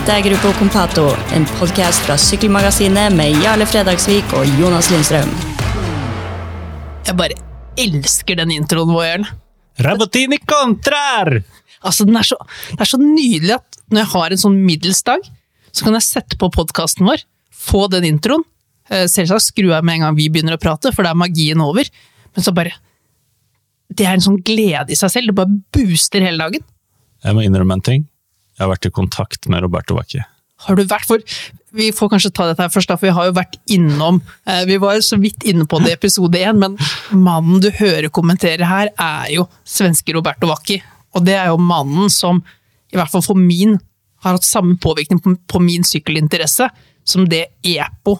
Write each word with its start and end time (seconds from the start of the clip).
Dette 0.00 0.14
er 0.16 0.22
Gruppo 0.24 0.48
Compato, 0.56 1.02
en 1.36 1.42
podkast 1.58 2.06
fra 2.06 2.14
Sykkelmagasinet 2.16 3.12
med 3.12 3.34
Jarle 3.44 3.66
Fredagsvik 3.68 4.30
og 4.32 4.48
Jonas 4.56 4.86
Lindstrøm. 4.88 5.28
Jeg 7.04 7.16
bare 7.18 7.36
elsker 7.76 8.38
den 8.38 8.54
introen 8.54 8.94
vår, 8.94 9.04
Jørn. 9.04 9.26
Rabotini 9.84 10.38
kontrar! 10.48 11.42
Altså, 11.84 12.06
den 12.08 12.16
er 12.16 12.24
så, 12.24 12.38
det 12.70 12.80
er 12.80 12.88
så 12.88 12.96
nydelig 13.02 13.52
at 13.58 13.76
når 13.92 14.00
jeg 14.00 14.10
har 14.14 14.32
en 14.32 14.40
sånn 14.40 14.56
middels 14.64 15.02
dag, 15.04 15.28
så 15.68 15.84
kan 15.84 15.98
jeg 15.98 16.06
sette 16.06 16.38
på 16.40 16.48
podkasten 16.54 17.04
vår, 17.04 17.26
få 17.52 17.82
den 17.92 18.06
introen. 18.08 18.46
Eh, 18.88 19.04
Selvsagt 19.04 19.50
skrur 19.50 19.74
jeg 19.74 19.84
med 19.84 19.98
en 19.98 20.06
gang 20.06 20.16
vi 20.16 20.30
begynner 20.32 20.56
å 20.56 20.62
prate, 20.64 20.94
for 20.96 21.04
da 21.04 21.12
er 21.12 21.20
magien 21.26 21.60
over. 21.60 21.92
Men 22.32 22.46
så 22.46 22.56
bare 22.56 22.72
Det 23.92 24.08
er 24.08 24.16
en 24.16 24.24
sånn 24.24 24.40
glede 24.40 24.94
i 24.94 24.96
seg 24.96 25.12
selv. 25.12 25.28
Det 25.28 25.36
bare 25.42 25.60
booster 25.76 26.24
hele 26.24 26.40
dagen. 26.40 26.64
Jeg 27.20 27.36
må 27.36 27.44
innrømme 27.44 27.76
en 27.76 27.84
ting. 27.84 28.08
Jeg 28.60 28.66
har 28.66 28.74
vært 28.74 28.86
i 28.90 28.92
kontakt 28.92 29.46
med 29.48 29.62
Roberto 29.64 29.94
Bacchi. 29.96 30.20
Har 30.66 30.76
du 30.76 30.82
vært 30.84 31.08
for 31.08 31.22
Vi 31.72 31.86
får 31.96 32.10
kanskje 32.12 32.32
ta 32.36 32.44
dette 32.50 32.60
her 32.60 32.68
først, 32.68 32.90
da, 32.90 32.98
for 32.98 33.08
vi 33.08 33.14
har 33.16 33.28
jo 33.30 33.36
vært 33.38 33.54
innom 33.72 34.18
eh, 34.44 34.66
Vi 34.68 34.76
var 34.82 34.98
så 35.06 35.16
vidt 35.22 35.46
inne 35.48 35.64
på 35.64 35.78
det 35.80 35.94
i 35.94 35.96
episode 35.96 36.36
én, 36.36 36.58
men 36.60 36.74
mannen 37.16 37.62
du 37.64 37.70
hører 37.72 38.10
kommentere 38.12 38.68
her, 38.68 38.90
er 39.00 39.30
jo 39.32 39.46
svenske 39.64 40.12
Roberto 40.12 40.50
Bacchi. 40.50 40.76
Og 41.16 41.24
det 41.24 41.38
er 41.38 41.48
jo 41.48 41.56
mannen 41.56 42.12
som, 42.12 42.42
i 42.92 42.98
hvert 43.00 43.08
fall 43.08 43.24
for 43.24 43.38
min, 43.38 43.78
har 44.20 44.36
hatt 44.36 44.44
samme 44.44 44.76
påvirkning 44.76 45.22
på, 45.24 45.62
min 45.64 45.86
sykkelinteresse 45.86 46.68
som 47.08 47.24
det 47.32 47.46
EPO 47.64 48.18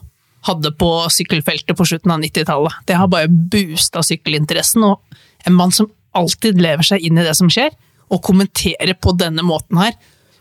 hadde 0.48 0.72
på 0.80 0.88
sykkelfeltet 1.12 1.76
på 1.76 1.84
slutten 1.84 2.14
av 2.14 2.22
90-tallet. 2.24 2.78
Det 2.88 2.96
har 2.96 3.10
bare 3.12 3.28
boosta 3.28 4.00
sykkelinteressen, 4.06 4.86
og 4.88 5.04
en 5.44 5.58
mann 5.58 5.76
som 5.76 5.90
alltid 6.16 6.56
lever 6.64 6.88
seg 6.88 7.04
inn 7.04 7.20
i 7.20 7.26
det 7.26 7.36
som 7.36 7.52
skjer, 7.52 7.76
og 8.10 8.24
kommenterer 8.24 8.96
på 8.96 9.12
denne 9.20 9.44
måten 9.46 9.78
her. 9.82 9.92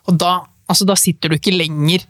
Og 0.09 0.17
da, 0.19 0.39
altså, 0.69 0.87
da 0.89 0.97
sitter 0.99 1.31
du 1.31 1.37
ikke 1.37 1.55
lenger 1.55 2.05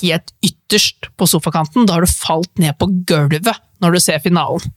helt 0.00 0.32
ytterst 0.44 1.10
på 1.14 1.28
sofakanten, 1.30 1.86
da 1.86 1.96
har 1.96 2.06
du 2.06 2.10
falt 2.10 2.50
ned 2.58 2.74
på 2.80 2.88
gulvet 3.06 3.62
når 3.82 3.96
du 3.96 4.02
ser 4.02 4.22
finalen. 4.24 4.72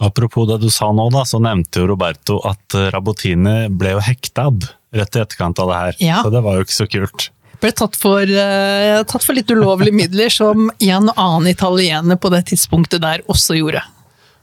Apropos 0.00 0.46
det 0.48 0.60
du 0.62 0.70
sa 0.72 0.90
nå, 0.92 1.08
da, 1.12 1.24
så 1.28 1.40
nevnte 1.42 1.82
jo 1.82 1.90
Roberto 1.90 2.38
at 2.48 2.76
eh, 2.76 2.88
Rabotini 2.92 3.68
ble 3.72 3.94
jo 3.96 4.04
hekta 4.04 4.48
rett 4.96 5.16
i 5.16 5.22
etterkant 5.22 5.60
av 5.62 5.70
det 5.70 5.78
her. 5.82 6.00
Ja. 6.00 6.22
Så 6.24 6.32
det 6.32 6.42
var 6.44 6.56
jo 6.56 6.64
ikke 6.64 6.76
så 6.76 6.88
kult. 6.90 7.28
Ble 7.60 7.72
tatt 7.76 7.96
for, 8.00 8.24
uh, 8.24 9.02
tatt 9.04 9.24
for 9.24 9.36
litt 9.36 9.50
ulovlige 9.52 9.92
midler, 9.92 10.32
som 10.32 10.70
en 10.72 11.10
og 11.12 11.20
annen 11.20 11.50
italiener 11.52 12.16
på 12.16 12.30
det 12.32 12.46
tidspunktet 12.48 13.02
der 13.04 13.24
også 13.28 13.58
gjorde. 13.58 13.82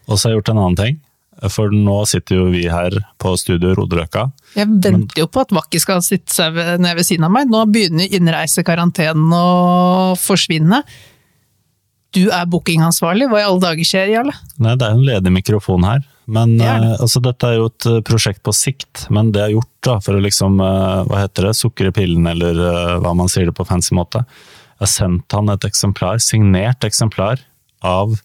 Og 0.06 0.14
så 0.14 0.28
har 0.28 0.36
jeg 0.36 0.42
gjort 0.42 0.52
en 0.54 0.62
annen 0.62 0.78
ting. 0.78 1.00
For 1.54 1.70
nå 1.74 2.00
sitter 2.10 2.40
jo 2.40 2.46
vi 2.54 2.64
her 2.72 2.96
på 3.22 3.34
Studio 3.38 3.76
Roderøka. 3.78 4.28
Jeg 4.58 4.70
venter 4.82 5.22
jo 5.22 5.28
på 5.30 5.44
at 5.46 5.54
Vakki 5.54 5.80
skal 5.84 6.02
sitte 6.06 6.34
seg 6.34 6.56
ved, 6.58 6.80
ned 6.82 6.98
ved 6.98 7.06
siden 7.06 7.28
av 7.28 7.34
meg. 7.36 7.52
Nå 7.52 7.62
begynner 7.70 8.10
innreisekarantenen 8.18 9.34
å 9.38 10.16
forsvinne. 10.18 10.82
Du 12.16 12.24
er 12.34 12.48
bookingansvarlig. 12.50 13.28
Hva 13.30 13.42
i 13.44 13.46
alle 13.46 13.62
dager 13.62 13.86
skjer, 13.86 14.10
Jarle? 14.16 14.34
Nei, 14.64 14.74
det 14.80 14.88
er 14.88 14.96
jo 14.96 15.02
en 15.02 15.10
ledig 15.12 15.34
mikrofon 15.36 15.86
her. 15.86 16.06
Men 16.28 16.58
Det 16.58 16.66
det. 16.66 16.90
eh, 16.90 17.02
altså, 17.06 17.22
dette 17.24 17.48
er 17.48 17.58
jo 17.60 17.70
et 17.70 17.86
eh, 17.88 18.00
prosjekt 18.08 18.42
på 18.44 18.52
sikt. 18.56 19.06
Men 19.14 19.30
det 19.32 19.44
jeg 19.44 19.48
har 19.52 19.56
gjort 19.60 19.74
da, 19.88 19.98
for 20.04 20.18
å 20.18 20.24
liksom, 20.24 20.58
eh, 20.64 21.04
hva 21.08 21.22
heter 21.24 21.48
det, 21.50 21.56
sukre 21.60 21.92
pillen, 21.96 22.26
eller 22.34 22.98
hva 23.04 23.14
man 23.16 23.30
sier 23.32 23.46
det 23.52 23.56
på 23.56 23.68
fancy 23.68 23.96
måte. 23.96 24.24
Jeg 24.78 24.86
har 24.86 24.92
sendt 24.92 25.38
han 25.38 25.50
et 25.54 25.68
eksemplar, 25.70 26.20
signert 26.24 26.84
eksemplar 26.88 27.40
av 27.86 28.18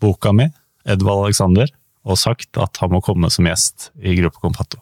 boka 0.00 0.32
mi, 0.36 0.46
Edvald 0.88 1.26
Alexander, 1.26 1.68
og 2.06 2.18
sagt 2.20 2.58
at 2.60 2.80
han 2.80 2.92
må 2.94 3.02
komme 3.04 3.30
som 3.32 3.48
gjest 3.48 3.90
i 4.00 4.16
Gruppe 4.18 4.40
Compato. 4.42 4.80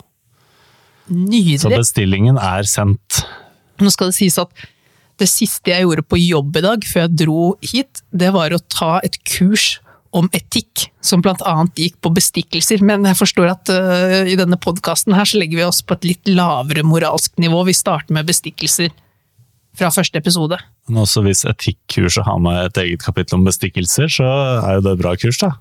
Så 1.09 1.71
bestillingen 1.73 2.39
er 2.41 2.69
sendt. 2.69 3.23
Nå 3.81 3.91
skal 3.95 4.11
det 4.11 4.19
sies 4.19 4.37
at 4.41 4.53
det 5.19 5.27
siste 5.31 5.73
jeg 5.73 5.87
gjorde 5.87 6.05
på 6.07 6.21
jobb 6.21 6.61
i 6.61 6.63
dag, 6.63 6.85
før 6.87 7.07
jeg 7.07 7.19
dro 7.25 7.43
hit, 7.65 8.03
det 8.15 8.31
var 8.37 8.55
å 8.55 8.63
ta 8.71 8.99
et 9.07 9.19
kurs 9.27 9.79
om 10.17 10.29
etikk, 10.33 10.87
som 11.05 11.21
annet 11.27 11.77
gikk 11.77 11.99
på 12.05 12.13
bestikkelser. 12.15 12.81
Men 12.87 13.05
jeg 13.09 13.19
forstår 13.19 13.51
at 13.51 13.73
uh, 13.73 14.23
i 14.29 14.39
denne 14.39 14.57
podkasten 14.61 15.17
her 15.17 15.29
så 15.29 15.41
legger 15.41 15.61
vi 15.61 15.67
oss 15.67 15.83
på 15.83 15.99
et 15.99 16.07
litt 16.13 16.31
lavere 16.31 16.87
moralsk 16.87 17.37
nivå. 17.43 17.65
Vi 17.69 17.77
starter 17.77 18.15
med 18.17 18.29
bestikkelser 18.31 18.95
fra 19.79 19.91
første 19.95 20.19
episode. 20.19 20.59
Men 20.89 21.03
også 21.05 21.23
hvis 21.27 21.45
etikkurset 21.49 22.27
har 22.27 22.39
med 22.43 22.71
et 22.71 22.81
eget 22.85 23.05
kapittel 23.05 23.39
om 23.39 23.47
bestikkelser, 23.47 24.09
så 24.11 24.29
er 24.63 24.79
jo 24.79 24.87
det 24.87 24.95
et 24.97 25.03
bra 25.03 25.15
kurs, 25.21 25.41
da. 25.43 25.57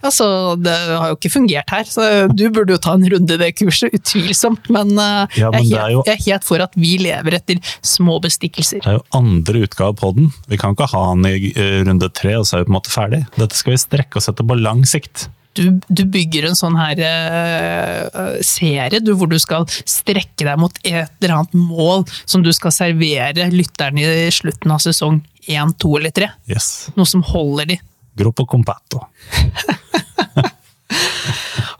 Altså, 0.00 0.56
det 0.60 0.72
har 0.72 1.10
jo 1.10 1.18
ikke 1.18 1.32
fungert 1.32 1.72
her, 1.72 1.88
så 1.88 2.06
du 2.32 2.46
burde 2.52 2.76
jo 2.76 2.80
ta 2.80 2.94
en 2.96 3.06
runde 3.12 3.36
i 3.36 3.40
det 3.40 3.50
kurset, 3.58 3.92
utvilsomt. 3.96 4.70
Men, 4.72 4.94
øh, 4.96 5.38
Ja, 5.38 5.50
men 5.52 5.66
jeg, 5.66 5.78
er 5.78 5.92
helt, 5.94 6.06
jeg 6.08 6.16
er 6.16 6.24
helt 6.26 6.46
for 6.46 6.64
at 6.64 6.76
vi 6.78 6.94
lever 7.02 7.36
etter 7.36 7.60
små 7.84 8.20
bestikkelser. 8.24 8.80
Det 8.84 8.94
er 8.94 9.00
jo 9.00 9.04
andre 9.16 9.66
utgave 9.66 9.96
på 10.00 10.14
den. 10.16 10.30
Vi 10.48 10.60
kan 10.60 10.76
ikke 10.76 10.88
ha 10.92 11.04
den 11.12 11.28
i 11.28 11.52
eh, 11.52 11.80
runde 11.86 12.08
tre, 12.16 12.38
og 12.40 12.48
så 12.48 12.58
er 12.58 12.64
vi 12.64 12.70
på 12.70 12.74
en 12.74 12.78
måte 12.78 12.94
ferdig. 12.94 13.20
Dette 13.36 13.58
skal 13.58 13.76
vi 13.76 13.84
strekke 13.84 14.20
oss 14.20 14.30
etter 14.32 14.46
på 14.46 14.58
lang 14.60 14.86
sikt. 14.88 15.28
du, 15.58 15.80
du 15.88 16.04
bygger 16.06 16.46
en 16.46 16.56
sånn 16.56 16.76
her 16.78 17.00
uh, 17.02 18.36
serie 18.46 19.00
du, 19.02 19.12
hvor 19.18 19.28
du 19.30 19.36
skal 19.42 19.66
strekke 19.68 20.46
deg 20.46 20.60
mot 20.60 20.76
et 20.84 21.10
eller 21.20 21.34
annet 21.36 21.56
mål 21.58 22.06
som 22.22 22.44
du 22.46 22.52
skal 22.54 22.72
servere 22.74 23.50
lytterne 23.52 24.04
i 24.06 24.30
slutten 24.32 24.72
av 24.72 24.82
sesong 24.84 25.20
1, 25.50 25.76
2 25.82 25.94
eller 25.98 26.14
3. 26.14 26.28
Yes. 26.50 26.70
Noe 26.96 27.08
som 27.08 27.24
holder 27.26 27.72
de. 27.72 27.80
Gruppo 28.18 28.46
compatto. 28.46 29.04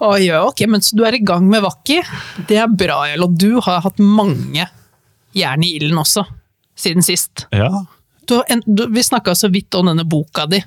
Oi, 0.01 0.31
ok, 0.33 0.63
men 0.71 0.81
så 0.83 0.97
du 0.97 1.03
er 1.05 1.17
i 1.19 1.25
gang 1.27 1.45
med 1.51 1.61
Vakki. 1.65 1.99
Det 2.49 2.57
er 2.63 2.71
bra, 2.73 3.03
Jell, 3.11 3.25
og 3.27 3.35
du 3.37 3.59
har 3.65 3.83
hatt 3.85 3.99
mange 4.01 4.65
jern 5.37 5.65
i 5.67 5.75
ilden 5.77 5.99
også, 6.01 6.25
siden 6.79 7.05
sist. 7.07 7.47
Ja, 7.55 7.69
Du, 8.31 8.37
en, 8.53 8.61
du, 8.63 8.85
vi 8.95 9.03
snakka 9.03 9.33
så 9.35 9.49
vidt 9.51 9.75
om 9.75 9.89
denne 9.91 10.05
boka 10.07 10.45
di 10.47 10.61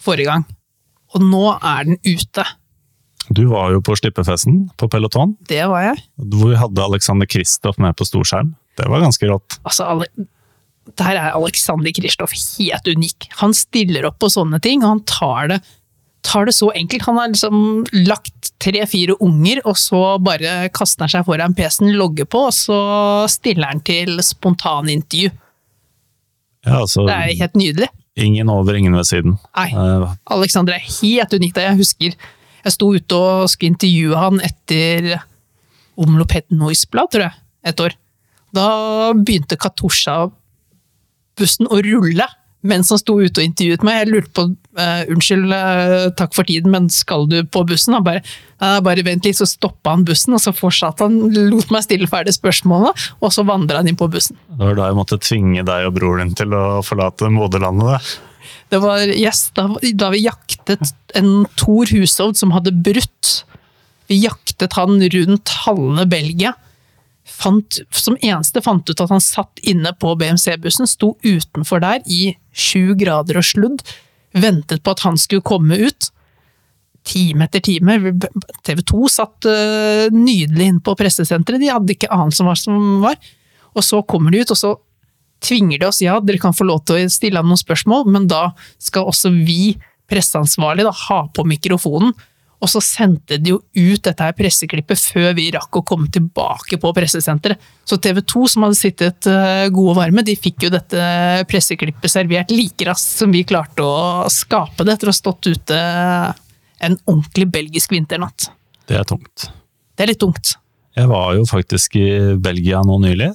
forrige 0.00 0.28
gang, 0.30 0.44
og 1.16 1.24
nå 1.26 1.40
er 1.58 1.88
den 1.88 1.96
ute. 2.06 2.44
du 3.34 3.40
var 3.50 3.72
jo 3.74 3.80
på 3.82 3.96
slippefesten 3.98 4.68
på 4.78 4.88
Peloton, 4.88 5.32
Det 5.48 5.64
var 5.68 5.82
jeg. 5.88 6.04
hvor 6.16 6.52
vi 6.52 6.56
hadde 6.60 6.84
Alexander 6.84 7.26
Kristoff 7.26 7.78
med 7.82 7.96
på 7.98 8.06
storskjerm. 8.06 8.54
Det 8.78 8.86
var 8.88 9.00
ganske 9.02 9.26
rått. 9.26 9.58
altså, 9.64 10.04
der 10.98 11.18
er 11.18 11.36
Alexander 11.36 11.92
Kristoff 11.94 12.32
helt 12.58 12.88
unik. 12.88 13.28
Han 13.42 13.54
stiller 13.56 14.08
opp 14.08 14.18
på 14.22 14.30
sånne 14.32 14.60
ting, 14.64 14.82
og 14.84 14.88
han 14.94 15.02
tar 15.08 15.50
det, 15.52 15.60
tar 16.26 16.48
det 16.48 16.54
så 16.56 16.70
enkelt. 16.76 17.06
Han 17.06 17.20
har 17.20 17.30
liksom 17.32 17.62
lagt 18.08 18.50
tre-fire 18.60 19.16
unger, 19.24 19.62
og 19.64 19.78
så 19.80 20.02
bare 20.22 20.68
kaster 20.74 21.06
han 21.06 21.12
seg 21.14 21.24
foran 21.28 21.54
PC-en, 21.56 21.92
logger 21.96 22.28
på, 22.30 22.46
og 22.50 22.56
så 22.56 22.80
stiller 23.32 23.72
han 23.72 23.80
til 23.86 24.18
spontanintervju. 24.24 25.30
Ja, 26.66 26.82
altså, 26.82 27.06
Det 27.08 27.14
er 27.16 27.38
helt 27.40 27.56
nydelig. 27.56 27.88
ingen 28.20 28.50
over, 28.52 28.74
ingen 28.76 28.92
ved 28.92 29.06
siden. 29.08 29.38
Nei, 29.56 29.70
Aleksander 29.72 30.18
Alexander 30.28 30.74
er 30.76 30.84
helt 31.00 31.32
unik. 31.32 31.56
Jeg 31.56 31.76
husker 31.78 32.14
jeg 32.64 32.72
sto 32.74 32.90
ute 32.92 33.16
og 33.16 33.48
skulle 33.48 33.72
intervjue 33.72 34.16
han 34.20 34.40
etter 34.44 35.22
Omlopet 36.00 36.50
Noisblad, 36.52 37.10
tror 37.12 37.26
jeg, 37.26 37.32
et 37.64 37.80
år. 37.80 37.96
Da 38.56 38.66
begynte 39.16 39.56
Katusha-bussen 41.40 41.70
å 41.70 41.80
rulle 41.82 42.28
mens 42.60 42.90
han 42.92 42.98
sto 43.00 43.14
ute 43.16 43.40
og 43.40 43.46
intervjuet 43.46 43.84
meg. 43.88 44.02
Jeg 44.02 44.08
lurte 44.10 44.32
på 44.36 44.42
uh, 44.76 45.04
unnskyld, 45.08 45.46
uh, 45.48 46.10
takk 46.12 46.34
for 46.36 46.44
tiden, 46.44 46.68
men 46.68 46.90
skal 46.92 47.24
du 47.24 47.38
på 47.48 47.62
bussen? 47.64 47.94
Han 47.96 48.04
bare, 48.04 48.20
uh, 48.60 48.82
bare 48.84 49.00
vent 49.06 49.24
litt, 49.24 49.38
så 49.38 49.46
stoppa 49.48 49.94
han 49.94 50.04
bussen, 50.04 50.36
og 50.36 50.42
så 50.44 50.52
fortsatte 50.52 51.06
han, 51.08 51.30
lot 51.48 51.72
meg 51.72 51.86
stille 51.86 52.04
ferdig 52.10 52.34
spørsmålene, 52.36 52.92
og 53.24 53.32
så 53.32 53.46
vandra 53.48 53.80
han 53.80 53.88
inn 53.88 53.96
på 53.96 54.10
bussen. 54.12 54.36
det 54.52 54.60
var 54.60 54.76
da 54.76 54.90
jeg 54.90 54.98
måtte 54.98 55.20
tvinge 55.24 55.64
deg 55.64 55.88
og 55.88 55.96
broren 55.96 56.28
din 56.28 56.36
til 56.36 56.52
å 56.52 56.64
forlate 56.84 57.32
moderlandet. 57.32 57.96
da? 57.96 58.52
Det 58.76 58.84
var 58.84 59.08
yes, 59.08 59.46
da, 59.56 59.64
da 60.04 60.12
vi 60.12 60.26
jaktet 60.26 60.92
en 61.16 61.46
Thor 61.56 61.88
Hushovd 61.96 62.36
som 62.44 62.52
hadde 62.52 62.76
brutt. 62.76 63.38
Vi 64.12 64.20
jaktet 64.20 64.76
han 64.76 65.00
rundt 65.00 65.56
halve 65.64 66.04
Belgia. 66.12 66.52
Fant, 67.30 67.80
som 67.94 68.18
eneste 68.20 68.62
fant 68.64 68.86
ut 68.90 69.00
at 69.00 69.12
han 69.12 69.22
satt 69.22 69.62
inne 69.66 69.92
på 69.96 70.12
BMC-bussen, 70.18 70.88
sto 70.90 71.14
utenfor 71.24 71.82
der 71.84 72.02
i 72.10 72.34
sju 72.52 72.96
grader 72.98 73.40
og 73.40 73.46
sludd, 73.46 73.84
ventet 74.36 74.82
på 74.84 74.94
at 74.94 75.04
han 75.06 75.18
skulle 75.20 75.46
komme 75.46 75.78
ut. 75.78 76.10
Time 77.06 77.46
etter 77.46 77.62
time. 77.64 77.96
TV 78.66 78.82
2 78.90 79.08
satt 79.08 79.48
uh, 79.48 80.12
nydelig 80.12 80.68
inn 80.74 80.80
på 80.84 80.94
pressesenteret, 80.98 81.62
de 81.62 81.72
hadde 81.72 81.96
ikke 81.96 82.10
annet 82.12 82.36
som 82.36 82.50
var 82.50 82.60
som 82.60 83.00
var. 83.04 83.16
Og 83.72 83.86
så 83.86 84.02
kommer 84.02 84.34
de 84.34 84.42
ut, 84.42 84.52
og 84.52 84.58
så 84.58 84.74
tvinger 85.40 85.80
de 85.80 85.88
oss, 85.88 86.02
ja, 86.04 86.18
dere 86.20 86.40
kan 86.42 86.56
få 86.56 86.66
lov 86.68 86.82
til 86.84 87.00
å 87.00 87.12
stille 87.12 87.40
ham 87.40 87.48
noen 87.48 87.60
spørsmål, 87.60 88.04
men 88.12 88.26
da 88.28 88.50
skal 88.82 89.08
også 89.08 89.32
vi, 89.32 89.78
presseansvarlige, 90.10 90.92
ha 91.06 91.20
på 91.32 91.46
mikrofonen. 91.48 92.12
Og 92.60 92.68
så 92.68 92.82
sendte 92.84 93.38
de 93.40 93.54
jo 93.54 93.58
ut 93.72 94.02
dette 94.04 94.24
her 94.24 94.34
presseklippet 94.36 95.00
før 95.00 95.32
vi 95.38 95.46
rakk 95.54 95.80
å 95.80 95.84
komme 95.86 96.10
tilbake 96.12 96.76
på 96.80 96.92
pressesenteret. 96.96 97.60
Så 97.88 97.96
TV 98.02 98.20
2, 98.20 98.42
som 98.52 98.66
hadde 98.66 98.78
sittet 98.78 99.28
eh, 99.30 99.66
gode 99.72 99.94
og 99.94 100.00
varme, 100.02 100.24
de 100.26 100.36
fikk 100.36 100.66
jo 100.66 100.72
dette 100.74 101.00
presseklippet 101.48 102.12
servert 102.12 102.52
like 102.52 102.84
raskt 102.88 103.22
som 103.22 103.32
vi 103.32 103.46
klarte 103.48 103.86
å 103.86 104.28
skape 104.32 104.84
det, 104.84 104.98
etter 104.98 105.08
å 105.08 105.14
ha 105.14 105.20
stått 105.20 105.48
ute 105.48 105.80
en 106.80 106.98
ordentlig 107.06 107.48
belgisk 107.52 107.96
vinternatt. 107.96 108.50
Det 108.88 108.98
er 109.00 109.08
tungt. 109.08 109.48
Det 109.96 110.04
er 110.04 110.12
litt 110.12 110.20
tungt. 110.20 110.54
Jeg 110.98 111.08
var 111.08 111.32
jo 111.38 111.46
faktisk 111.48 111.96
i 112.00 112.10
Belgia 112.42 112.82
nå 112.84 112.98
nylig. 113.00 113.30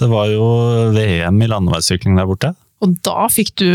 Det 0.00 0.08
var 0.08 0.30
jo 0.32 0.44
VM 0.94 1.40
i 1.44 1.48
landeveissykling 1.50 2.16
der 2.16 2.28
borte. 2.28 2.54
Og 2.80 2.94
da 3.04 3.26
fikk 3.28 3.54
du 3.60 3.66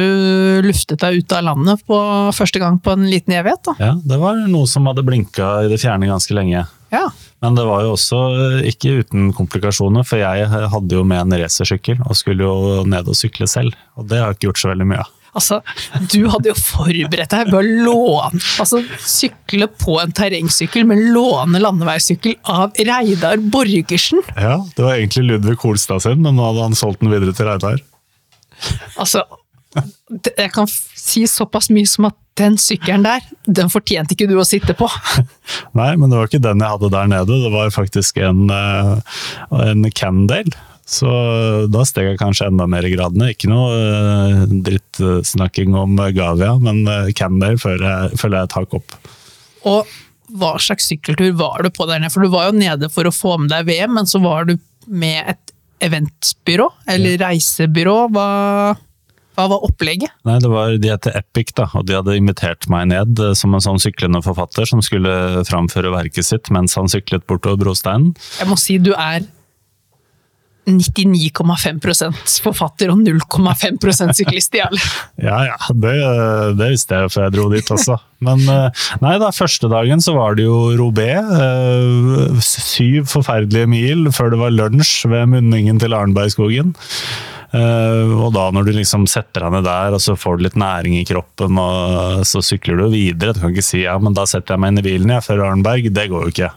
luftet 0.65 1.03
deg 1.03 1.19
ut 1.21 1.35
av 1.37 1.45
landet 1.45 1.83
på 1.85 1.97
første 2.33 2.61
gang 2.61 2.79
på 2.81 2.95
en 2.95 3.05
liten 3.09 3.35
evighet, 3.37 3.61
da. 3.67 3.75
Ja, 3.79 3.93
Det 4.01 4.17
var 4.21 4.39
noe 4.49 4.65
som 4.69 4.87
hadde 4.89 5.05
blinka 5.05 5.51
i 5.65 5.69
det 5.69 5.77
fjerne 5.83 6.09
ganske 6.09 6.33
lenge. 6.37 6.65
Ja. 6.93 7.05
Men 7.43 7.57
det 7.57 7.65
var 7.67 7.83
jo 7.85 7.93
også 7.93 8.21
eh, 8.33 8.69
ikke 8.71 9.01
uten 9.03 9.29
komplikasjoner, 9.35 10.05
for 10.07 10.21
jeg 10.21 10.47
hadde 10.49 10.97
jo 10.97 11.03
med 11.05 11.21
en 11.21 11.37
racersykkel 11.43 12.01
og 12.05 12.17
skulle 12.17 12.47
jo 12.47 12.81
ned 12.89 13.11
og 13.11 13.17
sykle 13.19 13.47
selv. 13.49 13.75
Og 13.99 14.09
det 14.09 14.21
har 14.21 14.31
jeg 14.31 14.39
ikke 14.39 14.49
gjort 14.49 14.63
så 14.63 14.71
veldig 14.73 14.89
mye 14.93 15.03
av. 15.03 15.11
Altså, 15.35 15.57
du 16.13 16.21
hadde 16.31 16.47
jo 16.47 16.55
forberedt 16.55 17.33
deg 17.33 17.49
ved 17.51 17.57
å 17.59 17.63
låne 17.89 18.39
Altså, 18.63 18.79
sykle 19.03 19.67
på 19.67 19.97
en 19.99 20.13
terrengsykkel, 20.15 20.85
men 20.87 21.09
låne 21.11 21.59
landeveissykkel 21.59 22.37
av 22.47 22.71
Reidar 22.79 23.43
Borgersen. 23.51 24.23
Ja, 24.39 24.61
Det 24.77 24.85
var 24.85 24.95
egentlig 24.95 25.25
Ludvig 25.27 25.57
Holstad 25.59 26.05
sin, 26.07 26.23
men 26.23 26.39
nå 26.39 26.47
hadde 26.47 26.69
han 26.69 26.79
solgt 26.79 27.03
den 27.03 27.11
videre 27.11 27.35
til 27.35 27.51
Reidar. 27.51 27.83
Altså, 28.95 29.23
jeg 29.75 30.51
kan 30.55 30.69
si 30.69 31.25
såpass 31.27 31.69
mye 31.73 31.87
som 31.89 32.07
at 32.09 32.17
den 32.39 32.57
sykkelen 32.59 33.05
der, 33.05 33.23
den 33.47 33.71
fortjente 33.71 34.15
ikke 34.15 34.27
du 34.27 34.35
å 34.39 34.47
sitte 34.47 34.75
på. 34.77 34.87
Nei, 35.79 35.93
men 35.95 36.11
det 36.11 36.19
var 36.19 36.29
ikke 36.29 36.43
den 36.43 36.63
jeg 36.63 36.75
hadde 36.75 36.91
der 36.91 37.11
nede. 37.11 37.41
Det 37.45 37.51
var 37.53 37.75
faktisk 37.75 38.19
en, 38.23 38.47
eh, 38.51 39.19
en 39.63 39.91
Cannondale. 39.95 40.55
Så 40.85 41.09
da 41.73 41.81
steg 41.87 42.11
jeg 42.11 42.19
kanskje 42.21 42.51
enda 42.51 42.67
mer 42.69 42.85
i 42.85 42.91
gradene. 42.93 43.31
Ikke 43.33 43.49
noe 43.49 43.71
eh, 43.73 44.43
drittsnakking 44.67 45.73
om 45.79 45.95
Gavia, 46.15 46.53
men 46.61 46.83
eh, 46.91 47.13
Cannondale 47.17 47.61
føler 47.61 47.87
jeg, 47.87 48.19
føler 48.21 48.41
jeg 48.41 48.49
et 48.51 48.57
hakk 48.59 48.77
opp. 48.81 48.99
Og 49.65 49.95
hva 50.35 50.55
slags 50.61 50.89
sykkeltur 50.91 51.33
var 51.39 51.63
du 51.63 51.71
på 51.73 51.87
der 51.89 52.03
nede? 52.03 52.13
For 52.13 52.25
du 52.25 52.33
var 52.33 52.49
jo 52.49 52.59
nede 52.59 52.91
for 52.91 53.07
å 53.07 53.15
få 53.15 53.39
med 53.41 53.51
deg 53.53 53.67
VM, 53.69 53.95
men 53.97 54.09
så 54.09 54.21
var 54.23 54.49
du 54.49 54.57
med 54.85 55.33
et 55.33 55.54
eventbyrå, 55.83 56.69
eller 56.91 57.17
reisebyrå. 57.21 57.95
Hva, 58.15 58.27
hva 59.35 59.47
var 59.51 59.65
opplegget? 59.67 60.13
Nei, 60.27 60.37
det 60.43 60.51
var, 60.51 60.75
De 60.81 60.91
heter 60.93 61.17
Epic, 61.19 61.53
da, 61.57 61.67
og 61.75 61.87
de 61.89 61.97
hadde 61.97 62.17
invitert 62.19 62.67
meg 62.71 62.89
ned 62.93 63.19
eh, 63.19 63.33
som 63.37 63.55
en 63.55 63.63
sånn 63.63 63.81
syklende 63.83 64.23
forfatter 64.25 64.69
som 64.69 64.83
skulle 64.85 65.43
framføre 65.47 65.93
verket 65.93 66.27
sitt 66.27 66.51
mens 66.55 66.77
han 66.79 66.91
syklet 66.91 67.27
bortover 67.29 67.65
brosteinen. 67.65 68.13
Jeg 68.39 68.51
må 68.51 68.59
si 68.59 68.79
du 68.79 68.93
er 68.95 69.25
99,5% 70.65 72.39
forfatter 72.45 72.91
og 72.93 73.01
0,5% 73.03 74.15
syklist, 74.17 74.55
alle. 74.61 74.81
Ja 75.25 75.37
ja, 75.47 75.57
det, 75.71 75.93
det 76.59 76.71
visste 76.73 76.97
jeg 77.03 77.11
før 77.13 77.27
jeg 77.27 77.35
dro 77.37 77.45
dit 77.53 77.69
også. 77.71 77.97
Men 78.25 78.41
eh, 78.49 78.83
nei 79.03 79.15
da, 79.21 79.29
første 79.35 79.69
dagen 79.71 80.01
så 80.03 80.15
var 80.17 80.35
det 80.37 80.47
jo 80.47 80.57
Robé. 80.79 81.11
eh, 81.19 82.41
Syv 82.45 83.07
forferdelige 83.11 83.69
mil 83.69 84.09
før 84.15 84.33
det 84.33 84.41
var 84.41 84.53
lunsj 84.55 85.05
ved 85.11 85.31
munningen 85.35 85.79
til 85.81 85.95
Arnbergskogen. 85.97 86.73
Eh, 87.55 88.11
og 88.19 88.33
da 88.35 88.49
når 88.51 88.67
du 88.67 88.73
liksom 88.75 89.05
setter 89.07 89.45
deg 89.45 89.53
ned 89.55 89.67
der, 89.67 89.95
og 89.95 90.01
så 90.03 90.17
får 90.19 90.37
du 90.39 90.45
litt 90.47 90.59
næring 90.59 90.97
i 90.99 91.05
kroppen, 91.07 91.59
og 91.61 92.25
så 92.27 92.41
sykler 92.43 92.81
du 92.81 92.89
videre. 92.95 93.35
Du 93.35 93.43
kan 93.43 93.53
ikke 93.53 93.63
si 93.65 93.85
ja, 93.85 93.95
men 94.01 94.17
da 94.17 94.27
setter 94.29 94.55
jeg 94.57 94.63
meg 94.65 94.73
inn 94.73 94.83
i 94.83 94.87
bilen 94.89 95.15
jeg, 95.15 95.25
før 95.29 95.45
Arnberg. 95.51 95.91
Det 95.95 96.09
går 96.11 96.27
jo 96.27 96.35
ikke. 96.35 96.51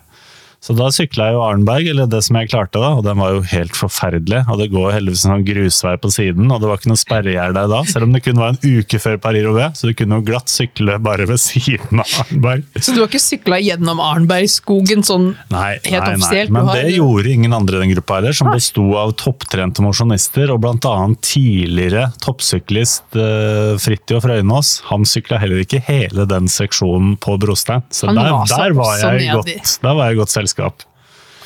Så 0.61 0.75
da 0.77 0.89
sykla 0.93 1.29
jeg 1.29 1.37
jo 1.37 1.43
Arnberg, 1.47 1.87
eller 1.93 2.09
det 2.11 2.21
som 2.27 2.37
jeg 2.39 2.51
klarte 2.51 2.81
da, 2.83 2.91
og 2.99 3.05
den 3.07 3.19
var 3.21 3.35
jo 3.37 3.43
helt 3.53 3.77
forferdelig. 3.79 4.41
Og 4.51 4.59
det 4.61 4.69
går 4.73 4.95
heldigvis 4.97 5.25
en 5.27 5.35
sånn 5.37 5.45
grusvei 5.47 5.95
på 6.03 6.11
siden, 6.13 6.51
og 6.53 6.61
det 6.63 6.71
var 6.71 6.81
ikke 6.81 6.91
noe 6.93 7.01
sperregjerde 7.01 7.57
der 7.59 7.71
da, 7.73 7.81
selv 7.89 8.09
om 8.09 8.15
det 8.15 8.23
kun 8.27 8.41
var 8.41 8.55
en 8.55 8.61
uke 8.63 9.01
før 9.03 9.19
Paris-Roubaix, 9.23 9.79
så 9.81 9.91
du 9.91 9.95
kunne 9.99 10.19
jo 10.19 10.27
glatt 10.29 10.51
sykle 10.53 10.99
bare 11.03 11.27
ved 11.31 11.41
siden 11.43 12.03
av 12.03 12.15
Arnberg. 12.25 12.67
Så 12.79 12.95
du 12.95 13.01
har 13.03 13.09
ikke 13.11 13.23
sykla 13.23 13.61
gjennom 13.63 14.03
Arnbergskogen 14.03 15.05
sånn 15.07 15.29
Nei, 15.53 15.79
helt 15.87 16.05
nei, 16.05 16.17
nei. 16.23 16.45
men 16.55 16.69
har- 16.69 16.79
det 16.83 16.95
gjorde 16.97 17.33
ingen 17.33 17.55
andre 17.57 17.79
i 17.79 17.85
den 17.87 17.95
gruppa 17.95 18.19
heller, 18.19 18.37
som 18.37 18.51
besto 18.53 18.87
av 18.99 19.15
topptrente 19.21 19.85
mosjonister, 19.85 20.53
og 20.55 20.63
blant 20.65 20.87
annet 20.91 21.23
tidligere 21.25 22.09
toppsyklist 22.25 23.17
uh, 23.19 23.79
Fridtjof 23.81 24.27
Røynås. 24.29 24.75
Han 24.91 25.07
sykla 25.09 25.39
heller 25.43 25.63
ikke 25.63 25.81
hele 25.87 26.27
den 26.29 26.51
seksjonen 26.51 27.17
på 27.23 27.39
brostein, 27.41 27.87
så 27.95 28.11
der, 28.11 28.33
der, 28.51 28.77
var 28.77 28.99
godt, 29.39 29.79
der 29.83 29.95
var 29.99 30.11
jeg 30.11 30.19
godt 30.19 30.29
godt 30.29 30.35
selskap. 30.49 30.87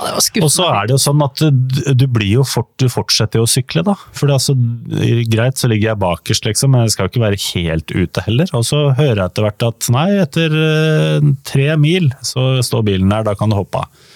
Og 0.02 0.48
så 0.50 0.64
er 0.66 0.88
det 0.88 0.96
jo 0.96 1.00
sånn 1.02 1.22
at 1.22 1.42
du, 1.42 2.04
blir 2.10 2.38
jo 2.40 2.44
fort, 2.48 2.70
du 2.80 2.88
fortsetter 2.90 3.42
å 3.42 3.48
sykle, 3.50 3.84
da. 3.86 3.94
For 4.16 4.26
det 4.26 4.34
er 4.34 4.40
altså, 4.40 4.56
greit, 5.30 5.60
så 5.60 5.70
ligger 5.70 5.92
jeg 5.92 6.02
bakerst, 6.02 6.48
liksom, 6.48 6.72
men 6.74 6.86
jeg 6.86 6.94
skal 6.96 7.10
ikke 7.10 7.22
være 7.22 7.42
helt 7.52 7.94
ute 7.94 8.24
heller. 8.26 8.50
Og 8.58 8.66
så 8.66 8.80
hører 8.96 9.20
jeg 9.20 9.28
etter 9.28 9.46
hvert 9.46 9.66
at 9.68 9.90
nei, 9.94 10.08
etter 10.24 10.56
eh, 10.58 11.28
tre 11.46 11.68
mil 11.78 12.10
så 12.26 12.56
står 12.64 12.88
bilen 12.88 13.12
der, 13.12 13.28
da 13.28 13.36
kan 13.38 13.52
du 13.52 13.58
hoppe 13.60 13.84
av. 13.84 14.08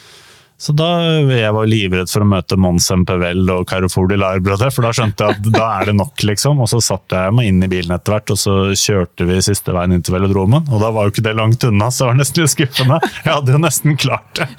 Så 0.56 0.72
da 0.72 0.88
jeg 1.28 1.52
var 1.52 1.68
livredd 1.68 2.08
for 2.08 2.24
å 2.24 2.28
møte 2.28 2.56
Mons 2.56 2.86
Empevel 2.94 3.42
og 3.52 3.66
Carrefour 3.68 4.08
de 4.08 4.16
Larbrødre, 4.20 4.70
for 4.72 4.86
da 4.86 4.92
skjønte 4.96 5.26
jeg 5.26 5.36
at 5.36 5.50
da 5.52 5.66
er 5.80 5.90
det 5.90 5.96
nok, 5.98 6.22
liksom. 6.24 6.62
Og 6.64 6.70
så 6.72 6.80
satte 6.84 7.26
jeg 7.26 7.34
meg 7.36 7.50
inn 7.50 7.60
i 7.66 7.68
bilen 7.68 7.92
etter 7.92 8.16
hvert, 8.16 8.32
og 8.32 8.40
så 8.40 8.54
kjørte 8.72 9.28
vi 9.28 9.36
siste 9.44 9.74
veien 9.76 9.92
inn 9.92 10.04
til 10.06 10.16
velodromen. 10.16 10.64
Og 10.72 10.80
da 10.80 10.92
var 10.96 11.06
jo 11.06 11.12
ikke 11.12 11.26
det 11.26 11.36
langt 11.36 11.66
unna, 11.68 11.90
så 11.92 12.06
det 12.06 12.12
var 12.12 12.20
nesten 12.22 12.42
litt 12.42 12.54
skuffende. 12.54 13.00
Jeg 13.20 13.32
hadde 13.34 13.52
jo 13.52 13.60
nesten 13.66 14.00
klart 14.00 14.40
det. 14.40 14.48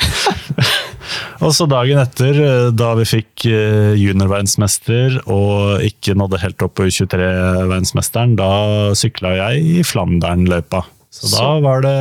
Og 1.46 1.54
så 1.56 1.68
dagen 1.70 2.02
etter, 2.02 2.40
eh, 2.44 2.68
da 2.76 2.92
vi 2.98 3.06
fikk 3.08 3.46
eh, 3.48 3.94
juniorverdensmester 3.96 5.22
og 5.32 5.86
ikke 5.86 6.18
nådde 6.18 6.42
helt 6.42 6.66
opp 6.66 6.76
på 6.80 6.88
U23-verdensmesteren, 6.90 8.36
da 8.40 8.50
sykla 8.98 9.36
jeg 9.38 9.78
i 9.78 9.86
Flandern-løypa. 9.88 10.84
Så 11.18 11.32
da 11.34 11.48
var 11.64 11.84
det 11.86 11.98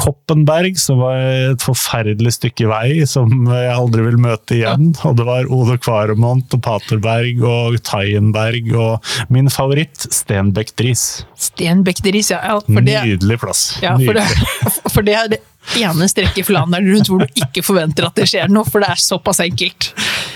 Koppenberg, 0.00 0.78
som 0.80 1.02
var 1.04 1.20
et 1.52 1.64
forferdelig 1.64 2.34
stykke 2.38 2.68
vei 2.70 3.06
som 3.08 3.30
jeg 3.50 3.72
aldri 3.74 4.06
vil 4.08 4.18
møte 4.20 4.58
igjen. 4.58 4.92
Og 5.06 5.16
det 5.18 5.26
var 5.28 5.50
Ode 5.54 5.78
Kvaremont 5.82 6.56
og 6.56 6.64
Paterberg 6.66 7.44
og 7.46 7.78
Taienberg 7.86 8.72
og 8.74 9.12
min 9.32 9.50
favoritt, 9.52 10.08
Stenbeck-Dris. 10.10 11.06
Stenbekkderis, 11.40 12.32
ja. 12.34 12.42
ja 12.52 12.58
det, 12.66 12.98
Nydelig 13.06 13.40
plass. 13.42 13.64
ja, 13.84 13.96
for 14.00 14.18
det, 14.18 14.26
for 14.94 15.06
det 15.06 15.16
er 15.16 15.32
det 15.36 15.40
ene 15.80 16.08
strekket 16.08 16.42
i 16.42 16.46
Flandern 16.46 16.88
rundt 16.88 17.10
hvor 17.10 17.22
du 17.22 17.42
ikke 17.44 17.62
forventer 17.64 18.06
at 18.08 18.16
det 18.16 18.28
skjer 18.30 18.50
noe, 18.52 18.66
for 18.68 18.82
det 18.82 18.90
er 18.94 19.02
såpass 19.02 19.42
enkelt. 19.44 19.90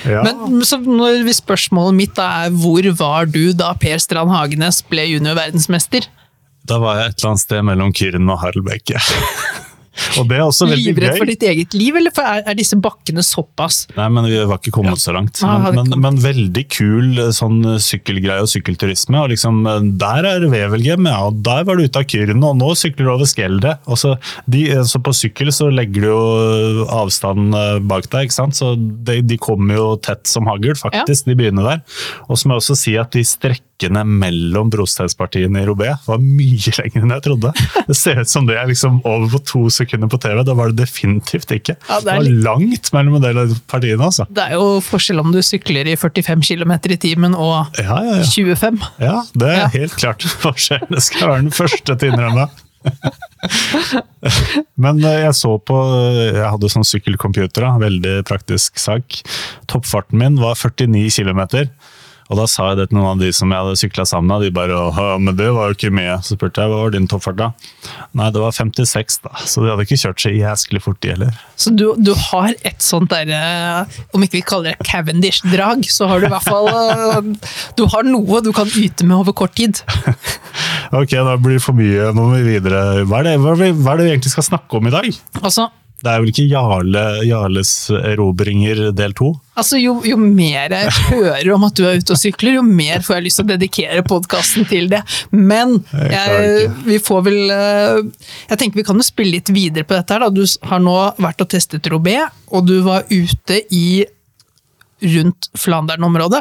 Ja. 0.05 0.25
Men 0.26 0.60
så 0.67 0.78
når 0.82 1.25
spørsmålet 1.38 1.96
mitt 1.96 2.20
er 2.20 2.52
hvor 2.52 2.87
var 2.99 3.31
du 3.31 3.55
da 3.56 3.72
Per 3.81 4.02
Strand 4.02 4.32
Hagenes 4.34 4.82
ble 4.90 5.06
juniorverdensmester? 5.15 6.08
Da 6.65 6.81
var 6.81 6.97
jeg 6.97 7.13
et 7.13 7.19
eller 7.21 7.35
annet 7.35 7.44
sted 7.44 7.65
mellom 7.69 7.93
Kyrne 7.97 8.33
og 8.33 8.41
Harlbeke. 8.41 9.01
og 10.19 10.29
det 10.31 10.39
er 10.39 10.43
også 10.43 10.67
veldig 10.67 10.85
Livrett 10.89 11.13
gøy. 11.13 11.21
for 11.21 11.31
ditt 11.31 11.44
eget 11.47 11.75
liv, 11.77 11.97
eller 12.01 12.21
er, 12.23 12.41
er 12.51 12.56
disse 12.56 12.79
bakkene 12.83 13.23
såpass 13.23 13.85
Nei, 13.94 14.06
men 14.11 14.27
vi 14.27 14.39
var 14.49 14.59
ikke 14.59 14.73
kommet 14.75 15.03
så 15.03 15.13
langt. 15.15 15.39
Men, 15.44 15.67
ah, 15.69 15.77
men, 15.77 15.93
men 16.03 16.21
veldig 16.23 16.65
kul 16.73 17.21
eh, 17.21 17.29
sånn 17.37 17.61
sykkelgreie 17.85 18.47
og 18.47 18.49
sykkelturisme. 18.51 19.21
og 19.21 19.29
liksom, 19.35 19.61
eh, 19.69 19.91
Der 20.01 20.29
er 20.31 20.47
Wevelgem, 20.51 21.11
ja, 21.11 21.19
og 21.29 21.43
der 21.47 21.69
var 21.69 21.77
du 21.77 21.85
ute 21.85 22.01
av 22.01 22.09
Kyrne, 22.11 22.41
og 22.41 22.56
nå 22.63 22.73
sykler 22.81 23.11
du 23.11 23.13
over 23.13 23.29
Skelde. 23.29 23.77
Og 23.85 24.01
så, 24.01 24.15
de, 24.51 24.65
eh, 24.73 24.83
så 24.89 25.03
på 25.05 25.15
sykkel 25.21 25.53
så 25.55 25.69
legger 25.69 26.09
du 26.09 26.11
jo 26.15 26.89
avstand 26.89 27.53
eh, 27.61 27.77
bak 27.85 28.09
deg, 28.09 28.31
ikke 28.31 28.39
sant? 28.41 28.56
så 28.56 28.73
de, 28.79 29.21
de 29.21 29.39
kommer 29.43 29.79
jo 29.79 29.87
tett 30.01 30.25
som 30.31 30.49
hagl, 30.49 30.73
faktisk, 30.81 31.29
de 31.29 31.37
byene 31.44 31.69
der. 31.69 31.85
Og 32.31 32.41
så 32.41 32.49
må 32.49 32.56
jeg 32.56 32.65
også 32.65 32.81
si 32.87 32.97
at 33.01 33.13
de 33.13 33.25
strekkene 33.74 34.04
mellom 34.06 34.69
brosteinspartiene 34.70 35.62
i 35.62 35.66
Robé 35.66 35.88
var 36.06 36.19
mye 36.22 36.72
lenger 36.78 37.02
enn 37.02 37.10
jeg 37.14 37.22
trodde. 37.24 37.50
Det 37.88 37.96
ser 37.96 38.20
ut 38.20 38.28
som 38.31 38.46
det 38.46 38.56
er 38.56 38.66
liksom 38.70 39.00
over 39.04 39.28
på 39.34 39.40
to 39.44 39.62
sekunder 39.70 40.08
på 40.12 40.19
TV, 40.22 40.43
Da 40.44 40.54
var 40.54 40.70
det 40.70 40.78
definitivt 40.86 41.50
ikke. 41.50 41.76
Ja, 41.88 41.98
det 42.00 42.06
var 42.14 42.22
litt- 42.22 42.44
langt 42.44 42.93
mellom 42.93 43.16
en 43.16 43.22
del 43.22 43.38
av 43.38 43.54
partiene, 43.69 44.00
altså. 44.04 44.26
Det 44.31 44.43
er 44.44 44.52
jo 44.54 44.81
forskjell 44.81 45.20
om 45.20 45.32
du 45.32 45.40
sykler 45.43 45.86
i 45.90 45.96
45 45.96 46.40
km 46.43 46.72
i 46.90 46.96
timen 46.96 47.34
og 47.34 47.66
Ja, 47.78 47.98
ja, 48.02 48.16
ja. 48.20 48.22
25. 48.24 48.78
ja 49.00 49.22
det 49.34 49.48
er 49.50 49.69
helt 49.74 49.96
klart 49.96 50.22
forskjell. 50.44 50.86
Det 50.90 51.02
skal 51.02 51.20
jeg 51.20 51.28
være 51.28 51.43
den 51.43 51.50
første 51.58 51.96
til 51.98 52.10
å 52.10 52.14
innrømme. 52.14 52.48
Men 54.76 54.98
eh, 55.04 55.22
jeg 55.24 55.34
så 55.38 55.54
på 55.58 55.76
Jeg 56.34 56.44
hadde 56.52 56.69
sånn 56.72 56.84
sykkelcomputer, 56.84 57.64
veldig 57.81 58.19
praktisk 58.28 58.76
sak. 58.78 59.22
Toppfarten 59.70 60.19
min 60.20 60.36
var 60.40 60.54
49 60.60 61.08
km. 61.16 61.70
Og 62.32 62.38
da 62.40 62.46
sa 62.48 62.70
jeg 62.70 62.78
det 62.81 62.86
til 62.90 62.98
noen 62.98 63.10
av 63.12 63.20
de 63.20 63.31
som 63.36 63.52
jeg 63.52 63.60
hadde 63.60 63.81
sykla 63.81 64.06
sammen 64.08 64.31
med, 64.32 64.46
de 64.46 64.54
bare 64.54 64.78
ja, 64.96 65.08
men 65.20 65.36
det 65.36 65.50
var 65.52 65.70
jo 65.70 65.76
ikke 65.76 65.93
med. 65.94 66.12
Så 66.24 66.38
spurte 66.38 66.64
jeg 66.64 66.72
hva 66.72 66.81
var 66.84 66.94
din 66.94 67.08
toppfart 67.10 67.36
da? 67.40 67.50
Nei, 68.16 68.31
det 68.34 68.40
var 68.40 68.54
56, 68.56 69.19
da. 69.26 69.34
Så 69.44 69.64
de 69.64 69.72
hadde 69.72 69.84
ikke 69.84 70.00
kjørt 70.00 70.24
så 70.24 70.32
jæsklig 70.32 70.82
fort, 70.84 71.00
de 71.04 71.12
heller. 71.12 71.43
Så 71.60 71.74
du, 71.76 71.86
du 72.00 72.12
har 72.31 72.54
et 72.64 72.81
sånt 72.82 73.12
derre 73.12 73.84
Om 74.16 74.24
ikke 74.24 74.38
vi 74.38 74.44
kaller 74.46 74.72
det 74.72 74.88
Cavendish-drag, 74.88 75.84
så 75.93 76.08
har 76.10 76.22
du 76.22 76.28
i 76.28 76.32
hvert 76.32 76.48
fall 76.48 76.70
eh, 76.72 77.52
Du 77.78 77.84
har 77.93 78.06
noe 78.08 78.40
du 78.44 78.50
kan 78.56 78.70
yte 78.81 79.06
med 79.06 79.19
over 79.20 79.36
kort 79.36 79.56
tid. 79.58 79.84
Ok, 80.94 81.10
da 81.10 81.32
blir 81.40 81.56
det 81.56 81.64
for 81.64 81.74
mye. 81.74 82.10
Nå 82.14 82.28
må 82.28 82.36
vi 82.36 82.54
videre. 82.54 82.81
Er 83.00 83.06
hva 83.08 83.19
er 83.22 83.32
det, 83.32 83.38
hva 83.40 83.94
er 83.94 83.98
det 83.98 84.04
vi 84.06 84.12
egentlig 84.12 84.31
skal 84.31 84.46
snakke 84.46 84.78
om 84.78 84.86
i 84.86 84.93
dag? 84.94 85.08
Altså, 85.40 85.64
Det 86.05 86.13
er 86.13 86.20
vel 86.20 86.31
ikke 86.34 86.44
Jarle, 86.51 87.03
Jarles 87.25 87.73
erobringer 87.96 88.91
del 88.96 89.17
to? 89.17 89.32
altså 89.55 89.79
jo, 89.79 89.93
jo 90.03 90.17
mer 90.19 90.73
jeg 90.75 90.91
hører 91.06 91.53
om 91.55 91.65
at 91.69 91.77
du 91.79 91.84
er 91.87 92.01
ute 92.03 92.13
og 92.17 92.19
sykler, 92.19 92.56
jo 92.58 92.65
mer 92.67 93.05
får 93.06 93.17
jeg 93.17 93.25
lyst 93.29 93.39
til 93.41 93.46
å 93.46 93.53
dedikere 93.53 94.03
podkasten 94.06 94.67
til 94.69 94.91
det. 94.93 95.01
Men 95.31 95.79
Jeg 95.94 96.73
vi 96.84 96.99
får 97.03 97.23
vel 97.29 97.53
eh, 97.55 98.01
Jeg 98.51 98.58
tenker 98.61 98.81
vi 98.82 98.87
kan 98.87 98.99
jo 98.99 99.06
spille 99.06 99.39
litt 99.39 99.53
videre 99.55 99.87
på 99.87 99.96
dette. 99.96 100.13
her 100.15 100.27
da. 100.27 100.31
Du 100.34 100.43
har 100.69 100.82
nå 100.82 100.96
vært 101.23 101.44
og 101.44 101.51
testet 101.55 101.89
Robé, 101.93 102.19
og 102.51 102.67
du 102.69 102.77
var 102.84 103.06
ute 103.11 103.63
i 103.73 104.05
rundt 105.05 105.49
Flandern-området. 105.58 106.41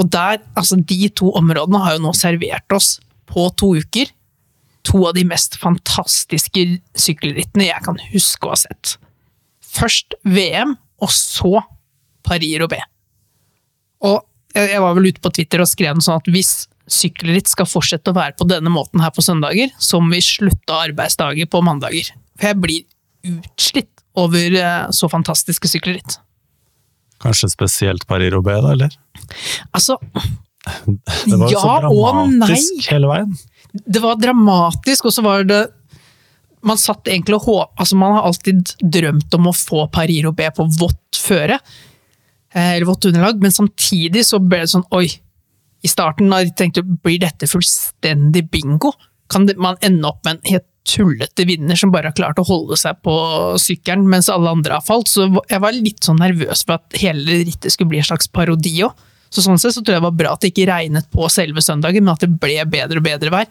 Og 0.00 0.10
der, 0.10 0.40
altså 0.58 0.78
de 0.78 1.08
to 1.14 1.30
områdene 1.38 1.82
har 1.84 1.96
jo 1.96 2.04
nå 2.06 2.14
servert 2.16 2.76
oss 2.76 2.98
på 3.30 3.48
to 3.58 3.74
uker 3.80 4.10
to 4.84 5.00
av 5.08 5.14
de 5.16 5.24
mest 5.28 5.56
fantastiske 5.60 6.64
sykkelrittene 6.98 7.68
jeg 7.70 7.86
kan 7.86 7.98
huske 8.12 8.48
å 8.48 8.52
ha 8.52 8.60
sett. 8.66 8.96
Først 9.74 10.16
VM, 10.28 10.76
og 11.02 11.10
så 11.12 11.58
Paris-Roubais. 12.24 12.86
Og 14.04 14.20
jeg 14.54 14.80
var 14.84 14.94
vel 14.94 15.10
ute 15.10 15.22
på 15.24 15.32
Twitter 15.34 15.64
og 15.64 15.70
skrev 15.70 15.98
sånn 16.04 16.20
at 16.20 16.30
hvis 16.30 16.52
sykkelritt 16.90 17.48
skal 17.48 17.66
fortsette 17.66 18.12
å 18.12 18.16
være 18.16 18.36
på 18.38 18.46
denne 18.48 18.70
måten 18.72 19.02
her 19.02 19.12
på 19.14 19.24
søndager, 19.24 19.72
så 19.80 20.00
må 20.02 20.14
vi 20.14 20.24
slutte 20.24 20.76
arbeidsdager 20.76 21.48
på 21.50 21.62
mandager. 21.64 22.12
For 22.36 22.50
jeg 22.50 22.60
blir 22.60 23.34
utslitt 23.34 23.90
over 24.20 24.58
eh, 24.60 24.84
så 24.94 25.08
fantastiske 25.10 25.70
sykkelritt. 25.70 26.18
Kanskje 27.24 27.48
spesielt 27.50 28.04
Paris-Roubais, 28.06 28.60
da, 28.62 28.74
eller? 28.76 28.96
Altså 29.72 29.96
Det 30.04 31.38
var 31.38 31.48
jo 31.48 31.54
Ja 31.54 31.62
så 31.62 31.74
dramatisk 31.86 32.88
hele 32.92 33.08
veien. 33.10 33.34
Det 33.74 34.02
var 34.02 34.20
dramatisk, 34.20 35.08
og 35.08 35.14
så 35.16 35.24
var 35.24 35.48
det 35.48 35.64
Man 36.64 36.78
satt 36.78 37.08
egentlig 37.10 37.36
altså 37.36 37.96
Man 37.98 38.14
har 38.14 38.28
alltid 38.28 38.76
drømt 38.80 39.34
om 39.34 39.50
å 39.50 39.56
få 39.56 39.88
Paris-Roubais 39.92 40.54
på 40.56 40.68
vått 40.78 41.18
føre, 41.18 41.58
eh, 42.54 42.76
eller 42.76 42.86
vått 42.86 43.04
underlag, 43.10 43.40
men 43.42 43.52
samtidig 43.52 44.24
så 44.24 44.38
ble 44.38 44.62
det 44.62 44.72
sånn 44.72 44.86
oi. 44.94 45.08
I 45.84 45.90
starten 45.90 46.30
da 46.32 46.40
jeg 46.40 46.54
tenkte 46.56 46.84
blir 46.84 47.20
dette 47.20 47.48
fullstendig 47.50 48.46
bingo? 48.52 48.94
Kan 49.28 49.48
man 49.60 49.76
ende 49.84 50.08
opp 50.08 50.24
med 50.24 50.38
en 50.38 50.52
helt 50.52 50.68
tullete 50.84 51.46
vinner 51.48 51.76
som 51.76 51.92
bare 51.92 52.10
har 52.10 52.16
klart 52.16 52.40
å 52.40 52.46
holde 52.48 52.76
seg 52.76 52.98
på 53.04 53.14
sykkelen 53.60 54.04
mens 54.08 54.30
alle 54.32 54.52
andre 54.52 54.78
har 54.78 54.84
falt? 54.84 55.10
Så 55.12 55.28
jeg 55.28 55.60
var 55.60 55.76
litt 55.76 56.04
sånn 56.04 56.20
nervøs 56.20 56.64
for 56.64 56.78
at 56.78 57.00
hele 57.00 57.42
rittet 57.44 57.72
skulle 57.72 57.92
bli 57.92 58.00
en 58.00 58.08
slags 58.08 58.30
parodi 58.32 58.78
òg. 58.84 58.96
Så 59.34 59.42
sånn 59.42 59.58
sett 59.58 59.74
så 59.74 59.82
tror 59.82 59.96
jeg 59.96 60.02
det 60.02 60.06
var 60.06 60.18
bra 60.18 60.34
at 60.36 60.44
det 60.44 60.52
ikke 60.52 60.68
regnet 60.70 61.08
på 61.10 61.26
selve 61.32 61.62
søndagen, 61.64 62.04
men 62.06 62.14
at 62.14 62.22
det 62.22 62.30
ble 62.38 62.60
bedre 62.70 63.00
og 63.00 63.06
bedre 63.06 63.32
vær. 63.34 63.48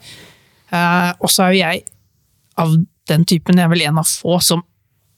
Eh, 0.73 1.09
og 1.19 1.31
så 1.31 1.47
er 1.47 1.53
jo 1.53 1.63
jeg 1.63 1.83
av 2.63 2.77
den 3.11 3.25
typen, 3.27 3.59
jeg 3.59 3.67
er 3.67 3.73
vel 3.73 3.83
en 3.89 3.99
av 3.99 4.07
få 4.07 4.39
som 4.43 4.63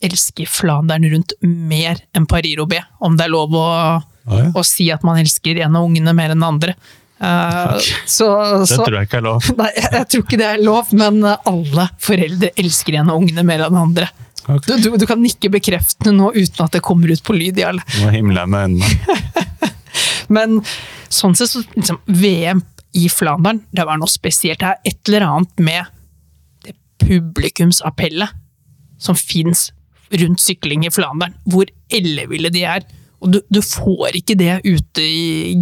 elsker 0.05 0.49
Flandern 0.49 1.05
rundt 1.11 1.35
mer 1.41 2.01
enn 2.17 2.27
Paris-Roubais, 2.29 2.89
om 3.05 3.15
det 3.17 3.27
er 3.27 3.33
lov 3.33 3.55
å, 3.55 3.63
ah, 3.63 4.03
ja. 4.31 4.49
å 4.57 4.63
si 4.65 4.89
at 4.93 5.05
man 5.07 5.21
elsker 5.21 5.61
en 5.65 5.77
av 5.77 5.85
ungene 5.87 6.13
mer 6.17 6.33
enn 6.33 6.41
den 6.41 6.47
andre. 6.49 6.75
Uh, 7.15 7.77
så, 8.09 8.27
Det 8.59 8.73
så, 8.73 8.81
tror 8.81 8.97
jeg 8.99 9.07
ikke 9.07 9.21
er 9.21 9.27
lov. 9.29 9.47
Nei, 9.61 9.71
jeg, 9.77 9.89
jeg 9.93 10.09
tror 10.11 10.25
ikke 10.25 10.41
det 10.41 10.49
er 10.49 10.65
lov, 10.65 10.91
men 10.97 11.21
alle 11.23 11.89
foreldre 12.03 12.51
elsker 12.59 12.99
en 12.99 13.13
av 13.13 13.21
ungene 13.21 13.45
mer 13.47 13.67
enn 13.69 13.83
andre. 13.85 14.09
Okay. 14.45 14.75
Du, 14.75 14.91
du, 14.91 14.97
du 15.01 15.07
kan 15.09 15.23
ikke 15.25 15.49
bekrefte 15.55 16.11
nå 16.13 16.29
uten 16.35 16.65
at 16.67 16.75
det 16.75 16.83
kommer 16.85 17.09
ut 17.09 17.23
på 17.25 17.33
lyd, 17.37 17.61
Jarl. 17.63 17.79
Nå 18.01 18.11
himler 18.13 18.43
jeg 18.43 18.53
med 18.53 18.67
øynene. 18.67 19.45
Men 20.33 20.61
sånn 21.13 21.35
sett, 21.37 21.51
så 21.51 21.63
liksom, 21.75 21.99
VM 22.07 22.63
i 22.95 23.09
Flandern, 23.11 23.63
det 23.75 23.85
var 23.87 23.99
noe 23.99 24.11
spesielt. 24.11 24.61
Det 24.61 24.71
er 24.71 24.91
et 24.91 25.09
eller 25.09 25.27
annet 25.27 25.63
med 25.67 25.93
det 26.65 26.75
publikumsappellet 27.03 28.35
som 29.01 29.17
fins 29.19 29.69
rundt 30.15 30.41
sykling 30.41 30.85
i 30.87 30.93
Flandern. 30.93 31.35
Hvor 31.49 31.69
elleville 31.93 32.51
de 32.53 32.65
er. 32.67 32.85
Og 33.23 33.33
du, 33.35 33.39
du 33.51 33.61
får 33.65 34.19
ikke 34.21 34.37
det 34.39 34.59
ute 34.65 35.03
i 35.03 35.55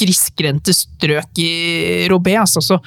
grisgrendte 0.00 0.74
strøk 0.74 1.38
i 1.40 1.52
Robé. 2.10 2.34
Altså, 2.40 2.62
så 2.64 2.80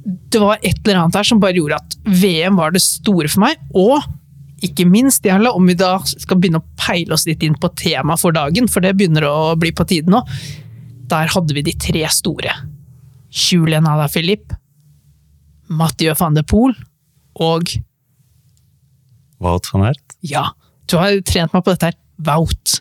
det 0.00 0.40
var 0.40 0.58
et 0.62 0.78
eller 0.84 1.02
annet 1.02 1.20
her 1.20 1.28
som 1.28 1.40
bare 1.42 1.58
gjorde 1.58 1.78
at 1.78 1.96
VM 2.08 2.58
var 2.58 2.72
det 2.74 2.82
store 2.82 3.28
for 3.30 3.44
meg. 3.44 3.60
Og 3.76 4.00
ikke 4.66 4.86
minst, 4.88 5.24
Jarle, 5.24 5.52
om 5.56 5.68
vi 5.68 5.76
da 5.78 5.94
skal 6.04 6.40
begynne 6.40 6.60
å 6.60 6.66
peile 6.80 7.16
oss 7.16 7.26
litt 7.28 7.44
inn 7.46 7.56
på 7.60 7.70
temaet 7.80 8.20
for 8.20 8.36
dagen, 8.36 8.68
for 8.68 8.84
det 8.84 8.94
begynner 8.98 9.26
å 9.28 9.54
bli 9.60 9.72
på 9.76 9.86
tide 9.88 10.12
nå. 10.12 10.20
Der 11.10 11.30
hadde 11.32 11.56
vi 11.56 11.64
de 11.66 11.74
tre 11.80 12.04
store. 12.12 12.52
Julien 13.30 13.80
Julian 13.80 13.86
Alaphilippe, 13.86 14.56
Mathieu 15.70 16.14
van 16.18 16.34
de 16.34 16.42
Poel 16.42 16.74
og 17.38 17.76
Wout 19.40 19.68
van 19.72 19.86
Ert? 19.92 20.16
ja, 20.26 20.50
du 20.90 20.96
har 20.98 21.14
trent 21.22 21.54
meg 21.54 21.62
på 21.64 21.72
dette 21.72 21.92
her, 21.92 21.98
Wout. 22.26 22.80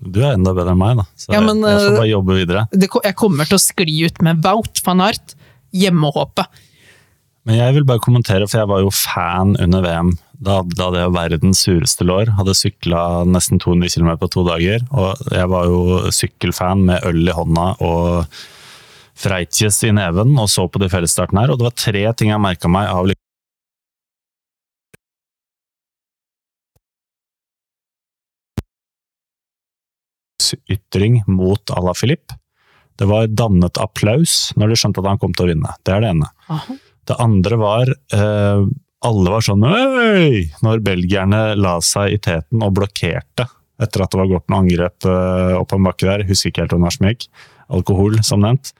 Du 0.00 0.22
er 0.24 0.32
enda 0.32 0.54
bedre 0.56 0.72
enn 0.72 0.80
meg, 0.80 0.96
da. 1.02 1.04
Så 1.20 1.34
Ja, 1.34 1.42
men, 1.44 1.60
jeg, 1.60 1.76
jeg 1.76 1.84
får 1.84 1.92
eh, 1.92 1.98
bare 2.00 2.08
jobbe 2.08 2.38
videre. 2.38 2.64
Det, 2.72 2.88
jeg 3.04 3.16
kommer 3.20 3.46
til 3.50 3.58
å 3.58 3.62
skli 3.62 3.96
ut 4.08 4.22
med 4.24 4.40
Wout 4.46 4.80
van 4.86 5.04
Aert, 5.04 5.36
hjemmehåpet. 5.76 6.64
Men 7.48 7.60
jeg 7.60 7.76
vil 7.76 7.86
bare 7.88 8.02
kommentere, 8.02 8.48
for 8.48 8.62
jeg 8.62 8.70
var 8.72 8.80
jo 8.82 8.90
fan 8.94 9.54
under 9.60 9.84
VM. 9.84 10.14
Da, 10.40 10.62
da 10.64 10.86
hadde 10.88 11.02
jeg 11.02 11.12
verdens 11.12 11.60
sureste 11.66 12.06
lår. 12.08 12.32
Hadde 12.38 12.56
sykla 12.56 13.00
nesten 13.28 13.60
200 13.60 13.92
km 13.92 14.14
på 14.22 14.30
to 14.32 14.44
dager. 14.48 14.84
Og 14.96 15.20
jeg 15.36 15.50
var 15.52 15.68
jo 15.68 16.12
sykkelfan 16.16 16.86
med 16.88 17.04
øl 17.10 17.28
i 17.28 17.36
hånda 17.36 17.66
og 17.84 18.40
Freitjes 19.20 19.82
i 19.84 19.90
neven 19.92 20.32
og 20.40 20.46
så 20.48 20.64
på 20.64 20.80
de 20.80 20.88
fellesstartene 20.88 21.42
her. 21.44 21.52
Og 21.52 21.60
det 21.60 21.68
var 21.68 21.76
tre 21.76 22.04
ting 22.16 22.32
jeg 22.32 22.40
merka 22.40 22.72
meg 22.72 22.88
av 22.88 23.10
ytring 30.72 31.20
mot 31.28 31.70
Ala 31.76 31.92
Filip. 31.94 32.32
Det 32.96 33.06
var 33.08 33.28
dannet 33.28 33.78
applaus 33.80 34.54
når 34.56 34.72
de 34.72 34.78
skjønte 34.80 35.02
at 35.02 35.10
han 35.12 35.20
kom 35.20 35.36
til 35.36 35.46
å 35.46 35.52
vinne. 35.52 35.74
Det 35.84 35.94
er 35.94 36.04
det 36.04 36.14
ene. 36.14 36.30
Det 37.08 37.16
andre 37.22 37.58
var 37.60 37.92
eh, 37.92 38.64
Alle 39.06 39.32
var 39.32 39.44
sånn 39.44 39.64
Øy! 39.64 40.50
Når 40.64 40.82
belgierne 40.84 41.40
la 41.56 41.78
seg 41.84 42.16
i 42.16 42.20
teten 42.20 42.64
og 42.64 42.74
blokkerte 42.76 43.48
etter 43.80 44.04
at 44.04 44.12
det 44.12 44.20
var 44.20 44.28
gått 44.28 44.50
noe 44.52 44.60
angrep 44.60 45.06
eh, 45.08 45.54
opp 45.56 45.72
en 45.72 45.86
bakke 45.86 46.04
der. 46.04 46.26
Husker 46.28 46.52
ikke 46.52 46.66
helt 46.66 46.74
hvor 46.76 46.98
det 47.00 47.14
gikk. 47.14 47.30
Alkohol, 47.72 48.18
som 48.26 48.42
nevnt. 48.44 48.74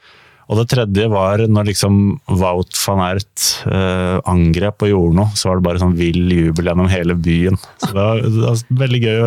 Og 0.51 0.59
det 0.59 0.67
tredje 0.73 1.07
var 1.09 1.45
når 1.47 1.69
liksom 1.71 1.97
Wout 2.41 2.77
van 2.83 3.01
Ert 3.07 3.47
eh, 3.71 4.19
angrep 4.29 4.83
og 4.83 4.91
gjorde 4.91 5.19
noe, 5.21 5.33
så 5.39 5.49
var 5.49 5.61
det 5.61 5.67
bare 5.69 5.83
sånn 5.85 5.97
vill 5.97 6.25
jubel 6.35 6.69
gjennom 6.69 6.91
hele 6.91 7.15
byen. 7.15 7.57
Så 7.79 7.93
det 7.95 8.01
var, 8.03 8.25
det 8.25 8.45
var 8.45 8.65
veldig 8.83 9.03
gøy 9.05 9.21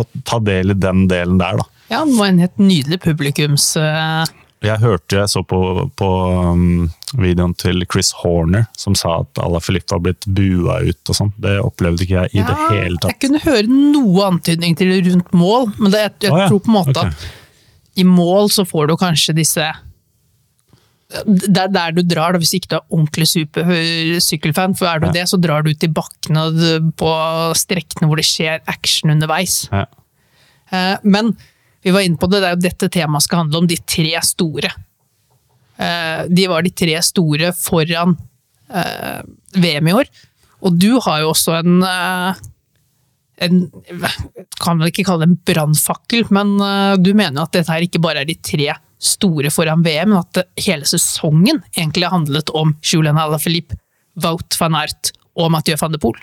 å 0.00 0.04
ta 0.26 0.40
del 0.50 0.74
i 0.74 0.78
den 0.80 1.04
delen 1.10 1.38
der, 1.42 1.60
da. 1.60 1.68
Ja, 1.90 2.02
det 2.06 2.16
var 2.16 2.32
en 2.32 2.42
helt 2.42 2.62
nydelig 2.62 3.00
publikums... 3.04 3.74
eh, 3.78 4.24
Jeg 4.60 4.76
hørte 4.82 5.16
jeg 5.16 5.32
så 5.32 5.40
på, 5.46 5.58
på 5.96 6.08
um, 6.52 6.90
videoen 7.16 7.54
til 7.56 7.80
Chris 7.88 8.10
Horner, 8.20 8.66
som 8.76 8.96
sa 8.98 9.22
at 9.22 9.40
Ala 9.40 9.60
Filip 9.64 9.88
var 9.88 10.02
blitt 10.04 10.26
bua 10.28 10.82
ut 10.84 11.12
og 11.12 11.16
sånn. 11.16 11.30
Det 11.40 11.54
opplevde 11.64 12.04
ikke 12.04 12.26
jeg 12.26 12.34
i 12.36 12.44
det 12.44 12.56
hele 12.68 13.00
tatt. 13.00 13.14
Jeg 13.14 13.22
kunne 13.24 13.40
høre 13.46 13.64
noe 13.70 14.26
antydning 14.28 14.76
til 14.76 14.92
det 14.92 15.04
rundt 15.08 15.32
mål, 15.32 15.70
men 15.78 15.94
det, 15.94 16.02
jeg, 16.04 16.16
jeg 16.26 16.34
ah, 16.36 16.42
ja, 16.44 16.50
tror 16.52 16.60
på 16.66 16.72
en 16.72 16.76
måte 16.76 16.96
okay. 16.96 17.14
at 17.14 18.00
i 18.00 18.04
mål 18.06 18.52
så 18.52 18.66
får 18.68 18.90
du 18.90 18.98
kanskje 19.00 19.36
disse 19.40 19.70
det 21.10 21.58
er 21.58 21.70
der 21.74 21.94
du 21.96 22.04
drar, 22.06 22.34
da, 22.34 22.38
hvis 22.38 22.52
ikke 22.54 22.70
du 22.70 22.76
er 22.76 22.92
ordentlig 22.94 23.26
supersykkelfan. 23.32 24.76
For 24.78 24.86
er 24.86 25.00
du 25.02 25.08
Ja. 25.08 25.14
det, 25.16 25.24
så 25.26 25.40
drar 25.42 25.64
du 25.66 25.72
ut 25.72 25.82
i 25.82 25.90
bakkene 25.90 26.44
på 26.94 27.14
strekkene 27.58 28.06
hvor 28.06 28.20
det 28.20 28.28
skjer 28.28 28.60
action 28.70 29.10
underveis. 29.10 29.64
Ja. 29.72 29.86
Eh, 30.70 30.98
Men 31.02 31.36
vi 31.82 31.92
var 31.94 32.04
inne 32.04 32.20
på 32.20 32.28
det, 32.30 32.40
det 32.42 32.48
er 32.50 32.56
jo 32.56 32.64
dette 32.66 32.88
temaet 32.92 33.24
skal 33.24 33.44
handle 33.44 33.62
om, 33.62 33.68
de 33.70 33.78
tre 33.88 34.12
store. 34.26 34.70
Eh, 35.80 36.22
De 36.28 36.46
var 36.50 36.62
de 36.66 36.72
tre 36.76 36.98
store 37.02 37.52
foran 37.56 38.16
eh, 38.68 39.20
VM 39.56 39.88
i 39.88 39.94
år. 40.02 40.10
Og 40.60 40.76
du 40.76 40.90
har 41.00 41.22
jo 41.22 41.30
også 41.32 41.54
en, 41.62 41.78
eh, 41.82 42.40
en 43.46 43.62
Kan 44.60 44.82
vel 44.82 44.90
ikke 44.90 45.06
kalle 45.08 45.24
det 45.24 45.30
en 45.30 45.38
brannfakkel, 45.48 46.26
men 46.30 46.50
du 47.00 47.14
mener 47.16 47.40
at 47.46 47.54
dette 47.56 47.72
her 47.72 47.86
ikke 47.86 48.02
bare 48.04 48.20
er 48.20 48.28
de 48.28 48.36
tre 48.36 48.74
store 49.00 49.48
foran 49.48 49.80
VM, 49.86 50.10
men 50.12 50.18
at 50.20 50.42
hele 50.60 50.84
sesongen 50.84 51.62
egentlig 51.72 52.04
har 52.04 52.12
handlet 52.18 52.52
om 52.52 52.74
Julian 52.84 53.16
Alaphilippe, 53.16 53.78
Wout 54.20 54.58
van 54.60 54.76
Aert 54.76 55.14
og 55.40 55.48
Mathieu 55.54 55.78
van 55.80 55.94
de 55.96 56.02
Poel. 56.02 56.20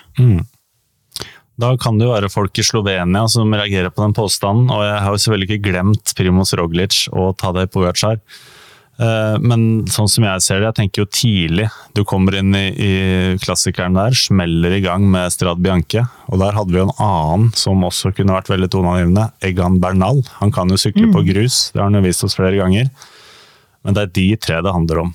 Da 1.57 1.71
kan 1.81 1.97
det 1.97 2.05
jo 2.05 2.13
være 2.13 2.29
folk 2.29 2.59
i 2.61 2.65
Slovenia 2.65 3.23
som 3.33 3.49
reagerer 3.55 3.89
på 3.89 4.03
den 4.05 4.13
påstanden, 4.13 4.69
og 4.69 4.83
jeg 4.85 4.99
har 5.01 5.09
jo 5.15 5.21
selvfølgelig 5.23 5.47
ikke 5.49 5.65
glemt 5.71 6.13
Primoz 6.17 6.53
Roglic 6.59 7.07
og 7.09 7.31
Tadej 7.41 7.65
Pogacar. 7.73 8.19
Eh, 8.99 9.37
Men 9.41 9.85
sånn 9.89 10.09
som 10.09 10.23
jeg 10.25 10.41
ser 10.45 10.59
det, 10.61 10.69
jeg 10.69 10.77
tenker 10.79 11.01
jo 11.03 11.09
tidlig 11.13 11.67
du 11.97 12.03
kommer 12.05 12.37
inn 12.39 12.53
i, 12.57 12.67
i 12.73 12.93
klassikeren 13.41 13.97
der, 13.97 14.13
smeller 14.17 14.73
i 14.77 14.81
gang 14.85 15.05
med 15.09 15.33
Strad 15.33 15.61
Bianche, 15.61 16.05
og 16.29 16.39
der 16.41 16.53
hadde 16.57 16.73
vi 16.73 16.81
jo 16.81 16.87
en 16.87 16.97
annen 17.01 17.51
som 17.57 17.81
også 17.85 18.13
kunne 18.17 18.33
vært 18.37 18.49
veldig 18.53 18.69
toneangivende, 18.73 19.27
Egan 19.45 19.79
Bernal. 19.81 20.21
Han 20.41 20.53
kan 20.53 20.69
jo 20.69 20.77
sykle 20.81 21.09
på 21.13 21.25
grus, 21.29 21.71
det 21.73 21.81
har 21.81 21.89
han 21.89 21.97
jo 21.97 22.05
vist 22.05 22.25
oss 22.25 22.37
flere 22.37 22.57
ganger. 22.57 22.89
Men 23.85 23.97
det 23.97 24.03
er 24.03 24.13
de 24.17 24.27
tre 24.41 24.61
det 24.65 24.73
handler 24.73 25.07
om. 25.07 25.13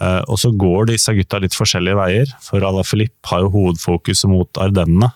Eh, 0.00 0.20
Og 0.28 0.36
så 0.40 0.52
går 0.52 0.88
disse 0.92 1.12
gutta 1.16 1.40
litt 1.40 1.56
forskjellige 1.56 1.96
veier, 2.00 2.32
for 2.44 2.60
Alaphilippe 2.60 3.28
har 3.32 3.44
jo 3.44 3.52
hovedfokuset 3.56 4.28
mot 4.28 4.48
Ardennene. 4.60 5.12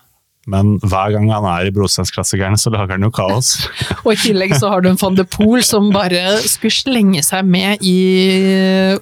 Men 0.49 0.75
hver 0.83 1.13
gang 1.13 1.29
han 1.31 1.45
er 1.47 1.69
i 1.69 1.73
Brosteinsklassikerne, 1.75 2.59
så 2.59 2.71
lager 2.73 2.97
han 2.97 3.05
jo 3.07 3.11
kaos. 3.15 3.53
Og 4.03 4.11
i 4.11 4.19
tillegg 4.19 4.55
så 4.59 4.73
har 4.73 4.83
du 4.83 4.89
en 4.91 4.99
van 4.99 5.15
de 5.15 5.23
Poel 5.23 5.63
som 5.63 5.87
bare 5.95 6.35
skulle 6.43 6.75
slenge 6.75 7.23
seg 7.23 7.47
med 7.47 7.83
i 7.87 7.97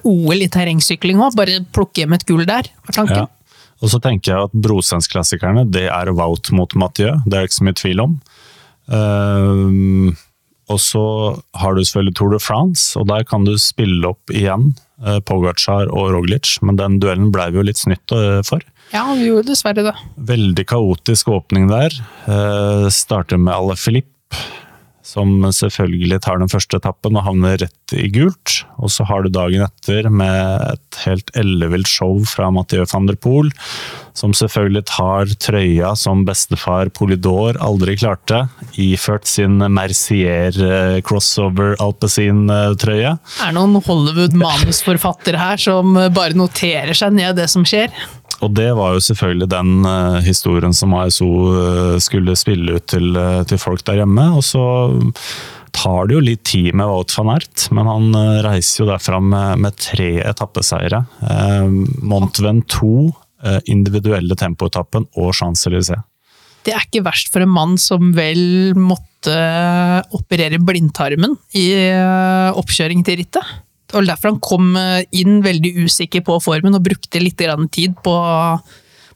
OL 0.06 0.44
i 0.44 0.50
terrengsykling 0.52 1.18
òg. 1.18 1.34
Bare 1.38 1.62
plukke 1.74 2.04
hjem 2.04 2.14
et 2.14 2.26
gull 2.28 2.46
der, 2.46 2.70
var 2.86 2.98
tanken. 2.98 3.24
Ja. 3.24 3.30
Og 3.82 3.90
så 3.90 3.98
tenker 3.98 4.30
jeg 4.30 4.48
at 4.48 4.60
Brosteinsklassikerne, 4.64 5.66
det 5.74 5.88
er 5.90 6.12
Wout 6.14 6.52
mot 6.54 6.78
Mathieu. 6.78 7.16
Det 7.26 7.34
er 7.34 7.40
det 7.40 7.50
ikke 7.50 7.58
så 7.58 7.66
mye 7.66 7.80
tvil 7.80 8.04
om. 8.04 8.14
Ehm, 8.94 10.12
og 10.70 10.78
så 10.80 11.04
har 11.58 11.74
du 11.74 11.82
selvfølgelig 11.82 12.14
Tour 12.18 12.36
de 12.36 12.40
France, 12.42 12.92
og 12.98 13.08
der 13.10 13.26
kan 13.26 13.46
du 13.46 13.56
spille 13.58 14.14
opp 14.14 14.30
igjen 14.30 14.70
Pogacar 15.26 15.90
og 15.90 16.12
Roglic, 16.14 16.56
men 16.62 16.78
den 16.78 17.00
duellen 17.02 17.32
ble 17.34 17.48
vi 17.50 17.60
jo 17.60 17.66
litt 17.66 17.80
snytt 17.80 18.14
eh, 18.16 18.40
for. 18.46 18.62
Ja, 18.92 19.06
vi 19.16 19.30
gjorde 19.30 19.50
dessverre 19.52 19.84
det. 19.86 19.94
Veldig 20.32 20.66
kaotisk 20.68 21.32
åpning 21.32 21.68
der. 21.70 21.94
Eh, 22.28 22.88
starter 22.92 23.40
med 23.40 23.54
Alle 23.54 23.76
Filip, 23.80 24.10
som 25.12 25.42
selvfølgelig 25.52 26.22
tar 26.24 26.40
den 26.40 26.50
første 26.52 26.78
etappen 26.80 27.18
og 27.18 27.26
havner 27.26 27.58
rett 27.60 27.96
i 27.96 28.08
gult. 28.12 28.62
Og 28.80 28.92
så 28.92 29.04
har 29.08 29.24
du 29.24 29.32
dagen 29.32 29.64
etter 29.66 30.08
med 30.08 30.64
et 30.70 31.02
helt 31.04 31.32
ellevilt 31.38 31.90
show 31.90 32.22
fra 32.28 32.48
Mathieu 32.54 32.86
van 32.88 33.10
der 33.10 33.18
Poel, 33.20 33.50
som 34.16 34.32
selvfølgelig 34.36 34.84
tar 34.88 35.34
trøya 35.40 35.92
som 35.98 36.24
bestefar 36.28 36.90
Polydor 36.96 37.58
aldri 37.64 37.96
klarte, 38.00 38.46
iført 38.80 39.28
sin 39.28 39.60
Mercier 39.72 40.56
eh, 40.56 40.98
crossover 41.04 41.76
alpezin-trøye. 41.82 43.12
Er 43.12 43.52
det 43.52 43.56
noen 43.56 43.80
Hollywood-manusforfatter 43.84 45.40
her 45.40 45.60
som 45.60 45.96
bare 46.16 46.36
noterer 46.38 46.96
seg 46.96 47.16
ned 47.16 47.36
det 47.40 47.48
som 47.52 47.66
skjer? 47.68 47.92
Og 48.42 48.50
det 48.58 48.70
var 48.74 48.96
jo 48.96 49.02
selvfølgelig 49.06 49.48
den 49.52 49.86
uh, 49.86 50.18
historien 50.24 50.74
som 50.74 50.94
ASO 50.98 51.28
uh, 51.46 51.96
skulle 52.02 52.34
spille 52.38 52.78
ut 52.78 52.86
til, 52.90 53.14
uh, 53.14 53.42
til, 53.46 53.60
folk 53.62 53.84
der 53.86 54.00
hjemme. 54.02 54.24
Og 54.34 54.42
så 54.46 54.64
tar 55.72 56.08
det 56.08 56.16
jo 56.16 56.24
litt 56.26 56.42
tid 56.50 56.74
med 56.76 56.90
Wout 56.90 57.14
van 57.16 57.32
Ert, 57.36 57.68
men 57.72 57.88
han 57.88 58.16
reiser 58.44 58.82
jo 58.82 58.90
derfra 58.90 59.22
med, 59.24 59.62
med 59.64 59.78
tre 59.80 60.10
etappeseiere. 60.20 61.00
Mont 62.04 62.42
Ventoux, 62.44 63.14
individuelle 63.72 64.36
tempoetappen 64.36 65.08
og 65.16 65.32
Champs-Élysées. 65.32 66.04
Det 66.62 66.76
er 66.76 66.84
ikke 66.84 67.06
verst 67.08 67.32
for 67.32 67.42
en 67.42 67.54
mann 67.56 67.80
som 67.80 68.12
vel 68.14 68.76
måtte 68.76 69.32
operere 70.12 70.60
blindtarmen 70.60 71.38
i 71.56 71.66
oppkjøring 72.52 73.00
til 73.08 73.22
rittet. 73.24 73.48
Det 73.92 73.98
var 73.98 74.06
derfor 74.08 74.32
han 74.32 74.40
kom 74.40 74.76
eh, 74.80 75.02
inn 75.20 75.42
veldig 75.44 75.74
usikker 75.84 76.24
på 76.24 76.38
formen 76.40 76.78
og 76.78 76.84
brukte 76.86 77.20
litt 77.20 77.36
tid 77.36 77.98
på, 78.00 78.14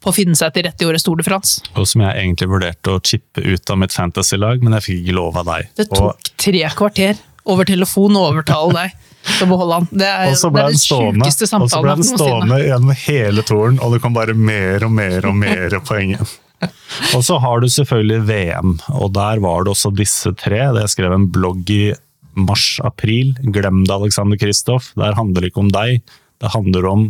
på 0.05 0.13
å 0.13 0.15
finne 0.15 0.37
seg 0.37 0.53
til 0.53 0.67
rette 0.67 0.85
i 0.85 0.89
årets 0.91 1.07
Tour 1.07 1.17
de 1.17 1.25
France. 1.25 1.65
Og 1.73 1.89
som 1.89 2.05
jeg 2.05 2.13
egentlig 2.21 2.51
vurderte 2.53 2.93
å 2.93 3.01
chippe 3.01 3.41
ut 3.41 3.73
av 3.73 3.81
mitt 3.81 3.97
fantasy-lag, 3.97 4.61
men 4.61 4.77
jeg 4.77 4.87
fikk 4.91 5.01
ikke 5.01 5.17
lov 5.17 5.41
av 5.41 5.49
deg. 5.49 5.73
Det 5.81 5.89
tok 5.95 6.13
og... 6.13 6.31
tre 6.45 6.63
kvarter 6.77 7.25
over 7.49 7.65
telefon 7.65 8.21
å 8.21 8.29
overtale 8.29 8.77
deg 8.77 9.13
til 9.27 9.47
å 9.47 9.51
beholde 9.55 9.81
han. 9.81 9.89
Det 9.91 10.07
er, 10.07 10.33
det 10.35 10.49
er 10.51 10.75
den 10.75 10.81
stående, 10.83 11.31
samtalen. 11.33 11.65
Og 11.65 11.73
så 11.73 11.85
ble 11.87 11.95
den 12.03 12.11
stående 12.11 12.65
gjennom 12.67 12.99
hele 13.07 13.47
turen, 13.49 13.79
og 13.81 13.97
det 13.97 14.03
kom 14.05 14.17
bare 14.17 14.37
mer 14.37 14.85
og 14.85 14.93
mer 14.93 15.31
og 15.31 15.41
mer 15.41 15.81
poeng. 15.89 16.19
Og 17.17 17.21
så 17.27 17.37
har 17.43 17.61
du 17.61 17.67
selvfølgelig 17.69 18.23
VM, 18.31 18.71
og 18.97 19.11
der 19.13 19.43
var 19.45 19.67
det 19.67 19.75
også 19.75 19.91
disse 19.93 20.31
tre. 20.41 20.63
Jeg 20.79 20.89
skrev 20.89 21.13
en 21.13 21.27
blogg 21.29 21.69
i 21.69 21.91
mars-april. 22.37 23.35
Glem 23.53 23.85
det, 23.87 23.95
Alexander 23.95 24.39
Kristoff. 24.41 24.93
Det 24.97 25.15
handler 25.17 25.49
ikke 25.49 25.63
om 25.65 25.71
deg. 25.73 26.03
Det 26.41 26.53
handler 26.53 26.89
om 26.91 27.07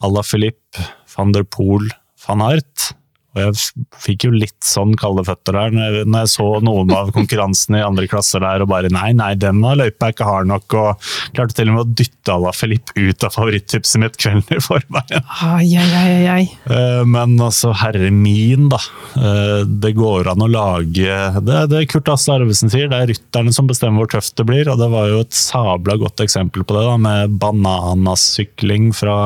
Ala 0.00 0.22
Philippe, 0.24 0.86
van 1.14 1.34
der 1.36 1.44
Poel, 1.44 1.90
van 2.26 2.42
Art. 2.44 2.90
Og 3.30 3.42
jeg 3.44 3.84
fikk 4.02 4.26
jo 4.26 4.32
litt 4.34 4.58
sånn 4.66 4.96
kalde 4.98 5.22
føtter 5.26 5.54
der 5.54 5.74
når 5.76 6.24
jeg 6.24 6.30
så 6.32 6.46
noen 6.66 6.90
av 6.94 7.12
konkurransene 7.14 7.78
i 7.78 7.84
andre 7.86 8.08
klasser 8.10 8.42
der 8.42 8.64
og 8.64 8.70
bare 8.72 8.90
nei, 8.90 9.12
nei, 9.14 9.32
denne 9.38 9.76
løypa 9.78 10.08
er 10.08 10.14
ikke 10.14 10.26
hard 10.26 10.48
nok. 10.50 10.74
Og 10.80 11.10
klarte 11.36 11.54
til 11.58 11.70
og 11.70 11.76
med 11.76 11.84
å 11.84 11.98
dytte 12.00 12.34
Ala 12.34 12.52
Filip 12.56 12.90
ut 12.96 13.26
av 13.26 13.34
favorittipset 13.36 14.02
mitt 14.02 14.18
kvelden 14.20 14.56
i 14.56 14.62
forveien. 14.64 15.28
Ai, 15.46 15.68
ai, 15.78 16.16
ai. 16.32 16.44
Eh, 16.66 17.02
men 17.06 17.36
altså, 17.38 17.70
herre 17.78 18.10
min, 18.14 18.66
da. 18.72 18.80
Eh, 19.14 19.62
det 19.82 19.94
går 19.98 20.30
an 20.30 20.44
å 20.44 20.50
lage 20.50 21.18
Det, 21.46 21.60
det 21.70 21.84
Kurt 21.90 22.10
Asle 22.12 22.38
Arvesen 22.38 22.72
sier, 22.72 22.90
det 22.90 22.98
er 22.98 23.12
rytterne 23.12 23.54
som 23.54 23.68
bestemmer 23.70 24.02
hvor 24.02 24.10
tøft 24.16 24.34
det 24.40 24.48
blir. 24.50 24.72
Og 24.72 24.80
det 24.80 24.90
var 24.90 25.06
jo 25.12 25.22
et 25.22 25.36
sabla 25.36 25.96
godt 26.00 26.24
eksempel 26.26 26.66
på 26.66 26.74
det, 26.74 26.82
da, 26.88 26.98
med 26.98 27.38
bananasykling 27.38 28.90
fra 28.96 29.20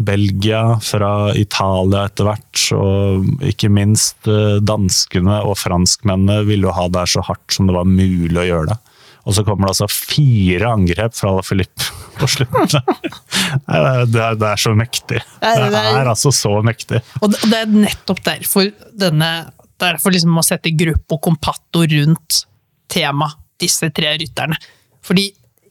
Belgia, 0.00 0.78
fra 0.80 1.34
Italia 1.36 2.06
etter 2.08 2.28
hvert, 2.28 2.60
og 2.76 3.44
ikke 3.44 3.68
minst 3.72 4.28
eh, 4.30 4.56
danskene 4.64 5.42
og 5.44 5.58
franskmennene 5.60 6.46
ville 6.48 6.68
jo 6.68 6.76
ha 6.76 6.86
det 6.92 7.04
så 7.12 7.24
hardt 7.26 7.52
som 7.52 7.68
det 7.68 7.76
var 7.76 7.88
mulig 7.88 8.38
å 8.40 8.46
gjøre 8.48 8.70
det. 8.72 8.78
Og 9.28 9.36
så 9.36 9.44
kommer 9.44 9.68
det 9.68 9.74
altså 9.74 9.88
fire 9.92 10.70
angrep 10.72 11.16
fra 11.18 11.34
Filip 11.44 11.84
på 12.20 12.28
slutten. 12.30 12.80
det, 13.68 14.22
er, 14.24 14.38
det 14.40 14.48
er 14.48 14.62
så 14.62 14.72
mektig. 14.76 15.20
Det 15.42 15.52
er 15.68 16.08
altså 16.08 16.32
så 16.34 16.54
mektig. 16.64 17.02
Og 17.20 17.36
det 17.36 17.60
er 17.60 17.72
nettopp 17.72 18.24
derfor 18.26 18.70
denne 18.92 19.32
Derfor 19.80 20.12
liksom 20.12 20.36
å 20.36 20.42
sette 20.44 20.74
Gruppo 20.76 21.16
Compatto 21.24 21.86
rundt 21.88 22.42
temaet 22.92 23.38
disse 23.62 23.88
tre 23.96 24.10
rytterne. 24.20 24.58
Fordi 25.00 25.30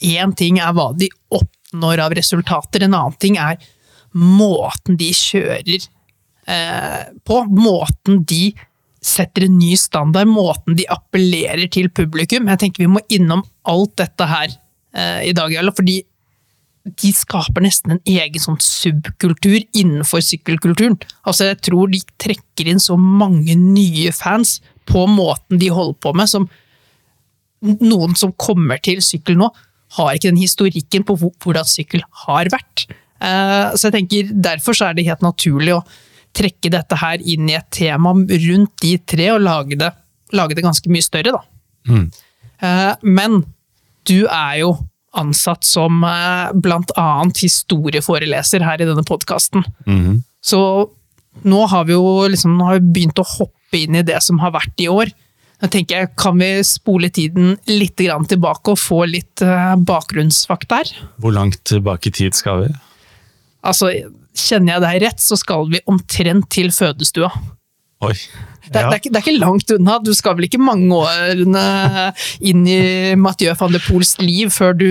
én 0.09 0.33
ting 0.33 0.57
er 0.57 0.73
hva 0.73 0.87
de 0.97 1.11
oppnår 1.37 2.01
av 2.07 2.15
resultater, 2.17 2.87
en 2.87 2.95
annen 2.97 3.19
ting 3.21 3.37
er 3.37 3.59
måten 4.17 4.97
de 4.99 5.11
kjører 5.15 5.85
eh, 6.49 7.01
på, 7.27 7.43
måten 7.53 8.23
de 8.29 8.49
setter 8.99 9.45
en 9.47 9.57
ny 9.59 9.75
standard, 9.79 10.27
måten 10.27 10.75
de 10.75 10.87
appellerer 10.91 11.69
til 11.71 11.87
publikum. 11.95 12.49
Jeg 12.51 12.63
tenker 12.63 12.83
vi 12.83 12.93
må 12.97 13.03
innom 13.13 13.45
alt 13.69 13.95
dette 14.01 14.27
her 14.27 14.49
eh, 14.49 15.29
i 15.29 15.35
dag, 15.35 15.55
fordi 15.75 16.01
de 16.99 17.11
skaper 17.13 17.63
nesten 17.63 17.95
en 17.95 18.01
egen 18.07 18.41
sånn 18.41 18.59
subkultur 18.63 19.59
innenfor 19.77 20.23
sykkelkulturen. 20.25 20.97
Altså, 21.27 21.51
jeg 21.51 21.59
tror 21.67 21.91
de 21.91 22.01
trekker 22.21 22.71
inn 22.71 22.81
så 22.81 22.97
mange 22.99 23.55
nye 23.59 24.13
fans 24.15 24.57
på 24.89 25.05
måten 25.11 25.59
de 25.61 25.69
holder 25.73 25.99
på 26.01 26.15
med, 26.17 26.31
som 26.31 26.47
noen 27.61 28.15
som 28.17 28.33
kommer 28.39 28.79
til 28.81 29.03
sykkel 29.03 29.37
nå, 29.39 29.51
har 29.97 30.15
ikke 30.15 30.29
den 30.29 30.39
historikken 30.39 31.05
på 31.05 31.17
hvordan 31.19 31.67
sykkel 31.67 32.03
har 32.25 32.49
vært. 32.53 32.87
Eh, 33.19 33.75
så 33.75 33.89
jeg 33.89 33.95
tenker 33.97 34.29
Derfor 34.31 34.77
så 34.77 34.89
er 34.89 34.95
det 34.95 35.07
helt 35.09 35.23
naturlig 35.25 35.75
å 35.75 35.83
trekke 36.37 36.71
dette 36.71 36.99
her 37.01 37.21
inn 37.25 37.49
i 37.49 37.57
et 37.57 37.67
tema 37.73 38.13
rundt 38.13 38.75
de 38.83 38.93
tre, 39.01 39.31
og 39.33 39.41
lage 39.43 39.79
det, 39.79 39.89
lage 40.37 40.55
det 40.55 40.63
ganske 40.65 40.91
mye 40.93 41.05
større, 41.05 41.33
da. 41.33 41.41
Mm. 41.89 42.05
Eh, 42.61 42.91
men 43.09 43.39
du 44.07 44.19
er 44.27 44.59
jo 44.61 44.75
ansatt 45.17 45.65
som 45.65 46.03
bl.a. 46.03 46.51
blant 46.53 46.93
annet 47.01 47.41
historieforeleser 47.41 48.61
her 48.63 48.81
i 48.81 48.87
denne 48.87 49.03
podkasten. 49.07 49.65
Mm. 49.89 50.21
Så 50.45 50.59
nå 51.49 51.63
har 51.71 51.87
vi 51.89 51.95
jo 51.95 52.27
liksom, 52.29 52.59
har 52.61 52.77
vi 52.77 52.93
begynt 52.99 53.21
å 53.21 53.25
hoppe 53.25 53.81
inn 53.81 53.97
i 53.97 54.05
det 54.05 54.21
som 54.21 54.37
har 54.43 54.53
vært 54.53 54.85
i 54.85 54.87
år. 54.91 55.09
Da 55.59 55.67
tenker 55.67 55.97
jeg, 55.97 56.11
Kan 56.15 56.37
vi 56.39 56.51
spole 56.63 57.09
tiden 57.09 57.57
litt 57.67 57.97
tilbake 57.97 58.75
og 58.75 58.79
få 58.79 59.01
litt 59.09 59.41
bakgrunnsfakta 59.41 60.83
her? 60.83 60.93
Hvor 61.17 61.33
langt 61.35 61.63
tilbake 61.67 62.13
i 62.13 62.15
tid 62.21 62.37
skal 62.37 62.63
vi? 62.63 62.69
Altså, 63.69 63.93
kjenner 64.35 64.75
jeg 64.77 64.85
deg 64.85 65.01
rett, 65.05 65.23
så 65.23 65.37
skal 65.39 65.69
vi 65.71 65.83
omtrent 65.89 66.49
til 66.53 66.71
fødestua. 66.75 67.31
Oi. 68.05 68.15
Ja. 68.15 68.45
Det, 68.69 68.77
er, 68.77 68.85
det, 68.85 68.93
er 68.93 68.99
ikke, 68.99 69.09
det, 69.09 69.17
er, 69.17 69.23
ikke, 69.23 69.41
langt 69.41 69.71
unna. 69.73 69.95
Du 70.03 70.11
skal 70.13 70.35
vel 70.37 70.45
ikke 70.45 70.59
mange 70.61 70.93
årene 70.93 71.63
inn 72.45 72.67
i 72.69 72.81
Mathieu 73.17 73.55
van 73.57 73.73
de 73.73 73.81
Poels 73.81 74.13
liv 74.21 74.51
før 74.53 74.75
du 74.77 74.85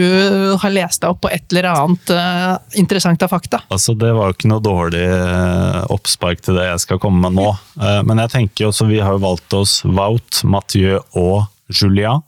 har 0.58 0.74
lest 0.74 1.04
deg 1.04 1.14
opp 1.14 1.22
på 1.22 1.30
et 1.30 1.46
eller 1.52 1.68
annet 1.70 2.10
uh, 2.10 2.56
interessant 2.80 3.22
av 3.22 3.30
fakta? 3.30 3.62
Altså, 3.70 3.94
Det 3.98 4.10
var 4.16 4.32
jo 4.32 4.36
ikke 4.36 4.50
noe 4.50 4.64
dårlig 4.64 5.04
uh, 5.06 5.84
oppspark 5.94 6.42
til 6.42 6.58
det 6.58 6.66
jeg 6.72 6.82
skal 6.88 7.00
komme 7.02 7.22
med 7.22 7.38
nå. 7.38 7.52
Uh, 7.78 8.00
men 8.08 8.24
jeg 8.24 8.34
tenker 8.34 8.68
også, 8.72 8.88
vi 8.90 8.98
har 8.98 9.14
jo 9.14 9.24
valgt 9.28 9.56
oss 9.56 9.78
Wout, 9.86 10.42
Mathieu 10.42 10.98
og 11.14 11.46
Julia. 11.70 12.18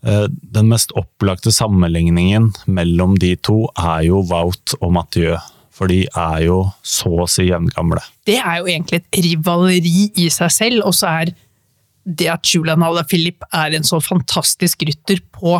Den 0.00 0.70
mest 0.70 0.94
opplagte 0.96 1.52
sammenligningen 1.52 2.50
mellom 2.72 3.18
de 3.20 3.34
to 3.36 3.66
er 3.76 4.06
jo 4.06 4.22
Wout 4.30 4.72
og 4.80 4.94
Mathieu. 4.96 5.34
For 5.80 5.88
de 5.88 6.02
er 6.08 6.42
jo 6.44 6.62
så 6.84 7.12
å 7.24 7.28
si 7.28 7.46
jevngamle. 7.48 8.00
Det 8.28 8.36
er 8.36 8.60
jo 8.60 8.68
egentlig 8.68 9.00
et 9.00 9.20
rivaleri 9.24 10.08
i 10.20 10.26
seg 10.32 10.52
selv, 10.52 10.86
og 10.88 10.96
så 10.96 11.12
er 11.22 11.34
det 12.04 12.28
at 12.32 12.48
Julian 12.48 12.84
Alaphilippe 12.84 13.48
er 13.52 13.76
en 13.76 13.86
så 13.86 14.00
fantastisk 14.04 14.84
rytter 14.88 15.22
på 15.36 15.58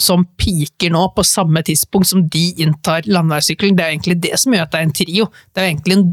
som 0.00 0.24
piker 0.40 0.92
nå 0.92 1.02
på 1.16 1.24
samme 1.26 1.62
tidspunkt 1.66 2.10
som 2.10 2.24
de 2.32 2.46
inntar 2.64 3.06
landeveissykkelen, 3.06 3.76
det 3.76 3.84
er 3.84 3.94
egentlig 3.94 4.18
det 4.24 4.38
som 4.40 4.54
gjør 4.54 4.66
at 4.66 4.72
det 4.72 4.80
er 4.80 4.88
en 4.88 4.96
trio. 4.98 5.28
Det 5.52 5.62
er 5.62 5.68
egentlig 5.68 5.98
en, 5.98 6.08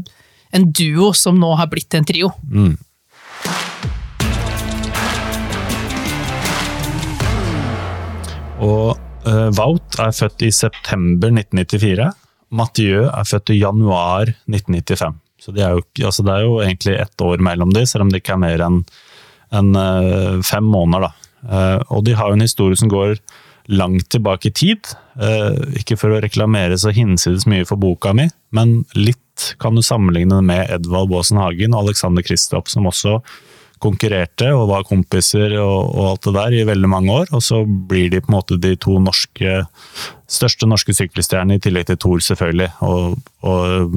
en 0.58 0.68
duo 0.76 1.10
som 1.16 1.40
nå 1.40 1.54
har 1.58 1.70
blitt 1.72 1.96
en 1.96 2.06
trio. 2.06 2.30
Mm. 2.44 2.76
Og 8.60 8.98
uh, 9.26 9.48
Wout 9.56 9.98
er 10.00 10.12
født 10.14 10.44
i 10.44 10.52
september 10.54 11.32
1994. 11.32 12.10
Mathieu 12.56 13.06
er 13.08 13.28
født 13.28 13.54
i 13.54 13.60
januar 13.60 14.32
1995. 14.50 15.18
Så 15.40 15.54
det 15.56 15.64
er, 15.64 15.76
jo, 15.78 15.84
altså 16.04 16.24
det 16.26 16.34
er 16.34 16.44
jo 16.44 16.56
egentlig 16.60 16.96
ett 17.00 17.24
år 17.24 17.40
mellom 17.44 17.70
de, 17.72 17.86
selv 17.88 18.04
om 18.04 18.10
det 18.12 18.20
ikke 18.20 18.34
er 18.36 18.42
mer 18.42 18.64
enn 18.66 18.82
en, 19.56 19.70
uh, 19.74 20.40
fem 20.46 20.66
måneder. 20.66 21.14
Uh, 21.40 21.80
og 21.88 22.04
de 22.06 22.16
har 22.18 22.28
jo 22.28 22.36
en 22.36 22.44
historie 22.44 22.76
som 22.76 22.90
går 22.92 23.16
langt 23.70 24.08
tilbake 24.10 24.50
i 24.50 24.54
tid. 24.56 24.88
Ikke 25.78 25.94
for 26.00 26.10
å 26.10 26.18
reklamere 26.24 26.74
så 26.80 26.90
hinsides 26.90 27.44
mye 27.46 27.66
for 27.68 27.78
boka 27.78 28.10
mi, 28.16 28.24
men 28.56 28.80
litt 28.98 29.44
kan 29.62 29.76
du 29.78 29.82
sammenligne 29.84 30.40
det 30.40 30.46
med 30.48 30.72
Edvald 30.74 31.12
Baasen 31.12 31.38
Hagen 31.38 31.76
og 31.76 31.84
Alexander 31.84 32.24
Kristoff, 32.26 32.66
som 32.72 32.88
også 32.90 33.20
konkurrerte 33.82 34.50
og 34.54 34.68
var 34.70 34.86
kompiser 34.88 35.54
og, 35.60 35.90
og, 35.90 36.04
alt 36.12 36.26
det 36.26 36.34
der 36.36 36.56
i 36.56 36.64
veldig 36.68 36.90
mange 36.90 37.14
år. 37.22 37.30
Og 37.36 37.42
så 37.44 37.62
blir 37.64 38.10
de 38.12 38.22
på 38.22 38.30
en 38.30 38.36
måte 38.36 38.58
de 38.60 38.74
to 38.80 38.98
norske, 39.02 39.62
største 40.30 40.68
norske 40.68 40.94
sykkelstjernene, 40.96 41.58
i 41.58 41.64
tillegg 41.64 41.90
til 41.90 42.00
Thor, 42.00 42.22
selvfølgelig. 42.24 42.70
Og, 42.86 43.18
og 43.46 43.96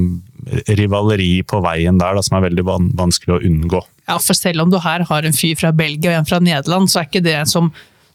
rivaleri 0.80 1.32
på 1.48 1.62
veien 1.64 2.00
der 2.02 2.18
da, 2.18 2.24
som 2.26 2.40
er 2.40 2.48
veldig 2.50 2.68
van 2.68 2.92
vanskelig 3.00 3.38
å 3.38 3.42
unngå. 3.50 3.82
Ja, 4.10 4.20
for 4.20 4.36
selv 4.38 4.66
om 4.66 4.72
du 4.72 4.80
her 4.84 5.06
har 5.10 5.28
en 5.28 5.36
fyr 5.36 5.56
fra 5.60 5.72
Belgia 5.76 6.14
og 6.14 6.22
en 6.22 6.30
fra 6.30 6.42
Nederland, 6.44 6.92
så 6.92 7.02
er 7.02 7.10
ikke 7.10 7.24
det 7.24 7.40
som 7.52 7.72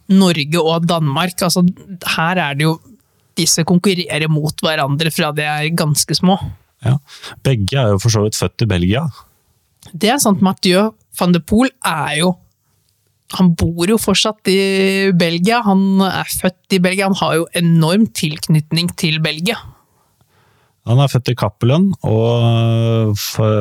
Norge 0.09 0.61
og 0.61 0.89
Danmark. 0.89 1.37
Altså, 1.45 1.65
her 2.17 2.45
er 2.49 2.59
det 2.59 2.69
jo 2.69 2.79
Disse 3.39 3.63
konkurrerer 3.63 4.27
mot 4.27 4.65
hverandre 4.65 5.13
fra 5.15 5.29
de 5.31 5.45
er 5.47 5.69
ganske 5.79 6.11
små. 6.19 6.35
Ja, 6.83 6.97
Begge 7.47 7.77
er 7.79 7.93
jo 7.93 8.01
for 8.03 8.11
så 8.11 8.25
vidt 8.25 8.35
født 8.35 8.65
i 8.65 8.67
Belgia. 8.67 9.05
Det 9.93 10.11
er 10.11 10.19
sant. 10.19 10.43
Mathieu 10.43 10.89
van 11.19 11.35
de 11.35 11.41
Poel 11.45 11.73
er 11.87 12.21
jo 12.23 12.37
Han 13.37 13.51
bor 13.61 13.85
jo 13.91 13.99
fortsatt 14.01 14.49
i 14.49 15.11
Belgia. 15.13 15.59
Han 15.67 16.01
er 16.01 16.31
født 16.33 16.73
i 16.73 16.79
Belgia. 16.81 17.11
Han 17.11 17.19
har 17.21 17.35
jo 17.37 17.49
enorm 17.61 18.07
tilknytning 18.17 18.89
til 18.97 19.19
Belgia. 19.21 19.59
Han 20.89 21.03
er 21.05 21.11
født 21.13 21.29
i 21.29 21.35
Cappelen, 21.37 21.91
og 22.09 23.13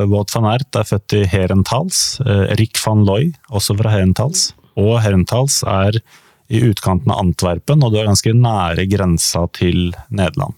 Wout 0.08 0.32
van 0.32 0.46
Ert 0.54 0.78
er 0.80 0.86
født 0.88 1.18
i 1.18 1.26
Herentals. 1.28 2.16
Eh, 2.24 2.54
Rick 2.56 2.80
van 2.80 3.04
Looy, 3.04 3.28
også 3.52 3.76
fra 3.76 3.92
Herentals. 3.92 4.54
Og 4.80 4.94
Herentals 5.04 5.60
er 5.68 6.00
i 6.48 6.62
utkanten 6.64 7.12
av 7.12 7.20
Antwerpen, 7.20 7.84
og 7.84 7.92
du 7.92 8.00
er 8.00 8.08
ganske 8.08 8.32
nære 8.32 8.88
grensa 8.88 9.44
til 9.52 9.92
Nederland. 10.08 10.56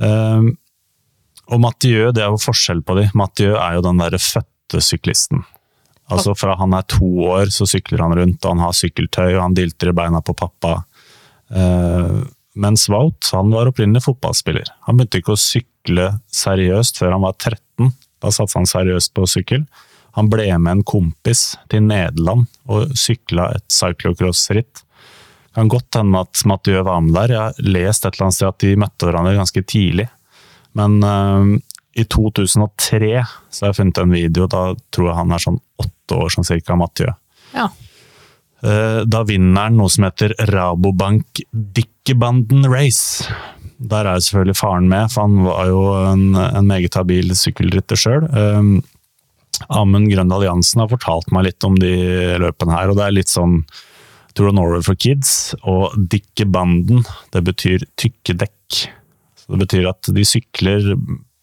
Um, 0.00 0.54
og 1.50 1.60
Mathieu, 1.60 2.08
det 2.14 2.22
er 2.24 2.30
jo 2.32 2.40
forskjell 2.40 2.80
på 2.86 2.96
de. 2.96 3.08
Mathieu 3.18 3.52
er 3.58 3.76
jo 3.76 3.84
den 3.84 4.00
derre 4.00 4.20
fødte 4.22 4.49
syklisten. 4.78 5.42
Altså 6.10 6.34
Fra 6.38 6.54
han 6.58 6.74
er 6.74 6.86
to 6.90 7.08
år, 7.30 7.50
så 7.54 7.66
sykler 7.70 8.02
han 8.02 8.14
rundt, 8.18 8.44
og 8.44 8.54
han 8.54 8.62
har 8.64 8.74
sykkeltøy, 8.74 9.34
og 9.36 9.42
han 9.44 9.56
dilter 9.58 9.90
i 9.90 9.96
beina 9.98 10.22
på 10.22 10.34
pappa. 10.38 10.80
Uh, 11.50 12.22
mens 12.58 12.88
Wout 12.90 13.30
han 13.34 13.50
var 13.54 13.70
opprinnelig 13.70 14.04
fotballspiller. 14.06 14.70
Han 14.86 14.98
begynte 14.98 15.20
ikke 15.22 15.36
å 15.36 15.40
sykle 15.40 16.08
seriøst 16.34 16.98
før 16.98 17.16
han 17.16 17.24
var 17.26 17.36
13. 17.38 17.92
Da 18.20 18.34
satsa 18.34 18.58
han 18.58 18.68
seriøst 18.70 19.14
på 19.16 19.26
sykkel. 19.30 19.64
Han 20.18 20.30
ble 20.30 20.46
med 20.58 20.80
en 20.80 20.86
kompis 20.86 21.54
til 21.70 21.84
Nederland 21.86 22.48
og 22.70 22.94
sykla 22.98 23.52
et 23.54 23.66
cyclocross-ritt. 23.70 24.82
Kan 25.54 25.70
godt 25.70 25.98
hende 25.98 26.22
at 26.22 26.42
Mathieu 26.46 26.82
var 26.86 27.02
med 27.02 27.14
der. 27.14 27.34
Jeg 27.34 27.40
har 27.40 27.70
lest 27.78 28.04
et 28.04 28.14
eller 28.14 28.28
annet 28.28 28.38
sted 28.38 28.50
at 28.50 28.62
de 28.62 28.78
møtte 28.78 29.06
hverandre 29.06 29.38
ganske 29.38 29.62
tidlig. 29.62 30.08
Men 30.78 30.98
uh, 31.02 31.54
i 31.98 32.04
2003 32.04 33.12
så 33.50 33.64
har 33.64 33.72
jeg 33.72 33.78
funnet 33.80 34.00
en 34.02 34.14
video, 34.14 34.46
da 34.50 34.70
tror 34.94 35.10
jeg 35.10 35.18
han 35.18 35.34
er 35.34 35.42
sånn 35.42 35.60
åtte 35.82 36.18
år 36.18 36.34
sånn 36.34 36.46
cirka 36.46 36.76
Mathieu. 36.78 37.12
Ja. 37.54 37.70
Uh, 38.60 39.02
da 39.08 39.24
vinner 39.26 39.68
han 39.68 39.78
noe 39.80 39.90
som 39.90 40.04
heter 40.06 40.34
Rabobank 40.52 41.42
Dikkebanden 41.50 42.68
Race. 42.70 43.24
Der 43.80 44.06
er 44.06 44.20
selvfølgelig 44.20 44.58
faren 44.60 44.88
med, 44.90 45.10
for 45.10 45.26
han 45.26 45.44
var 45.46 45.70
jo 45.70 45.84
en, 46.12 46.24
en 46.36 46.68
meget 46.68 46.98
habil 47.00 47.32
sykkelrytter 47.36 47.98
sjøl. 47.98 48.26
Um, 48.30 48.74
Amund 49.68 50.10
Grøndal 50.12 50.44
Jansen 50.46 50.84
har 50.84 50.90
fortalt 50.92 51.32
meg 51.34 51.48
litt 51.48 51.64
om 51.66 51.76
de 51.80 51.94
løpene 52.40 52.76
her, 52.76 52.92
og 52.92 53.00
det 53.00 53.06
er 53.06 53.16
litt 53.16 53.32
sånn 53.32 53.62
Tour 54.36 54.52
of 54.52 54.54
Norway 54.56 54.84
for 54.84 54.98
kids. 55.00 55.56
Og 55.68 55.96
Dikkebanden. 56.12 57.02
det 57.32 57.42
betyr 57.48 57.84
tykke 57.98 58.36
dekk. 58.44 58.84
Så 59.40 59.56
det 59.56 59.64
betyr 59.64 59.90
at 59.90 60.12
de 60.14 60.24
sykler 60.28 60.92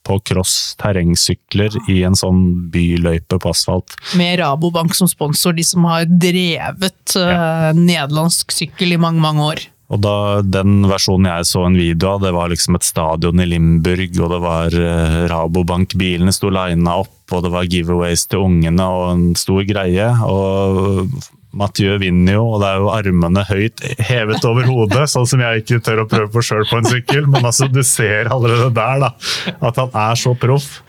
på 0.07 0.19
cross 0.31 0.75
terrengsykler 0.81 1.75
i 1.91 2.01
en 2.07 2.17
sånn 2.17 2.43
byløype 2.73 3.39
på 3.43 3.53
asfalt. 3.53 3.97
Med 4.19 4.39
Rabobank 4.41 4.95
som 4.97 5.09
sponsor, 5.11 5.55
de 5.57 5.65
som 5.67 5.87
har 5.89 6.07
drevet 6.07 7.17
ja. 7.17 7.71
uh, 7.71 7.71
nederlandsk 7.77 8.55
sykkel 8.55 8.95
i 8.95 9.01
mange, 9.01 9.21
mange 9.23 9.51
år. 9.53 9.67
Og 9.87 10.01
da 10.03 10.41
Den 10.43 10.81
versjonen 10.89 11.29
jeg 11.29 11.47
så 11.47 11.63
en 11.63 11.77
video 11.79 12.15
av, 12.15 12.23
det 12.25 12.33
var 12.35 12.51
liksom 12.51 12.75
et 12.75 12.87
stadion 12.87 13.39
i 13.39 13.47
Limburg, 13.47 14.19
og 14.19 14.33
det 14.33 14.41
var 14.43 14.75
uh, 14.75 15.21
Rabobank-bilene 15.31 16.33
sto 16.35 16.51
lina 16.51 16.97
opp, 17.03 17.15
og 17.31 17.43
det 17.45 17.53
var 17.53 17.67
giveaways 17.67 18.27
til 18.31 18.45
ungene 18.47 18.87
og 18.87 19.09
en 19.13 19.25
stor 19.39 19.63
greie. 19.67 20.11
og 20.27 21.07
Mathieu 21.55 21.95
vinner 22.01 22.35
jo, 22.37 22.43
og 22.53 22.61
det 22.61 22.69
er 22.69 22.81
jo 22.81 22.89
armene 22.91 23.43
høyt 23.47 23.83
hevet 24.03 24.45
over 24.45 24.67
hodet, 24.67 25.05
sånn 25.09 25.27
som 25.29 25.41
jeg 25.41 25.63
ikke 25.63 25.79
tør 25.85 26.03
å 26.03 26.07
prøve 26.09 26.29
på 26.33 26.43
sjøl 26.43 26.65
på 26.69 26.81
en 26.81 26.89
sykkel. 26.89 27.27
Men 27.31 27.47
altså, 27.47 27.69
du 27.71 27.81
ser 27.87 28.29
allerede 28.33 28.69
der 28.75 29.03
da, 29.05 29.11
at 29.55 29.79
han 29.79 29.95
er 29.95 30.19
så 30.19 30.35
proff. 30.37 30.81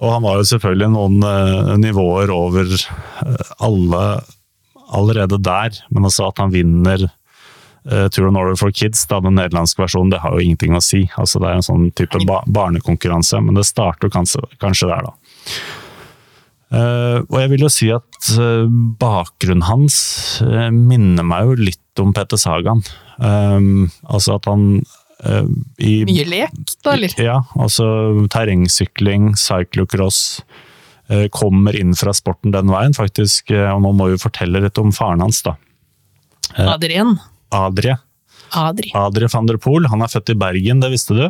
Og 0.00 0.14
han 0.14 0.24
var 0.24 0.38
jo 0.40 0.48
selvfølgelig 0.54 0.92
noen 0.94 1.24
uh, 1.26 1.72
nivåer 1.80 2.32
over 2.32 2.70
uh, 2.70 3.56
alle 3.60 4.04
allerede 4.90 5.38
der. 5.42 5.76
Men 5.90 6.08
altså 6.08 6.30
at 6.30 6.40
han 6.40 6.54
vinner 6.54 7.04
uh, 7.04 8.06
Tour 8.08 8.30
of 8.30 8.34
Norway 8.34 8.56
for 8.58 8.72
Kids, 8.72 9.04
da, 9.10 9.20
den 9.20 9.36
nederlandske 9.38 9.84
versjonen, 9.84 10.14
det 10.14 10.22
har 10.24 10.34
jo 10.34 10.46
ingenting 10.46 10.78
å 10.78 10.82
si. 10.84 11.04
Altså, 11.20 11.42
det 11.42 11.50
er 11.50 11.60
en 11.60 11.66
sånn 11.66 11.90
type 11.98 12.22
ba 12.28 12.40
barnekonkurranse, 12.48 13.42
men 13.44 13.58
det 13.58 13.68
starter 13.68 14.12
kanskje, 14.12 14.42
kanskje 14.62 14.90
der, 14.90 15.10
da. 15.10 15.14
Uh, 16.70 17.26
og 17.26 17.36
jeg 17.40 17.50
vil 17.50 17.64
jo 17.64 17.68
si 17.72 17.88
at 17.90 18.28
uh, 18.38 18.70
bakgrunnen 19.00 19.66
hans 19.66 19.96
uh, 20.44 20.68
minner 20.70 21.26
meg 21.26 21.48
jo 21.48 21.56
litt 21.58 22.02
om 22.02 22.12
Petter 22.14 22.38
Sagan. 22.40 22.84
altså 23.20 24.36
at 24.38 24.46
han 24.48 24.62
i, 25.76 26.06
Mye 26.08 26.24
lek, 26.24 26.54
da, 26.80 26.94
eller? 26.94 27.12
Ja, 27.20 27.34
altså 27.60 27.84
terrengsykling, 28.32 29.34
cyclocross. 29.36 30.40
kommer 31.36 31.76
inn 31.76 31.92
fra 31.98 32.14
sporten 32.16 32.54
den 32.54 32.72
veien, 32.72 32.96
faktisk. 32.96 33.52
og 33.52 33.82
nå 33.84 33.92
må 33.98 34.06
vi 34.14 34.22
fortelle 34.22 34.62
litt 34.64 34.80
om 34.80 34.94
faren 34.96 35.20
hans, 35.20 35.42
da. 35.44 35.58
Adrien. 36.56 37.18
Adrie. 37.52 37.98
Adrie. 38.56 38.94
Adrie 38.96 39.28
van 39.28 39.50
der 39.50 39.60
Poel. 39.60 39.90
Han 39.92 40.00
er 40.00 40.08
født 40.08 40.32
i 40.32 40.38
Bergen, 40.40 40.80
det 40.80 40.94
visste 40.94 41.18
du? 41.18 41.26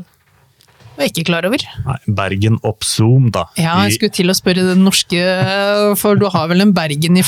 Var 1.01 1.11
ikke 1.11 1.27
klar 1.29 1.49
over. 1.49 1.65
Nei, 1.87 1.99
Bergen 2.21 2.61
Oppzoom, 2.67 3.31
da. 3.35 3.47
Ja, 3.61 3.79
jeg 3.87 3.99
skulle 3.99 4.15
til 4.21 4.33
å 4.33 4.37
spørre 4.37 4.67
den 4.69 4.85
norske, 4.87 5.25
for 6.01 6.21
du 6.21 6.29
har 6.33 6.49
vel 6.53 6.65
en 6.67 6.75
Bergen 6.77 7.21
i, 7.21 7.27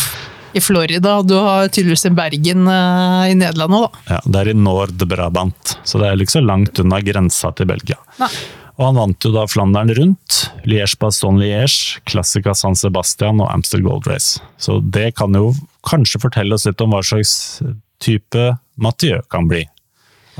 i 0.52 0.62
Florida, 0.62 1.18
og 1.18 1.28
du 1.30 1.36
har 1.38 1.68
tydeligvis 1.72 2.06
en 2.10 2.18
Bergen 2.18 2.66
uh, 2.68 3.28
i 3.28 3.36
Nederland 3.38 3.78
òg, 3.80 3.86
da. 3.86 4.16
Ja, 4.16 4.24
det 4.24 4.42
er 4.42 4.52
i 4.52 4.58
Nord-Brabant, 4.58 5.76
så 5.82 6.02
det 6.02 6.10
er 6.10 6.20
liksom 6.20 6.48
langt 6.48 6.82
unna 6.82 7.00
grensa 7.04 7.54
til 7.56 7.70
Belgia. 7.72 8.00
Nei. 8.22 8.32
Og 8.80 8.86
han 8.88 8.96
vant 8.96 9.26
jo 9.26 9.30
da 9.34 9.44
Flandern 9.50 9.92
rundt, 9.94 10.38
Liège-Baston-Liège, 10.66 12.00
Classica 12.08 12.54
San 12.56 12.74
Sebastian 12.78 13.42
og 13.44 13.50
Amster 13.52 13.82
Gold 13.84 14.08
Race. 14.08 14.40
Så 14.56 14.78
det 14.80 15.12
kan 15.18 15.36
jo 15.36 15.52
kanskje 15.86 16.22
fortelle 16.22 16.56
oss 16.56 16.64
litt 16.66 16.80
om 16.80 16.94
hva 16.94 17.02
slags 17.04 17.60
type 18.02 18.48
Mathieu 18.80 19.20
kan 19.30 19.46
bli. 19.50 19.66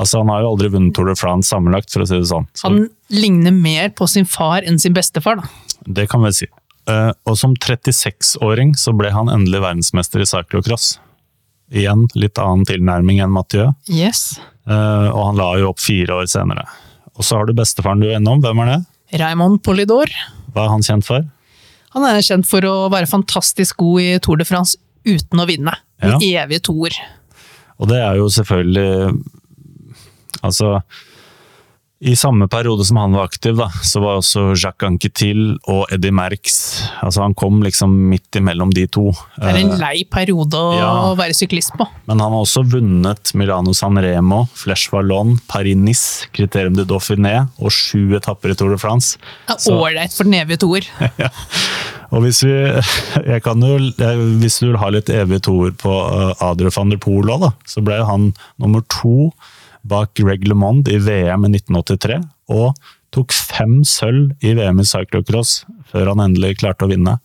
Altså, 0.01 0.23
Han 0.23 0.33
har 0.33 0.43
jo 0.43 0.55
aldri 0.55 0.71
vunnet 0.73 0.95
Tour 0.97 1.11
de 1.11 1.17
France 1.19 1.53
sammenlagt, 1.53 1.93
for 1.93 2.03
å 2.03 2.09
si 2.09 2.17
det 2.17 2.31
sånn. 2.31 2.49
Så. 2.57 2.71
Han 2.71 2.87
ligner 3.13 3.55
mer 3.55 3.93
på 3.95 4.09
sin 4.09 4.27
far 4.29 4.65
enn 4.67 4.81
sin 4.81 4.95
bestefar, 4.97 5.43
da. 5.43 5.79
Det 5.87 6.09
kan 6.11 6.23
vi 6.25 6.33
si. 6.37 6.49
Uh, 6.89 7.13
og 7.29 7.37
som 7.39 7.55
36-åring 7.55 8.75
så 8.79 8.95
ble 8.97 9.13
han 9.15 9.31
endelig 9.31 9.63
verdensmester 9.63 10.23
i 10.23 10.29
cyclocross. 10.29 10.97
Igjen 11.73 12.09
litt 12.19 12.41
annen 12.43 12.67
tilnærming 12.69 13.23
enn 13.23 13.33
Mathieu. 13.33 13.71
Yes. 13.89 14.41
Uh, 14.69 15.09
og 15.13 15.21
han 15.29 15.39
la 15.41 15.51
jo 15.61 15.71
opp 15.71 15.83
fire 15.83 16.23
år 16.23 16.31
senere. 16.31 16.67
Og 17.17 17.27
så 17.27 17.39
har 17.39 17.47
du 17.47 17.55
bestefaren 17.57 18.03
du 18.03 18.09
er 18.09 18.19
innom, 18.19 18.43
hvem 18.43 18.65
er 18.65 18.73
det? 18.73 18.81
Raymond 19.21 19.61
Polidor. 19.65 20.11
Hva 20.53 20.67
er 20.67 20.75
han 20.75 20.85
kjent 20.85 21.07
for? 21.07 21.25
Han 21.93 22.07
er 22.09 22.25
kjent 22.25 22.49
for 22.49 22.65
å 22.65 22.89
være 22.93 23.11
fantastisk 23.11 23.83
god 23.83 24.01
i 24.01 24.13
Tour 24.25 24.41
de 24.41 24.49
France 24.49 24.79
uten 25.05 25.43
å 25.43 25.49
vinne. 25.49 25.75
Ja. 26.03 26.17
evig 26.19 26.63
toer. 26.67 26.97
Og 27.79 27.87
det 27.91 28.01
er 28.03 28.17
jo 28.19 28.27
selvfølgelig 28.33 29.23
Altså, 30.43 30.81
i 32.03 32.17
samme 32.17 32.49
periode 32.51 32.85
som 32.85 32.97
han 32.99 33.13
var 33.15 33.29
aktiv, 33.29 33.55
da, 33.57 33.69
så 33.87 34.01
var 34.03 34.19
også 34.19 34.57
Jacques 34.59 34.89
Anquetil 34.89 35.43
og 35.71 35.85
Eddie 35.95 36.11
Merckx 36.11 36.57
altså 37.03 37.23
Han 37.23 37.37
kom 37.39 37.61
liksom 37.63 37.93
midt 38.11 38.39
imellom 38.39 38.73
de 38.75 38.89
to. 38.91 39.13
Det 39.37 39.53
er 39.53 39.61
en 39.61 39.77
lei 39.79 40.03
periode 40.11 40.59
å 40.59 40.73
ja, 40.75 40.91
være 41.19 41.37
syklist 41.37 41.77
på. 41.79 41.87
Men 42.11 42.19
han 42.23 42.35
har 42.35 42.43
også 42.43 42.65
vunnet 42.73 43.33
Milano 43.39 43.75
San 43.77 44.01
Remo, 44.03 44.43
Flesh 44.59 44.91
Vallon, 44.91 45.37
Paris-Nice, 45.53 46.33
Criterium 46.35 46.75
de 46.79 46.87
Dauphiné 46.91 47.37
og 47.63 47.71
sju 47.75 48.17
etapper 48.19 48.55
i 48.55 48.59
Tour 48.59 48.75
de 48.75 48.81
France. 48.83 49.21
Ålreit 49.71 50.15
for 50.17 50.27
den 50.27 50.41
evige 50.41 50.65
toer. 50.65 50.89
ja. 51.23 51.31
Og 52.13 52.27
hvis, 52.27 52.43
vi, 52.45 52.53
jeg 53.31 53.43
kan 53.47 53.63
jo, 53.63 53.79
hvis 54.43 54.59
du 54.61 54.67
vil 54.73 54.81
ha 54.83 54.91
litt 54.93 55.11
evig 55.13 55.39
toer 55.47 55.73
på 55.81 55.93
eh, 56.11 56.45
Adrian 56.45 56.75
van 56.75 56.93
der 56.93 57.01
Poel 57.01 57.31
òg, 57.33 57.47
så 57.69 57.81
ble 57.85 58.03
han 58.05 58.33
nummer 58.61 58.83
to 58.93 59.31
bak 59.89 60.15
Greg 60.19 60.45
LeMond 60.49 60.91
i 60.91 60.99
VM 61.03 61.47
i 61.47 61.53
1983, 61.57 62.19
og 62.55 62.77
tok 63.13 63.35
fem 63.35 63.81
sølv 63.87 64.33
i 64.45 64.55
VM 64.57 64.81
i 64.81 64.89
cyclocross 64.89 65.63
før 65.93 66.13
han 66.13 66.25
endelig 66.25 66.59
klarte 66.63 66.87
å 66.87 66.93
vinne. 66.93 67.19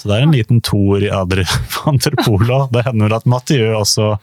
Så 0.00 0.08
det 0.08 0.16
er 0.16 0.24
en 0.24 0.32
liten 0.32 0.62
toer 0.64 1.02
i 1.04 1.10
Adri 1.12 1.42
van 1.74 1.98
der 2.04 2.14
Pola. 2.22 2.62
Det 2.72 2.86
hender 2.86 3.12
at 3.12 3.26
Mathieu 3.28 3.74
også 3.76 4.14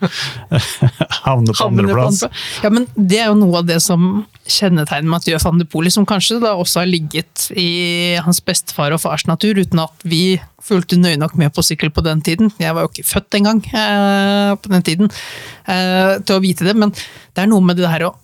havner 1.27 1.53
på 1.53 1.67
andreplass. 1.67 2.23
Ja, 2.63 2.71
men 2.73 2.87
det 2.97 3.19
er 3.21 3.29
jo 3.29 3.37
noe 3.37 3.61
av 3.61 3.67
det 3.69 3.77
som 3.85 4.25
kjennetegner 4.49 5.11
Mathieu 5.11 5.37
van 5.43 5.61
de 5.61 5.67
Poli, 5.69 5.91
som 5.93 6.07
kanskje 6.09 6.39
da 6.41 6.55
også 6.57 6.81
har 6.81 6.89
ligget 6.89 7.49
i 7.53 8.17
hans 8.25 8.41
bestefar 8.41 8.95
og 8.95 9.03
fars 9.03 9.27
natur, 9.29 9.61
uten 9.61 9.83
at 9.85 10.07
vi 10.07 10.39
fulgte 10.65 10.97
nøye 10.97 11.19
nok 11.21 11.37
med 11.37 11.53
på 11.53 11.65
sykkel 11.65 11.93
på 11.93 12.01
den 12.09 12.25
tiden. 12.25 12.49
Jeg 12.57 12.73
var 12.73 12.87
jo 12.87 12.91
ikke 12.95 13.07
født 13.11 13.37
engang 13.37 13.61
eh, 13.69 14.57
på 14.57 14.73
den 14.73 14.87
tiden 14.87 15.13
eh, 15.13 16.17
til 16.25 16.39
å 16.39 16.43
vite 16.43 16.65
det, 16.65 16.73
men 16.79 16.95
det 16.95 17.45
er 17.45 17.53
noe 17.53 17.61
med 17.61 17.77
det 17.77 17.93
her 17.93 18.09
å, 18.09 18.15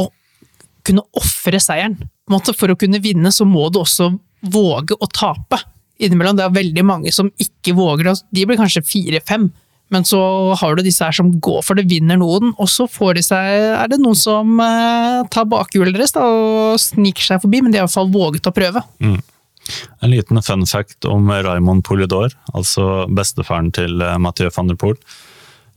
å 0.00 0.08
kunne 0.88 1.04
ofre 1.20 1.60
seieren. 1.60 2.00
For 2.26 2.72
å 2.72 2.80
kunne 2.80 3.04
vinne, 3.04 3.28
så 3.30 3.44
må 3.44 3.68
du 3.68 3.82
også 3.84 4.14
våge 4.46 4.96
å 4.96 5.06
tape 5.12 5.60
innimellom. 6.02 6.38
Det 6.38 6.46
er 6.46 6.56
veldig 6.56 6.84
mange 6.86 7.12
som 7.14 7.30
ikke 7.42 7.76
våger. 7.76 8.12
De 8.34 8.46
blir 8.48 8.58
kanskje 8.60 8.84
fire-fem, 8.86 9.48
men 9.94 10.06
så 10.06 10.20
har 10.58 10.74
du 10.74 10.82
disse 10.82 11.04
her 11.04 11.14
som 11.14 11.30
går 11.42 11.62
for 11.62 11.78
det, 11.78 11.86
vinner 11.90 12.18
noen, 12.18 12.52
og 12.58 12.70
så 12.70 12.88
får 12.90 13.18
de 13.18 13.22
seg, 13.26 13.52
er 13.78 13.92
det 13.92 14.00
noen 14.02 14.18
som 14.18 14.58
eh, 14.62 15.22
tar 15.30 15.46
bakhjulet 15.50 15.94
deres 15.94 16.16
da, 16.16 16.26
og 16.26 16.82
sniker 16.82 17.22
seg 17.22 17.42
forbi, 17.44 17.62
men 17.62 17.72
de 17.74 17.78
har 17.78 17.86
i 17.86 17.88
hvert 17.88 17.98
fall 18.00 18.12
våget 18.14 18.50
å 18.50 18.54
prøve. 18.56 18.82
Mm. 18.98 19.20
En 20.02 20.12
liten 20.12 20.42
fun 20.42 20.66
fact 20.66 21.06
om 21.10 21.30
Raymond 21.30 21.84
Polidor, 21.86 22.34
altså 22.54 23.06
bestefaren 23.14 23.70
til 23.74 24.02
eh, 24.02 24.18
Mathieu 24.22 24.50
van 24.54 24.72
der 24.72 24.78
Poel. 24.80 24.98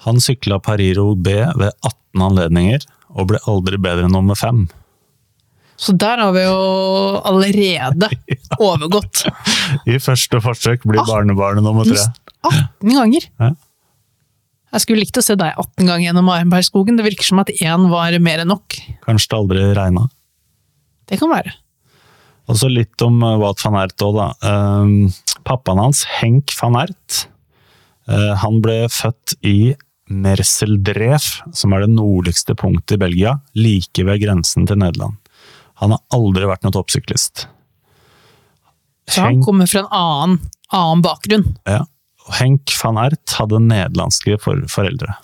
Han 0.07 0.21
sykla 0.23 0.61
Pariro 0.63 1.11
B 1.15 1.35
ved 1.59 1.71
18 1.85 2.25
anledninger, 2.29 2.85
og 3.13 3.31
ble 3.31 3.41
aldri 3.49 3.77
bedre 3.81 4.07
enn 4.07 4.13
nummer 4.15 4.37
fem. 4.37 4.67
Så 5.79 5.95
der 5.95 6.19
har 6.19 6.33
vi 6.35 6.43
jo 6.43 6.59
allerede 7.29 8.09
overgått. 8.59 9.23
I 9.87 9.95
første 10.03 10.41
forsøk 10.43 10.83
blir 10.89 11.05
barnebarnet 11.07 11.63
nummer 11.63 11.87
tre. 11.87 12.03
18 12.43 12.95
ganger! 12.97 13.29
Ja. 13.39 13.53
Jeg 14.69 14.83
skulle 14.83 15.01
likt 15.01 15.17
å 15.17 15.23
se 15.25 15.33
deg 15.39 15.55
18 15.55 15.87
ganger 15.87 16.03
gjennom 16.03 16.29
Arenbergskogen. 16.29 16.99
Det 16.99 17.07
virker 17.07 17.25
som 17.25 17.41
at 17.41 17.49
én 17.55 17.87
var 17.89 18.13
mer 18.21 18.43
enn 18.43 18.51
nok. 18.51 18.77
Kanskje 19.07 19.31
det 19.31 19.39
aldri 19.39 19.65
regna. 19.77 20.05
Det 21.09 21.17
kan 21.21 21.31
være. 21.31 21.55
Og 22.49 22.57
så 22.57 22.69
litt 22.69 23.05
om 23.05 23.21
uh, 23.23 23.37
Wout 23.41 23.61
van 23.65 23.77
Ert 23.81 24.05
òg, 24.05 24.17
da. 24.17 24.29
Um, 24.45 25.09
pappaen 25.45 25.81
hans, 25.81 26.03
Henk 26.19 26.53
van 26.59 26.77
Ert, 26.83 27.23
uh, 28.09 28.33
han 28.41 28.59
ble 28.65 28.83
født 28.93 29.37
i 29.45 29.73
Merseldref, 30.09 31.43
som 31.53 31.73
er 31.73 31.85
det 31.85 31.91
nordligste 31.93 32.55
punktet 32.57 32.97
i 32.97 33.01
Belgia, 33.03 33.35
like 33.57 34.05
ved 34.05 34.23
grensen 34.23 34.65
til 34.69 34.81
Nederland. 34.81 35.18
Han 35.79 35.95
har 35.95 36.03
aldri 36.15 36.47
vært 36.49 36.65
noen 36.65 36.75
toppsyklist. 36.75 37.47
Så 39.09 39.23
han 39.25 39.41
kommer 39.41 39.69
fra 39.69 39.85
en 39.85 39.93
annen, 39.95 40.35
annen 40.75 41.01
bakgrunn. 41.05 41.47
Ja, 41.65 41.85
Henk 42.37 42.73
van 42.83 42.99
Ert 43.01 43.37
hadde 43.39 43.61
nederlandske 43.63 44.37
for 44.43 44.61
foreldre. 44.69 45.15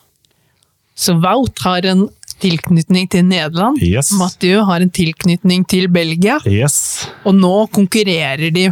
Så 0.97 1.17
Wout 1.21 1.59
har 1.65 1.85
en 1.85 2.07
tilknytning 2.41 3.07
til 3.11 3.25
Nederland. 3.27 3.79
Yes. 3.83 4.11
Mathieu 4.17 4.63
har 4.67 4.83
en 4.83 4.91
tilknytning 4.91 5.65
til 5.69 5.87
Belgia. 5.91 6.39
Yes. 6.49 7.07
Og 7.27 7.35
nå 7.37 7.53
konkurrerer 7.75 8.51
de 8.55 8.69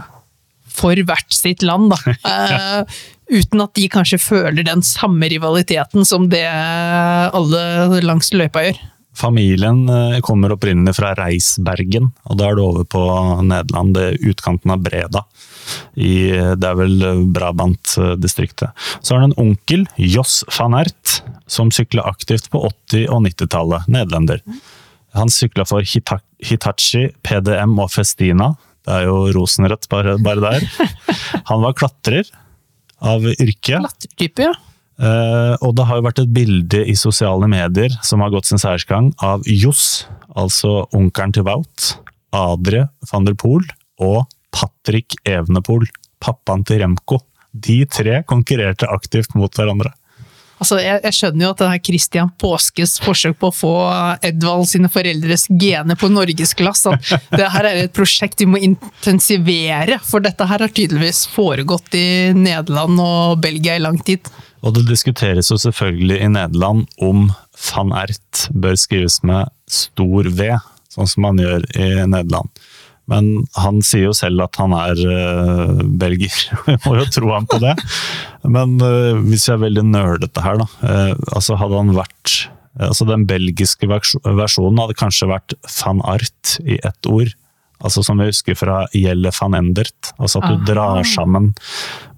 for 0.74 0.98
hvert 1.06 1.36
sitt 1.36 1.64
land, 1.64 1.94
da. 1.94 2.16
uh, 2.26 3.04
uten 3.38 3.64
at 3.64 3.76
de 3.78 3.88
kanskje 3.92 4.20
føler 4.22 4.66
den 4.68 4.82
samme 4.86 5.30
rivaliteten 5.32 6.08
som 6.08 6.28
det 6.32 6.46
alle 6.48 8.02
langs 8.04 8.34
løypa 8.34 8.66
gjør. 8.68 8.82
Familien 9.18 9.84
eh, 9.90 10.20
kommer 10.26 10.56
opprinnelig 10.56 10.96
fra 10.98 11.14
Reisbergen, 11.18 12.10
og 12.26 12.40
da 12.40 12.50
er 12.50 12.58
det 12.58 12.66
over 12.66 12.88
på 12.90 13.04
Nederland, 13.46 13.94
det 13.96 14.06
er 14.08 14.32
utkanten 14.32 14.74
av 14.74 14.82
Breda. 14.86 15.24
I, 15.96 16.14
det 16.60 16.68
er 16.68 16.76
vel 16.76 17.06
Brabant-distriktet. 17.34 18.74
Så 19.00 19.14
har 19.14 19.24
han 19.24 19.32
en 19.32 19.40
onkel, 19.46 19.86
Joss 19.96 20.42
van 20.58 20.76
Ert, 20.82 21.22
som 21.48 21.72
sykla 21.72 22.04
aktivt 22.10 22.50
på 22.52 22.64
80- 22.92 23.08
og 23.14 23.24
90-tallet. 23.30 23.88
Nederlender. 23.94 24.42
Han 25.14 25.32
sykla 25.32 25.66
for 25.70 25.86
Hitachi, 25.86 27.06
PDM 27.24 27.78
og 27.80 27.94
Festina. 27.94 28.54
Det 28.84 28.98
er 28.98 29.08
jo 29.08 29.30
rosenrødt 29.38 29.88
bare, 29.92 30.18
bare 30.20 30.44
der. 30.44 30.66
Han 31.50 31.64
var 31.64 31.78
klatrer 31.78 32.28
av 33.04 33.24
yrke. 33.32 33.78
Klatretype, 33.78 34.50
ja. 34.50 34.56
Uh, 35.02 35.58
og 35.66 35.74
det 35.78 35.88
har 35.90 35.98
jo 35.98 36.06
vært 36.06 36.22
et 36.22 36.34
bilde 36.34 36.84
i 36.86 36.94
sosiale 36.98 37.48
medier 37.50 37.94
som 38.06 38.22
har 38.22 38.34
gått 38.34 38.50
sin 38.50 38.62
seiersgang, 38.62 39.10
av 39.26 39.42
Johs, 39.50 40.06
altså 40.38 40.84
onkelen 40.94 41.34
til 41.34 41.48
Wout, 41.48 41.96
Adrie 42.34 42.86
van 43.10 43.26
der 43.26 43.38
Poel 43.38 43.66
og 44.02 44.28
Patrick 44.54 45.18
Evenepool, 45.26 45.88
pappaen 46.22 46.66
til 46.68 46.84
Remco. 46.84 47.24
De 47.54 47.84
tre 47.90 48.22
konkurrerte 48.30 48.90
aktivt 48.90 49.36
mot 49.38 49.54
hverandre. 49.54 49.94
Altså, 50.64 50.78
jeg, 50.80 51.02
jeg, 51.04 51.16
skjønner 51.18 51.44
jo 51.44 51.50
at 51.52 51.60
det 51.60 51.68
er 51.68 51.82
Christian 51.84 52.30
Påskes 52.40 52.94
forsøk 53.04 53.36
på 53.42 53.50
å 53.50 53.56
få 53.56 53.74
Edvald 54.24 54.70
sine 54.70 54.88
foreldres 54.92 55.48
gener 55.60 55.98
på 56.00 56.08
norgesglass, 56.14 56.86
at 56.88 57.10
det 57.34 57.50
her 57.52 57.68
er 57.68 57.82
et 57.82 57.96
prosjekt 57.96 58.40
vi 58.46 58.48
må 58.54 58.62
intensivere. 58.64 59.98
For 60.08 60.24
dette 60.24 60.48
her 60.48 60.64
har 60.64 60.72
tydeligvis 60.72 61.26
foregått 61.34 61.98
i 62.00 62.32
Nederland 62.38 63.02
og 63.04 63.44
Belgia 63.44 63.76
i 63.76 63.84
lang 63.84 64.00
tid. 64.08 64.30
Og 64.64 64.76
det 64.78 64.86
diskuteres 64.88 65.52
jo 65.52 65.58
selvfølgelig 65.60 66.20
i 66.24 66.30
Nederland 66.32 66.86
om 67.04 67.28
van 67.68 67.92
Ert 68.04 68.46
bør 68.56 68.78
skrives 68.80 69.20
med 69.28 69.52
stor 69.70 70.30
V, 70.32 70.54
sånn 70.94 71.10
som 71.10 71.28
man 71.28 71.42
gjør 71.42 71.68
i 71.76 71.90
Nederland. 72.08 72.52
Men 73.12 73.44
han 73.60 73.82
sier 73.84 74.08
jo 74.08 74.16
selv 74.16 74.46
at 74.46 74.56
han 74.62 74.72
er 74.78 75.00
uh, 75.04 75.84
belgier, 75.84 76.38
vi 76.70 76.78
må 76.86 76.96
jo 77.02 77.08
tro 77.12 77.34
ham 77.34 77.48
på 77.50 77.60
det. 77.64 77.76
Men 78.48 78.78
uh, 78.80 79.20
hvis 79.28 79.50
vi 79.50 79.56
er 79.58 79.64
veldig 79.66 79.86
nerdete 79.90 80.44
her, 80.46 80.62
da. 80.64 80.70
Uh, 80.80 81.14
altså 81.36 81.60
hadde 81.60 81.82
han 81.82 81.96
vært 81.98 82.38
altså 82.82 83.06
Den 83.06 83.28
belgiske 83.30 83.86
versjonen 83.86 84.80
hadde 84.82 84.96
kanskje 84.98 85.28
vært 85.30 85.54
van 85.76 86.00
Art 86.10 86.56
i 86.66 86.80
ett 86.82 87.06
ord. 87.06 87.30
Altså 87.84 88.04
Som 88.06 88.22
vi 88.22 88.30
husker 88.30 88.56
fra 88.56 88.84
Gjelle 88.96 89.32
van 89.36 89.58
Endert. 89.58 90.14
Altså 90.18 90.40
at 90.40 90.52
du 90.52 90.56
Aha. 90.56 90.66
drar 90.68 91.04
sammen. 91.08 91.52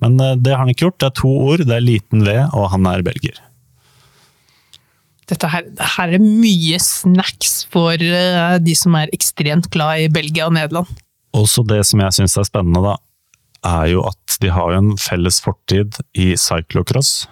Men 0.04 0.18
det 0.18 0.52
har 0.52 0.62
han 0.62 0.70
ikke 0.70 0.88
gjort. 0.89 1.00
Det 1.02 1.08
er 1.10 1.20
to 1.22 1.32
ord, 1.32 1.65
det 1.65 1.74
er 1.74 1.86
liten 1.86 2.26
V, 2.26 2.36
og 2.54 2.70
han 2.74 2.86
er 2.91 3.06
belgier 3.06 3.39
dette 5.32 5.50
her, 5.50 5.65
her 5.98 6.13
er 6.18 6.22
mye 6.22 6.80
snacks 6.82 7.63
for 7.74 7.98
uh, 7.98 8.58
de 8.62 8.76
som 8.78 8.96
er 9.00 9.13
ekstremt 9.15 9.72
glad 9.74 10.06
i 10.06 10.12
Belgia 10.13 10.50
og 10.50 10.56
Nederland. 10.58 10.89
Også 11.36 11.65
det 11.68 11.82
som 11.89 12.04
jeg 12.04 12.18
syns 12.20 12.38
er 12.39 12.48
spennende, 12.48 12.84
da, 12.86 12.96
er 13.65 13.96
jo 13.96 14.06
at 14.08 14.38
de 14.41 14.52
har 14.54 14.74
jo 14.74 14.84
en 14.84 15.00
felles 15.02 15.41
fortid 15.44 15.98
i 16.13 16.34
cyclocross. 16.39 17.26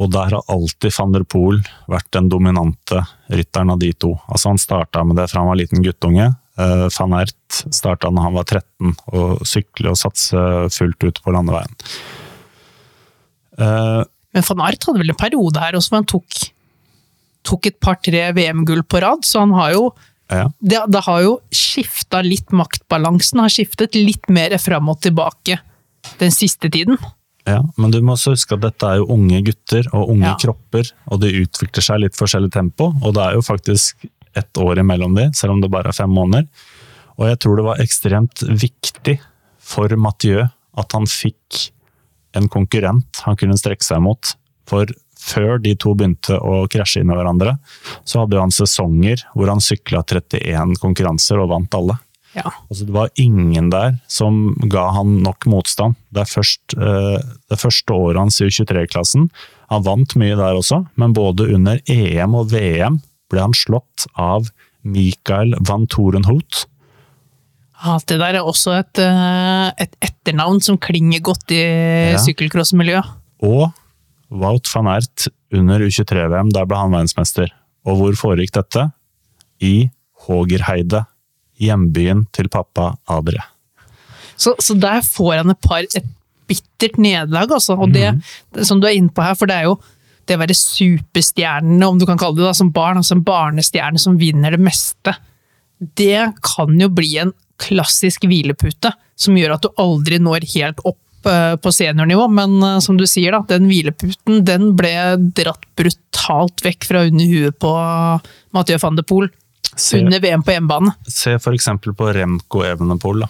Og 0.00 0.10
der 0.10 0.32
har 0.34 0.50
alltid 0.50 0.90
van 0.96 1.12
der 1.14 1.26
Poel 1.28 1.60
vært 1.90 2.08
den 2.16 2.30
dominante 2.32 3.04
rytteren 3.32 3.72
av 3.72 3.80
de 3.80 3.92
to. 3.96 4.14
Altså 4.28 4.52
Han 4.52 4.60
starta 4.60 5.04
med 5.06 5.16
det 5.20 5.28
fra 5.30 5.42
han 5.42 5.50
var 5.52 5.60
liten 5.60 5.84
guttunge. 5.84 6.32
Uh, 6.54 6.86
van 6.94 7.16
Ert 7.18 7.62
starta 7.74 8.10
da 8.14 8.26
han 8.26 8.36
var 8.36 8.46
13, 8.46 8.94
og 9.18 9.46
sykle 9.48 9.90
og 9.90 9.98
satse 9.98 10.38
fullt 10.74 11.06
ut 11.06 11.20
på 11.24 11.34
landeveien. 11.34 11.72
Uh, 13.58 14.02
men 14.34 14.46
van 14.48 14.64
Ert 14.68 14.86
hadde 14.86 15.02
vel 15.02 15.14
en 15.14 15.18
periode 15.18 15.62
her 15.62 15.78
også 15.78 15.92
hvor 15.92 16.02
han 16.02 16.10
tok, 16.10 16.40
tok 17.46 17.70
et 17.70 17.78
par-tre 17.82 18.28
VM-gull 18.36 18.84
på 18.86 19.02
rad, 19.02 19.26
så 19.26 19.42
han 19.42 19.54
har 19.56 19.74
jo 19.74 19.88
ja. 20.30 20.46
det, 20.58 20.80
det, 20.90 21.02
har 21.06 21.20
jo 21.22 21.34
skifta 21.54 22.22
litt 22.24 22.54
maktbalansen, 22.54 23.42
har 23.44 23.52
skiftet 23.52 23.98
litt 23.98 24.30
mer 24.32 24.54
fram 24.62 24.88
og 24.90 25.02
tilbake 25.04 25.58
den 26.20 26.34
siste 26.34 26.70
tiden. 26.72 26.98
Ja, 27.44 27.60
men 27.76 27.92
du 27.92 27.98
må 28.00 28.14
også 28.14 28.32
huske 28.32 28.56
at 28.56 28.62
dette 28.64 28.88
er 28.88 29.02
jo 29.02 29.10
unge 29.12 29.42
gutter 29.44 29.88
og 29.92 30.14
unge 30.14 30.30
ja. 30.30 30.36
kropper, 30.40 30.88
og 31.12 31.20
de 31.20 31.32
utvikler 31.42 31.84
seg 31.84 32.00
litt 32.00 32.16
forskjellig 32.16 32.48
tempo, 32.54 32.88
og 33.02 33.16
det 33.16 33.24
er 33.26 33.36
jo 33.36 33.44
faktisk 33.44 34.06
ett 34.34 34.60
år 34.60 34.80
imellom 34.80 35.14
de, 35.18 35.28
selv 35.36 35.54
om 35.54 35.60
det 35.62 35.70
bare 35.72 35.92
er 35.92 35.96
fem 35.96 36.10
måneder. 36.10 36.48
Og 37.20 37.28
jeg 37.28 37.40
tror 37.44 37.58
det 37.58 37.66
var 37.68 37.82
ekstremt 37.84 38.42
viktig 38.48 39.18
for 39.62 39.92
Mathieu 40.00 40.42
at 40.74 40.96
han 40.96 41.06
fikk 41.06 41.68
en 42.34 42.48
konkurrent 42.50 43.20
han 43.28 43.38
kunne 43.38 43.58
strekke 43.60 43.86
seg 43.86 44.02
mot. 44.02 44.32
For 44.66 44.88
før 45.20 45.60
de 45.62 45.74
to 45.80 45.94
begynte 45.96 46.36
å 46.36 46.64
krasje 46.70 47.04
inn 47.04 47.12
i 47.12 47.16
hverandre, 47.16 47.56
så 48.08 48.24
hadde 48.24 48.40
han 48.40 48.52
sesonger 48.54 49.22
hvor 49.36 49.52
han 49.52 49.62
sykla 49.62 50.02
31 50.02 50.74
konkurranser 50.82 51.40
og 51.40 51.52
vant 51.54 51.78
alle. 51.78 51.98
Ja. 52.34 52.50
Altså, 52.68 52.84
det 52.88 52.94
var 52.94 53.12
ingen 53.20 53.70
der 53.70 53.96
som 54.10 54.56
ga 54.70 54.88
han 54.96 55.20
nok 55.22 55.46
motstand. 55.50 55.98
Det, 56.14 56.26
først, 56.30 56.76
eh, 56.76 57.18
det 57.50 57.60
første 57.60 57.94
året 57.94 58.20
hans 58.20 58.40
i 58.42 58.50
U23-klassen 58.50 59.28
Han 59.72 59.84
vant 59.86 60.12
mye 60.20 60.36
der 60.36 60.58
også, 60.58 60.82
men 61.00 61.14
både 61.16 61.46
under 61.54 61.80
EM 61.90 62.34
og 62.36 62.50
VM 62.52 63.00
ble 63.32 63.40
han 63.46 63.56
slått 63.56 64.04
av 64.20 64.50
Mikael 64.84 65.54
van 65.64 65.86
Torenhout, 65.88 66.66
Alt 67.84 68.08
det 68.08 68.16
der 68.20 68.38
er 68.38 68.46
også 68.46 68.78
et, 68.78 68.98
eh, 69.02 69.68
et 69.84 69.96
etternavn 70.04 70.60
som 70.64 70.78
klinger 70.80 71.20
godt 71.24 71.52
i 71.52 71.60
ja. 72.14 72.20
sykkelcrossmiljøet. 72.22 73.10
Og 73.44 73.66
Wout 74.34 74.70
van 74.72 74.88
Ert 74.94 75.26
under 75.54 75.82
U23-VM, 75.84 76.52
der 76.54 76.68
ble 76.68 76.78
han 76.80 76.94
verdensmester. 76.94 77.52
Og 77.84 77.98
hvor 78.00 78.16
foregikk 78.16 78.54
dette? 78.56 78.88
I 79.60 79.90
Hågerheide, 80.24 81.04
hjembyen 81.64 82.26
til 82.34 82.50
pappa 82.52 82.92
Adre. 83.10 83.42
Så, 84.36 84.54
så 84.58 84.76
der 84.78 85.02
får 85.06 85.40
han 85.42 85.54
et 85.54 85.62
par 85.64 85.84
et 85.84 86.06
bittert 86.48 86.98
nederlag, 87.00 87.52
altså. 87.56 87.76
Og 87.78 87.92
det, 87.94 88.10
mm. 88.16 88.64
som 88.66 88.80
du 88.80 88.88
er 88.88 88.98
inne 88.98 89.12
på 89.14 89.24
her, 89.24 89.36
for 89.38 89.50
det 89.50 89.60
er 89.60 89.68
jo 89.70 89.78
det 90.24 90.38
å 90.38 90.40
være 90.40 90.56
superstjernene, 90.56 91.86
om 91.86 92.00
du 92.00 92.06
kan 92.08 92.20
kalle 92.20 92.38
det 92.38 92.48
det, 92.48 92.56
som 92.58 92.72
barn, 92.74 93.00
altså 93.00 93.18
en 93.18 93.24
barnestjerne 93.26 94.00
som 94.00 94.18
vinner 94.20 94.54
det 94.54 94.62
meste, 94.64 95.16
det 95.98 96.30
kan 96.44 96.76
jo 96.80 96.88
bli 96.92 97.16
en 97.20 97.34
klassisk 97.60 98.24
hvilepute 98.28 98.92
som 99.20 99.36
gjør 99.38 99.56
at 99.56 99.64
du 99.64 99.80
aldri 99.80 100.18
når 100.22 100.46
helt 100.54 100.80
opp 100.88 101.28
eh, 101.28 101.54
på 101.60 101.72
seniornivå, 101.74 102.26
men 102.32 102.56
eh, 102.62 102.80
som 102.84 102.96
du 102.98 103.04
sier, 103.10 103.36
da, 103.36 103.42
den 103.52 103.68
hvileputen 103.70 104.42
den 104.48 104.72
ble 104.78 104.94
dratt 105.36 105.68
brutalt 105.78 106.64
vekk 106.64 106.88
fra 106.88 107.04
under 107.10 107.30
huet 107.30 107.60
på 107.60 107.74
Mathieu 108.56 108.80
van 108.80 108.98
de 108.98 109.06
Poel 109.06 109.30
under 109.98 110.20
VM 110.20 110.42
på 110.42 110.54
hjemmebane. 110.54 110.94
se 111.08 111.34
eksempel 111.34 111.94
på 111.94 112.12
Remco 112.14 112.62
Evenepool, 112.64 113.24
da. 113.24 113.28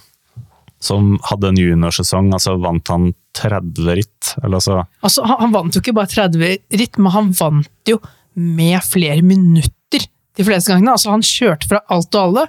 Som 0.84 1.14
hadde 1.30 1.48
en 1.48 1.56
juniorsesong, 1.60 2.32
altså 2.36 2.58
vant 2.60 2.88
han 2.92 3.12
30 3.38 3.94
ritt. 3.96 4.34
Eller 4.42 4.58
altså 4.58 4.82
Altså, 5.00 5.24
han, 5.24 5.38
han 5.40 5.54
vant 5.54 5.74
jo 5.74 5.80
ikke 5.80 5.94
bare 5.96 6.12
30 6.12 6.58
ritt, 6.76 6.98
men 6.98 7.12
han 7.14 7.30
vant 7.38 7.88
jo 7.88 8.00
med 8.34 8.82
flere 8.84 9.22
minutter 9.24 10.04
de 10.36 10.44
fleste 10.44 10.72
gangene. 10.74 10.92
Altså, 10.92 11.14
han 11.14 11.24
kjørte 11.24 11.70
fra 11.70 11.80
alt 11.94 12.14
og 12.18 12.20
alle. 12.26 12.44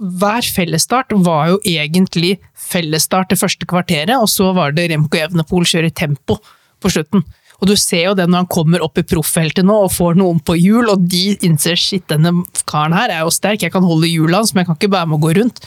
Hver 0.00 0.46
fellesstart 0.54 1.12
var 1.26 1.50
jo 1.50 1.58
egentlig 1.68 2.38
fellesstart 2.56 3.34
det 3.34 3.40
første 3.42 3.68
kvarteret, 3.68 4.14
og 4.16 4.30
så 4.32 4.54
var 4.56 4.72
det 4.72 4.88
Remco 4.94 5.18
Evenepool 5.20 5.68
kjøre 5.68 5.92
tempo 5.92 6.38
på 6.80 6.92
slutten. 6.94 7.26
Og 7.60 7.68
du 7.68 7.74
ser 7.76 8.06
jo 8.08 8.14
det 8.16 8.26
når 8.28 8.44
han 8.44 8.50
kommer 8.50 8.84
opp 8.84 8.98
i 9.00 9.04
profffeltet 9.06 9.66
nå 9.66 9.76
og 9.84 9.92
får 9.92 10.16
noen 10.20 10.40
på 10.40 10.56
hjul, 10.56 10.88
og 10.92 11.04
de 11.12 11.36
innser 11.46 11.76
shit, 11.78 12.06
denne 12.08 12.32
karen 12.70 12.96
her 12.96 13.12
er 13.12 13.26
jo 13.26 13.34
sterk, 13.34 13.62
jeg 13.64 13.74
kan 13.74 13.86
holde 13.86 14.08
hjulet 14.08 14.40
hans, 14.40 14.54
men 14.54 14.64
jeg 14.64 14.70
kan 14.70 14.80
ikke 14.80 14.94
være 14.96 15.10
med 15.10 15.18
å 15.18 15.24
gå 15.26 15.34
rundt. 15.40 15.62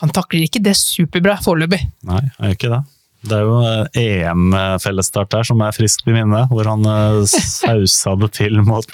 Han 0.00 0.14
takler 0.16 0.46
ikke 0.46 0.62
det 0.64 0.78
superbra 0.78 1.36
foreløpig. 1.44 1.82
Nei, 2.08 2.22
er 2.38 2.54
ikke 2.56 2.72
det. 2.72 2.80
Det 3.20 3.36
er 3.36 3.42
jo 3.44 3.56
eh, 3.68 3.98
EM-fellesstart 4.00 5.28
der 5.34 5.44
som 5.44 5.60
er 5.60 5.74
friskt 5.76 6.06
i 6.08 6.14
minne, 6.14 6.46
hvor 6.48 6.64
han 6.70 6.86
eh, 6.88 7.18
sausa 7.60 8.14
det 8.22 8.30
til 8.38 8.62
mot 8.64 8.88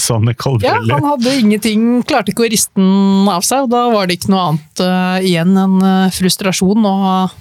Sonny 0.00 0.32
Colbrelli. 0.32 0.88
Ja, 0.88 0.96
han 0.96 1.08
hadde 1.10 1.34
ingenting, 1.42 1.84
klarte 2.08 2.32
ikke 2.32 2.46
å 2.46 2.52
riste 2.52 2.72
den 2.80 3.28
av 3.28 3.44
seg, 3.44 3.66
og 3.66 3.74
da 3.74 3.82
var 3.92 4.08
det 4.08 4.16
ikke 4.16 4.32
noe 4.32 4.46
annet 4.52 4.84
uh, 4.84 5.18
igjen 5.20 5.52
enn 5.60 5.76
eh, 5.84 6.14
frustrasjon 6.16 6.88
og 6.88 7.36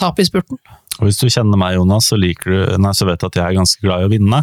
tap 0.00 0.20
i 0.22 0.28
spurten. 0.28 0.60
Og 0.96 1.08
hvis 1.08 1.20
du 1.20 1.28
kjenner 1.28 1.60
meg, 1.60 1.76
Jonas, 1.76 2.08
så, 2.10 2.18
liker 2.20 2.52
du, 2.52 2.60
nei, 2.80 2.92
så 2.96 3.08
vet 3.08 3.20
du 3.20 3.28
at 3.28 3.38
jeg 3.38 3.44
er 3.44 3.58
ganske 3.58 3.82
glad 3.84 4.04
i 4.04 4.08
å 4.08 4.12
vinne. 4.12 4.42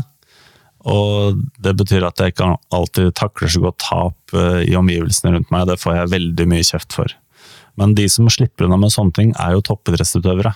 Og 0.93 1.39
det 1.63 1.73
betyr 1.79 2.05
at 2.05 2.19
jeg 2.19 2.33
ikke 2.33 2.49
alltid 2.75 3.13
takler 3.17 3.51
så 3.51 3.61
godt 3.63 3.79
tap 3.81 4.35
eh, 4.35 4.61
i 4.67 4.75
omgivelsene 4.77 5.37
rundt 5.37 5.53
meg. 5.53 5.65
Det 5.69 5.79
får 5.81 5.97
jeg 5.97 6.11
veldig 6.13 6.47
mye 6.51 6.67
kjeft 6.67 6.95
for. 6.97 7.15
Men 7.79 7.95
de 7.97 8.05
som 8.11 8.27
slipper 8.29 8.67
unna 8.67 8.77
med 8.81 8.93
sånne 8.93 9.15
ting, 9.15 9.31
er 9.39 9.55
jo 9.55 9.63
toppidrettsutøvere. 9.65 10.53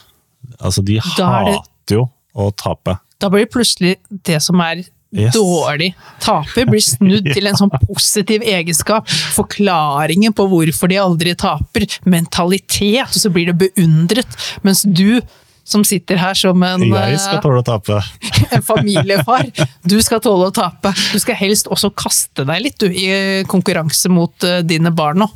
Altså, 0.60 0.84
de 0.86 1.00
er 1.00 1.08
hater 1.18 1.96
jo 1.96 2.06
å 2.38 2.52
tape. 2.54 3.00
Da 3.18 3.32
blir 3.34 3.48
det 3.48 3.54
plutselig 3.56 3.98
det 4.28 4.42
som 4.46 4.62
er 4.62 4.86
Yes. 5.16 5.32
dårlig 5.32 5.94
taper, 6.20 6.66
blir 6.68 6.84
snudd 6.84 7.30
til 7.32 7.48
en 7.48 7.56
sånn 7.56 7.72
positiv 7.88 8.44
egenskap. 8.44 9.08
Forklaringen 9.38 10.36
på 10.36 10.46
hvorfor 10.52 10.92
de 10.92 10.98
aldri 11.00 11.32
taper. 11.40 11.88
Mentalitet, 12.04 13.08
og 13.08 13.16
så 13.16 13.32
blir 13.32 13.48
det 13.48 13.56
beundret. 13.62 14.28
Mens 14.68 14.84
du, 14.84 15.22
som 15.68 15.84
sitter 15.84 16.20
her 16.22 16.38
som 16.38 16.62
en, 16.64 16.86
Jeg 16.88 17.20
skal 17.20 17.40
eh, 17.40 17.44
tåle 17.44 17.60
å 17.60 17.66
tape. 17.68 18.00
en 18.56 18.64
familiefar, 18.64 19.50
du 19.84 19.98
skal 20.04 20.22
tåle 20.24 20.48
å 20.48 20.56
tape. 20.56 20.94
Du 21.12 21.20
skal 21.20 21.36
helst 21.40 21.68
også 21.72 21.92
kaste 21.92 22.46
deg 22.48 22.64
litt 22.64 22.80
du, 22.80 22.88
i 22.88 23.44
konkurranse 23.52 24.12
mot 24.12 24.48
eh, 24.48 24.62
dine 24.64 24.94
barn 24.96 25.26
nå. 25.26 25.28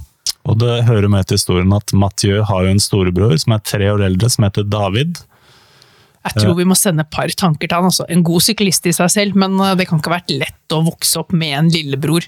Og 0.49 0.57
det 0.57 0.85
hører 0.87 1.11
med 1.11 1.27
til 1.27 1.37
historien 1.37 1.75
at 1.75 1.91
Mathieu 1.93 2.39
har 2.47 2.63
jo 2.65 2.71
en 2.71 2.81
storebror 2.81 3.35
som 3.43 3.53
er 3.53 3.65
tre 3.67 3.91
år 3.91 4.07
eldre, 4.07 4.31
som 4.31 4.47
heter 4.47 4.65
David. 4.65 5.19
Jeg 6.21 6.37
tror 6.37 6.55
vi 6.57 6.67
må 6.69 6.77
sende 6.77 7.03
et 7.03 7.13
par 7.13 7.29
tanker 7.33 7.67
til 7.67 7.77
han. 7.77 7.89
Altså. 7.89 8.05
En 8.09 8.23
god 8.25 8.45
syklist 8.45 8.85
i 8.87 8.93
seg 8.95 9.11
selv, 9.11 9.37
men 9.41 9.59
eh, 9.59 9.75
det 9.77 9.89
kan 9.89 9.99
ikke 9.99 10.13
ha 10.13 10.21
vært 10.21 10.31
lett 10.31 10.77
å 10.77 10.83
vokse 10.87 11.19
opp 11.21 11.35
med 11.35 11.57
en 11.59 11.73
lillebror 11.75 12.25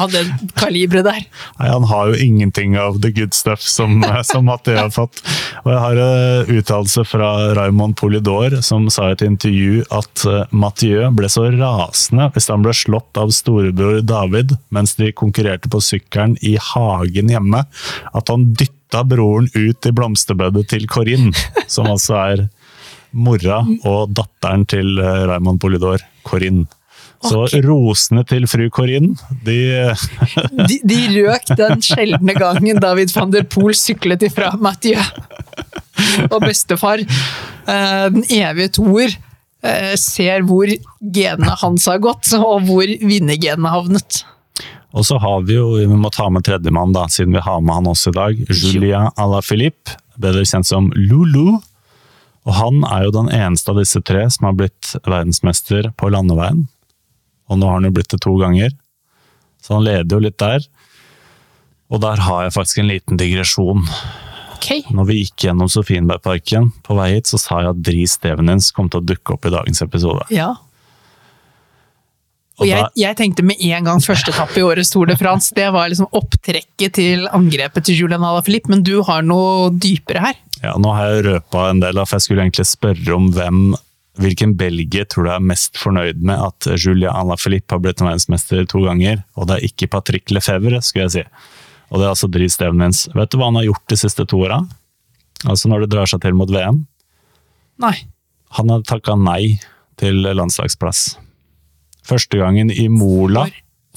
av 0.00 0.12
det 0.12 0.24
kaliberet 0.58 1.06
der. 1.06 1.24
Nei, 1.58 1.68
Han 1.68 1.86
har 1.90 2.10
jo 2.10 2.18
ingenting 2.20 2.76
av 2.78 3.00
the 3.02 3.12
good 3.14 3.34
stuff 3.34 3.62
som, 3.62 4.00
som 4.24 4.46
Mathieu 4.48 4.78
har 4.78 4.90
fått. 4.94 5.22
Og 5.64 5.72
jeg 5.72 5.82
har 5.84 6.02
en 6.04 6.52
uttalelse 6.58 7.04
fra 7.08 7.30
Raymond 7.58 7.96
Polidor, 8.00 8.60
som 8.66 8.88
sa 8.92 9.10
i 9.10 9.16
et 9.16 9.24
intervju 9.26 9.84
at 9.94 10.24
eh, 10.28 10.44
Mathieu 10.50 11.10
ble 11.16 11.30
så 11.32 11.48
rasende 11.54 12.30
hvis 12.34 12.50
han 12.52 12.64
ble 12.64 12.74
slått 12.76 13.20
av 13.20 13.32
storebror 13.34 14.00
David 14.06 14.56
mens 14.74 14.96
de 14.98 15.12
konkurrerte 15.16 15.70
på 15.70 15.82
sykkelen 15.84 16.36
i 16.46 16.56
hagen 16.70 17.32
hjemme, 17.32 17.64
at 18.14 18.32
han 18.32 18.50
dytta 18.54 19.04
broren 19.06 19.50
ut 19.54 19.86
i 19.86 19.94
blomsterbedet 19.94 20.66
til 20.72 20.88
Corinne, 20.90 21.34
som 21.70 21.90
altså 21.90 22.18
er 22.20 22.46
mora 23.10 23.62
og 23.88 24.12
datteren 24.14 24.66
til 24.70 24.98
eh, 24.98 25.24
Raymond 25.30 25.60
Polidor, 25.62 26.02
Corinne. 26.26 26.68
Så 27.20 27.42
rosene 27.66 28.22
til 28.24 28.46
fru 28.48 28.66
Corinne, 28.72 29.12
de 29.44 29.58
De, 30.70 30.78
de 30.88 31.00
røk 31.18 31.50
den 31.58 31.82
sjeldne 31.84 32.36
gangen 32.38 32.80
David 32.80 33.12
van 33.16 33.34
der 33.34 33.44
Poel 33.44 33.76
syklet 33.76 34.24
ifra 34.24 34.54
Mathieu. 34.60 35.02
Og 36.30 36.38
bestefar, 36.46 37.02
eh, 37.04 38.06
den 38.14 38.24
evige 38.24 38.72
toer, 38.80 39.12
eh, 39.60 39.92
ser 40.00 40.46
hvor 40.48 40.72
genene 41.00 41.56
hans 41.60 41.88
har 41.90 42.00
gått, 42.00 42.32
og 42.38 42.64
hvor 42.68 42.88
vinnergenene 42.88 43.74
havnet. 43.74 44.22
Og 44.96 45.04
så 45.06 45.20
har 45.22 45.44
vi 45.46 45.54
jo, 45.54 45.74
vi 45.76 45.86
må 45.86 46.10
ta 46.10 46.26
med 46.32 46.44
tredjemann 46.48 46.94
da, 46.96 47.04
siden 47.12 47.36
vi 47.36 47.44
har 47.44 47.60
med 47.62 47.76
han 47.76 47.90
også 47.92 48.10
i 48.10 48.16
dag. 48.16 48.40
Julien 48.48 49.12
Alaphilippe, 49.20 50.00
bedre 50.20 50.42
kjent 50.48 50.66
som 50.66 50.90
Lulu. 50.96 51.60
Og 52.48 52.56
han 52.56 52.82
er 52.88 53.06
jo 53.06 53.14
den 53.14 53.30
eneste 53.36 53.70
av 53.70 53.78
disse 53.78 54.00
tre 54.02 54.24
som 54.32 54.48
har 54.48 54.56
blitt 54.58 54.94
verdensmester 55.04 55.92
på 56.00 56.10
landeveien. 56.10 56.64
Og 57.50 57.58
nå 57.58 57.68
har 57.68 57.80
han 57.80 57.88
jo 57.88 57.94
blitt 57.96 58.12
det 58.14 58.22
to 58.22 58.36
ganger. 58.40 58.72
Så 59.60 59.76
han 59.76 59.84
leder 59.86 60.16
jo 60.16 60.22
litt 60.24 60.38
der. 60.40 60.64
Og 61.90 62.00
der 62.04 62.22
har 62.22 62.46
jeg 62.46 62.54
faktisk 62.54 62.80
en 62.80 62.90
liten 62.92 63.18
digresjon. 63.20 63.84
Okay. 64.60 64.84
Når 64.94 65.06
vi 65.08 65.20
gikk 65.22 65.46
gjennom 65.48 65.70
Sofienbergparken 65.72 66.70
på 66.86 66.96
vei 66.98 67.14
hit, 67.16 67.30
så 67.30 67.40
sa 67.40 67.62
jeg 67.64 67.74
at 67.74 67.84
Dri 67.84 68.04
Stevenins 68.08 68.70
kom 68.76 68.90
til 68.92 69.00
å 69.00 69.06
dukke 69.08 69.34
opp 69.34 69.48
i 69.48 69.54
dagens 69.56 69.82
episode. 69.86 70.26
ja. 70.34 70.54
Og 72.60 72.66
Og 72.66 72.68
jeg, 72.68 72.88
jeg 73.00 73.16
tenkte 73.16 73.40
med 73.48 73.56
en 73.72 73.86
gang 73.88 74.02
første 74.04 74.34
etappe 74.34 74.58
i 74.60 74.62
årets 74.62 74.90
Tour 74.92 75.08
de 75.08 75.14
France, 75.16 75.54
det 75.56 75.70
var 75.72 75.88
liksom 75.88 76.10
opptrekket 76.12 76.92
til 76.98 77.22
angrepet 77.32 77.86
til 77.88 77.96
Julian 78.02 78.20
Alaphilippe, 78.20 78.68
men 78.68 78.82
du 78.84 78.98
har 79.08 79.24
noe 79.24 79.70
dypere 79.72 80.20
her. 80.20 80.36
Ja, 80.60 80.74
nå 80.76 80.92
har 80.92 81.08
jeg 81.08 81.24
røpa 81.24 81.70
en 81.70 81.80
del, 81.80 81.96
for 82.04 82.18
jeg 82.18 82.26
skulle 82.26 82.44
egentlig 82.44 82.66
spørre 82.68 83.16
om 83.16 83.30
hvem 83.32 83.62
Hvilken 84.20 84.52
belgier 84.60 85.06
tror 85.08 85.24
du 85.26 85.30
er 85.32 85.44
mest 85.52 85.78
fornøyd 85.80 86.18
med 86.20 86.36
at 86.44 86.66
Julia 86.76 87.14
Alaphilippe 87.16 87.72
har 87.72 87.80
blitt 87.80 88.02
verdensmester 88.04 88.66
to 88.68 88.82
ganger? 88.84 89.22
Og 89.40 89.48
det 89.48 89.56
er 89.56 89.68
ikke 89.70 89.88
Patrick 89.94 90.28
Lefebvre, 90.34 90.82
skulle 90.84 91.06
jeg 91.06 91.14
si. 91.14 91.24
Og 91.90 91.98
det 91.98 92.04
er 92.06 92.12
altså 92.12 92.28
Dries 92.30 92.54
Stevenins. 92.58 93.06
Vet 93.16 93.32
du 93.32 93.38
hva 93.40 93.48
han 93.48 93.56
har 93.58 93.66
gjort 93.70 93.86
de 93.90 93.98
siste 93.98 94.26
to 94.28 94.42
åra? 94.44 94.60
Altså 95.48 95.70
når 95.72 95.86
det 95.86 95.92
drar 95.94 96.10
seg 96.10 96.20
til 96.22 96.36
mot 96.36 96.52
VM? 96.52 96.82
Nei. 97.80 97.94
Han 98.58 98.70
har 98.74 98.84
takka 98.86 99.16
nei 99.16 99.56
til 100.00 100.20
landslagsplass. 100.36 101.14
Første 102.06 102.40
gangen 102.40 102.70
i 102.72 102.86
Mola. 102.92 103.46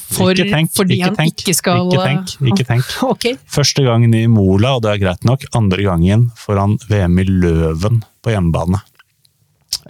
For, 0.03 0.31
ikke 0.33 0.49
tenk, 0.49 0.71
fordi 0.75 0.97
ikke 0.97 1.09
han 1.11 1.17
tenk, 1.19 1.43
ikke 1.43 1.53
skal 1.55 1.85
Ikke 1.91 2.05
tenk, 2.07 2.31
ikke 2.49 2.65
tenk. 2.71 2.89
okay. 3.07 3.35
Første 3.49 3.83
gangen 3.85 4.15
i 4.17 4.23
Mola, 4.31 4.75
og 4.77 4.83
det 4.85 4.95
er 4.95 5.03
greit 5.03 5.27
nok. 5.27 5.45
Andre 5.57 5.85
gangen 5.85 6.25
foran 6.39 6.77
VM 6.89 7.19
i 7.21 7.27
Løven 7.29 8.01
på 8.23 8.33
hjemmebane. 8.33 8.81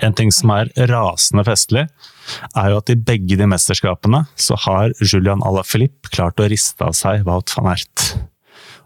En 0.02 0.16
ting 0.18 0.32
som 0.34 0.52
er 0.56 0.72
rasende 0.90 1.46
festlig, 1.48 1.88
er 2.56 2.72
jo 2.72 2.82
at 2.82 2.92
i 2.92 2.98
begge 2.98 3.38
de 3.40 3.48
mesterskapene 3.50 4.24
så 4.40 4.58
har 4.66 4.94
Julian 5.04 5.44
Alaphilippe 5.46 6.14
klart 6.14 6.40
å 6.42 6.50
riste 6.50 6.86
av 6.86 6.96
seg 6.98 7.26
Wout 7.28 7.54
van 7.58 7.74
Ert. 7.76 8.14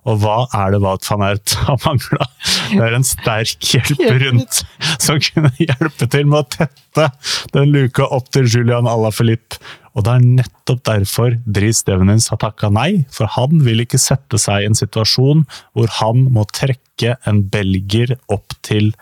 Og 0.08 0.22
hva 0.24 0.38
er 0.56 0.72
det 0.74 0.82
Wout 0.84 1.08
van 1.10 1.26
Ert 1.28 1.56
har 1.68 1.80
mangla? 1.84 2.28
Det 2.72 2.84
er 2.84 2.96
en 2.96 3.08
sterk 3.08 3.72
hjelper 3.74 4.22
rundt 4.26 4.62
som 5.04 5.20
kunne 5.24 5.52
hjelpe 5.60 6.08
til 6.12 6.30
med 6.30 6.40
å 6.40 6.48
tette 6.58 7.10
den 7.54 7.74
luka 7.76 8.08
opp 8.16 8.32
til 8.36 8.48
Julian 8.48 8.90
Alaphilippe. 8.90 9.60
Og 9.98 10.06
det 10.06 10.14
er 10.14 10.26
nettopp 10.40 10.84
derfor 10.86 11.36
Dris 11.50 11.82
Devenins 11.88 12.30
har 12.32 12.40
takka 12.42 12.70
nei, 12.70 13.08
for 13.14 13.30
han 13.34 13.64
vil 13.66 13.82
ikke 13.84 14.00
sette 14.02 14.40
seg 14.42 14.62
i 14.62 14.70
en 14.70 14.78
situasjon 14.78 15.44
hvor 15.74 15.94
han 16.00 16.28
må 16.34 16.46
trekke 16.54 17.18
en 17.28 17.42
belger 17.52 18.14
opp 18.34 18.54
til 18.66 18.94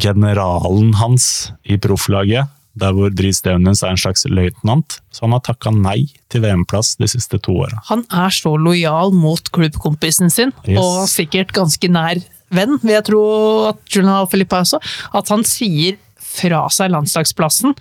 generalen 0.00 0.94
hans 1.00 1.52
i 1.68 1.76
profflaget, 1.80 2.48
der 2.78 2.94
hvor 2.96 3.10
Dries 3.12 3.36
Stevenins 3.42 3.82
er 3.84 3.92
en 3.92 4.00
slags 4.00 4.24
løytnant. 4.32 4.98
Så 5.12 5.26
han 5.26 5.34
har 5.36 5.42
takka 5.44 5.72
nei 5.76 6.06
til 6.32 6.40
VM-plass 6.46 6.94
de 7.00 7.08
siste 7.10 7.36
to 7.44 7.52
åra. 7.66 7.82
Han 7.90 8.06
er 8.08 8.32
så 8.32 8.54
lojal 8.56 9.12
mot 9.12 9.50
klubbkompisen 9.52 10.32
sin, 10.32 10.52
Yes. 10.64 10.78
og 10.80 11.08
sikkert 11.12 11.52
ganske 11.52 11.90
nær 11.92 12.22
venn, 12.52 12.78
vil 12.82 12.94
jeg 12.96 13.04
tro 13.10 13.22
at 13.68 13.80
Julian 13.92 14.26
Filippa 14.32 14.62
også, 14.64 14.80
at 15.12 15.28
han 15.32 15.44
sier 15.44 15.98
fra 16.16 16.64
seg 16.72 16.90
landslagsplassen 16.94 17.74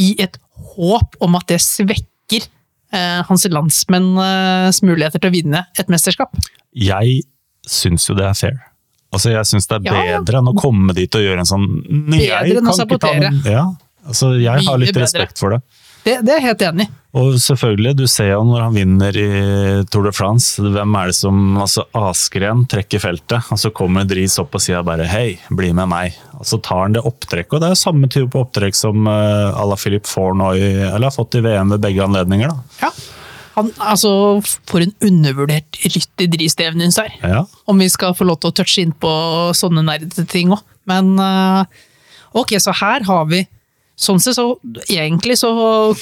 i 0.00 0.14
et 0.20 0.38
håp 0.76 1.16
om 1.20 1.36
at 1.36 1.46
det 1.52 1.60
svekker 1.60 2.46
eh, 2.92 3.20
hans 3.28 3.44
landsmenns 3.52 4.80
muligheter 4.84 5.20
til 5.20 5.28
å 5.28 5.34
vinne 5.36 5.66
et 5.78 5.92
mesterskap. 5.92 6.32
Jeg 6.72 7.22
syns 7.68 8.08
jo 8.08 8.16
det 8.16 8.24
er 8.30 8.36
fair. 8.36 8.56
Altså, 9.14 9.30
jeg 9.32 9.46
syns 9.48 9.66
det 9.70 9.76
er 9.78 9.86
Ja, 9.86 10.02
ja. 10.04 10.20
bedre 10.20 10.38
enn 10.42 10.50
å 10.50 10.56
komme 10.58 10.92
dit 10.96 11.14
og 11.14 11.22
gjøre 11.22 11.38
en 11.44 11.48
sånn 11.48 11.66
Nei, 11.88 12.26
Bedre 12.26 12.58
enn 12.58 12.68
å 12.72 12.76
sabotere. 12.76 13.20
den- 13.20 13.42
Ja, 13.44 13.66
Altså, 14.06 14.34
jeg 14.40 14.64
har 14.66 14.78
litt 14.78 14.94
respekt 14.96 15.38
for 15.38 15.50
det. 15.50 15.62
Det, 16.06 16.20
det 16.24 16.30
er 16.30 16.38
jeg 16.38 16.46
helt 16.54 16.62
enig 16.62 16.84
i. 16.86 16.90
Og 17.18 17.32
selvfølgelig, 17.40 17.96
du 17.96 18.04
ser 18.06 18.28
jo 18.28 18.42
når 18.44 18.60
han 18.62 18.74
vinner 18.76 19.16
i 19.18 19.84
Tour 19.90 20.04
de 20.04 20.12
France, 20.14 20.60
hvem 20.62 20.94
er 21.00 21.06
det 21.10 21.16
som 21.16 21.56
altså 21.58 21.82
Askren 21.98 22.66
trekker 22.70 23.00
feltet, 23.02 23.48
og 23.50 23.58
så 23.58 23.72
kommer 23.74 24.06
Dris 24.06 24.38
opp 24.38 24.54
og 24.54 24.60
sier 24.62 24.84
bare 24.86 25.08
'hei, 25.08 25.38
bli 25.50 25.72
med 25.72 25.88
meg'. 25.88 26.14
Og 26.38 26.44
så 26.44 26.62
tar 26.62 26.82
han 26.82 26.92
det 26.92 27.02
opptrekket, 27.02 27.54
og 27.54 27.60
det 27.60 27.66
er 27.66 27.74
jo 27.74 27.82
samme 27.90 28.06
type 28.08 28.34
opptrekk 28.38 28.74
som 28.76 29.08
uh, 29.08 29.50
à 29.58 29.66
la 29.68 29.74
Philippe 29.74 30.06
Fornoy, 30.06 30.60
eller 30.60 31.10
har 31.10 31.10
fått 31.10 31.34
i 31.34 31.40
VM 31.40 31.70
ved 31.70 31.80
begge 31.80 32.04
anledninger. 32.04 32.48
da. 32.48 32.56
Ja. 32.82 32.90
Han, 33.56 33.72
altså, 33.80 34.10
for 34.68 34.84
en 34.84 34.92
undervurdert 35.04 35.78
rytter 35.86 36.28
Dries 36.32 36.52
Stevnins 36.52 36.98
er. 37.00 37.14
Ja, 37.24 37.44
Om 37.64 37.80
vi 37.80 37.88
skal 37.92 38.16
få 38.16 38.26
lov 38.28 38.42
til 38.42 38.52
å 38.52 38.56
touche 38.58 38.84
inn 38.84 38.92
på 38.92 39.10
sånne 39.56 39.84
nerdete 39.86 40.26
ting 40.28 40.52
òg. 40.52 40.64
Men 40.86 41.14
eh, 41.18 41.84
ok, 42.36 42.58
så 42.62 42.74
her 42.76 43.06
har 43.08 43.28
vi 43.32 43.46
Sånn 43.96 44.18
sett 44.20 44.36
så 44.36 44.58
egentlig 44.92 45.38
så 45.40 45.48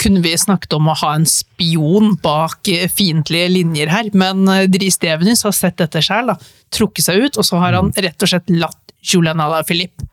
kunne 0.00 0.18
vi 0.24 0.32
snakket 0.34 0.72
om 0.74 0.88
å 0.90 0.96
ha 0.98 1.12
en 1.14 1.26
spion 1.30 2.16
bak 2.18 2.66
eh, 2.72 2.88
fiendtlige 2.90 3.52
linjer 3.52 3.92
her, 3.92 4.08
men 4.18 4.48
eh, 4.50 4.64
Dries 4.66 4.98
har 4.98 5.54
sett 5.54 5.78
dette 5.78 6.02
sjøl, 6.02 6.32
trukket 6.74 7.06
seg 7.06 7.22
ut, 7.22 7.38
og 7.38 7.46
så 7.46 7.60
har 7.62 7.78
han 7.78 7.92
rett 7.94 8.18
og 8.18 8.32
slett 8.32 8.50
latt 8.50 8.96
Julian 8.98 9.38
Alaphilippe 9.38 10.08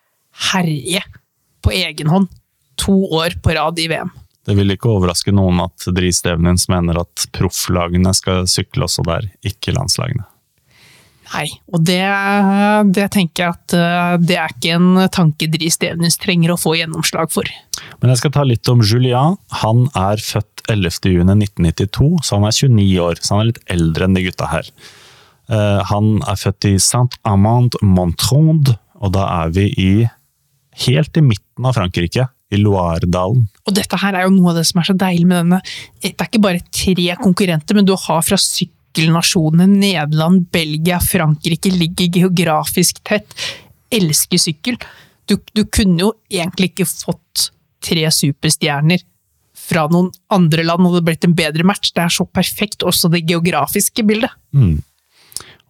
herje 0.52 1.02
på 1.66 1.74
egen 1.74 2.14
hånd 2.14 2.30
to 2.78 2.94
år 3.18 3.34
på 3.42 3.58
rad 3.58 3.82
i 3.82 3.88
VM. 3.90 4.14
Det 4.48 4.56
vil 4.58 4.74
ikke 4.74 4.90
overraske 4.90 5.34
noen 5.36 5.62
at 5.62 5.86
Dris 5.94 6.22
Stevnins 6.24 6.68
mener 6.72 7.04
at 7.04 7.28
profflagene 7.36 8.14
skal 8.18 8.48
sykle 8.50 8.88
også 8.88 9.06
der, 9.06 9.28
ikke 9.46 9.76
landslagene. 9.76 10.26
Nei, 11.32 11.46
og 11.72 11.86
det, 11.88 12.02
det 12.92 13.06
tenker 13.14 13.46
jeg 13.46 13.56
at 13.56 13.76
eh, 13.78 14.16
det 14.20 14.36
er 14.36 14.52
ikke 14.52 14.74
en 14.76 15.04
tanke 15.14 15.48
Dri 15.54 15.70
Stevnins 15.72 16.18
trenger 16.20 16.52
å 16.52 16.58
få 16.60 16.74
gjennomslag 16.76 17.32
for. 17.32 17.48
Men 18.02 18.12
jeg 18.12 18.20
skal 18.20 18.34
ta 18.36 18.44
litt 18.48 18.68
om 18.72 18.82
Julien. 18.84 19.38
Han 19.62 19.86
er 19.96 20.20
født 20.20 20.66
11.6.1992, 20.72 22.10
så 22.26 22.36
han 22.40 22.50
er 22.50 22.58
29 22.58 23.00
år. 23.06 23.22
Så 23.22 23.36
han 23.36 23.46
er 23.46 23.50
litt 23.54 23.64
eldre 23.78 24.08
enn 24.10 24.18
de 24.18 24.26
gutta 24.28 24.50
her. 24.52 24.74
Eh, 25.52 25.80
Han 25.94 26.12
er 26.28 26.40
født 26.40 26.68
i 26.70 26.76
Saint-Amand-Montrond, 26.82 28.76
og 29.02 29.16
da 29.16 29.24
er 29.44 29.56
vi 29.56 29.70
i 29.80 29.92
helt 30.86 31.18
i 31.18 31.24
midten 31.26 31.68
av 31.68 31.76
Frankrike, 31.80 32.28
i 32.52 32.60
Loiredalen. 32.60 33.46
Og 33.66 33.76
dette 33.76 34.00
her 34.02 34.18
er 34.18 34.28
jo 34.28 34.34
noe 34.36 34.52
av 34.52 34.60
det 34.60 34.68
som 34.70 34.82
er 34.82 34.90
så 34.90 34.96
deilig 34.98 35.28
med 35.28 35.40
denne. 35.42 35.62
Det 36.02 36.14
er 36.14 36.30
ikke 36.30 36.44
bare 36.44 36.64
tre 36.68 37.08
konkurrenter, 37.22 37.78
men 37.78 37.88
du 37.88 37.94
har 37.96 38.26
fra 38.28 38.40
sykkelnasjonene 38.42 39.70
Nederland, 39.72 40.50
Belgia, 40.54 41.00
Frankrike 41.04 41.72
ligger 41.74 42.12
geografisk 42.22 43.00
tett, 43.08 43.38
elsker 43.92 44.42
sykkel. 44.42 44.80
Du, 45.30 45.38
du 45.56 45.64
kunne 45.72 46.04
jo 46.04 46.12
egentlig 46.32 46.74
ikke 46.74 46.90
fått 46.90 47.52
tre 47.82 48.06
superstjerner 48.14 49.02
fra 49.62 49.86
noen 49.92 50.10
andre 50.34 50.66
land, 50.66 50.88
og 50.88 50.98
det 50.98 51.06
blitt 51.08 51.28
en 51.28 51.36
bedre 51.38 51.66
match. 51.68 51.94
Det 51.96 52.04
er 52.04 52.14
så 52.14 52.26
perfekt, 52.28 52.84
også 52.88 53.12
det 53.14 53.24
geografiske 53.30 54.04
bildet. 54.08 54.34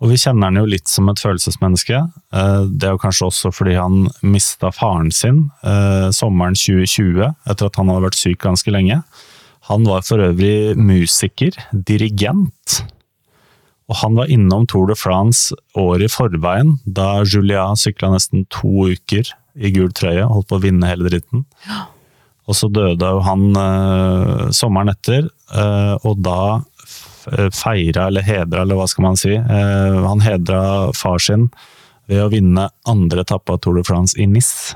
Og 0.01 0.09
vi 0.09 0.17
kjenner 0.17 0.49
han 0.49 0.57
jo 0.57 0.65
litt 0.65 0.89
som 0.89 1.09
et 1.11 1.21
følelsesmenneske. 1.21 1.99
Eh, 2.33 2.61
Det 2.73 2.87
er 2.87 2.95
jo 2.95 3.01
kanskje 3.03 3.27
også 3.29 3.51
fordi 3.53 3.75
han 3.77 4.07
mista 4.25 4.71
faren 4.73 5.11
sin 5.13 5.51
eh, 5.63 6.09
sommeren 6.09 6.57
2020, 6.57 7.35
etter 7.45 7.69
at 7.69 7.77
han 7.77 7.91
hadde 7.91 8.07
vært 8.07 8.17
syk 8.17 8.39
ganske 8.41 8.73
lenge. 8.73 9.03
Han 9.69 9.85
var 9.85 10.01
for 10.01 10.17
øvrig 10.17 10.73
musiker, 10.75 11.53
dirigent. 11.71 12.81
Og 13.91 13.99
han 14.01 14.17
var 14.17 14.31
innom 14.31 14.65
Tour 14.65 14.87
de 14.89 14.95
France 14.97 15.53
året 15.77 16.07
i 16.07 16.09
forveien, 16.09 16.79
da 16.87 17.21
Julia 17.21 17.67
sykla 17.77 18.09
nesten 18.15 18.47
to 18.49 18.87
uker 18.89 19.29
i 19.53 19.69
gul 19.75 19.91
trøye, 19.93 20.25
holdt 20.25 20.47
på 20.49 20.57
å 20.57 20.63
vinne 20.63 20.87
hele 20.89 21.11
dritten. 21.11 21.45
Og 22.49 22.57
så 22.57 22.71
døde 22.73 23.05
jo 23.05 23.21
han 23.21 23.43
eh, 23.53 24.49
sommeren 24.55 24.89
etter, 24.95 25.29
og 26.07 26.21
da 26.23 26.61
feira 27.55 28.07
eller 28.09 28.25
hedra, 28.25 28.63
eller 28.65 28.79
hva 28.79 28.87
skal 28.89 29.05
man 29.09 29.19
si. 29.19 29.33
Eh, 29.37 29.99
han 30.07 30.23
hedra 30.25 30.61
far 30.97 31.21
sin 31.21 31.49
ved 32.11 32.23
å 32.25 32.29
vinne 32.33 32.69
andre 32.89 33.23
etappe 33.23 33.53
av 33.53 33.61
Tour 33.63 33.77
de 33.79 33.83
France 33.87 34.17
i 34.19 34.25
Nis, 34.27 34.73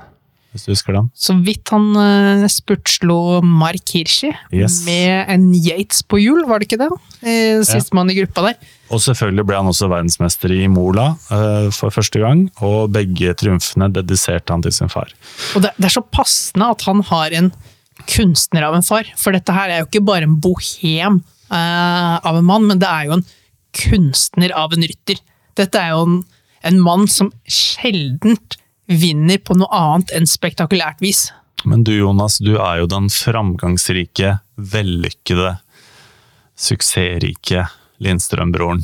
hvis 0.55 0.63
du 0.67 0.71
husker 0.71 0.95
den. 0.95 1.09
Så 1.19 1.33
vidt 1.43 1.67
han 1.73 1.89
uh, 1.97 2.45
spurtslo 2.47 3.41
Mark 3.43 3.91
Hirschi 3.91 4.29
Yes. 4.55 4.77
med 4.87 5.27
en 5.33 5.49
Yates 5.51 5.99
på 6.07 6.21
hjul, 6.21 6.45
var 6.47 6.61
det 6.63 6.69
ikke 6.69 6.79
det? 6.85 6.87
Eh, 7.27 7.59
Sistemann 7.67 8.13
i 8.13 8.15
gruppa 8.21 8.45
der. 8.47 8.71
Og 8.93 9.01
selvfølgelig 9.03 9.47
ble 9.49 9.57
han 9.59 9.67
også 9.73 9.89
verdensmester 9.91 10.53
i 10.55 10.61
Mola 10.71 11.09
eh, 11.33 11.67
for 11.75 11.91
første 11.91 12.21
gang, 12.23 12.45
og 12.63 12.93
begge 12.95 13.33
triumfene 13.35 13.89
dediserte 13.97 14.53
han 14.55 14.63
til 14.63 14.71
sin 14.77 14.93
far. 14.93 15.11
Og 15.57 15.65
det, 15.65 15.73
det 15.75 15.89
er 15.89 15.97
så 15.97 16.05
passende 16.05 16.71
at 16.71 16.87
han 16.87 17.03
har 17.09 17.35
en 17.35 17.51
kunstner 18.11 18.63
av 18.67 18.75
en 18.77 18.85
far, 18.85 19.07
for 19.19 19.35
dette 19.35 19.51
her 19.55 19.71
er 19.73 19.81
jo 19.81 19.89
ikke 19.89 20.05
bare 20.07 20.27
en 20.29 20.39
bohem 20.39 21.19
eh, 21.55 22.15
av 22.27 22.37
en 22.39 22.45
mann, 22.47 22.67
men 22.69 22.81
det 22.81 22.89
er 22.91 23.07
jo 23.09 23.17
en 23.19 23.25
kunstner 23.75 24.53
av 24.55 24.73
en 24.75 24.85
rytter. 24.87 25.19
Dette 25.59 25.79
er 25.81 25.95
jo 25.95 26.03
en, 26.05 26.19
en 26.67 26.79
mann 26.83 27.07
som 27.11 27.31
sjeldent 27.47 28.57
vinner 28.91 29.39
på 29.41 29.55
noe 29.57 29.71
annet 29.73 30.11
enn 30.15 30.27
spektakulært 30.29 30.99
vis. 31.03 31.29
Men 31.65 31.81
du 31.87 31.95
Jonas, 31.95 32.37
du 32.43 32.53
er 32.61 32.83
jo 32.83 32.89
den 32.91 33.07
framgangsrike, 33.09 34.35
vellykkede, 34.55 35.55
suksessrike 36.55 37.65
Lindstrøm-broren. 38.03 38.83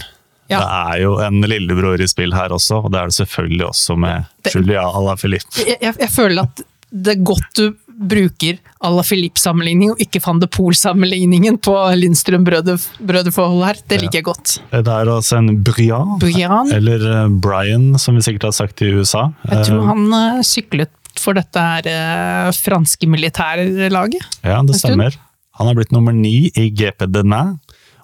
Ja. 0.51 0.59
Det 0.59 0.67
er 0.67 1.01
jo 1.05 1.11
en 1.23 1.39
lillebror 1.47 2.01
i 2.03 2.07
spill 2.11 2.33
her 2.35 2.51
også, 2.55 2.81
og 2.85 2.91
det 2.91 2.99
er 3.01 3.11
det 3.11 3.15
selvfølgelig 3.21 3.65
også 3.69 3.95
med 3.99 4.25
Det- 4.43 4.53
Julia 4.55 4.83
Alaphilippe. 4.89 5.63
Jeg, 5.67 5.77
jeg, 5.81 5.95
jeg 5.99 6.09
føler 6.11 6.43
at 6.49 6.63
det 6.91 7.13
er 7.13 7.21
godt 7.23 7.53
du 7.55 7.69
bruker 8.01 8.57
à 8.81 8.89
la 8.89 9.03
Philippe-sammenligning, 9.05 9.91
og 9.93 9.99
ikke 10.01 10.21
van 10.25 10.39
de 10.41 10.47
Pool-sammenligningen 10.49 11.59
på 11.61 11.73
Lindstrøm-brødreforholdet 12.01 13.67
her. 13.67 13.81
Det 13.87 13.99
liker 14.01 14.19
jeg 14.21 14.27
godt. 14.27 14.55
Det 14.71 14.81
er 14.87 15.11
altså 15.13 15.37
en 15.39 15.51
Brian, 15.63 16.15
Brian? 16.21 16.71
eller 16.73 17.05
eh, 17.11 17.27
Brian, 17.43 17.91
som 18.01 18.17
vi 18.17 18.25
sikkert 18.25 18.49
har 18.49 18.55
sagt 18.57 18.81
i 18.81 18.91
USA. 18.95 19.27
Jeg 19.49 19.67
tror 19.69 19.81
Eh, 19.81 19.87
han 19.91 20.07
eh, 20.17 20.41
syklet 20.45 20.91
for 21.19 21.37
dette 21.37 21.59
her 21.61 22.51
franske 22.55 23.07
militærlaget. 23.09 24.23
Ja, 24.47 24.61
det 24.65 24.79
stemmer. 24.79 25.17
Han 25.59 25.67
er 25.69 25.77
blitt 25.77 25.91
nummer 25.93 26.15
ni 26.15 26.49
i 26.57 26.69
GP 26.71 27.05
Denain, 27.11 27.57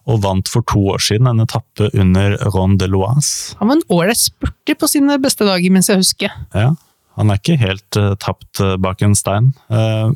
og 0.08 0.22
vant 0.24 0.48
for 0.48 0.64
to 0.70 0.80
år 0.94 1.02
siden 1.04 1.28
en 1.28 1.42
etappe 1.44 1.90
under 1.98 2.38
Ronde 2.54 2.88
Loise. 2.88 3.56
Han 3.60 3.72
var 3.72 3.80
en 3.80 3.88
ålreit 3.92 4.20
spurter 4.22 4.78
på 4.80 4.88
sine 4.92 5.18
beste 5.24 5.48
dager, 5.48 5.72
mens 5.74 5.90
jeg 5.92 6.00
husker. 6.04 6.36
Ja, 6.56 6.74
han 7.18 7.34
er 7.34 7.40
ikke 7.42 7.58
helt 7.60 7.98
uh, 7.98 8.14
tapt 8.22 8.62
eh, 8.62 8.76
bak 8.82 9.02
en 9.02 9.16
stein. 9.18 9.50
Eh, 9.74 10.12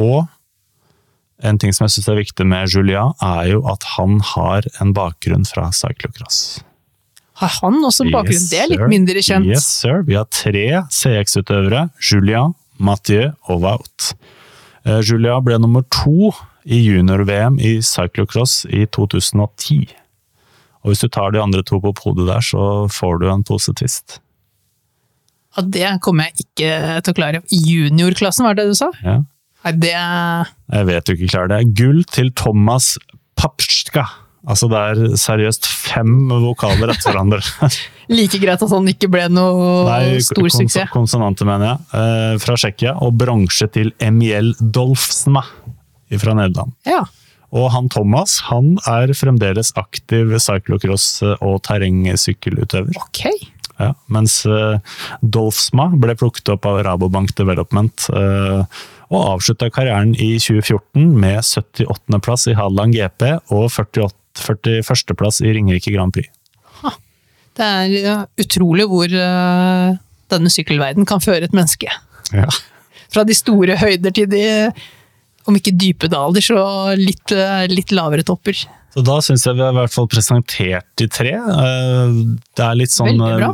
og 0.00 0.24
en 1.44 1.58
ting 1.60 1.74
som 1.76 1.84
jeg 1.84 1.96
syns 1.96 2.08
er 2.08 2.22
viktig 2.22 2.46
med 2.48 2.72
Julia, 2.72 3.10
er 3.20 3.50
jo 3.52 3.60
at 3.68 3.84
han 3.96 4.22
har 4.24 4.64
en 4.80 4.94
bakgrunn 4.96 5.44
fra 5.48 5.68
cyclocross. 5.76 6.62
Har 7.36 7.52
han 7.60 7.82
også 7.84 8.06
en 8.06 8.14
bakgrunn? 8.14 8.38
Yes, 8.38 8.48
det 8.48 8.62
er 8.62 8.70
litt 8.72 8.86
mindre 8.88 9.20
kjent. 9.20 9.48
Yes, 9.50 9.68
sir. 9.82 10.00
Vi 10.08 10.16
har 10.16 10.24
tre 10.32 10.64
CX-utøvere. 10.88 11.90
Julia, 12.00 12.46
Mathieu 12.80 13.34
og 13.52 13.60
Wout. 13.66 14.14
Eh, 14.86 15.02
Julia 15.04 15.36
ble 15.44 15.60
nummer 15.60 15.84
to 15.92 16.32
i 16.64 16.80
junior-VM 16.80 17.60
i 17.60 17.76
cyclocross 17.84 18.62
i 18.72 18.86
2010. 18.96 19.92
Og 20.82 20.94
hvis 20.94 21.04
du 21.04 21.10
tar 21.12 21.34
de 21.34 21.42
andre 21.42 21.60
to 21.66 21.82
på 21.84 21.92
podiet 21.98 22.30
der, 22.30 22.44
så 22.48 22.86
får 22.88 23.20
du 23.20 23.28
en 23.28 23.44
posetvist. 23.44 24.22
Ja, 25.56 25.64
det 25.64 25.88
kommer 26.04 26.28
jeg 26.28 26.46
ikke 26.46 27.00
til 27.02 27.14
å 27.14 27.16
klare. 27.16 27.40
Juniorklassen, 27.50 28.44
var 28.46 28.58
det 28.58 28.68
du 28.68 28.76
sa? 28.78 28.90
Ja. 29.02 29.20
Nei, 29.66 29.72
det 29.82 29.94
Jeg 29.96 30.86
vet 30.90 31.08
du 31.08 31.12
ikke 31.16 31.32
klarer 31.32 31.50
det. 31.56 31.74
Gull 31.78 32.04
til 32.12 32.30
Thomas 32.38 32.94
Papska. 33.40 34.04
Altså 34.46 34.68
det 34.70 34.78
er 34.78 35.16
seriøst 35.18 35.66
fem 35.66 36.28
vokaler 36.30 36.92
etter 36.92 37.10
hverandre. 37.10 37.40
like 38.14 38.38
greit 38.38 38.62
at 38.62 38.70
han 38.70 38.86
ikke 38.92 39.08
ble 39.10 39.24
noe 39.34 39.82
Nei, 39.88 40.20
stor 40.22 40.44
kons 40.44 40.58
suksess. 40.60 40.92
konsonanter, 40.92 41.48
mener 41.48 41.72
jeg. 41.72 41.86
Eh, 41.98 42.36
fra 42.44 42.54
Tsjekkia. 42.54 42.94
Og 43.02 43.16
bronse 43.18 43.66
til 43.74 43.90
Emiel 43.98 44.52
Dolfsma 44.60 45.42
fra 46.22 46.36
Nederland. 46.38 46.76
Ja. 46.86 47.02
Og 47.56 47.70
han 47.74 47.88
Thomas 47.90 48.38
han 48.46 48.76
er 48.90 49.10
fremdeles 49.18 49.72
aktiv 49.78 50.30
cyclocross- 50.42 51.24
og 51.40 51.58
terrengsykkelutøver. 51.66 52.94
Ok. 53.02 53.24
Ja, 53.76 53.90
mens 54.12 54.38
eh, 54.48 54.78
Dolfsma 55.20 55.90
ble 56.00 56.14
plukket 56.16 56.48
opp 56.54 56.64
av 56.68 56.80
Rabobank 56.86 57.34
Development 57.36 58.06
eh, 58.16 58.62
og 59.06 59.18
avslutta 59.20 59.68
karrieren 59.70 60.14
i 60.16 60.36
2014 60.40 61.12
med 61.20 61.42
78. 61.44 62.20
plass 62.24 62.46
i 62.48 62.56
Hadeland 62.56 62.96
GP 62.96 63.26
og 63.54 63.68
41. 63.70 65.12
plass 65.18 65.42
i 65.44 65.52
Ringerike 65.52 65.92
Grand 65.94 66.14
Prix. 66.16 66.32
Det 67.56 67.64
er 67.64 68.24
utrolig 68.42 68.84
hvor 68.90 69.12
eh, 69.12 69.92
denne 70.32 70.52
sykkelverden 70.52 71.06
kan 71.08 71.22
føre 71.24 71.46
et 71.46 71.54
menneske. 71.56 71.92
Ja. 72.32 72.48
Fra 73.12 73.22
de 73.28 73.36
store 73.36 73.76
høyder 73.80 74.12
til 74.16 74.26
de, 74.28 74.42
om 75.48 75.56
ikke 75.56 75.76
dype 75.76 76.10
daler, 76.12 76.44
så 76.44 76.58
litt, 76.98 77.32
litt 77.70 77.94
lavere 77.96 78.26
topper. 78.26 78.58
Så 78.96 79.02
da 79.04 79.18
syns 79.20 79.42
jeg 79.44 79.58
vi 79.58 79.60
har 79.60 79.74
i 79.74 79.76
hvert 79.76 79.92
fall 79.92 80.06
presentert 80.08 80.86
de 80.96 81.06
tre. 81.12 81.34
Eh, 81.36 82.14
Det 82.56 82.64
er 82.64 82.78
litt 82.80 82.94
sånn 82.94 83.20
eh, 83.20 83.44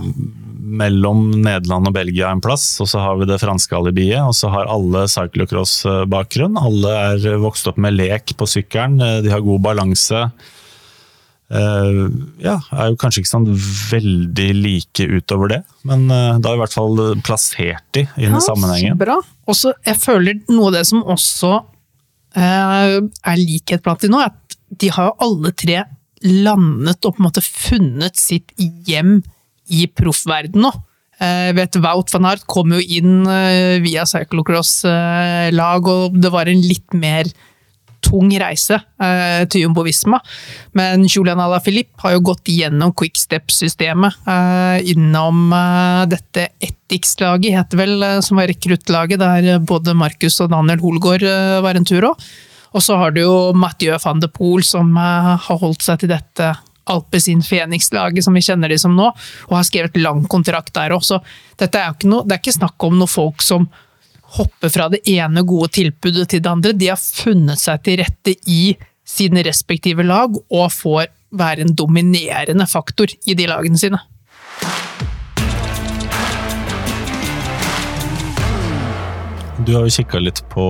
mellom 0.82 1.24
Nederland 1.42 1.90
og 1.90 1.94
Belgia 1.96 2.30
en 2.30 2.40
plass, 2.44 2.64
og 2.80 2.86
så 2.88 3.00
har 3.02 3.18
vi 3.18 3.26
det 3.26 3.40
franske 3.42 3.74
alibiet, 3.74 4.22
og 4.22 4.36
så 4.38 4.52
har 4.54 4.70
alle 4.70 5.02
cyclocross-bakgrunn. 5.10 6.54
Alle 6.62 6.92
er 7.26 7.40
vokst 7.42 7.66
opp 7.68 7.80
med 7.82 7.98
lek 7.98 8.36
på 8.38 8.46
sykkelen, 8.48 9.00
de 9.02 9.32
har 9.34 9.42
god 9.42 9.60
balanse. 9.66 10.22
Ja, 11.52 12.54
er 12.72 12.86
jo 12.88 12.96
kanskje 12.96 13.20
ikke 13.20 13.28
sånn 13.34 13.48
veldig 13.90 14.46
like 14.56 15.04
utover 15.18 15.50
det, 15.52 15.58
men 15.84 16.06
da 16.08 16.38
har 16.48 16.56
i 16.56 16.62
hvert 16.62 16.72
fall 16.78 16.96
plassert 17.26 17.84
de 17.92 18.06
inn 18.16 18.30
Ja, 18.32 18.38
i 18.38 18.46
sammenhengen. 18.46 18.94
så 18.96 19.02
Bra. 19.02 19.18
Også, 19.52 19.74
jeg 19.84 19.98
føler 20.00 20.38
noe 20.48 20.70
av 20.70 20.78
det 20.78 20.86
som 20.88 21.02
også 21.04 21.52
eh, 22.38 22.96
er 23.02 23.36
likhet 23.42 23.82
blant 23.84 24.00
de 24.00 24.08
nå, 24.08 24.22
er 24.22 24.30
at 24.32 24.38
de 24.80 24.88
har 24.94 25.10
jo 25.10 25.18
alle 25.28 25.52
tre 25.52 25.82
landet 26.22 27.02
og 27.04 27.16
på 27.16 27.20
en 27.22 27.26
måte 27.28 27.42
funnet 27.44 28.16
sitt 28.20 28.52
hjem 28.58 29.20
i 29.72 29.86
proffverden 29.90 30.62
nå. 30.64 30.72
Eh, 31.20 31.48
Jeg 31.50 31.56
vet 31.58 31.80
Wout 31.84 32.12
van 32.14 32.28
Aert 32.30 32.44
kom 32.50 32.72
jo 32.74 32.80
inn 32.82 33.26
eh, 33.30 33.78
via 33.84 34.04
cyclocross-lag, 34.08 35.88
og 35.88 36.20
det 36.20 36.30
var 36.34 36.50
en 36.50 36.62
litt 36.62 36.94
mer 36.94 37.28
tung 38.02 38.32
reise 38.34 38.74
eh, 38.98 39.44
til 39.46 39.62
Jumbo 39.62 39.84
Visma. 39.86 40.18
Men 40.74 41.04
Julian 41.06 41.38
Alaphilippe 41.42 42.02
har 42.02 42.16
jo 42.16 42.24
gått 42.32 42.50
gjennom 42.50 42.90
quickstep-systemet. 42.98 44.16
Eh, 44.26 44.78
innom 44.94 45.52
eh, 45.54 46.02
dette 46.10 46.48
Etix-laget, 46.66 47.54
heter 47.60 47.78
vel, 47.78 47.94
eh, 48.02 48.18
som 48.26 48.40
var 48.42 48.50
rekruttlaget, 48.50 49.22
der 49.22 49.60
både 49.62 49.94
Markus 49.94 50.40
og 50.42 50.50
Daniel 50.54 50.82
Holgaard 50.82 51.22
eh, 51.22 51.60
var 51.62 51.78
en 51.78 51.86
tur 51.86 52.10
òg. 52.10 52.26
Og 52.72 52.82
så 52.82 52.96
har 52.96 53.12
du 53.12 53.22
jo 53.22 53.52
Mathieu 53.56 53.96
van 54.02 54.20
de 54.20 54.28
Poel, 54.32 54.64
som 54.64 54.94
eh, 54.96 55.32
har 55.46 55.62
holdt 55.62 55.84
seg 55.84 56.02
til 56.02 56.12
dette 56.12 56.52
Alpezin 56.90 57.42
Phoenix-laget, 57.44 58.24
som 58.24 58.34
vi 58.34 58.42
kjenner 58.42 58.72
de 58.72 58.78
som 58.80 58.94
nå, 58.96 59.08
og 59.48 59.56
har 59.56 59.66
skrevet 59.68 60.00
lang 60.00 60.24
kontrakt 60.30 60.74
der 60.76 60.94
òg. 60.96 61.04
Så 61.06 61.20
dette 61.60 61.78
er 61.78 61.90
jo 61.90 61.98
ikke 61.98 62.12
noe, 62.12 62.26
det 62.26 62.36
er 62.36 62.42
ikke 62.42 62.58
snakk 62.58 62.88
om 62.88 62.98
noen 62.98 63.10
folk 63.10 63.44
som 63.44 63.68
hopper 64.38 64.72
fra 64.72 64.88
det 64.92 65.02
ene 65.12 65.44
gode 65.44 65.74
tilbudet 65.76 66.30
til 66.32 66.42
det 66.42 66.50
andre. 66.50 66.72
De 66.72 66.88
har 66.88 67.00
funnet 67.00 67.60
seg 67.60 67.84
til 67.84 68.00
rette 68.00 68.34
i 68.48 68.62
sine 69.04 69.42
respektive 69.44 70.06
lag, 70.06 70.32
og 70.32 70.72
får 70.72 71.10
være 71.36 71.66
en 71.66 71.76
dominerende 71.76 72.66
faktor 72.68 73.12
i 73.26 73.36
de 73.36 73.48
lagene 73.50 73.78
sine. 73.80 74.00
Du 79.62 79.76
har 79.76 79.84
jo 79.86 79.94
kikka 79.94 80.18
litt 80.18 80.40
på 80.50 80.64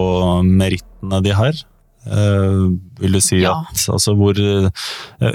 merittene 0.45 1.23
de 1.25 1.33
har. 1.37 1.61
Eh, 2.03 2.63
vil 2.99 3.13
du 3.15 3.21
si 3.23 3.39
Ja. 3.43 3.53
at 3.63 3.79
altså 3.95 4.15
hvor 4.19 4.35
uh, 4.35 4.71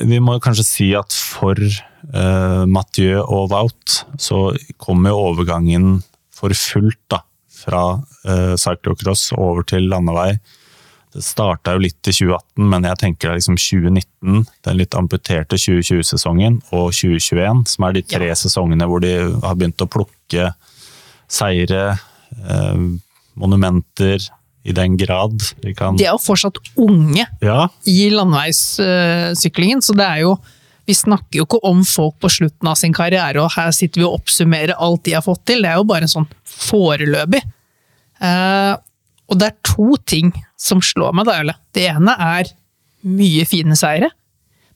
Vi 0.04 0.20
må 0.20 0.36
kanskje 0.44 0.66
si 0.68 0.88
at 0.96 1.14
for 1.16 1.56
uh, 1.56 2.66
Mathieu 2.68 3.22
og 3.24 3.52
Wout 3.54 4.04
så 4.20 4.52
kommer 4.78 5.16
overgangen 5.16 6.04
for 6.36 6.52
fullt 6.54 7.00
da, 7.10 7.22
fra 7.50 8.04
uh, 8.28 8.56
cyclocross 8.60 9.32
over 9.38 9.64
til 9.64 9.88
landevei. 9.90 10.38
Det 11.16 11.24
starta 11.24 11.74
jo 11.74 11.82
litt 11.82 12.04
i 12.06 12.14
2018, 12.14 12.68
men 12.70 12.84
jeg 12.86 13.00
tenker 13.02 13.30
det 13.30 13.32
er 13.32 13.40
liksom 13.40 13.58
2019, 13.58 14.44
den 14.68 14.78
litt 14.78 14.94
amputerte 15.00 15.58
2020-sesongen, 15.58 16.60
og 16.76 16.92
2021, 16.94 17.64
som 17.72 17.88
er 17.88 17.96
de 17.96 18.04
tre 18.06 18.28
sesongene 18.38 18.86
hvor 18.86 19.02
de 19.02 19.14
har 19.42 19.56
begynt 19.58 19.82
å 19.82 19.88
plukke 19.90 20.52
seire, 21.32 21.98
eh, 22.38 22.84
monumenter, 23.40 24.28
i 24.68 24.76
den 24.76 24.98
grad 25.00 25.40
de 25.64 25.74
kan 25.78 25.98
De 25.98 26.06
er 26.06 26.14
jo 26.14 26.22
fortsatt 26.22 26.60
unge 26.76 27.24
Ja, 27.44 27.68
i 27.88 28.10
landeveissyklingen, 28.14 29.84
så 29.86 29.96
det 29.98 30.08
er 30.08 30.24
jo 30.26 30.36
Vi 30.88 30.96
snakker 30.96 31.40
jo 31.42 31.46
ikke 31.48 31.62
om 31.68 31.84
folk 31.88 32.18
på 32.24 32.32
slutten 32.32 32.70
av 32.72 32.78
sin 32.80 32.96
karriere, 32.96 33.42
og 33.44 33.52
her 33.58 33.74
sitter 33.76 34.02
vi 34.02 34.08
og 34.08 34.22
oppsummerer 34.22 34.78
alt 34.80 35.04
de 35.04 35.18
har 35.18 35.26
fått 35.26 35.42
til. 35.50 35.66
Det 35.66 35.72
er 35.74 35.82
jo 35.82 35.88
bare 35.90 36.08
sånn 36.08 36.28
foreløpig. 36.48 37.42
Eh, 38.24 38.76
og 39.28 39.42
det 39.42 39.50
er 39.50 39.58
to 39.68 39.98
ting 40.08 40.32
som 40.56 40.80
slår 40.80 41.12
meg, 41.18 41.28
da, 41.28 41.42
Øle. 41.42 41.58
Det 41.76 41.90
ene 41.92 42.16
er 42.16 42.54
mye 43.04 43.44
fine 43.52 43.76
seire, 43.76 44.14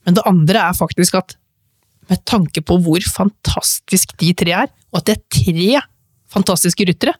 men 0.03 0.19
det 0.19 0.27
andre 0.27 0.65
er 0.67 0.75
faktisk 0.75 1.15
at 1.21 1.37
med 2.11 2.25
tanke 2.27 2.59
på 2.59 2.75
hvor 2.83 3.07
fantastisk 3.07 4.11
de 4.19 4.33
tre 4.35 4.55
er, 4.65 4.71
og 4.91 4.99
at 4.99 5.07
det 5.07 5.15
er 5.15 5.25
tre 5.39 5.81
fantastiske 6.31 6.91
ryttere, 6.91 7.15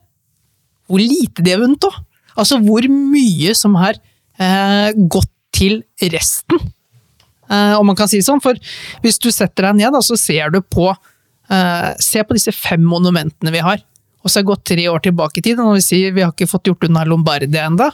hvor 0.84 1.00
lite 1.00 1.40
de 1.40 1.54
har 1.54 1.64
vunnet 1.64 1.88
òg. 1.88 1.96
Altså 2.38 2.58
hvor 2.62 2.86
mye 2.88 3.54
som 3.58 3.76
har 3.80 3.98
eh, 4.40 4.92
gått 4.96 5.30
til 5.52 5.82
resten. 6.12 6.60
Eh, 7.52 7.74
om 7.76 7.86
man 7.86 7.98
kan 7.98 8.10
si 8.10 8.20
det 8.20 8.26
sånn. 8.28 8.42
For 8.42 8.58
hvis 9.04 9.20
du 9.22 9.30
setter 9.34 9.68
deg 9.68 9.82
ned, 9.82 9.98
så 10.04 10.18
ser 10.18 10.52
du 10.54 10.60
på 10.62 10.88
eh, 10.92 11.90
Se 12.00 12.24
på 12.24 12.38
disse 12.38 12.54
fem 12.56 12.82
monumentene 12.84 13.52
vi 13.54 13.64
har. 13.64 13.82
Og 14.22 14.30
så 14.30 14.38
har 14.38 14.44
jeg 14.44 14.52
gått 14.52 14.66
tre 14.70 14.86
år 14.88 15.02
tilbake 15.02 15.40
i 15.40 15.44
tid, 15.48 15.60
og 15.60 15.76
vi 15.76 15.84
sier 15.84 16.14
vi 16.14 16.22
har 16.22 16.32
ikke 16.32 16.50
fått 16.50 16.70
gjort 16.70 16.86
unna 16.86 17.04
Lombardia 17.08 17.66
enda. 17.66 17.90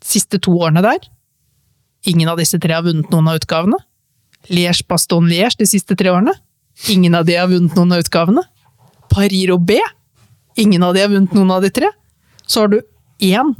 Siste 0.00 0.40
to 0.40 0.54
årene 0.56 0.82
der. 0.84 1.04
Ingen 2.08 2.30
av 2.32 2.40
disse 2.40 2.56
tre 2.60 2.72
har 2.78 2.86
vunnet 2.86 3.10
noen 3.12 3.28
av 3.28 3.40
utgavene. 3.42 3.76
Liège, 4.48 4.86
Baston, 4.88 5.28
Liège 5.28 5.60
de 5.60 5.68
siste 5.68 5.96
tre 6.00 6.08
årene. 6.08 6.32
Ingen 6.88 7.14
av 7.18 7.26
de 7.28 7.36
har 7.36 7.50
vunnet 7.50 7.76
noen 7.76 7.92
av 7.92 8.00
utgavene. 8.00 8.46
Paris-Roubais. 9.12 9.96
Ingen 10.56 10.82
av 10.82 10.96
de 10.96 11.04
har 11.04 11.12
vunnet 11.12 11.34
noen 11.36 11.52
av 11.52 11.60
de 11.62 11.70
tre. 11.76 11.90
Så 12.48 12.64
har 12.64 12.72
du 12.72 12.80
én 13.20 13.54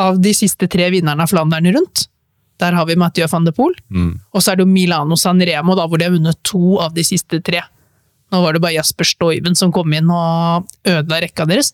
av 0.00 0.20
de 0.22 0.32
siste 0.34 0.68
tre 0.68 0.88
vinnerne 0.94 1.24
av 1.24 1.30
Flandern 1.32 1.68
rundt. 1.74 2.06
Der 2.62 2.72
har 2.76 2.86
vi 2.86 2.96
Mathieu 2.96 3.26
van 3.30 3.44
de 3.44 3.52
Poel. 3.52 3.74
Og 4.32 4.42
så 4.42 4.52
er 4.52 4.56
det 4.56 4.66
jo 4.66 4.72
Milano 4.72 5.16
San 5.16 5.40
Remo, 5.40 5.74
da, 5.74 5.86
hvor 5.86 5.98
de 5.98 6.06
har 6.06 6.14
vunnet 6.14 6.38
to 6.46 6.78
av 6.80 6.94
de 6.94 7.04
siste 7.04 7.40
tre. 7.42 7.62
Nå 8.32 8.40
var 8.40 8.54
det 8.54 8.62
bare 8.64 8.76
Jasper 8.78 9.04
Stoiven 9.04 9.56
som 9.58 9.72
kom 9.72 9.92
inn 9.92 10.08
og 10.10 10.68
ødela 10.88 11.20
rekka 11.24 11.44
deres. 11.48 11.72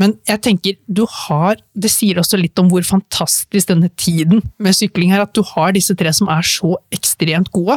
Men 0.00 0.14
jeg 0.24 0.40
tenker, 0.40 0.76
du 0.88 1.04
har 1.04 1.58
Det 1.76 1.90
sier 1.92 2.16
også 2.16 2.38
litt 2.40 2.58
om 2.58 2.70
hvor 2.72 2.82
fantastisk 2.86 3.68
denne 3.68 3.90
tiden 4.00 4.40
med 4.58 4.72
sykling 4.72 5.12
er, 5.12 5.26
at 5.26 5.34
du 5.36 5.42
har 5.42 5.74
disse 5.76 5.94
tre 5.94 6.12
som 6.16 6.30
er 6.32 6.46
så 6.46 6.76
ekstremt 6.94 7.52
gode. 7.52 7.76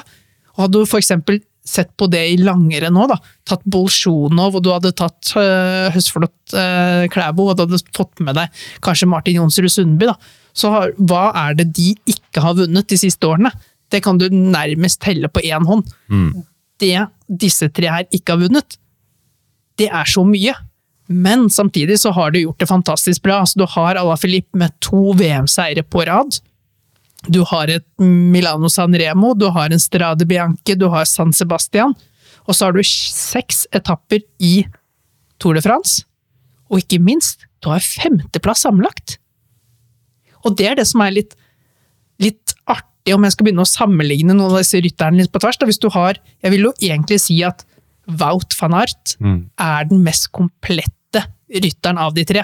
Og 0.55 0.65
hadde 0.65 0.79
du 0.79 0.87
for 0.87 1.01
eksempel 1.01 1.41
sett 1.65 1.91
på 1.97 2.07
det 2.11 2.21
i 2.29 2.37
langere 2.37 2.91
nå, 2.93 3.07
da, 3.09 3.17
tatt 3.47 3.63
Bolsjunov, 3.65 4.59
og 4.59 4.63
du 4.63 4.71
hadde 4.73 4.93
tatt 4.97 5.33
uh, 5.33 5.89
Høstflot 5.93 6.55
uh, 6.55 7.05
Klæbo, 7.11 7.49
og 7.49 7.57
du 7.57 7.65
hadde 7.65 7.81
fått 7.95 8.21
med 8.23 8.37
deg 8.37 8.65
kanskje 8.85 9.09
Martin 9.09 9.39
Jonsrud 9.39 9.73
Sundby, 9.73 10.11
da, 10.11 10.15
så 10.55 10.71
har, 10.71 10.93
hva 11.01 11.31
er 11.47 11.57
det 11.59 11.71
de 11.75 11.93
ikke 12.09 12.43
har 12.45 12.55
vunnet 12.59 12.87
de 12.91 12.99
siste 13.01 13.27
årene? 13.27 13.51
Det 13.91 14.01
kan 14.05 14.19
du 14.21 14.29
nærmest 14.31 15.01
telle 15.03 15.29
på 15.29 15.43
én 15.45 15.65
hånd. 15.67 15.89
Det 16.81 16.93
disse 17.27 17.67
tre 17.73 17.91
her 17.91 18.07
ikke 18.13 18.35
har 18.35 18.45
vunnet, 18.45 18.77
det 19.79 19.89
er 19.91 20.07
så 20.09 20.23
mye. 20.27 20.55
Men 21.11 21.49
samtidig 21.53 21.99
så 22.01 22.11
har 22.15 22.31
du 22.31 22.39
gjort 22.39 22.59
det 22.61 22.69
fantastisk 22.69 23.23
bra. 23.25 23.41
Altså, 23.43 23.59
du 23.61 23.65
har 23.69 23.99
Ala 23.99 24.15
Filip 24.17 24.47
med 24.57 24.73
to 24.83 25.13
VM-seire 25.17 25.83
på 25.85 26.05
rad. 26.07 26.39
Du 27.31 27.41
har 27.49 27.69
et 27.73 27.85
Milano 28.01 28.69
San 28.69 28.93
Remo, 28.93 29.33
du 29.33 29.47
har 29.49 29.73
en 29.73 29.81
Strade 29.81 30.25
Bianche, 30.29 30.75
du 30.77 30.87
har 30.93 31.07
San 31.09 31.33
Sebastian. 31.33 31.95
Og 32.45 32.53
så 32.53 32.67
har 32.67 32.75
du 32.75 32.83
seks 32.85 33.65
etapper 33.73 34.21
i 34.39 34.65
Tour 35.41 35.57
de 35.57 35.63
France. 35.65 36.03
Og 36.69 36.83
ikke 36.83 37.01
minst, 37.01 37.47
du 37.63 37.71
har 37.73 37.81
femteplass 37.81 38.65
sammenlagt. 38.65 39.17
Og 40.45 40.53
det 40.57 40.69
er 40.69 40.77
det 40.77 40.85
som 40.89 41.01
er 41.01 41.15
litt, 41.15 41.33
litt 42.21 42.53
artig, 42.69 43.15
om 43.15 43.25
jeg 43.25 43.33
skal 43.33 43.47
begynne 43.47 43.65
å 43.65 43.69
sammenligne 43.69 44.33
noen 44.33 44.53
av 44.53 44.61
disse 44.61 44.81
rytterne 44.81 45.23
litt 45.23 45.33
på 45.33 45.41
tvers. 45.41 45.57
Da. 45.61 45.69
Hvis 45.69 45.81
du 45.81 45.89
har, 45.93 46.19
jeg 46.45 46.53
vil 46.53 46.67
jo 46.69 46.75
egentlig 46.81 47.19
si 47.23 47.39
at 47.45 47.65
Wout 48.05 48.53
van 48.59 48.75
Aert 48.77 49.15
er 49.57 49.89
den 49.89 50.03
mest 50.05 50.29
komplette 50.35 51.23
rytteren 51.49 51.97
av 51.97 52.13
de 52.13 52.25
tre. 52.25 52.43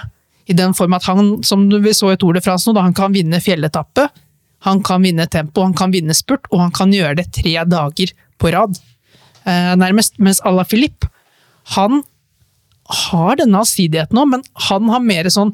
I 0.50 0.58
den 0.58 0.74
form 0.74 0.94
at 0.98 1.06
han, 1.06 1.44
som 1.46 1.68
vi 1.70 1.94
så 1.94 2.12
i 2.14 2.18
Tour 2.18 2.34
de 2.34 2.42
France 2.42 2.66
nå, 2.68 2.74
da, 2.74 2.82
han 2.82 2.98
kan 2.98 3.14
vinne 3.14 3.38
fjelletappe, 3.42 4.08
han 4.66 4.84
kan 4.86 5.02
vinne 5.06 5.26
tempo, 5.32 5.64
han 5.66 5.76
kan 5.78 5.94
vinne 5.94 6.16
spurt, 6.18 6.46
og 6.52 6.62
han 6.66 6.76
kan 6.76 6.94
gjøre 6.94 7.18
det 7.22 7.32
tre 7.34 7.56
dager 7.66 8.14
på 8.42 8.54
rad. 8.54 8.78
Eh, 9.46 9.74
nærmest. 9.80 10.20
Mens 10.22 10.42
Ala 10.46 10.66
Filip, 10.68 11.08
han 11.76 12.04
har 12.92 13.40
denne 13.40 13.62
allsidigheten 13.62 14.18
nå, 14.18 14.28
men 14.30 14.46
han 14.70 14.90
har 14.92 15.04
mer 15.06 15.30
sånn 15.34 15.54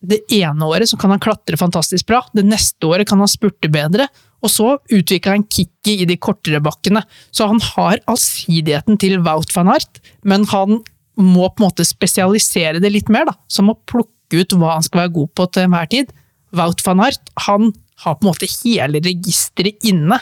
det 0.00 0.22
ene 0.32 0.64
året 0.64 0.88
så 0.88 0.96
kan 0.96 1.12
han 1.12 1.20
klatre 1.20 1.58
fantastisk 1.60 2.08
bra, 2.08 2.22
det 2.32 2.46
neste 2.48 2.88
året 2.88 3.08
kan 3.08 3.20
han 3.20 3.28
spurte 3.28 3.68
bedre, 3.72 4.06
og 4.40 4.48
så 4.48 4.68
utvikler 4.88 5.36
han 5.36 5.44
kicket 5.44 6.06
i 6.06 6.06
de 6.08 6.16
kortere 6.16 6.62
bakkene. 6.64 7.02
Så 7.28 7.44
han 7.50 7.60
har 7.74 8.00
allsidigheten 8.08 8.96
til 9.00 9.18
Wout 9.26 9.52
van 9.52 9.68
Art, 9.74 10.00
men 10.24 10.46
han 10.48 10.80
må 11.20 11.50
på 11.50 11.60
en 11.60 11.66
måte 11.66 11.84
spesialisere 11.84 12.80
det 12.80 12.92
litt 12.94 13.12
mer, 13.12 13.28
da. 13.28 13.36
Som 13.52 13.68
å 13.68 13.76
plukke 13.76 14.40
ut 14.40 14.56
hva 14.56 14.78
han 14.78 14.86
skal 14.86 15.02
være 15.02 15.14
god 15.18 15.32
på 15.36 15.46
til 15.52 15.66
enhver 15.66 15.90
tid. 15.92 16.14
Wout 16.56 16.80
van 16.86 17.04
Art 17.04 17.32
han 17.44 17.68
har 18.04 18.16
på 18.16 18.24
en 18.24 18.30
måte 18.30 18.48
hele 18.60 19.02
registeret 19.04 19.86
inne. 19.86 20.18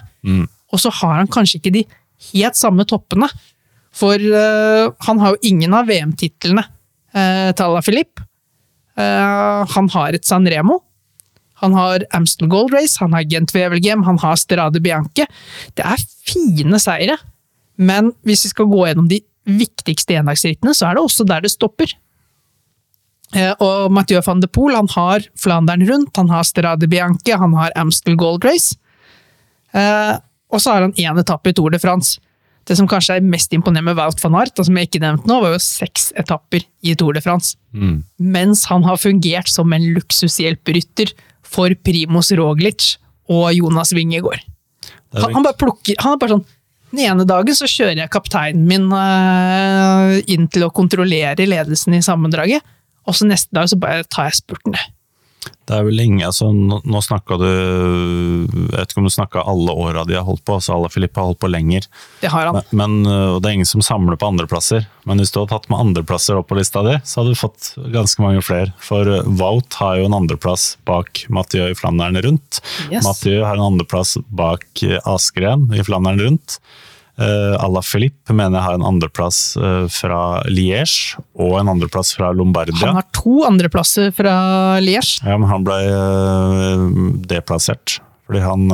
Og 0.73 0.83
så 0.83 0.93
har 1.01 1.21
han 1.21 1.31
kanskje 1.31 1.61
ikke 1.61 1.75
de 1.79 1.85
helt 2.33 2.59
samme 2.59 2.87
toppene. 2.89 3.29
For 3.95 4.19
uh, 4.19 4.91
han 5.07 5.23
har 5.23 5.35
jo 5.35 5.51
ingen 5.51 5.75
av 5.75 5.89
VM-titlene 5.89 6.65
uh, 6.65 7.51
til 7.55 7.65
Ala 7.65 7.83
Filip. 7.85 8.21
Uh, 8.99 9.65
han 9.75 9.91
har 9.95 10.19
et 10.19 10.29
San 10.29 10.47
Remo. 10.49 10.83
Han 11.63 11.75
har 11.75 12.05
Amstel 12.15 12.51
Gold 12.51 12.71
Race, 12.75 13.01
han 13.03 13.17
har 13.17 13.27
Gent 13.27 13.51
Wevelgem, 13.55 14.05
han 14.07 14.21
har 14.23 14.39
Strade 14.39 14.79
Bianche. 14.83 15.27
Det 15.75 15.83
er 15.83 16.05
fine 16.29 16.79
seire, 16.79 17.17
men 17.75 18.13
hvis 18.27 18.45
vi 18.47 18.53
skal 18.53 18.69
gå 18.71 18.85
gjennom 18.87 19.09
de 19.11 19.19
viktigste 19.49 20.21
endagsrittene, 20.21 20.75
så 20.77 20.87
er 20.87 20.99
det 20.99 21.03
også 21.03 21.27
der 21.27 21.43
det 21.43 21.51
stopper. 21.51 21.91
Eh, 23.37 23.53
Og 23.61 23.91
Mathieu 23.93 24.21
van 24.25 24.41
de 24.41 24.49
Poel 24.49 24.77
han 24.77 24.89
har 24.95 25.27
Flandern 25.37 25.85
rundt, 25.89 26.17
han 26.17 26.31
har 26.33 26.47
Strade 26.49 26.89
Bianche, 26.89 27.37
han 27.37 27.53
har 27.59 27.75
Amstel 27.77 28.17
Gold 28.17 28.45
Race. 28.45 28.77
Eh, 29.77 30.15
og 30.49 30.63
så 30.65 30.73
har 30.73 30.87
han 30.87 30.97
én 30.97 31.21
etappe 31.21 31.51
i 31.51 31.57
Tour 31.57 31.71
de 31.75 31.79
France. 31.83 32.19
Det 32.69 32.77
som 32.77 32.89
kanskje 32.89 33.17
er 33.17 33.25
mest 33.25 33.53
imponerende 33.57 33.95
med 33.95 33.97
Wout 33.97 34.21
van 34.21 34.35
Aert, 34.43 34.57
som 34.61 34.77
jeg 34.77 34.89
ikke 34.89 35.01
nevnte 35.01 35.29
nå, 35.29 35.39
var 35.41 35.55
jo 35.55 35.61
seks 35.65 36.11
etapper 36.21 36.65
i 36.85 36.95
Tour 37.01 37.17
de 37.17 37.23
France. 37.25 37.57
Mm. 37.73 38.03
Mens 38.21 38.67
han 38.69 38.85
har 38.85 39.01
fungert 39.01 39.49
som 39.49 39.73
en 39.73 39.87
luksushjelperytter 39.97 41.15
for 41.49 41.73
Primoz 41.85 42.33
Roglic 42.37 42.97
og 43.29 43.53
Jonas 43.57 43.93
Wingegård. 43.97 44.41
Han, 45.17 45.33
han 45.33 45.45
bare 45.45 45.57
plukker 45.57 45.97
Han 46.05 46.15
er 46.15 46.21
bare 46.21 46.35
sånn 46.35 46.43
Den 46.91 47.01
ene 47.07 47.25
dagen 47.25 47.57
så 47.57 47.65
kjører 47.65 47.97
jeg 48.03 48.11
kapteinen 48.13 48.67
min 48.69 48.91
eh, 48.93 50.19
inn 50.35 50.45
til 50.53 50.67
å 50.67 50.73
kontrollere 50.73 51.47
ledelsen 51.49 51.97
i 51.97 52.03
sammendraget, 52.05 52.61
og 53.09 53.17
så 53.17 53.29
neste 53.29 53.55
dag 53.57 53.71
så 53.71 53.81
bare 53.81 54.07
tar 54.07 54.29
jeg 54.29 54.43
spurten. 54.43 54.77
Det 55.69 55.77
er 55.77 55.85
vel 55.85 55.99
lenge, 55.99 56.25
altså 56.25 56.49
Nå, 56.51 57.01
snakka 57.05 57.37
du 57.41 57.47
Jeg 57.47 58.73
vet 58.73 58.91
ikke 58.91 59.03
om 59.03 59.07
du 59.07 59.13
snakka 59.13 59.45
alle 59.49 59.75
åra 59.77 60.05
de 60.09 60.17
har 60.17 60.25
holdt 60.27 60.43
på, 60.49 60.57
altså 60.57 60.75
alle 60.75 60.91
Filippe 60.93 61.21
har 61.21 61.29
holdt 61.29 61.41
på 61.43 61.51
lenger. 61.51 61.87
Det 62.23 62.31
har 62.33 62.49
han. 62.49 62.59
Men, 62.73 62.97
øh, 63.07 63.37
og 63.37 63.43
det 63.43 63.51
er 63.51 63.59
ingen 63.59 63.69
som 63.69 63.85
samler 63.85 64.19
på 64.19 64.31
andreplasser. 64.33 64.87
Men 65.09 65.21
hvis 65.21 65.33
du 65.33 65.41
hadde 65.41 65.53
tatt 65.53 65.69
med 65.71 65.83
andreplasser 65.83 66.41
opp 66.41 66.49
på 66.51 66.59
lista 66.59 66.83
di, 66.87 66.97
så 67.05 67.21
hadde 67.21 67.37
du 67.37 67.41
fått 67.41 67.71
ganske 67.95 68.25
mange 68.25 68.43
flere. 68.45 68.73
For 68.83 69.09
øh, 69.09 69.29
Wout 69.41 69.79
har 69.81 70.01
jo 70.01 70.09
en 70.09 70.17
andreplass 70.17 70.71
bak 70.89 71.25
Mathieu 71.33 71.69
i 71.69 71.77
Flandern 71.79 72.19
rundt. 72.25 72.63
Yes. 72.89 73.05
Mathieu 73.07 73.45
har 73.45 73.59
en 73.59 73.69
andreplass 73.69 74.17
bak 74.29 74.67
Askeren 74.79 75.09
Askren 75.19 75.69
i 75.77 75.85
Flandern 75.85 76.21
rundt. 76.23 76.61
Uh, 77.19 77.59
la 77.75 77.81
Philippe 77.83 78.31
mener 78.31 78.61
jeg 78.61 78.65
har 78.69 78.77
en 78.79 78.85
andreplass 78.87 79.57
uh, 79.59 79.87
fra 79.91 80.41
Liège 80.47 81.19
og 81.35 81.57
en 81.59 81.73
andreplass 81.75 82.13
fra 82.15 82.31
Lombardia. 82.31 82.79
Han 82.85 83.01
har 83.01 83.09
to 83.17 83.41
andreplasser 83.49 84.13
fra 84.15 84.35
Liège. 84.85 85.19
Ja, 85.27 85.35
men 85.35 85.49
han 85.51 85.67
ble 85.67 85.79
øh, 85.83 86.85
deplassert. 87.31 87.99
Fordi 88.29 88.43
han 88.45 88.69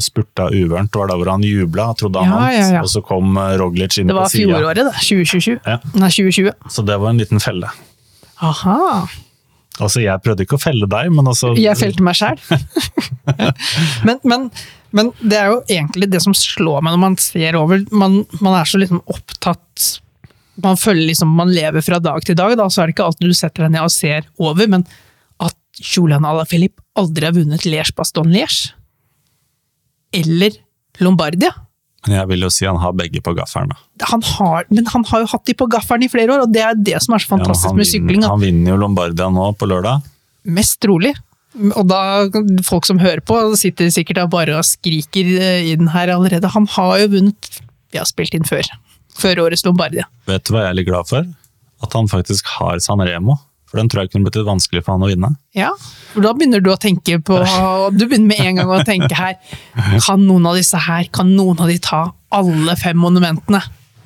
spurta 0.00 0.46
uvørent. 0.48 0.88
Det 0.88 0.96
var 0.96 1.10
da 1.10 1.16
hvor 1.20 1.28
han 1.28 1.42
jubla 1.44 1.90
og 1.92 1.98
trodde 2.00 2.22
han 2.24 2.30
Ja, 2.30 2.38
vant. 2.40 2.54
ja, 2.56 2.68
ja. 2.78 2.84
Og 2.86 2.88
så 2.88 3.02
kom 3.04 3.36
Roglic 3.60 3.98
inn 4.00 4.08
Det 4.08 4.16
var 4.16 4.30
fjoråret, 4.32 4.80
det. 4.80 4.94
2027. 4.96 5.58
Ja. 5.60 5.76
Nei, 5.92 6.08
2020. 6.08 6.54
Så 6.72 6.86
det 6.88 6.96
var 7.02 7.12
en 7.12 7.20
liten 7.20 7.42
felle. 7.44 7.68
Aha. 8.40 9.04
Altså, 9.82 10.00
jeg 10.04 10.22
prøvde 10.22 10.46
ikke 10.46 10.56
å 10.56 10.62
felle 10.62 10.86
deg, 10.90 11.10
men 11.14 11.26
altså 11.30 11.52
Jeg 11.58 11.76
felte 11.76 12.04
meg 12.06 12.16
sjæl. 12.18 12.38
men, 14.06 14.20
men, 14.22 14.48
men 14.94 15.10
det 15.18 15.38
er 15.40 15.50
jo 15.50 15.60
egentlig 15.66 16.08
det 16.12 16.20
som 16.22 16.34
slår 16.38 16.84
meg 16.84 16.94
når 16.94 17.02
man 17.02 17.16
ser 17.18 17.58
over. 17.58 17.82
Man, 17.90 18.20
man 18.38 18.54
er 18.60 18.68
så 18.68 18.78
liksom 18.78 19.00
opptatt 19.10 19.88
Man 20.62 20.78
føler 20.78 21.08
liksom 21.08 21.32
man 21.34 21.50
lever 21.50 21.82
fra 21.82 21.98
dag 21.98 22.22
til 22.22 22.38
dag, 22.38 22.54
da, 22.60 22.68
så 22.70 22.82
er 22.82 22.86
det 22.86 22.94
ikke 22.94 23.08
alltid 23.08 23.32
du 23.32 23.34
setter 23.34 23.64
deg 23.66 23.74
ned 23.74 23.88
og 23.88 23.90
ser 23.90 24.28
over, 24.38 24.68
men 24.70 24.86
at 25.42 25.56
Julian 25.82 26.26
Alaphilippe 26.28 26.84
aldri 26.94 27.26
har 27.26 27.34
vunnet 27.34 27.66
Liège-Baston-Liège, 27.66 28.70
eller 30.14 30.54
Lombardia 31.02 31.50
Men 32.06 32.14
jeg 32.20 32.30
vil 32.30 32.46
jo 32.46 32.52
si 32.54 32.68
han 32.68 32.78
har 32.78 32.94
begge 32.94 33.18
på 33.24 33.34
gaffelen. 33.34 33.74
han 34.12 34.22
har, 34.30 34.70
Men 34.70 34.86
han 34.92 35.06
har 35.10 35.24
jo 35.24 35.30
hatt 35.34 35.46
de 35.50 35.58
på 35.58 35.66
gaffelen 35.74 36.06
i 36.06 36.12
flere 36.12 36.36
år, 36.36 36.46
og 36.46 36.54
det 36.54 36.62
er 36.62 36.78
det 36.78 37.02
som 37.02 37.18
er 37.18 37.24
så 37.24 37.34
fantastisk 37.34 37.72
ja, 37.72 37.78
med 37.80 37.90
sykling. 37.90 38.22
han 38.30 38.42
vinner 38.46 38.76
jo 38.76 38.80
Lombardia 38.84 39.26
nå 39.26 39.50
på 39.58 39.66
lørdag. 39.66 40.06
Mest 40.54 40.78
trolig. 40.84 41.16
Og 41.54 41.86
da, 41.86 42.00
folk 42.66 42.86
som 42.88 42.98
hører 43.02 43.22
på, 43.24 43.38
sitter 43.58 43.92
sikkert 43.94 44.18
da 44.18 44.26
bare 44.30 44.56
og 44.58 44.66
skriker 44.66 45.28
i 45.28 45.72
inn 45.74 45.92
her 45.94 46.10
allerede. 46.16 46.50
Han 46.54 46.66
har 46.74 47.04
jo 47.04 47.12
vunnet 47.14 47.50
Vi 47.94 48.00
har 48.00 48.08
spilt 48.10 48.34
inn 48.34 48.46
før. 48.48 48.66
Før 49.14 49.44
årets 49.44 49.62
Lombardia. 49.66 50.08
Vet 50.26 50.46
du 50.46 50.54
hva 50.54 50.64
jeg 50.64 50.72
er 50.72 50.78
litt 50.80 50.88
glad 50.88 51.06
for? 51.06 51.26
At 51.84 51.94
han 51.94 52.10
faktisk 52.10 52.48
har 52.56 52.80
San 52.82 53.02
Remo. 53.04 53.36
For 53.70 53.78
den 53.78 53.90
tror 53.90 54.04
jeg 54.04 54.12
kunne 54.12 54.26
blitt 54.26 54.36
litt 54.38 54.46
vanskelig 54.46 54.84
for 54.84 54.94
han 54.94 55.02
å 55.02 55.10
vinne. 55.10 55.32
Ja, 55.58 55.72
for 56.12 56.22
da 56.22 56.30
begynner 56.34 56.62
du 56.62 56.68
å 56.70 56.78
tenke 56.78 57.18
på 57.18 57.40
Du 57.98 58.04
begynner 58.04 58.28
med 58.30 58.42
en 58.42 58.60
gang 58.60 58.70
å 58.70 58.82
tenke 58.86 59.16
her 59.18 59.34
Kan 60.04 60.22
noen 60.28 60.46
av 60.46 60.58
disse 60.58 60.78
her, 60.78 61.08
kan 61.14 61.32
noen 61.34 61.58
av 61.58 61.70
de 61.70 61.80
ta 61.82 62.04
alle 62.34 62.76
fem 62.78 62.98
monumentene? 62.98 63.62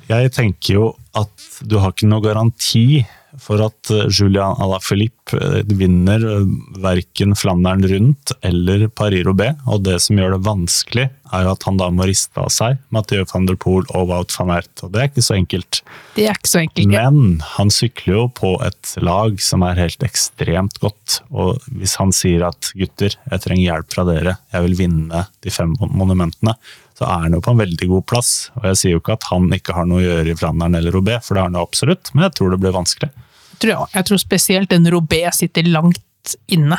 Jeg 0.09 0.31
tenker 0.33 0.73
jo 0.73 0.87
at 1.17 1.45
du 1.65 1.77
har 1.81 1.93
ikke 1.93 2.09
noe 2.09 2.23
garanti 2.25 3.03
for 3.41 3.61
at 3.63 3.91
eh, 3.93 4.07
Julian 4.09 4.57
Alaphilippe 4.61 5.37
eh, 5.37 5.61
vinner 5.79 6.23
eh, 6.25 6.49
verken 6.83 7.35
Flandern 7.37 7.85
rundt 7.87 8.33
eller 8.45 8.87
Paris-Roubaix. 8.87 9.63
Og 9.69 9.83
det 9.87 9.99
som 10.03 10.19
gjør 10.19 10.35
det 10.35 10.43
vanskelig, 10.47 11.07
er 11.29 11.45
at 11.45 11.65
han 11.67 11.77
da 11.77 11.89
må 11.93 12.07
riste 12.09 12.41
av 12.41 12.49
seg 12.53 12.79
Mathieu 12.93 13.21
van 13.29 13.45
der 13.45 13.57
Poel 13.61 13.85
og 13.93 14.09
Wout 14.09 14.33
van 14.39 14.55
Aert. 14.55 14.71
Og 14.85 14.93
det 14.93 15.01
er 15.01 15.11
ikke 15.11 15.25
så 15.25 15.37
enkelt. 15.37 15.81
Det 16.15 16.25
er 16.25 16.37
ikke 16.37 16.51
så 16.51 16.63
enkelt. 16.63 16.91
Men 16.95 17.39
han 17.55 17.73
sykler 17.73 18.15
jo 18.15 18.25
på 18.39 18.55
et 18.65 18.93
lag 19.05 19.37
som 19.43 19.65
er 19.67 19.79
helt 19.79 20.05
ekstremt 20.05 20.81
godt. 20.83 21.19
Og 21.29 21.61
hvis 21.77 21.95
han 22.01 22.13
sier 22.15 22.47
at 22.49 22.71
gutter, 22.73 23.13
jeg 23.13 23.45
trenger 23.45 23.65
hjelp 23.67 23.93
fra 23.93 24.07
dere, 24.09 24.37
jeg 24.53 24.67
vil 24.67 24.77
vinne 24.83 25.25
de 25.45 25.53
fem 25.53 25.75
monumentene, 25.85 26.57
så 26.99 27.07
er 27.07 27.25
han 27.27 27.37
jo 27.37 27.43
på 27.43 27.53
en 27.53 27.61
veldig 27.61 27.87
god 27.93 28.05
plass. 28.11 28.33
Og 28.59 28.69
jeg 28.71 28.79
sier 28.79 28.97
jo 28.97 29.03
ikke 29.03 29.15
at 29.15 29.29
han 29.29 29.47
ikke 29.55 29.75
har 29.77 29.87
noe 29.87 30.01
å 30.01 30.07
gjøre 30.07 30.33
i 30.33 30.39
Flandern 30.39 30.75
eller 30.79 30.95
Roubaix, 30.95 31.23
for 31.25 31.35
det 31.35 31.43
har 31.43 31.51
han 31.51 31.59
jo 31.59 31.63
absolutt, 31.63 32.11
men 32.13 32.27
jeg 32.27 32.35
tror 32.35 32.53
det 32.53 32.63
blir 32.63 32.75
vanskelig. 32.75 33.11
Tror 33.59 33.87
jeg, 33.93 34.05
tror 34.07 34.21
spesielt 34.21 34.71
den 34.71 34.87
Robé 34.91 35.23
sitter 35.35 35.67
langt 35.67 36.35
inne. 36.51 36.77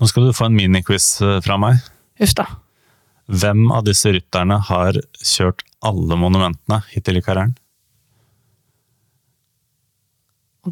Nå 0.00 0.08
skal 0.08 0.28
du 0.28 0.34
få 0.36 0.48
en 0.48 0.56
miniquiz 0.56 1.06
eh, 1.24 1.38
fra 1.44 1.58
meg. 1.60 1.80
Uff 2.22 2.32
da. 2.38 2.46
Hvem 3.32 3.68
av 3.72 3.84
disse 3.86 4.10
rytterne 4.12 4.58
har 4.68 4.96
kjørt 5.22 5.62
alle 5.86 6.16
monumentene 6.18 6.80
hittil 6.92 7.20
i 7.20 7.24
karrieren? 7.24 7.54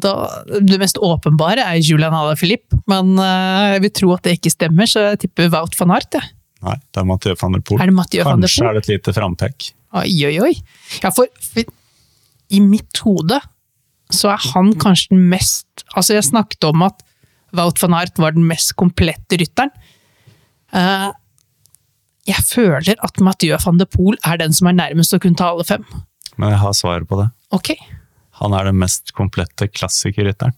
Da, 0.01 0.11
det 0.47 0.77
mest 0.79 0.99
åpenbare 1.03 1.65
er 1.67 1.81
Julian 1.83 2.13
Alaphilippe, 2.15 2.77
men 2.87 3.17
eh, 3.19 3.73
jeg 3.75 3.81
vil 3.85 3.93
tro 3.99 4.13
at 4.15 4.23
det 4.27 4.37
ikke 4.37 4.53
stemmer, 4.53 4.87
så 4.87 5.09
jeg 5.09 5.19
tipper 5.25 5.49
Wout 5.51 5.75
van 5.81 5.91
Aert. 5.97 6.15
jeg. 6.15 6.29
Nei, 6.61 6.77
det 6.93 7.01
er 7.01 7.07
Mathieu 7.09 7.35
van 7.41 7.57
der 7.57 7.63
Poel. 7.65 7.81
Er 7.81 7.89
det 7.89 7.95
Mathieu 7.97 8.23
van 8.23 8.39
der 8.39 8.47
Kanskje 8.47 8.61
Poel? 8.63 8.69
er 8.69 8.77
det 8.77 8.83
et 8.85 8.91
lite 8.93 9.13
frampekk. 9.17 9.67
Oi, 9.99 10.11
oi, 10.29 10.35
oi. 10.45 10.51
Ja, 11.03 11.11
for 11.11 11.27
i 12.51 12.59
mitt 12.63 13.01
hode 13.03 13.39
så 14.13 14.33
er 14.33 14.43
han 14.53 14.73
kanskje 14.81 15.13
den 15.15 15.25
mest 15.31 15.65
Altså, 15.95 16.13
jeg 16.15 16.23
snakket 16.27 16.63
om 16.69 16.83
at 16.87 17.01
Wout 17.57 17.81
van 17.81 17.93
Aert 17.97 18.19
var 18.21 18.31
den 18.31 18.45
mest 18.47 18.75
komplette 18.79 19.35
rytteren. 19.41 19.71
Eh, 20.71 21.09
jeg 22.29 22.43
føler 22.47 22.95
at 23.03 23.19
Mathieu 23.19 23.57
van 23.65 23.79
de 23.81 23.87
Poel 23.91 24.15
er 24.23 24.37
den 24.39 24.53
som 24.55 24.69
er 24.71 24.77
nærmest 24.77 25.11
å 25.17 25.19
kunne 25.19 25.35
ta 25.35 25.49
alle 25.51 25.65
fem. 25.67 25.83
Men 26.39 26.53
jeg 26.53 26.61
har 26.61 26.77
svaret 26.77 27.09
på 27.09 27.17
det. 27.19 27.27
Ok, 27.51 27.73
Han 28.41 28.53
er 28.57 28.69
den 28.71 28.79
mest 28.79 29.11
komplette 29.13 29.67
klassikerrytteren. 29.69 30.53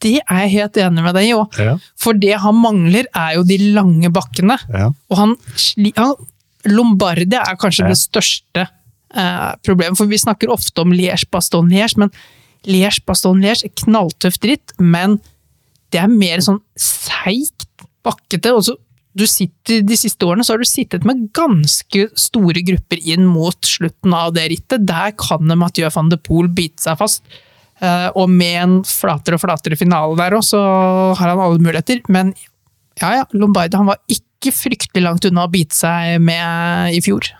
det 0.00 0.20
er 0.30 0.40
jeg 0.46 0.50
helt 0.54 0.76
enig 0.78 1.02
med 1.04 1.14
deg 1.14 1.28
i 1.28 1.34
òg. 1.36 1.58
Ja. 1.58 1.76
For 1.98 2.14
det 2.14 2.32
han 2.40 2.54
mangler, 2.54 3.04
er 3.14 3.34
jo 3.36 3.42
de 3.44 3.58
lange 3.74 4.08
bakkene. 4.14 4.56
Ja. 4.72 4.88
Og 5.10 5.16
han, 5.18 5.36
han 5.98 6.14
Lombardia 6.64 7.42
er 7.44 7.56
kanskje 7.60 7.84
Ja. 7.84 7.88
det 7.92 7.98
største 8.00 8.64
eh, 9.14 9.52
problemet, 9.66 9.98
for 9.98 10.06
vi 10.06 10.16
snakker 10.18 10.48
ofte 10.54 10.80
om 10.80 10.92
Liège-Baston-Liège, 10.92 11.98
men 11.98 12.10
Liège-Baston-Liège 12.66 13.70
knalltøff 13.70 13.84
knalltøft 13.84 14.46
ritt, 14.48 14.74
men 14.78 15.18
det 15.92 16.02
er 16.02 16.10
mer 16.12 16.42
sånn 16.44 16.60
seigt, 16.78 17.66
bakkete. 18.04 18.52
og 18.52 18.78
du 19.18 19.26
sitter, 19.26 19.82
De 19.82 19.96
siste 19.98 20.26
årene 20.26 20.44
så 20.44 20.54
har 20.54 20.62
du 20.62 20.68
sittet 20.68 21.04
med 21.08 21.28
ganske 21.36 22.08
store 22.18 22.62
grupper 22.66 23.00
inn 23.02 23.26
mot 23.26 23.58
slutten 23.66 24.14
av 24.14 24.34
det 24.36 24.48
rittet. 24.52 24.86
Der 24.86 25.14
kan 25.18 25.46
Mathieu 25.58 25.90
van 25.94 26.10
de 26.12 26.18
Poel 26.20 26.48
bite 26.48 26.82
seg 26.84 26.98
fast. 27.00 27.24
Eh, 27.80 28.08
og 28.18 28.30
med 28.30 28.56
en 28.62 28.78
flatere 28.86 29.38
og 29.38 29.44
flatere 29.44 29.78
finale 29.78 30.16
der 30.18 30.36
òg, 30.38 30.44
så 30.46 30.60
har 31.18 31.32
han 31.32 31.42
alle 31.42 31.62
muligheter. 31.62 32.02
Men 32.08 32.34
ja, 33.00 33.20
ja, 33.20 33.26
Lombardi 33.34 33.78
han 33.78 33.90
var 33.90 34.00
ikke 34.10 34.52
fryktelig 34.54 35.04
langt 35.04 35.26
unna 35.28 35.46
å 35.46 35.52
bite 35.52 35.76
seg 35.76 36.18
med 36.22 36.94
i 36.94 37.02
fjor. 37.04 37.30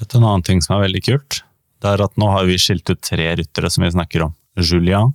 Vet 0.00 0.10
du 0.10 0.18
en 0.18 0.26
annen 0.26 0.46
ting 0.46 0.62
som 0.64 0.76
er 0.76 0.86
veldig 0.88 1.02
kult? 1.06 1.42
Det 1.82 1.90
er 1.90 2.02
at 2.02 2.16
nå 2.18 2.30
har 2.32 2.46
vi 2.48 2.58
skilt 2.58 2.88
ut 2.90 3.02
tre 3.04 3.28
ryttere 3.38 3.70
som 3.70 3.84
vi 3.84 3.92
snakker 3.94 4.26
om. 4.26 4.34
Julian, 4.60 5.14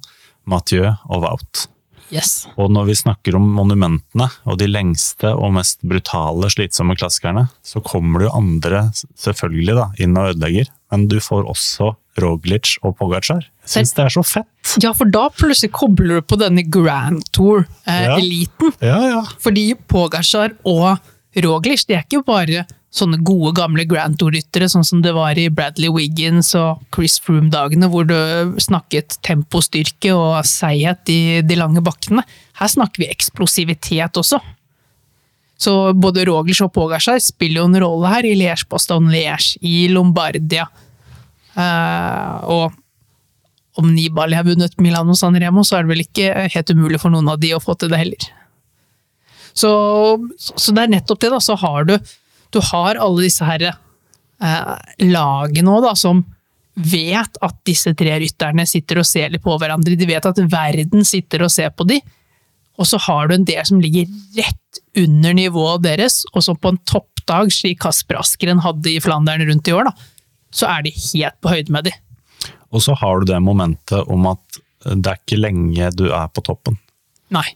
Mathieu 0.49 0.87
og 1.09 1.25
Wout. 1.25 1.67
Yes. 2.09 2.47
Og 2.57 2.71
når 2.73 2.87
vi 2.89 2.95
snakker 2.97 3.37
om 3.37 3.45
monumentene 3.53 4.25
og 4.49 4.57
de 4.57 4.65
lengste 4.69 5.29
og 5.29 5.53
mest 5.59 5.83
brutale, 5.85 6.49
slitsomme 6.49 6.95
klassikerne, 6.97 7.45
så 7.61 7.81
kommer 7.85 8.23
det 8.23 8.29
jo 8.29 8.37
andre 8.39 8.83
selvfølgelig 9.13 9.75
da, 9.77 9.87
inn 10.01 10.17
og 10.17 10.31
ødelegger. 10.31 10.71
Men 10.89 11.05
du 11.11 11.19
får 11.21 11.45
også 11.51 11.91
Roglic 12.19 12.77
og 12.81 12.97
Pogacar. 12.97 13.45
Jeg 13.61 13.71
syns 13.75 13.93
det 13.95 14.07
er 14.07 14.15
så 14.15 14.23
fett! 14.25 14.73
Ja, 14.81 14.91
for 14.97 15.09
da 15.13 15.27
plutselig 15.29 15.71
kobler 15.77 16.19
du 16.19 16.25
på 16.25 16.39
denne 16.41 16.65
Grand 16.65 17.21
Tour-eliten. 17.35 18.73
Ja, 18.81 18.97
ja. 19.13 19.21
Fordi 19.39 19.71
Pogacar 19.89 20.57
og 20.67 20.97
Roglic 21.45 21.85
de 21.85 21.99
er 21.99 22.07
ikke 22.07 22.25
bare 22.25 22.65
sånne 22.89 23.19
gode, 23.21 23.53
gamle 23.59 23.85
Grand 23.89 24.17
Tour-ryttere, 24.17 24.69
sånn 24.71 24.85
som 24.87 25.01
det 25.05 25.13
var 25.13 25.37
i 25.37 25.49
Bradley 25.53 25.91
Wiggins 25.93 26.55
og 26.57 26.81
Chris 26.95 27.19
Froome-dagene, 27.21 27.89
hvor 27.91 28.07
du 28.09 28.15
snakket 28.61 29.19
tempostyrke 29.25 30.13
og 30.15 30.39
seighet 30.49 31.11
i 31.13 31.19
de 31.45 31.57
lange 31.59 31.83
bakkene. 31.85 32.25
Her 32.57 32.71
snakker 32.71 33.05
vi 33.05 33.11
eksplosivitet 33.13 34.17
også. 34.19 34.41
Så 35.59 35.73
både 35.93 36.23
Roglic 36.29 36.61
og 36.63 36.71
Pogacar 36.73 37.19
spiller 37.21 37.61
jo 37.61 37.69
en 37.69 37.81
rolle 37.83 38.11
her, 38.13 38.25
i 38.25 38.37
Liège-Baston-Liège, 38.39 39.59
i 39.61 39.89
Lombardia. 39.91 40.69
Uh, 41.53 42.35
og, 42.47 42.77
om 43.79 43.89
Nibali 43.93 44.37
har 44.39 44.47
vunnet 44.47 44.77
Milano 44.81 45.13
San 45.19 45.37
Remo, 45.39 45.65
så 45.67 45.77
er 45.77 45.85
det 45.85 45.93
vel 45.93 46.05
ikke 46.05 46.47
helt 46.55 46.71
umulig 46.73 47.01
for 47.03 47.13
noen 47.13 47.29
av 47.31 47.39
de 47.43 47.53
å 47.55 47.61
få 47.63 47.75
til 47.79 47.91
det 47.91 47.99
heller. 48.01 48.29
Så, 49.53 49.69
så 50.39 50.73
det 50.75 50.85
er 50.85 50.93
nettopp 50.95 51.21
det, 51.21 51.31
da. 51.35 51.39
Så 51.43 51.55
har 51.59 51.87
du, 51.87 51.95
du 52.53 52.59
har 52.71 52.99
alle 52.99 53.25
disse 53.27 53.45
her 53.45 53.65
eh, 53.69 54.75
lagene 55.05 55.67
nå, 55.67 55.79
da, 55.85 55.95
som 55.97 56.23
vet 56.79 57.39
at 57.43 57.57
disse 57.67 57.91
tre 57.97 58.15
rytterne 58.21 58.63
sitter 58.69 59.01
og 59.01 59.07
ser 59.07 59.33
litt 59.33 59.43
på 59.43 59.57
hverandre. 59.59 59.97
De 59.99 60.07
vet 60.07 60.25
at 60.25 60.39
verden 60.51 61.05
sitter 61.07 61.43
og 61.43 61.51
ser 61.51 61.73
på 61.75 61.87
de. 61.89 61.99
Og 62.79 62.87
så 62.87 62.99
har 63.09 63.27
du 63.27 63.35
en 63.35 63.47
del 63.47 63.65
som 63.67 63.81
ligger 63.83 64.07
rett 64.37 64.79
under 64.97 65.35
nivået 65.35 65.83
deres, 65.83 66.21
og 66.31 66.45
som 66.45 66.57
på 66.57 66.71
en 66.71 66.79
toppdag, 66.87 67.51
slik 67.51 67.81
Kasper 67.83 68.21
Askeren 68.21 68.63
hadde 68.63 68.93
i 68.93 69.01
Flandern 69.03 69.43
rundt 69.49 69.67
i 69.67 69.75
år, 69.75 69.89
da, 69.89 69.95
så 70.55 70.69
er 70.71 70.85
de 70.87 70.93
helt 70.95 71.35
på 71.43 71.51
høyde 71.51 71.75
med 71.75 71.89
de. 71.89 71.95
Og 72.71 72.83
så 72.85 72.95
har 72.95 73.19
du 73.19 73.33
det 73.33 73.41
momentet 73.43 74.07
om 74.07 74.29
at 74.31 74.61
det 74.85 75.11
er 75.11 75.19
ikke 75.19 75.41
lenge 75.41 75.89
du 75.97 76.07
er 76.07 76.29
på 76.31 76.43
toppen. 76.45 76.79
Nei. 77.35 77.47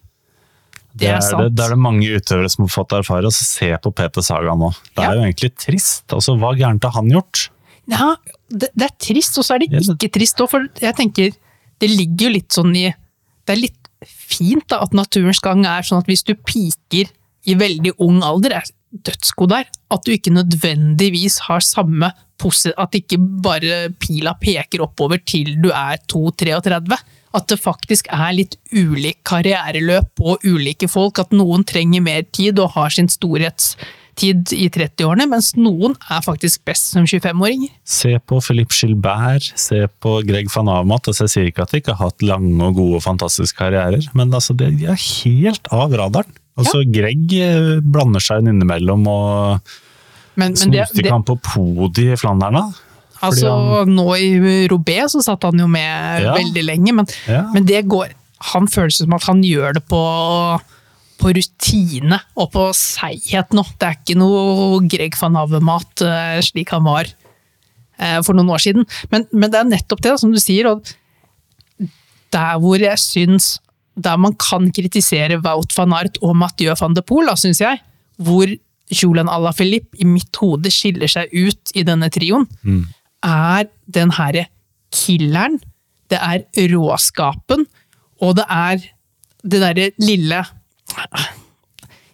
Det 0.94 1.10
er, 1.10 1.20
det, 1.20 1.56
det, 1.58 1.64
er 1.66 1.74
det 1.74 1.80
mange 1.82 2.06
utøvere 2.06 2.50
som 2.54 2.66
har 2.68 2.72
fått 2.74 2.94
erfare. 3.00 3.26
Altså, 3.26 3.46
se 3.48 3.72
på 3.82 3.92
Peter 3.98 4.22
Saga 4.26 4.54
nå. 4.60 4.70
Det 4.94 5.02
er 5.02 5.08
Ja. 5.10 5.14
jo 5.18 5.24
egentlig 5.26 5.50
trist. 5.58 6.06
Altså, 6.14 6.36
hva 6.38 6.52
gærent 6.58 6.84
har 6.86 6.94
han 7.00 7.10
gjort? 7.10 7.48
Ja, 7.90 8.14
det, 8.50 8.70
det 8.78 8.86
er 8.88 8.94
trist, 9.02 9.38
og 9.42 9.44
så 9.48 9.56
er 9.56 9.64
det 9.64 9.72
ikke 9.74 10.12
trist 10.14 10.40
òg, 10.40 10.52
for 10.54 10.68
jeg 10.80 10.96
tenker 10.96 11.34
det 11.82 11.90
ligger 11.90 12.30
jo 12.30 12.34
litt 12.38 12.54
sånn 12.56 12.76
i 12.78 12.86
Det 13.44 13.52
er 13.58 13.60
litt 13.60 13.90
fint 14.08 14.64
da, 14.72 14.78
at 14.86 14.94
naturens 14.96 15.42
gang 15.44 15.66
er 15.68 15.84
sånn 15.84 16.00
at 16.00 16.08
hvis 16.08 16.24
du 16.24 16.34
piker 16.36 17.10
i 17.44 17.56
veldig 17.60 17.92
ung 18.00 18.22
alder, 18.24 18.54
er 18.62 18.70
dødsgod 19.04 19.50
der. 19.52 19.66
At 19.92 20.06
du 20.06 20.14
ikke 20.14 20.32
nødvendigvis 20.32 21.42
har 21.50 21.60
samme 21.66 22.14
At 22.78 22.96
ikke 22.98 23.18
bare 23.44 23.90
pila 24.04 24.34
peker 24.36 24.82
oppover 24.84 25.20
til 25.24 25.54
du 25.64 25.70
er 25.72 25.98
2-33. 26.12 26.98
At 27.34 27.50
det 27.50 27.58
faktisk 27.62 28.10
er 28.14 28.30
litt 28.38 28.60
ulik 28.70 29.24
karriereløp 29.26 30.12
på 30.20 30.38
ulike 30.46 30.90
folk. 30.92 31.22
At 31.24 31.34
noen 31.34 31.66
trenger 31.66 32.04
mer 32.06 32.26
tid 32.30 32.62
og 32.62 32.76
har 32.76 32.94
sin 32.94 33.10
storhetstid 33.10 34.54
i 34.54 34.68
30-årene, 34.70 35.26
mens 35.32 35.54
noen 35.58 35.98
er 36.14 36.22
faktisk 36.26 36.62
best 36.70 36.92
som 36.94 37.08
25-åringer. 37.10 37.74
Se 37.82 38.14
på 38.22 38.38
Philippe 38.46 38.78
Gilbert, 38.78 39.50
se 39.58 39.82
på 40.04 40.20
Greg 40.28 40.52
van 40.54 40.70
Amat. 40.76 41.10
Altså, 41.10 41.26
jeg 41.26 41.34
sier 41.34 41.50
ikke 41.50 41.66
at 41.66 41.74
de 41.74 41.82
ikke 41.82 41.98
har 41.98 42.12
hatt 42.12 42.26
lange 42.26 42.54
og 42.62 42.78
gode 42.78 43.02
og 43.02 43.06
fantastiske 43.08 43.58
karrierer, 43.64 44.06
men 44.14 44.34
altså, 44.34 44.54
de 44.58 44.70
er 44.86 45.04
helt 45.10 45.74
av 45.74 45.98
radaren. 45.98 46.40
Altså, 46.54 46.84
Greg 46.86 47.34
eh, 47.34 47.80
blander 47.82 48.22
seg 48.22 48.44
inn 48.44 48.54
innimellom 48.54 49.08
og 49.10 49.74
Men, 50.38 50.54
men 50.54 50.58
snuste 50.58 51.10
han 51.10 51.26
på 51.26 51.40
podiet 51.42 52.14
i 52.14 52.20
Flandern, 52.22 52.74
altså, 53.24 53.54
nå 53.90 54.06
i 54.20 54.68
Robé 54.72 55.00
så 55.12 55.22
satt 55.26 55.44
han 55.48 55.60
jo 55.64 55.68
med 55.72 56.24
Ja. 56.26 56.36
veldig 56.38 56.64
lenge, 56.68 56.94
men, 57.00 57.06
Ja. 57.28 57.46
men 57.54 57.66
det 57.66 57.86
går 57.88 58.14
Han 58.54 58.68
føles 58.68 58.98
som 59.00 59.14
at 59.16 59.24
han 59.24 59.42
gjør 59.42 59.74
det 59.78 59.86
på, 59.88 60.00
på 61.22 61.30
rutine 61.38 62.18
og 62.36 62.50
på 62.52 62.66
seighet 62.76 63.54
nå. 63.56 63.64
Det 63.80 63.88
er 63.88 63.96
ikke 64.02 64.18
noe 64.20 64.82
Greg 64.92 65.16
van 65.22 65.38
Havemat 65.40 66.02
eh, 66.04 66.42
slik 66.44 66.74
han 66.76 66.84
var 66.84 67.08
eh, 67.08 68.20
for 68.22 68.34
noen 68.36 68.50
år 68.52 68.60
siden. 68.60 68.84
Men, 69.14 69.24
men 69.32 69.50
det 69.54 69.62
er 69.62 69.70
nettopp 69.72 70.02
det, 70.04 70.18
som 70.20 70.34
du 70.36 70.40
sier. 70.44 70.68
og 70.68 70.84
der 72.34 72.58
hvor 72.60 72.82
jeg 72.82 72.98
syns 73.00 73.60
Der 73.96 74.18
man 74.18 74.34
kan 74.42 74.72
kritisere 74.74 75.38
Wout 75.44 75.72
van 75.78 75.94
Art 75.94 76.16
og 76.26 76.36
Mathieu 76.36 76.74
van 76.80 76.96
de 76.98 77.02
Poel, 77.06 77.30
syns 77.38 77.60
jeg, 77.62 77.78
hvor 78.18 78.50
Julian 78.90 79.30
Alaphilippe 79.30 80.00
i 80.02 80.06
mitt 80.10 80.36
hode 80.42 80.72
skiller 80.74 81.08
seg 81.08 81.30
ut 81.32 81.72
i 81.78 81.84
denne 81.86 82.10
trioen, 82.10 82.48
er 83.26 83.70
den 83.86 84.14
herre 84.18 84.48
killeren, 84.94 85.60
det 86.12 86.20
er 86.22 86.44
råskapen, 86.74 87.66
og 88.22 88.36
det 88.38 88.46
er 88.50 88.84
det 89.44 89.62
derre 89.64 89.90
lille 90.00 90.44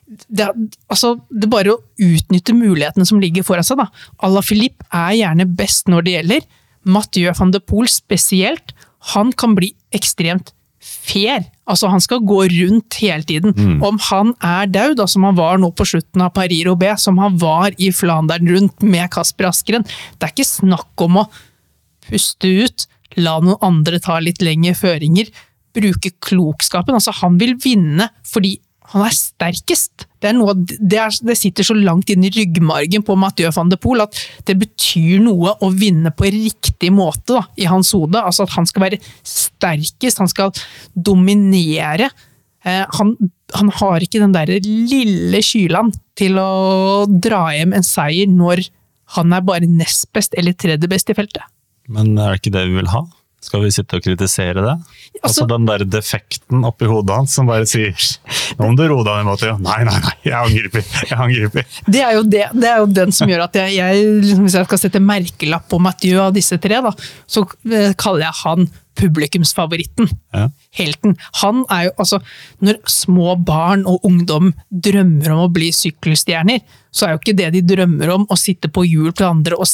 det, 0.10 0.48
altså, 0.90 1.14
det 1.30 1.46
er 1.46 1.52
bare 1.54 1.74
å 1.76 1.82
utnytte 2.02 2.56
mulighetene 2.58 3.06
som 3.06 3.20
ligger 3.22 3.46
foran 3.46 3.66
seg. 3.66 3.78
da. 3.78 3.90
Alaphilippe 4.26 4.88
er 4.90 5.20
gjerne 5.20 5.46
best 5.60 5.92
når 5.92 6.06
det 6.06 6.16
gjelder. 6.16 6.48
Mathieu 6.90 7.34
van 7.38 7.54
de 7.54 7.62
Poel 7.62 7.90
spesielt. 7.92 8.74
Han 9.14 9.30
kan 9.38 9.54
bli 9.58 9.70
ekstremt 9.96 10.54
fair. 10.90 11.46
Altså, 11.70 11.90
han 11.92 12.02
skal 12.02 12.24
gå 12.26 12.42
rundt 12.50 12.98
hele 13.02 13.24
tiden. 13.30 13.54
Om 13.86 14.00
han 14.10 14.34
er 14.42 14.70
daud, 14.72 15.04
som 15.10 15.28
han 15.28 15.38
var 15.38 15.62
nå 15.62 15.70
på 15.78 15.86
slutten 15.86 16.24
av 16.26 16.34
Paris-Roubais, 16.34 17.06
som 17.06 17.20
han 17.22 17.38
var 17.42 17.78
i 17.78 17.92
Flandern 17.94 18.50
rundt 18.50 18.82
med 18.82 19.10
Kasper 19.14 19.50
Askeren, 19.52 19.86
det 19.86 20.26
er 20.26 20.34
ikke 20.34 20.50
snakk 20.50 21.06
om 21.06 21.22
å 21.22 21.28
puste 22.10 22.50
ut, 22.66 22.88
la 23.18 23.38
noen 23.42 23.62
andre 23.62 24.02
ta 24.02 24.18
litt 24.22 24.42
lengre 24.42 24.74
føringer, 24.78 25.30
bruke 25.78 26.12
klokskapen. 26.26 26.98
Altså, 26.98 27.14
han 27.22 27.38
vil 27.42 27.56
vinne 27.62 28.10
fordi 28.26 28.58
han 28.94 29.06
er 29.06 29.14
sterkest. 29.14 30.09
Det, 30.20 30.32
noe, 30.36 30.56
det, 30.60 30.98
er, 31.00 31.14
det 31.24 31.36
sitter 31.40 31.64
så 31.64 31.76
langt 31.78 32.10
inn 32.12 32.26
i 32.28 32.32
ryggmargen 32.36 33.06
på 33.08 33.16
Mathieu 33.20 33.52
van 33.56 33.72
de 33.72 33.78
Poel 33.80 34.04
at 34.04 34.18
det 34.50 34.58
betyr 34.60 35.22
noe 35.24 35.54
å 35.64 35.70
vinne 35.72 36.12
på 36.12 36.28
riktig 36.28 36.92
måte 36.92 37.38
da, 37.38 37.44
i 37.56 37.70
hans 37.72 37.94
hode. 37.96 38.20
Altså 38.20 38.44
at 38.44 38.56
han 38.58 38.68
skal 38.68 38.90
være 38.90 39.00
sterkest, 39.24 40.20
han 40.20 40.32
skal 40.32 40.52
dominere. 40.94 42.10
Eh, 42.68 42.84
han, 43.00 43.16
han 43.56 43.72
har 43.80 44.04
ikke 44.04 44.20
den 44.20 44.36
der 44.36 44.52
lille 44.66 45.44
kylan 45.46 45.94
til 46.20 46.36
å 46.42 47.08
dra 47.08 47.46
hjem 47.56 47.78
en 47.80 47.88
seier 47.88 48.28
når 48.28 48.66
han 49.16 49.32
er 49.34 49.46
bare 49.46 49.70
nest 49.70 50.10
best 50.14 50.36
eller 50.38 50.58
tredje 50.60 50.90
best 50.92 51.10
i 51.10 51.16
feltet. 51.18 51.48
Men 51.90 52.12
er 52.20 52.36
det 52.36 52.44
ikke 52.44 52.58
det 52.60 52.68
vi 52.68 52.78
vil 52.82 52.92
ha? 52.92 53.06
Skal 53.40 53.64
vi 53.64 53.70
sitte 53.72 53.96
og 53.96 54.04
kritisere 54.04 54.62
det? 54.66 54.74
Altså, 55.24 55.28
Altså- 55.30 55.48
Den 55.48 55.66
der 55.66 55.86
defekten 55.86 56.66
oppi 56.68 56.86
hodet 56.86 57.16
hans 57.16 57.34
som 57.34 57.48
bare 57.48 57.66
sier 57.66 57.96
Nå 58.60 58.68
må 58.68 58.76
du 58.76 58.84
roe 58.92 59.04
deg 59.04 59.20
ned, 59.22 59.26
Matheo. 59.30 59.58
Nei, 59.64 59.84
nei, 59.88 60.00
nei, 60.04 60.14
jeg 60.26 60.34
angriper. 60.36 60.84
Jeg 61.10 61.18
angriper. 61.18 61.66
Det 61.88 62.02
er 62.04 62.14
jo, 62.18 62.24
det, 62.24 62.44
det 62.54 62.70
er 62.70 62.78
jo 62.84 62.86
den 62.92 63.12
som 63.16 63.30
gjør 63.32 63.46
at 63.46 63.56
jeg, 63.56 63.78
jeg 63.78 64.04
liksom, 64.24 64.44
hvis 64.44 64.58
jeg 64.60 64.68
skal 64.70 64.82
sette 64.82 65.00
merkelapp 65.04 65.68
på 65.72 65.80
Mathieu 65.80 66.20
av 66.22 66.34
disse 66.36 66.60
tre, 66.62 66.82
da, 66.84 66.92
så 67.30 67.46
eh, 67.72 67.94
kaller 68.00 68.28
jeg 68.28 68.40
han 68.44 68.70
publikumsfavoritten. 69.00 70.10
Ja. 70.36 70.50
Helten. 70.76 71.16
Han 71.42 71.64
er 71.72 71.88
jo 71.88 71.92
altså 72.04 72.20
Når 72.66 72.82
små 72.92 73.36
barn 73.46 73.86
og 73.88 74.04
ungdom 74.08 74.52
drømmer 74.70 75.32
om 75.36 75.46
å 75.46 75.52
bli 75.54 75.72
sykkelstjerner, 75.76 76.60
så 76.92 77.08
er 77.08 77.16
jo 77.16 77.22
ikke 77.24 77.38
det 77.38 77.54
de 77.56 77.62
drømmer 77.76 78.12
om 78.18 78.28
å 78.30 78.38
sitte 78.40 78.72
på 78.74 78.84
hjul 78.88 79.14
til 79.14 79.30
andre 79.30 79.60
og 79.60 79.70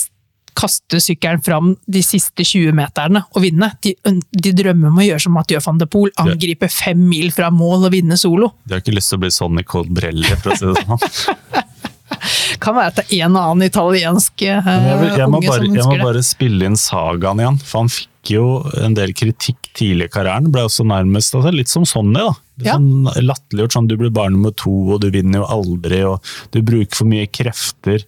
kaste 0.56 1.02
sykkelen 1.04 1.44
fram 1.46 1.74
de 1.92 2.02
siste 2.06 2.46
20 2.46 2.76
meterne 2.78 3.26
og 3.34 3.44
vinne. 3.44 3.72
De, 3.84 3.96
de 4.32 4.54
drømmer 4.56 4.92
om 4.92 5.02
å 5.02 5.06
gjøre 5.06 5.26
som 5.26 5.36
Mathieu 5.36 5.62
van 5.66 5.82
de 5.82 5.88
Poel, 5.92 6.14
angripe 6.22 6.70
fem 6.72 7.02
mil 7.10 7.32
fra 7.36 7.52
mål 7.54 7.90
og 7.90 7.96
vinne 7.96 8.18
solo. 8.20 8.54
De 8.66 8.78
har 8.78 8.84
ikke 8.84 8.96
lyst 8.96 9.12
til 9.12 9.20
å 9.20 9.26
bli 9.26 9.34
Sonny 9.36 9.66
Colbrelli, 9.68 10.32
for 10.40 10.56
å 10.56 10.60
si 10.60 10.72
det 10.72 10.86
sånn. 10.86 11.64
Kan 12.62 12.78
være 12.78 12.92
at 12.92 13.00
det 13.02 13.06
er 13.18 13.26
en 13.28 13.36
og 13.38 13.52
annen 13.52 13.68
italiensk 13.68 14.44
uh, 14.46 14.68
jeg, 14.70 14.98
vil, 15.02 15.10
jeg, 15.20 15.30
må 15.30 15.40
unge 15.42 15.50
bare, 15.50 15.66
som 15.66 15.76
jeg 15.76 15.88
må 15.90 16.08
bare 16.08 16.22
spille 16.26 16.70
inn 16.70 16.78
sagaen 16.80 17.42
igjen, 17.42 17.58
for 17.62 17.84
han 17.84 17.92
fikk 17.92 18.32
jo 18.36 18.46
en 18.82 18.96
del 18.98 19.14
kritikk 19.18 19.70
tidlig 19.78 20.10
i 20.10 20.14
karrieren. 20.14 20.50
Ble 20.54 20.66
også 20.66 20.86
nærmest 20.88 21.36
altså, 21.38 21.54
litt 21.54 21.72
som 21.72 21.86
Sonny, 21.90 22.22
da. 22.22 22.34
Ja. 22.64 22.78
Sånn 22.78 23.10
latterliggjort 23.20 23.76
sånn 23.76 23.90
du 23.92 23.98
blir 24.00 24.14
bare 24.16 24.32
nummer 24.34 24.54
to, 24.56 24.74
og 24.96 25.04
du 25.04 25.10
vinner 25.14 25.44
jo 25.44 25.50
aldri, 25.58 26.00
og 26.08 26.36
du 26.56 26.62
bruker 26.66 27.04
for 27.04 27.10
mye 27.12 27.28
krefter. 27.28 28.06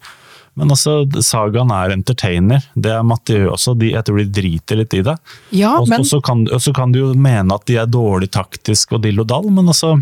Men 0.58 0.74
altså, 0.74 1.00
sagaen 1.22 1.70
er 1.74 1.94
entertainer. 1.94 2.64
Det 2.76 2.92
er 2.96 3.06
Mathieu 3.06 3.52
også. 3.54 3.76
De, 3.78 3.92
jeg 3.94 4.04
tror 4.08 4.18
de 4.24 4.28
driter 4.40 4.80
litt 4.82 4.96
i 4.98 5.04
det. 5.06 5.14
Ja, 5.54 5.76
og, 5.80 5.88
men- 5.92 6.06
så 6.08 6.20
kan, 6.26 6.46
kan 6.74 6.92
du 6.96 7.00
jo 7.04 7.12
mene 7.14 7.54
at 7.56 7.66
de 7.70 7.78
er 7.78 7.90
dårlig 7.90 8.32
taktisk 8.34 8.98
og 8.98 9.04
dill 9.06 9.22
og 9.22 9.30
dall, 9.30 9.52
men 9.54 9.70
altså 9.70 9.96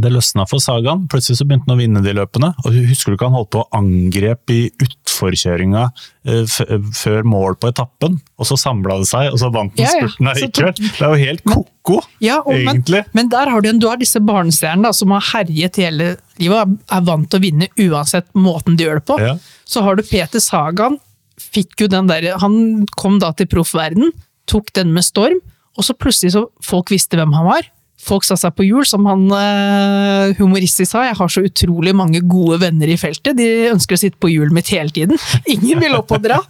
det 0.00 0.10
løsna 0.12 0.44
for 0.50 0.62
Sagaen. 0.62 1.04
Plutselig 1.10 1.38
så 1.38 1.46
begynte 1.46 1.68
han 1.68 1.76
å 1.76 1.80
vinne 1.80 2.00
de 2.04 2.12
løpene. 2.16 2.50
og 2.64 2.74
Husker 2.88 3.12
du 3.12 3.16
ikke 3.18 3.28
han 3.28 3.36
holdt 3.38 3.50
på 3.54 3.62
å 3.62 3.68
angrep 3.78 4.50
i 4.54 4.58
utforkjøringa 4.82 5.84
eh, 6.26 6.56
før 6.98 7.26
mål 7.28 7.56
på 7.62 7.70
etappen? 7.70 8.18
Og 8.40 8.48
så 8.48 8.58
samla 8.60 8.98
det 9.02 9.08
seg, 9.10 9.30
og 9.32 9.38
så 9.42 9.50
vant 9.54 9.74
han 9.78 9.84
Ja, 9.86 9.92
ja. 10.00 10.08
spurten 10.08 10.30
allikevel. 10.32 10.74
Det 10.82 11.06
er 11.06 11.14
jo 11.14 11.20
helt 11.28 11.44
ko-ko, 11.46 12.00
Ja, 12.24 12.40
egentlig. 12.50 13.04
men, 13.06 13.14
men 13.20 13.32
der 13.32 13.52
har 13.54 13.64
du, 13.64 13.70
en, 13.70 13.80
du 13.82 13.88
har 13.90 14.00
disse 14.00 14.22
barnestjernene 14.24 14.92
som 14.96 15.14
har 15.14 15.24
herjet 15.32 15.80
hele 15.82 16.10
livet, 16.42 16.76
er 16.90 17.06
vant 17.06 17.28
til 17.30 17.40
å 17.40 17.44
vinne 17.44 17.70
uansett 17.86 18.30
måten 18.34 18.78
de 18.78 18.88
gjør 18.88 19.00
det 19.02 19.06
på. 19.12 19.18
Ja. 19.22 19.36
Så 19.68 19.84
har 19.86 19.96
du 19.98 20.02
Peter 20.06 20.42
Sagan, 20.42 20.98
fikk 21.40 21.78
jo 21.84 21.90
den 21.90 22.10
der, 22.10 22.32
han 22.42 22.86
kom 22.98 23.20
da 23.22 23.32
til 23.38 23.48
proffverden, 23.50 24.12
tok 24.50 24.72
den 24.76 24.92
med 24.94 25.06
storm, 25.06 25.38
og 25.74 25.82
så 25.86 25.94
plutselig 25.98 26.34
så 26.36 26.44
folk 26.62 26.92
visste 26.94 27.18
hvem 27.18 27.32
han 27.34 27.46
var. 27.48 27.70
Folk 28.04 28.26
sa 28.26 28.36
seg 28.36 28.52
på 28.56 28.66
hjul, 28.66 28.84
som 28.88 29.06
han 29.08 29.22
eh, 29.32 30.34
humoristisk 30.36 30.90
sa. 30.92 31.06
Jeg 31.06 31.16
har 31.16 31.30
så 31.32 31.44
utrolig 31.46 31.94
mange 31.96 32.20
gode 32.28 32.58
venner 32.60 32.90
i 32.92 32.98
feltet. 33.00 33.36
De 33.38 33.70
ønsker 33.70 33.96
å 33.96 34.02
sitte 34.02 34.20
på 34.20 34.28
hjulet 34.32 34.52
mitt 34.56 34.72
hele 34.74 34.92
tiden. 34.92 35.20
Ingen 35.54 35.80
vil 35.80 35.96
opp 35.96 36.12
og 36.12 36.24
dra. 36.24 36.40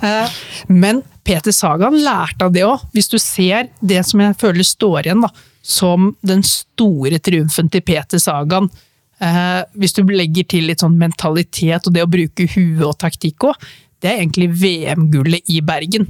Eh, 0.00 0.36
men 0.68 1.00
Peter 1.24 1.54
Sagan 1.54 1.96
lærte 2.04 2.48
av 2.48 2.52
det 2.52 2.66
òg. 2.68 2.84
Hvis 2.92 3.08
du 3.12 3.16
ser 3.22 3.70
det 3.80 4.02
som 4.08 4.20
jeg 4.24 4.36
føler 4.40 4.68
står 4.68 5.08
igjen 5.08 5.24
da, 5.24 5.32
som 5.64 6.12
den 6.24 6.44
store 6.46 7.20
triumfen 7.24 7.72
til 7.72 7.84
Peter 7.88 8.20
Sagan, 8.20 8.68
eh, 9.20 9.60
hvis 9.80 9.96
du 9.96 10.04
legger 10.12 10.48
til 10.48 10.68
litt 10.68 10.84
sånn 10.84 10.96
mentalitet 11.00 11.88
og 11.88 11.96
det 11.96 12.04
å 12.04 12.10
bruke 12.10 12.48
huet 12.52 12.84
og 12.84 12.96
taktikk 13.00 13.48
òg, 13.48 13.68
det 13.98 14.12
er 14.12 14.20
egentlig 14.20 14.52
VM-gullet 14.60 15.48
i 15.56 15.62
Bergen. 15.64 16.06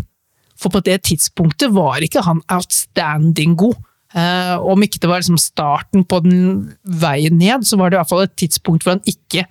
For 0.59 0.75
på 0.75 0.83
det 0.83 1.05
tidspunktet 1.07 1.71
var 1.71 2.03
ikke 2.03 2.27
han 2.27 2.43
outstanding 2.51 3.55
god. 3.59 3.79
Eh, 4.17 4.57
om 4.65 4.83
ikke 4.85 5.03
det 5.03 5.11
var 5.11 5.21
liksom 5.21 5.41
starten 5.41 6.05
på 6.09 6.23
den 6.25 6.43
veien 6.83 7.37
ned, 7.37 7.67
så 7.69 7.77
var 7.77 7.91
det 7.91 7.99
i 7.99 8.01
hvert 8.01 8.13
fall 8.13 8.25
et 8.25 8.37
tidspunkt 8.41 8.87
hvor 8.87 8.97
han 8.97 9.05
ikke 9.09 9.45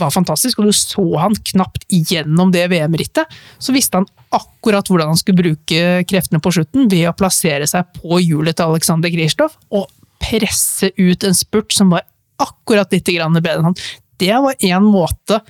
var 0.00 0.12
fantastisk, 0.14 0.58
og 0.58 0.70
du 0.70 0.74
så 0.74 1.04
han 1.20 1.36
knapt 1.52 1.84
gjennom 1.90 2.52
det 2.54 2.64
VM-rittet. 2.72 3.30
Så 3.60 3.74
visste 3.76 4.00
han 4.00 4.08
akkurat 4.34 4.88
hvordan 4.88 5.12
han 5.12 5.18
skulle 5.20 5.42
bruke 5.42 6.02
kreftene 6.08 6.40
på 6.42 6.54
slutten, 6.56 6.88
ved 6.90 7.10
å 7.10 7.16
plassere 7.16 7.68
seg 7.70 7.90
på 7.98 8.20
hjulet 8.22 8.56
til 8.58 8.72
Alexander 8.72 9.12
Kristoff 9.12 9.58
og 9.74 9.90
presse 10.20 10.92
ut 10.96 11.26
en 11.26 11.36
spurt 11.36 11.74
som 11.76 11.92
var 11.92 12.06
akkurat 12.40 12.92
litt 12.94 13.08
bedre 13.08 13.58
enn 13.58 13.70
han. 13.70 13.80
Det 14.20 14.32
var 14.32 14.56
én 14.64 14.84
måte 14.84 15.40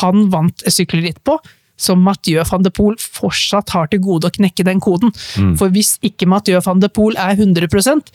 han 0.00 0.28
vant 0.32 0.64
et 0.66 0.74
sykkelritt 0.74 1.20
på, 1.26 1.36
som 1.82 2.02
Mathieu 2.06 2.42
van 2.46 2.62
de 2.62 2.70
Poel 2.74 2.98
fortsatt 3.02 3.74
har 3.74 3.90
til 3.90 4.02
gode 4.04 4.30
å 4.30 4.34
knekke 4.34 4.66
den 4.68 4.82
koden. 4.82 5.10
Mm. 5.36 5.56
For 5.60 5.72
hvis 5.74 5.96
ikke 6.06 6.30
Mathieu 6.30 6.62
van 6.62 6.82
de 6.82 6.90
Poel 6.92 7.18
er 7.18 7.34
100% 7.34 8.12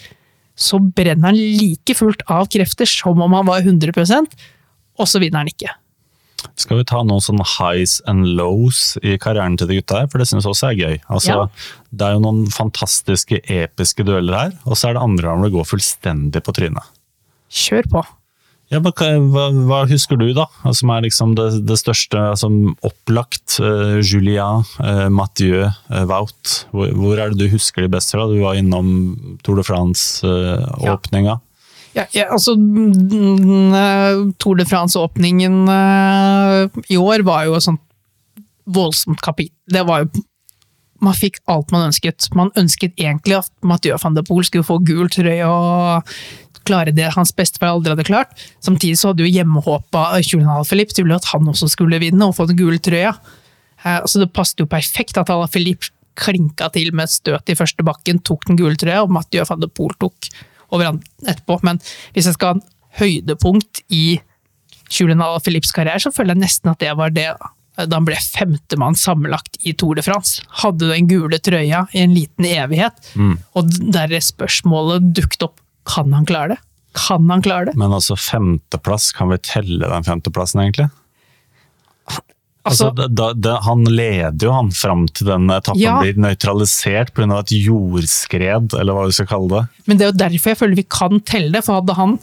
så 0.58 0.80
brenner 0.82 1.30
han 1.30 1.38
like 1.38 1.94
fullt 1.94 2.24
av 2.34 2.48
krefter 2.50 2.90
som 2.90 3.20
om 3.22 3.36
han 3.38 3.46
var 3.46 3.62
100% 3.62 4.40
og 4.98 5.10
så 5.10 5.22
vinner 5.22 5.44
han 5.44 5.52
ikke. 5.52 5.70
Skal 6.58 6.80
vi 6.80 6.86
ta 6.90 7.04
noen 7.06 7.22
sånne 7.22 7.46
highs 7.58 7.98
and 8.10 8.26
lows 8.38 8.96
i 9.06 9.16
karrieren 9.22 9.58
til 9.60 9.70
de 9.70 9.80
gutta 9.80 10.02
her, 10.02 10.10
for 10.10 10.22
det 10.22 10.28
synes 10.30 10.46
jeg 10.46 10.54
også 10.54 10.70
er 10.70 10.78
gøy. 10.78 11.00
Altså, 11.14 11.34
ja. 11.34 11.46
Det 11.92 12.08
er 12.08 12.16
jo 12.16 12.24
noen 12.24 12.44
fantastiske, 12.54 13.42
episke 13.54 14.06
dueller 14.06 14.38
her, 14.38 14.56
og 14.66 14.78
så 14.78 14.90
er 14.90 14.98
det 14.98 15.04
andre 15.04 15.30
ganger 15.30 15.48
det 15.50 15.56
går 15.58 15.70
fullstendig 15.70 16.44
på 16.46 16.56
trynet. 16.58 16.94
Kjør 17.54 17.90
på. 17.94 18.04
Ja, 18.68 18.82
hva, 18.84 18.92
hva, 18.92 19.82
husker 19.88 20.20
du, 20.20 20.28
da? 20.36 20.44
Som 20.76 20.92
er 20.92 21.06
liksom 21.06 21.38
det, 21.38 21.48
det 21.70 21.78
største 21.80 22.20
altså, 22.34 22.50
opplagt? 22.84 23.60
Uh, 23.64 24.02
Julia, 24.04 24.48
uh, 24.84 25.08
Mathieu, 25.14 25.70
uh, 25.88 26.04
Wout. 26.10 26.66
Hvor, 26.76 26.92
hvor, 26.92 27.16
er 27.16 27.32
det 27.32 27.40
du 27.40 27.54
husker 27.54 27.86
de 27.86 27.92
best 27.96 28.12
fra? 28.12 28.28
Du 28.28 28.42
var 28.44 28.60
innom 28.60 28.90
Tour 29.48 29.62
de 29.62 29.68
France-åpninga. 29.68 31.38
Ja. 31.38 31.44
Ja, 31.98 32.04
ja, 32.14 32.26
altså 32.30 32.54
Tour 34.38 34.60
de 34.60 34.66
France-åpningen 34.70 35.56
i 36.94 36.98
år 37.02 37.24
var 37.26 37.48
jo 37.48 37.56
et 37.58 37.66
sånt 37.66 37.82
voldsomt 38.70 39.24
kapittel. 39.26 39.56
Det 39.66 39.82
var 39.88 40.04
jo 40.04 40.26
Man 41.02 41.14
fikk 41.14 41.36
alt 41.46 41.70
man 41.70 41.92
ønsket. 41.92 42.26
Man 42.34 42.50
ønsket 42.58 42.96
egentlig 42.98 43.36
at 43.38 43.52
Mathieu 43.62 43.98
van 44.02 44.16
de 44.18 44.24
Poel 44.26 44.46
skulle 44.48 44.66
få 44.66 44.80
gul 44.82 45.12
trøye 45.14 45.46
og 45.46 46.14
klare 46.68 46.94
det 46.96 47.14
hans 47.16 47.34
bestefar 47.36 47.74
aldri 47.74 47.94
hadde 47.94 48.08
klart. 48.08 48.48
Samtidig 48.64 49.00
så 49.00 49.12
hadde 49.12 49.26
jo 49.26 49.34
hjemmehåpa 49.34 50.06
Julian 50.22 50.54
Alaphilippe 50.54 50.98
til 50.98 51.12
at 51.16 51.28
han 51.32 51.50
også 51.50 51.70
skulle 51.72 52.02
vinne 52.04 52.28
og 52.28 52.36
få 52.38 52.48
den 52.50 52.60
gule 52.60 52.80
trøya. 52.84 53.16
Uh, 53.86 54.02
så 54.10 54.22
det 54.22 54.34
passet 54.36 54.64
jo 54.64 54.70
perfekt 54.70 55.20
at 55.20 55.32
Alaphilippe 55.34 55.94
klinka 56.18 56.72
til 56.74 56.94
med 56.98 57.06
et 57.06 57.14
støt 57.14 57.52
i 57.52 57.58
første 57.58 57.86
bakken, 57.86 58.24
tok 58.26 58.48
den 58.50 58.58
gule 58.60 58.78
trøya, 58.80 59.04
og 59.06 59.14
Mathieu 59.14 59.46
van 59.48 59.62
de 59.62 59.70
Poel 59.70 59.94
tok 60.02 60.32
over 60.74 60.90
han 60.90 61.04
etterpå. 61.24 61.60
Men 61.68 61.82
hvis 62.16 62.30
jeg 62.30 62.38
skal 62.38 62.56
ha 62.56 62.58
en 62.58 62.66
høydepunkt 62.98 63.84
i 63.94 64.20
Julian 64.90 65.22
Alaphilippes 65.22 65.76
karriere, 65.76 66.02
så 66.02 66.14
føler 66.16 66.36
jeg 66.36 66.48
nesten 66.48 66.74
at 66.74 66.82
det 66.82 66.96
var 66.98 67.14
det 67.14 67.30
da 67.78 68.00
han 68.00 68.08
ble 68.08 68.18
femtemann 68.18 68.98
sammenlagt 68.98 69.60
i 69.68 69.76
Tour 69.78 70.00
de 70.00 70.04
France. 70.06 70.42
Hadde 70.64 70.90
den 70.90 71.10
gule 71.10 71.38
trøya 71.38 71.84
i 71.94 72.02
en 72.02 72.16
liten 72.16 72.48
evighet, 72.50 73.12
mm. 73.14 73.36
og 73.54 73.70
der 73.94 74.16
spørsmålet 74.24 75.12
dukket 75.18 75.46
opp 75.46 75.62
kan 75.88 76.14
han 76.14 76.28
klare 76.28 76.56
det. 76.56 76.62
Kan 76.98 77.30
han 77.30 77.44
klare 77.46 77.70
det? 77.70 77.76
Men 77.80 77.94
altså 77.94 78.18
femteplass, 78.20 79.12
kan 79.16 79.30
vi 79.32 79.38
telle 79.46 79.90
den 79.90 80.08
femteplassen, 80.08 80.64
egentlig? 80.66 80.90
Altså, 82.68 82.90
altså 82.90 83.08
da, 83.08 83.28
da, 83.34 83.54
han 83.64 83.86
leder 83.88 84.50
jo 84.50 84.52
han 84.52 84.72
fram 84.76 85.06
til 85.16 85.30
den 85.30 85.48
etappen 85.54 85.80
ja. 85.80 85.98
blir 86.04 86.18
nøytralisert 86.20 87.14
pga. 87.16 87.40
et 87.40 87.54
jordskred, 87.56 88.76
eller 88.76 88.98
hva 88.98 89.06
vi 89.08 89.16
skal 89.16 89.30
kalle 89.30 89.52
det. 89.54 89.84
Men 89.88 90.00
det 90.00 90.06
er 90.06 90.12
jo 90.12 90.20
derfor 90.24 90.52
jeg 90.52 90.60
føler 90.60 90.82
vi 90.82 90.88
kan 90.98 91.22
telle 91.28 91.54
det, 91.56 91.64
for 91.66 91.80
hadde 91.80 91.96
han 91.98 92.18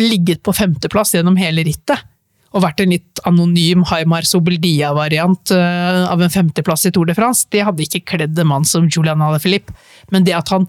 ligget 0.00 0.42
på 0.44 0.54
femteplass 0.56 1.14
gjennom 1.16 1.38
hele 1.40 1.64
rittet, 1.66 2.04
og 2.50 2.64
vært 2.64 2.82
en 2.82 2.92
litt 2.92 3.20
anonym 3.28 3.84
Haimar 3.86 4.26
Sobeldia-variant 4.26 5.52
uh, 5.54 6.06
av 6.10 6.22
en 6.24 6.32
femteplass 6.34 6.88
i 6.88 6.92
Tour 6.94 7.06
de 7.08 7.14
France, 7.14 7.46
det 7.54 7.62
hadde 7.64 7.86
ikke 7.86 8.02
kledd 8.16 8.38
en 8.42 8.50
mann 8.50 8.66
som 8.66 8.88
Julian 8.90 9.22
Alaphilippe. 9.22 9.72
Men 10.10 10.26
det 10.26 10.34
at 10.34 10.50
han 10.50 10.66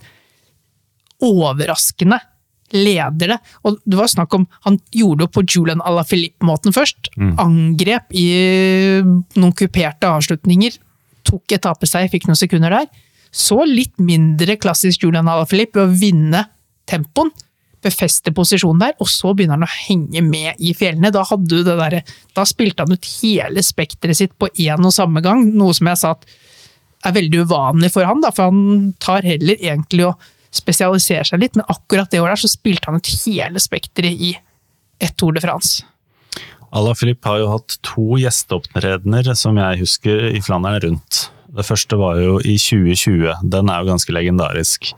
overraskende 1.26 2.20
ledere. 2.72 3.38
Og 3.68 3.80
det 3.84 4.00
var 4.00 4.10
snakk 4.12 4.34
om 4.38 4.48
Han 4.66 4.80
gjorde 4.96 5.26
det 5.26 5.34
på 5.36 5.44
Julian 5.44 5.84
Alaphilippe-måten 5.84 6.76
først. 6.76 7.12
Mm. 7.18 7.36
Angrep 7.42 8.16
i 8.16 8.28
noen 9.04 9.56
kuperte 9.58 10.08
avslutninger. 10.08 10.78
Tok 11.28 11.58
etappeseier, 11.58 12.10
fikk 12.12 12.30
noen 12.30 12.40
sekunder 12.40 12.74
der. 12.74 12.90
Så 13.32 13.62
litt 13.68 13.96
mindre 14.00 14.58
klassisk 14.60 15.04
Julian 15.06 15.30
Alaphilippe 15.32 15.80
ved 15.80 15.90
å 15.90 16.00
vinne 16.02 16.46
tempoen. 16.90 17.32
Befeste 17.82 18.30
posisjonen 18.30 18.84
der, 18.84 18.92
og 19.02 19.10
så 19.10 19.32
begynner 19.34 19.58
han 19.58 19.66
å 19.66 19.74
henge 19.88 20.22
med 20.22 20.60
i 20.62 20.76
fjellene. 20.78 21.10
Da, 21.10 21.24
der, 21.26 21.96
da 22.38 22.44
spilte 22.46 22.86
han 22.86 22.94
ut 22.94 23.08
hele 23.24 23.64
spekteret 23.66 24.20
sitt 24.20 24.36
på 24.38 24.52
én 24.54 24.86
og 24.86 24.94
samme 24.94 25.24
gang, 25.26 25.48
noe 25.58 25.74
som 25.74 25.90
jeg 25.90 26.02
sa 26.04 26.14
er 27.02 27.16
veldig 27.16 27.46
uvanlig 27.48 27.90
for 27.94 28.06
han, 28.06 28.22
da, 28.22 28.30
for 28.30 28.52
han 28.52 28.92
tar 29.02 29.26
heller 29.26 29.58
egentlig 29.58 30.06
og 30.12 30.31
spesialisere 30.52 31.26
seg 31.28 31.42
litt, 31.42 31.58
men 31.58 31.68
akkurat 31.72 32.12
det 32.12 32.22
året 32.22 32.36
der 32.36 32.44
så 32.44 32.52
spilte 32.52 32.90
han 32.90 33.00
ut 33.00 33.14
hele 33.26 33.62
spekteret 33.64 34.26
i 34.30 34.34
ett 35.02 35.16
Tour 35.18 35.36
de 35.36 35.44
France. 35.44 35.86
Ala 36.72 36.94
Filip 36.96 37.26
har 37.28 37.42
jo 37.42 37.50
hatt 37.52 37.76
to 37.84 38.20
gjesteopptredener 38.22 39.34
som 39.36 39.58
jeg 39.60 39.82
husker 39.82 40.30
i 40.32 40.40
Flandern 40.44 40.80
rundt. 40.86 41.26
Det 41.52 41.66
første 41.68 41.98
var 42.00 42.20
jo 42.22 42.38
i 42.40 42.56
2020. 42.56 43.42
Den 43.52 43.72
er 43.72 43.82
jo 43.82 43.92
ganske 43.92 44.16
legendarisk. 44.16 44.94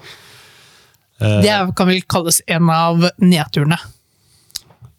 Det 1.18 1.56
kan 1.78 1.90
vel 1.90 2.04
kalles 2.10 2.42
en 2.52 2.70
av 2.70 3.08
nedturene. 3.18 3.80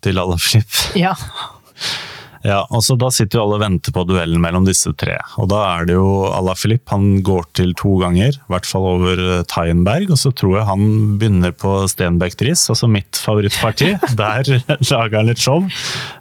Til 0.03 0.19
Ala 0.19 0.39
Filip? 0.41 0.81
Ja. 0.99 1.15
Ja, 2.45 2.61
altså 2.69 2.97
Da 3.01 3.09
sitter 3.15 3.39
jo 3.39 3.45
alle 3.47 3.57
og 3.57 3.63
venter 3.63 3.95
på 3.95 4.05
duellen 4.09 4.43
mellom 4.43 4.67
disse 4.69 4.93
tre. 5.01 5.17
Og 5.41 5.49
Da 5.53 5.63
er 5.79 5.89
det 5.89 5.97
jo 5.97 6.09
Ala 6.29 6.55
Filip. 6.59 6.85
Han 6.93 7.23
går 7.25 7.49
til 7.57 7.73
to 7.79 7.97
ganger, 8.03 8.37
i 8.37 8.53
hvert 8.53 8.69
fall 8.69 8.85
over 8.91 9.21
eh, 9.23 9.45
Tyenberg. 9.49 10.13
Og 10.13 10.21
så 10.21 10.33
tror 10.37 10.59
jeg 10.59 10.69
han 10.69 10.85
begynner 11.21 11.55
på 11.57 11.73
Stenbeck-Dris, 11.91 12.67
altså 12.73 12.91
mitt 12.91 13.17
favorittparti. 13.21 13.95
Der 14.21 14.51
lager 14.91 15.17
han 15.17 15.31
litt 15.31 15.41
show. 15.41 15.65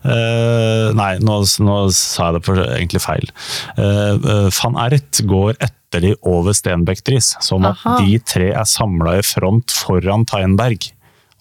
Uh, 0.03 0.89
nei, 0.95 1.17
nå, 1.23 1.41
nå, 1.63 1.77
sa 1.95 2.29
jeg 2.29 2.39
det 2.39 2.43
for 2.47 2.63
egentlig 2.63 3.03
feil. 3.03 3.29
Uh, 3.77 4.47
Van 4.55 4.79
Ert 4.87 5.23
går 5.27 5.57
etter 5.59 6.07
de 6.07 6.15
over 6.25 6.55
Stenbeck-Dris, 6.55 7.35
sånn 7.43 7.67
at 7.69 7.83
Aha. 7.83 7.99
de 8.01 8.17
tre 8.25 8.49
er 8.55 8.67
samla 8.69 9.19
i 9.19 9.27
front 9.27 9.75
foran 9.83 10.27
Tyenberg. 10.29 10.89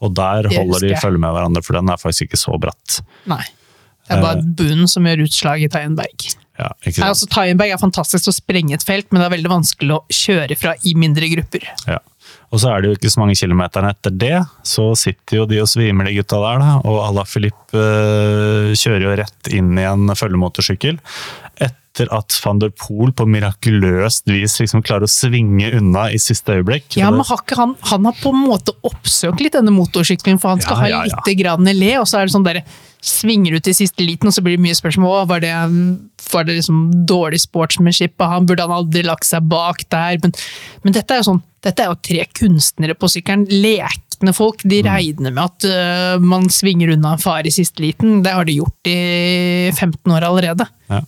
Og 0.03 0.15
der 0.19 0.51
holder 0.51 0.83
de 0.83 0.95
følge 0.99 1.23
med 1.23 1.31
hverandre, 1.37 1.63
for 1.63 1.79
den 1.79 1.91
er 1.93 2.01
faktisk 2.01 2.33
ikke 2.33 2.41
så 2.41 2.59
bratt. 2.61 3.03
Nei. 3.31 3.45
Det 4.09 4.17
er 4.17 4.23
bare 4.25 4.47
bunnen 4.59 4.91
som 4.91 5.07
gjør 5.07 5.25
utslag 5.27 5.63
i 5.63 5.71
Tyenberg. 5.73 6.31
Ja, 6.61 6.69
altså, 7.07 7.27
Tyenberg 7.33 7.73
er 7.75 7.81
fantastisk 7.81 8.29
å 8.29 8.35
sprenge 8.35 8.77
et 8.77 8.85
felt, 8.87 9.09
men 9.11 9.23
det 9.23 9.29
er 9.29 9.37
veldig 9.37 9.53
vanskelig 9.53 9.97
å 9.97 10.03
kjøre 10.13 10.59
fra 10.59 10.75
i 10.87 10.95
mindre 10.99 11.31
grupper. 11.33 11.69
Ja. 11.89 12.01
Og 12.53 12.61
så 12.61 12.69
er 12.69 12.83
det 12.83 12.91
jo 12.91 12.97
ikke 12.99 13.13
så 13.13 13.23
mange 13.23 13.37
kilometerne 13.39 13.93
etter 13.95 14.13
det, 14.13 14.39
så 14.69 14.91
sitter 14.99 15.41
jo 15.41 15.47
de 15.49 15.63
og 15.63 15.71
svimer, 15.73 16.09
de 16.09 16.19
gutta 16.19 16.41
der. 16.43 16.61
da, 16.61 16.75
Og 16.85 16.99
Ala 17.07 17.25
Filip 17.29 17.77
øh, 17.77 18.73
kjører 18.77 19.07
jo 19.07 19.15
rett 19.23 19.53
inn 19.57 19.73
i 19.81 19.87
en 19.89 20.13
følgemotorsykkel. 20.19 21.01
Etter 21.65 22.13
at 22.13 22.37
van 22.45 22.61
der 22.61 22.73
Poel 22.77 23.15
på 23.17 23.25
mirakuløst 23.29 24.29
vis 24.29 24.59
liksom 24.61 24.85
klarer 24.85 25.09
å 25.09 25.13
svinge 25.13 25.73
unna 25.81 26.11
i 26.13 26.21
siste 26.21 26.59
øyeblikk. 26.59 26.99
Ja, 27.01 27.09
men 27.13 27.25
har 27.29 27.41
han, 27.57 27.75
han 27.89 28.09
har 28.09 28.21
på 28.21 28.35
en 28.37 28.45
måte 28.45 28.77
oppsøkt 28.85 29.41
litt 29.41 29.57
denne 29.57 29.73
motorsykkelen, 29.73 30.41
for 30.41 30.53
han 30.53 30.65
skal 30.65 30.85
ja, 30.85 30.93
ja, 30.93 31.03
ja. 31.09 31.17
ha 31.17 31.25
litt 31.25 31.41
grann 31.41 31.73
le, 31.73 31.93
og 32.03 32.09
så 32.09 32.21
er 32.21 32.29
det 32.29 32.37
sånn 32.37 32.49
derre 32.49 32.67
svinger 33.03 33.57
ut 33.59 33.69
i 33.69 33.75
siste 33.75 34.05
liten, 34.05 34.31
og 34.31 34.35
så 34.35 34.45
blir 34.45 34.57
det 34.57 34.65
mye 34.65 34.79
spørsmål. 34.79 35.27
Var 35.31 35.43
det, 35.43 35.55
var 36.33 36.47
det 36.47 36.59
liksom 36.59 36.85
dårlig 37.09 37.43
sportsmanship 37.43 38.21
av 38.23 38.37
han? 38.37 38.47
Burde 38.47 38.67
han 38.67 38.77
aldri 38.77 39.03
lagt 39.07 39.27
seg 39.29 39.49
bak 39.51 39.83
der? 39.93 40.21
Men, 40.23 40.35
men 40.85 40.97
dette 40.97 41.15
er 41.15 41.23
jo 41.23 41.33
sånn, 41.33 41.43
dette 41.67 41.83
er 41.83 41.91
jo 41.91 41.99
tre 41.99 42.27
kunstnere 42.39 42.97
på 42.99 43.11
sykkelen. 43.11 43.49
Lekne 43.51 44.35
folk. 44.37 44.63
De 44.63 44.83
mm. 44.85 44.91
regner 44.93 45.35
med 45.35 45.43
at 45.43 45.67
uh, 45.67 46.23
man 46.23 46.47
svinger 46.53 46.95
unna 46.95 47.17
en 47.17 47.23
far 47.23 47.47
i 47.47 47.55
siste 47.55 47.83
liten. 47.83 48.21
Det 48.23 48.37
har 48.37 48.47
de 48.47 48.61
gjort 48.61 48.93
i 48.93 49.01
15 49.75 50.15
år 50.15 50.29
allerede. 50.31 50.69
Ja. 50.93 51.03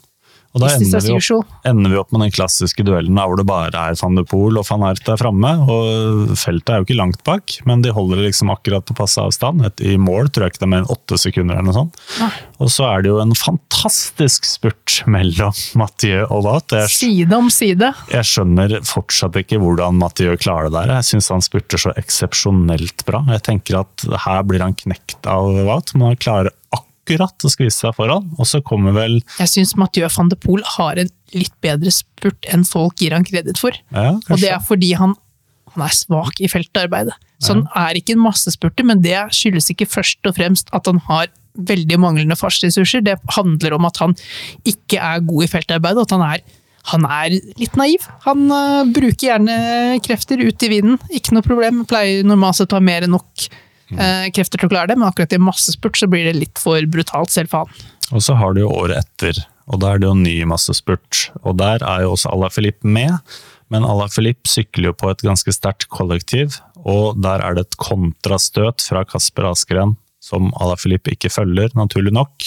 Og 0.54 0.62
da 0.62 0.70
ender 0.70 1.02
vi, 1.02 1.14
opp, 1.34 1.54
ender 1.66 1.90
vi, 1.90 1.96
opp, 1.98 2.12
med 2.14 2.22
den 2.22 2.34
klassiske 2.34 2.84
duellen 2.86 3.18
hvor 3.18 3.34
det 3.40 3.46
bare 3.48 3.86
er 3.90 3.96
van 3.98 4.14
de 4.14 4.22
Poel 4.28 4.60
og 4.60 4.66
van 4.68 4.84
Ert 4.86 5.08
er 5.10 5.18
framme. 5.18 5.50
Og 5.66 6.34
feltet 6.38 6.70
er 6.70 6.78
jo 6.78 6.86
ikke 6.86 6.98
langt 7.00 7.24
bak, 7.26 7.56
men 7.66 7.82
de 7.82 7.90
holder 7.94 8.20
det 8.20 8.28
liksom 8.28 8.52
akkurat 8.54 8.86
på 8.86 8.94
passe 8.98 9.18
avstand. 9.18 9.64
Et, 9.66 9.82
I 9.94 9.96
mål 9.98 10.30
tror 10.30 10.46
jeg 10.46 10.54
ikke 10.54 10.62
det 10.62 10.68
er 10.68 10.72
mer 10.76 10.84
enn 10.84 10.94
åtte 10.94 11.18
sekunder 11.18 11.58
eller 11.58 11.66
noe 11.66 11.78
sånt. 11.80 11.98
Ja. 12.20 12.30
Og 12.62 12.70
så 12.70 12.86
er 12.86 13.02
det 13.02 13.10
jo 13.10 13.18
en 13.24 13.34
fantastisk 13.34 14.46
spurt 14.46 15.00
mellom 15.10 15.58
Mathieu 15.80 16.22
og 16.28 16.46
Wout. 16.46 16.76
Side 16.94 17.34
om 17.34 17.50
side. 17.50 17.90
Jeg 18.14 18.30
skjønner 18.30 18.78
fortsatt 18.86 19.34
ikke 19.42 19.58
hvordan 19.62 19.98
Mathieu 19.98 20.38
klarer 20.38 20.70
det 20.70 20.78
der. 20.78 20.96
Jeg 21.00 21.10
syns 21.10 21.32
han 21.34 21.42
spurter 21.42 21.82
så 21.82 21.96
eksepsjonelt 21.98 23.02
bra. 23.10 23.24
Jeg 23.34 23.42
tenker 23.50 23.82
at 23.82 24.06
her 24.28 24.46
blir 24.46 24.62
han 24.62 24.78
knekt 24.78 25.26
av 25.26 25.50
Wout, 25.66 25.96
men 25.98 26.12
han 26.12 26.22
klarer 26.22 26.54
akkurat 26.70 26.90
akkurat 27.04 27.44
å 27.44 27.50
skvise 27.52 27.84
seg 27.84 27.94
foran, 27.96 28.30
og 28.38 28.48
så 28.48 28.60
kommer 28.64 28.94
vel 28.96 29.18
Jeg 29.38 29.50
syns 29.52 29.74
Mathieu 29.76 30.08
van 30.08 30.30
de 30.32 30.38
Poel 30.40 30.64
har 30.76 30.98
en 31.00 31.10
litt 31.34 31.54
bedre 31.64 31.92
spurt 31.92 32.48
enn 32.48 32.64
folk 32.64 32.96
gir 33.02 33.12
han 33.12 33.26
kreditt 33.26 33.60
for. 33.60 33.76
ja, 33.92 34.16
Og 34.16 34.40
det 34.40 34.50
er 34.50 34.62
fordi 34.64 34.94
han, 34.96 35.14
han 35.74 35.86
er 35.86 35.94
svak 35.94 36.40
i 36.40 36.48
feltarbeidet. 36.48 37.14
Så 37.42 37.52
han 37.52 37.64
er 37.76 37.98
ikke 37.98 38.14
en 38.14 38.22
massespurter, 38.24 38.86
men 38.88 39.02
det 39.04 39.18
skyldes 39.36 39.68
ikke 39.74 39.88
først 39.90 40.24
og 40.24 40.36
fremst 40.38 40.70
at 40.72 40.86
han 40.88 41.02
har 41.10 41.28
veldig 41.54 41.98
manglende 42.00 42.38
fartsressurser. 42.38 43.02
Det 43.04 43.18
handler 43.36 43.76
om 43.76 43.84
at 43.84 44.00
han 44.00 44.14
ikke 44.64 44.96
er 44.96 45.24
god 45.26 45.44
i 45.44 45.50
feltarbeidet, 45.50 46.00
og 46.00 46.06
at 46.08 46.14
han 46.16 46.24
er, 46.24 46.46
han 46.94 47.04
er 47.10 47.36
litt 47.60 47.76
naiv. 47.76 48.06
Han 48.24 48.46
uh, 48.48 48.86
bruker 48.88 49.28
gjerne 49.28 49.58
krefter 50.06 50.40
ut 50.40 50.64
i 50.64 50.72
vinden, 50.72 50.96
ikke 51.12 51.36
noe 51.36 51.44
problem. 51.44 51.84
Pleier 51.90 52.24
normalt 52.24 52.62
sett 52.62 52.72
å 52.72 52.80
ha 52.80 52.86
mer 52.86 53.04
enn 53.04 53.14
nok 53.18 53.48
øh, 53.92 54.28
krefter 54.34 54.60
til 54.60 54.68
å 54.68 54.72
klare 54.72 54.92
det, 54.92 54.98
men 55.00 55.08
akkurat 55.08 55.34
i 55.34 55.40
massespurt 55.42 55.98
så 56.00 56.08
blir 56.10 56.28
det 56.28 56.36
litt 56.38 56.62
for 56.62 56.80
brutalt, 56.90 57.32
selv 57.34 57.52
for 57.52 57.64
han. 57.64 57.90
Og 58.12 58.24
så 58.24 58.36
har 58.38 58.54
du 58.54 58.62
jo 58.64 58.72
året 58.72 59.04
etter, 59.04 59.42
og 59.70 59.80
da 59.82 59.94
er 59.94 60.02
det 60.02 60.08
jo 60.10 60.14
ny 60.18 60.36
massespurt. 60.48 61.28
Og 61.42 61.58
der 61.60 61.84
er 61.86 62.04
jo 62.04 62.14
også 62.14 62.32
Alaphilippe 62.34 62.88
med, 62.88 63.16
men 63.72 63.86
Alaphilippe 63.88 64.50
sykler 64.50 64.90
jo 64.90 64.96
på 65.00 65.10
et 65.12 65.24
ganske 65.24 65.54
sterkt 65.56 65.88
kollektiv, 65.92 66.60
og 66.84 67.20
der 67.24 67.40
er 67.40 67.56
det 67.56 67.66
et 67.66 67.78
kontrastøt 67.80 68.84
fra 68.84 69.06
Kasper 69.08 69.48
Askeren 69.54 69.96
som 70.24 70.52
Alaphilippe 70.62 71.12
ikke 71.12 71.32
følger, 71.32 71.72
naturlig 71.76 72.14
nok. 72.16 72.46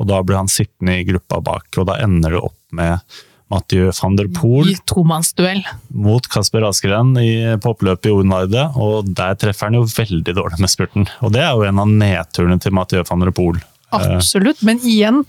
Og 0.00 0.08
da 0.10 0.20
blir 0.26 0.40
han 0.40 0.50
sittende 0.50 0.98
i 0.98 1.06
gruppa 1.06 1.38
bak, 1.44 1.68
og 1.78 1.86
da 1.90 2.00
ender 2.02 2.34
det 2.34 2.42
opp 2.42 2.58
med 2.74 3.20
Mathieu 3.52 3.90
van 3.92 4.16
der 4.16 4.30
Poel 4.32 4.72
I 4.72 4.78
tomannsduell. 4.88 5.60
mot 5.92 6.24
Kasper 6.32 6.64
Askeren 6.68 7.12
i, 7.20 7.32
oppløpet 7.58 8.08
i 8.08 8.14
Odenvarde, 8.14 8.64
og 8.80 9.10
der 9.12 9.36
treffer 9.40 9.68
han 9.68 9.76
jo 9.76 9.84
veldig 9.88 10.34
dårlig 10.38 10.60
med 10.62 10.72
spurten. 10.72 11.06
Og 11.20 11.34
det 11.34 11.44
er 11.44 11.52
jo 11.52 11.66
en 11.68 11.82
av 11.82 11.90
nedturene 11.90 12.58
til 12.62 12.74
Mathieu 12.76 13.04
van 13.08 13.24
der 13.24 13.34
Poel. 13.36 13.60
Absolutt, 13.92 14.62
men 14.64 14.80
igjen, 14.80 15.22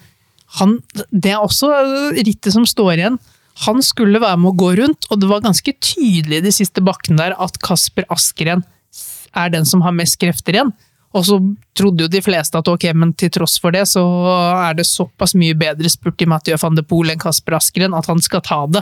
han, 0.60 0.78
det 1.12 1.34
er 1.34 1.44
også 1.44 1.72
rittet 2.16 2.54
som 2.56 2.68
står 2.70 2.96
igjen. 2.96 3.20
Han 3.68 3.84
skulle 3.86 4.22
være 4.24 4.40
med 4.42 4.54
å 4.54 4.58
gå 4.64 4.72
rundt, 4.80 5.10
og 5.12 5.20
det 5.22 5.30
var 5.30 5.44
ganske 5.44 5.76
tydelig 5.84 6.42
de 6.46 6.54
siste 6.56 6.82
bakkene 6.86 7.20
der 7.20 7.36
at 7.42 7.60
Kasper 7.62 8.08
Askeren 8.14 8.64
er 9.34 9.52
den 9.54 9.66
som 9.66 9.84
har 9.86 9.94
mest 9.98 10.20
krefter 10.22 10.56
igjen. 10.58 10.74
Og 11.14 11.26
så 11.28 11.38
trodde 11.78 12.06
jo 12.06 12.10
de 12.10 12.22
fleste 12.26 12.58
at 12.58 12.70
ok, 12.70 12.88
men 12.98 13.12
til 13.18 13.30
tross 13.34 13.60
for 13.62 13.76
det, 13.76 13.86
så 13.90 14.02
er 14.66 14.78
det 14.78 14.88
såpass 14.90 15.36
mye 15.38 15.54
bedre 15.58 15.92
spurt 15.92 16.22
i 16.26 16.30
Mathieu 16.30 16.58
van 16.62 16.78
de 16.78 16.86
Poel 16.86 17.14
enn 17.14 17.22
Kasper 17.22 17.60
Askeren 17.60 17.94
at 17.98 18.10
han 18.10 18.22
skal 18.24 18.42
ta 18.46 18.64
det 18.66 18.82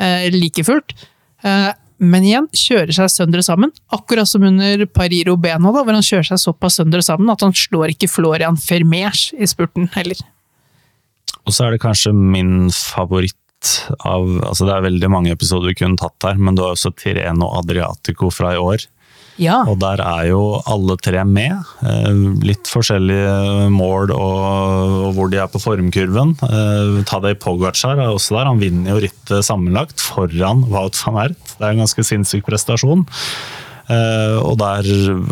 eh, 0.00 0.30
like 0.32 0.64
fullt. 0.64 0.96
Eh, 1.44 1.68
men 1.98 2.24
igjen, 2.24 2.46
kjører 2.54 2.94
seg 2.94 3.10
søndre 3.10 3.42
sammen. 3.42 3.72
Akkurat 3.94 4.30
som 4.30 4.46
under 4.46 4.84
Paris-Roubaix 4.86 5.58
da, 5.60 5.72
hvor 5.74 5.92
han 5.92 6.06
kjører 6.06 6.30
seg 6.30 6.40
såpass 6.40 6.78
søndre 6.78 7.02
sammen 7.04 7.30
at 7.34 7.42
han 7.44 7.54
slår 7.56 7.92
ikke 7.96 8.10
Florian 8.10 8.58
Fermers 8.60 9.28
i 9.34 9.48
spurten 9.50 9.90
heller. 9.96 10.22
Og 11.44 11.52
så 11.52 11.66
er 11.66 11.74
det 11.74 11.82
kanskje 11.82 12.14
min 12.14 12.70
favoritt 12.74 13.36
av 14.06 14.28
altså 14.46 14.68
Det 14.68 14.74
er 14.76 14.84
veldig 14.84 15.08
mange 15.10 15.32
episoder 15.34 15.72
vi 15.72 15.80
kunne 15.80 15.98
tatt 15.98 16.22
her, 16.22 16.36
men 16.38 16.54
du 16.54 16.62
har 16.62 16.76
også 16.76 16.92
Tireno 16.94 17.48
Adriatico 17.58 18.30
fra 18.30 18.52
i 18.54 18.60
år. 18.62 18.84
Ja, 19.38 19.60
Og 19.70 19.76
der 19.78 20.00
er 20.02 20.24
jo 20.32 20.40
alle 20.66 20.96
tre 20.98 21.22
med. 21.24 21.60
Eh, 21.86 22.22
Litt 22.42 22.66
forskjellige 22.66 23.68
mål 23.70 24.10
og, 24.16 25.12
hvor 25.14 25.30
de 25.30 25.38
er 25.38 25.46
på 25.52 25.60
formkurven. 25.62 26.32
Eh, 26.42 27.02
Tadej 27.06 27.36
Pogacar 27.38 27.94
er 28.02 28.10
også 28.10 28.34
der. 28.34 28.48
Han 28.50 28.58
vinner 28.62 28.96
jo 28.96 29.02
rittet 29.06 29.46
sammenlagt 29.46 30.02
foran 30.02 30.64
Wout 30.72 30.98
van 31.06 31.20
Ert. 31.28 31.38
Det 31.54 31.62
er 31.62 31.70
en 31.76 31.84
ganske 31.84 32.02
sinnssyk 32.10 32.44
prestasjon. 32.48 33.06
Eh, 33.88 34.36
Og 34.42 34.58
der 34.60 34.82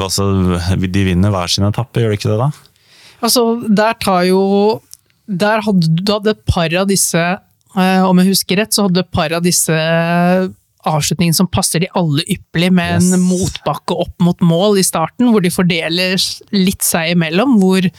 altså, 0.00 0.28
De 0.78 1.02
vinner 1.04 1.34
hver 1.34 1.50
sin 1.50 1.66
etappe, 1.66 2.00
gjør 2.00 2.14
de 2.14 2.20
ikke 2.20 2.30
det 2.32 2.38
da? 2.44 2.50
altså 3.26 3.42
der 3.74 3.94
tar 3.98 4.22
jo 4.28 4.80
Der 5.26 5.62
hadde 5.64 5.88
du 5.88 6.12
hadde 6.12 6.30
et 6.36 6.42
par 6.46 6.68
av 6.78 6.86
disse, 6.86 7.22
om 7.74 8.18
jeg 8.22 8.28
husker 8.30 8.56
rett, 8.60 8.72
så 8.76 8.84
hadde 8.86 9.00
et 9.02 9.10
par 9.10 9.32
av 9.34 9.42
disse 9.42 9.72
avslutningene 10.86 11.36
som 11.36 11.48
passer 11.50 11.82
de 11.84 11.88
alle 11.98 12.22
ypperlig, 12.30 12.72
med 12.72 12.96
Yes. 13.02 13.12
en 13.16 13.24
motbakke 13.26 13.96
opp 14.06 14.14
mot 14.22 14.38
mål 14.40 14.78
i 14.80 14.86
starten, 14.86 15.32
hvor 15.32 15.42
de 15.44 15.50
fordeler 15.52 16.16
litt 16.54 16.82
seg 16.86 17.12
imellom, 17.16 17.58
hvor 17.60 17.84
i 17.86 17.92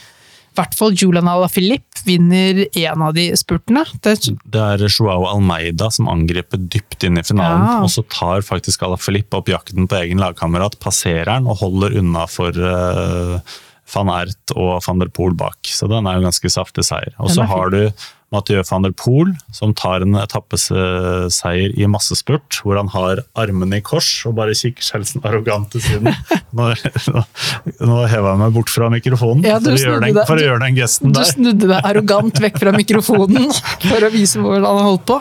hvert 0.58 0.74
fall 0.74 0.96
Julian 0.98 1.28
Alaphilippe 1.30 2.00
vinner 2.06 2.64
en 2.80 3.02
av 3.06 3.12
de 3.14 3.28
spurtene. 3.38 3.84
Det, 4.02 4.16
Det 4.50 4.58
er 4.58 4.88
Joao 4.88 5.28
Almeida 5.30 5.86
som 5.94 6.08
angriper 6.10 6.58
dypt 6.58 7.04
inn 7.06 7.18
i 7.20 7.22
finalen, 7.22 7.62
Ja. 7.68 7.78
og 7.84 7.90
så 7.94 8.02
tar 8.08 8.42
faktisk 8.42 8.82
Alaphilippe 8.82 9.38
opp 9.38 9.46
jakten 9.52 9.86
på 9.86 10.00
egen 10.02 10.18
lagkamerat, 10.18 10.78
passerer 10.82 11.30
han 11.36 11.46
og 11.46 11.58
holder 11.62 11.98
unna 12.00 12.26
for 12.26 12.50
uh, 12.50 13.38
van 13.94 14.10
Ert 14.10 14.56
og 14.56 14.82
van 14.84 14.98
der 14.98 15.08
Poel 15.14 15.36
bak. 15.38 15.58
Så 15.62 15.86
den 15.88 16.06
er 16.06 16.18
jo 16.18 16.26
ganske 16.26 16.50
saftig 16.50 16.84
seier. 16.84 17.14
Og 17.20 17.30
så 17.30 17.46
har 17.46 17.70
du 17.70 17.92
Mathieu 18.34 18.60
van 18.68 18.84
der 18.84 18.92
Poel, 18.92 19.30
som 19.56 19.72
tar 19.76 20.04
en 20.04 20.18
etappeseier 20.20 21.72
i 21.80 21.86
massespurt, 21.88 22.58
hvor 22.60 22.76
han 22.76 22.90
har 22.92 23.22
armene 23.40 23.80
i 23.80 23.84
kors 23.84 24.08
og 24.28 24.36
bare 24.36 24.56
kikker 24.58 24.84
Skjelsen 24.84 25.24
arrogant 25.24 25.70
til 25.72 25.84
siden. 25.84 26.12
Nå, 26.58 26.70
nå, 27.12 27.22
nå 27.84 27.96
hever 28.08 28.30
jeg 28.30 28.40
meg 28.40 28.54
bort 28.56 28.70
fra 28.72 28.86
mikrofonen 28.92 29.44
Ja, 29.44 29.58
for, 29.60 29.74
å 29.76 29.98
den, 30.00 30.16
for 30.28 30.40
å 30.40 30.44
gjøre 30.46 30.62
den 30.64 30.78
gesten 30.78 31.12
du 31.12 31.18
der. 31.18 31.28
snudde 31.28 31.68
deg 31.68 31.84
arrogant 31.90 32.40
vekk 32.40 32.56
fra 32.62 32.72
mikrofonen 32.76 33.50
for 33.84 34.06
å 34.06 34.10
vise 34.12 34.40
hvordan 34.40 34.64
han 34.68 34.88
holdt 34.88 35.04
på. 35.10 35.18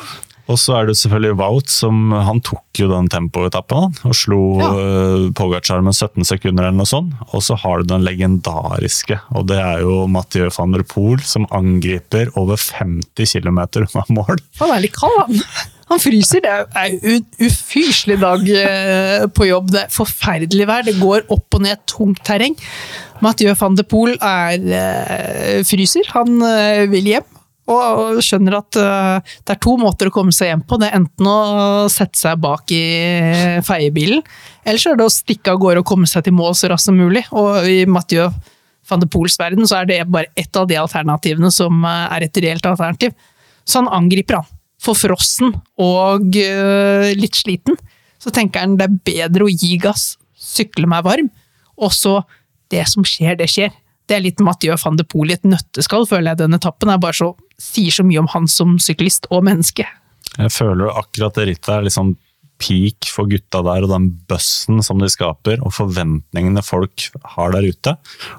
Og 0.47 0.59
så 0.61 0.77
er 0.77 0.87
det 0.87 0.95
selvfølgelig 0.99 1.37
Wout, 1.41 1.71
som 1.71 2.11
han 2.15 2.39
tok 2.45 2.79
jo 2.79 2.87
den 2.91 3.09
tempoetappen 3.11 3.97
og 4.07 4.15
slo 4.15 4.41
Ja. 4.61 4.69
ja. 4.71 5.29
Pogacar 5.37 5.81
med 5.83 5.95
17 5.95 6.23
sekunder 6.27 6.67
eller 6.67 6.79
noe 6.79 6.89
sånt. 6.89 7.15
Og 7.35 7.43
så 7.43 7.57
har 7.59 7.81
du 7.81 7.91
den 7.91 8.05
legendariske, 8.07 9.19
og 9.35 9.47
det 9.51 9.59
er 9.59 9.83
jo 9.83 10.05
Mathieu 10.11 10.49
van 10.57 10.75
der 10.75 10.85
Poel, 10.87 11.19
som 11.27 11.47
angriper 11.51 12.31
over 12.39 12.55
50 12.57 13.33
km 13.37 13.59
unna 13.83 14.05
mål. 14.09 14.39
Han 14.61 14.71
er 14.73 14.85
litt 14.85 14.95
kald, 14.95 15.17
han. 15.25 15.41
Han 15.87 16.01
fryser. 16.03 16.43
Det 16.43 16.51
er 16.51 16.95
en 17.15 17.25
ufyselig 17.39 18.17
dag 18.19 18.49
eh, 18.51 19.23
på 19.31 19.47
jobb. 19.47 19.71
Det 19.71 19.85
er 19.85 19.93
forferdelig 19.93 20.67
vær. 20.67 20.83
Det 20.83 20.97
går 20.99 21.29
opp 21.31 21.55
og 21.55 21.63
ned 21.63 21.79
tungt 21.87 22.23
terreng. 22.27 22.57
Mathieu 23.23 23.55
van 23.57 23.77
de 23.77 23.85
Poel 23.87 24.17
er 24.19 24.67
eh, 24.81 25.63
fryser. 25.67 26.09
Han 26.15 26.41
eh, 26.43 26.83
vil 26.91 27.13
hjem. 27.13 27.29
Og 27.67 28.21
skjønner 28.23 28.59
at 28.61 28.77
eh, 28.79 29.33
det 29.43 29.55
er 29.55 29.61
to 29.63 29.73
måter 29.79 30.07
å 30.07 30.13
komme 30.15 30.35
seg 30.35 30.53
hjem 30.53 30.65
på. 30.67 30.79
Det 30.79 30.87
er 30.87 30.99
enten 31.01 31.27
å 31.27 31.39
sette 31.91 32.19
seg 32.19 32.39
bak 32.43 32.71
i 32.71 32.83
feiebilen, 33.67 34.21
eller 34.63 34.79
så 34.81 34.93
er 34.93 34.99
det 34.99 35.07
å 35.07 35.13
stikke 35.13 35.53
av 35.53 35.59
gårde 35.63 35.83
og 35.83 35.89
komme 35.89 36.07
seg 36.07 36.25
til 36.27 36.35
mål 36.37 36.55
så 36.55 36.71
raskt 36.71 36.87
som 36.87 36.99
mulig. 36.99 37.25
Og 37.35 37.67
i 37.67 37.81
Mathieu 37.89 38.29
van 38.87 39.03
de 39.03 39.09
Poels 39.11 39.35
verden 39.39 39.67
så 39.67 39.81
er 39.81 39.89
det 39.89 39.99
bare 40.11 40.31
ett 40.39 40.55
av 40.55 40.67
de 40.69 40.77
alternativene 40.79 41.51
som 41.53 41.83
eh, 41.83 42.05
er 42.15 42.27
et 42.27 42.39
reelt 42.43 42.69
alternativ. 42.69 43.15
Så 43.67 43.81
han 43.81 43.91
angriper 43.91 44.39
han. 44.39 44.53
Forfrossen 44.83 45.55
og 45.81 46.35
øh, 46.37 47.07
litt 47.17 47.35
sliten. 47.35 47.75
Så 48.21 48.31
tenker 48.33 48.63
han 48.63 48.77
det 48.77 48.87
er 48.87 48.99
bedre 49.09 49.47
å 49.47 49.51
gi 49.51 49.75
gass, 49.81 50.15
sykle 50.37 50.87
meg 50.89 51.03
varm, 51.05 51.31
og 51.77 51.91
så 51.93 52.21
det 52.71 52.83
som 52.89 53.05
skjer, 53.05 53.35
det 53.39 53.49
skjer. 53.51 53.73
Det 54.07 54.15
er 54.15 54.23
litt 54.23 54.41
Mathieu 54.43 54.77
van 54.79 54.97
de 54.97 55.05
Poel 55.07 55.33
i 55.33 55.35
et 55.37 55.45
nøtteskall, 55.47 56.07
føler 56.09 56.31
jeg 56.31 56.41
den 56.43 56.57
etappen. 56.57 56.89
er 56.89 57.01
bare 57.01 57.17
så, 57.17 57.33
sier 57.61 57.93
så 57.93 58.05
mye 58.05 58.21
om 58.21 58.29
han 58.33 58.47
som 58.51 58.77
syklist 58.81 59.27
og 59.33 59.45
menneske. 59.47 59.87
Jeg 60.37 60.53
føler 60.53 60.93
akkurat 60.93 61.37
det 61.37 61.47
rittet 61.51 61.73
er 61.73 61.85
liksom 61.87 62.15
peak 62.61 63.09
for 63.13 63.29
gutta 63.29 63.61
der, 63.65 63.85
og 63.85 63.91
den 63.91 64.09
bøssen 64.29 64.81
som 64.85 65.01
de 65.01 65.09
skaper, 65.13 65.61
og 65.61 65.75
forventningene 65.77 66.63
folk 66.65 67.09
har 67.35 67.53
der 67.53 67.67
ute. 67.69 67.93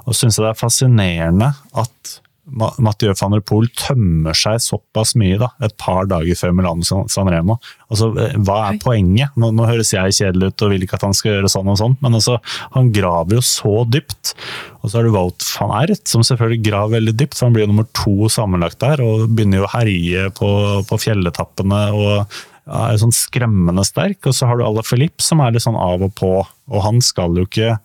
Og 0.07 0.17
syns 0.19 0.41
det 0.41 0.49
er 0.51 0.59
fascinerende 0.59 1.53
at 1.79 2.19
Mathieu 2.49 3.13
van 3.19 3.35
der 3.35 3.43
Poel 3.45 3.69
tømmer 3.77 4.37
seg 4.37 4.61
såpass 4.65 5.15
mye 5.21 5.37
da, 5.41 5.51
et 5.65 5.75
par 5.81 6.09
dager 6.11 6.39
før 6.39 6.55
Milano 6.57 6.87
San 6.87 7.31
Remo. 7.31 7.59
Altså, 7.89 8.11
eh, 8.21 8.37
hva 8.45 8.59
er 8.69 8.81
poenget? 8.83 9.37
Nå, 9.39 9.51
nå 9.57 9.69
høres 9.69 9.93
jeg 9.95 10.17
kjedelig 10.17 10.53
ut 10.53 10.65
og 10.65 10.73
vil 10.73 10.87
ikke 10.87 10.99
at 10.99 11.07
han 11.09 11.17
skal 11.17 11.37
gjøre 11.37 11.53
sånn 11.53 11.73
og 11.73 11.79
sånn, 11.81 11.97
men 12.05 12.19
altså, 12.19 12.39
han 12.75 12.93
graver 12.95 13.39
jo 13.39 13.45
så 13.45 13.75
dypt. 13.89 14.35
Og 14.81 14.89
så 14.89 14.99
har 14.99 15.09
du 15.09 15.15
Wout 15.17 15.49
van 15.59 15.75
Ert, 15.83 16.05
som 16.09 16.25
selvfølgelig 16.27 16.65
graver 16.65 16.99
veldig 16.99 17.17
dypt, 17.21 17.39
for 17.39 17.49
han 17.49 17.57
blir 17.57 17.67
jo 17.67 17.73
nummer 17.73 17.89
to 17.97 18.31
sammenlagt 18.33 18.81
der, 18.85 19.03
og 19.05 19.29
begynner 19.33 19.63
jo 19.63 19.69
å 19.69 19.75
herje 19.77 20.29
på, 20.39 20.53
på 20.89 21.03
fjelletappene. 21.09 21.83
og 21.97 22.39
ja, 22.69 22.91
er 22.91 23.01
sånn 23.01 23.15
skremmende 23.17 23.85
sterk, 23.87 24.21
og 24.29 24.37
så 24.37 24.49
har 24.49 24.59
du 24.59 24.67
Ala 24.67 24.85
Filip 24.85 25.25
som 25.25 25.41
er 25.41 25.55
litt 25.55 25.65
sånn 25.65 25.79
av 25.79 26.05
og 26.05 26.13
på, 26.19 26.33
og 26.45 26.85
han 26.85 27.01
skal 27.05 27.39
jo 27.41 27.47
ikke 27.49 27.79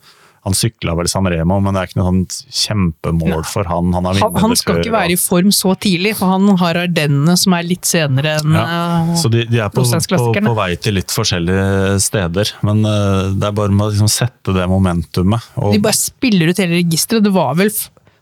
han 0.43 0.55
sykla 0.57 0.91
vel 0.99 1.07
San 1.07 1.27
Remo, 1.31 1.55
men 1.63 1.71
det 1.75 1.79
er 1.81 1.89
ikke 1.89 1.99
noe 2.01 2.09
sånt 2.09 2.37
kjempemål 2.51 3.45
for 3.47 3.69
han. 3.71 3.93
Han, 3.95 4.09
har 4.09 4.19
Han, 4.19 4.39
han 4.43 4.55
skal 4.59 4.81
ikke 4.81 4.91
være 4.91 5.15
i 5.15 5.19
form 5.19 5.53
så 5.55 5.71
tidlig, 5.79 6.17
for 6.19 6.33
han 6.33 6.49
har 6.59 6.81
Ardennene 6.81 7.37
som 7.39 7.55
er 7.55 7.63
litt 7.67 7.87
senere 7.87 8.35
enn 8.41 8.57
ja. 8.57 8.65
øh, 8.65 9.13
Så 9.21 9.31
de, 9.31 9.45
de 9.47 9.61
er 9.63 9.71
på, 9.71 9.85
på, 9.87 10.29
på 10.35 10.55
vei 10.57 10.73
til 10.83 10.99
litt 10.99 11.15
forskjellige 11.15 11.95
steder, 12.03 12.51
men 12.67 12.83
eh, 12.89 13.31
det 13.39 13.49
er 13.49 13.55
bare 13.55 13.71
med 13.71 13.87
å 13.87 13.91
liksom 13.93 14.11
sette 14.11 14.55
det 14.57 14.67
momentumet. 14.67 15.51
Og, 15.61 15.71
De 15.77 15.83
bare 15.83 15.99
spiller 15.99 16.51
ut 16.51 16.59
hele 16.59 16.81
registeret. 16.81 17.23
Det 17.23 17.33
var 17.35 17.55
vel 17.59 17.71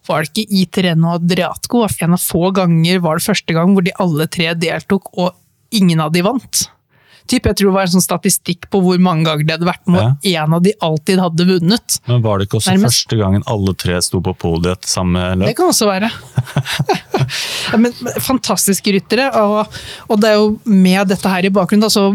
var 0.10 0.26
det 0.26 0.32
ikke 0.34 0.58
i 0.58 0.66
Terreno 0.66 1.16
Adriatico? 1.16 1.84
En 1.86 2.16
av 2.18 2.22
få 2.22 2.50
ganger 2.58 3.02
var 3.04 3.20
det 3.20 3.26
første 3.26 3.56
gang 3.56 3.74
hvor 3.74 3.86
de 3.86 3.94
alle 4.02 4.28
tre 4.34 4.50
deltok, 4.58 5.12
og 5.18 5.34
ingen 5.78 6.02
av 6.04 6.14
de 6.14 6.24
vant. 6.26 6.66
Typ, 7.28 7.46
Jeg 7.46 7.58
tror 7.58 7.72
det 7.72 7.76
var 7.76 7.88
en 7.88 7.94
sånn 7.96 8.06
statistikk 8.06 8.70
på 8.72 8.82
hvor 8.84 9.02
mange 9.02 9.26
ganger 9.28 9.48
det 9.48 9.56
hadde 9.58 9.70
vært 9.70 9.92
med, 9.92 10.02
og 10.02 10.28
én 10.32 10.56
av 10.58 10.64
de 10.66 10.74
alltid 10.88 11.22
hadde 11.22 11.48
vunnet. 11.50 11.98
Men 12.10 12.24
var 12.26 12.40
det 12.40 12.48
ikke 12.48 12.60
også 12.62 12.74
Nærmest. 12.74 13.04
første 13.04 13.20
gangen 13.22 13.46
alle 13.52 13.76
tre 13.76 14.00
sto 14.06 14.22
på 14.24 14.34
podiet 14.46 14.80
etter 14.80 14.92
samme 14.92 15.28
Det 15.42 15.56
kan 15.58 15.72
også 15.72 15.90
være. 15.90 16.12
ja, 17.72 17.78
men, 17.78 17.94
men 18.02 18.20
fantastiske 18.24 18.96
ryttere, 18.98 19.30
og, 19.42 19.82
og 20.08 20.22
det 20.22 20.32
er 20.32 20.40
jo 20.40 20.56
med 20.66 21.14
dette 21.14 21.36
her 21.36 21.48
i 21.48 21.54
bakgrunnen, 21.54 21.86
da, 21.86 21.92
så 21.94 22.10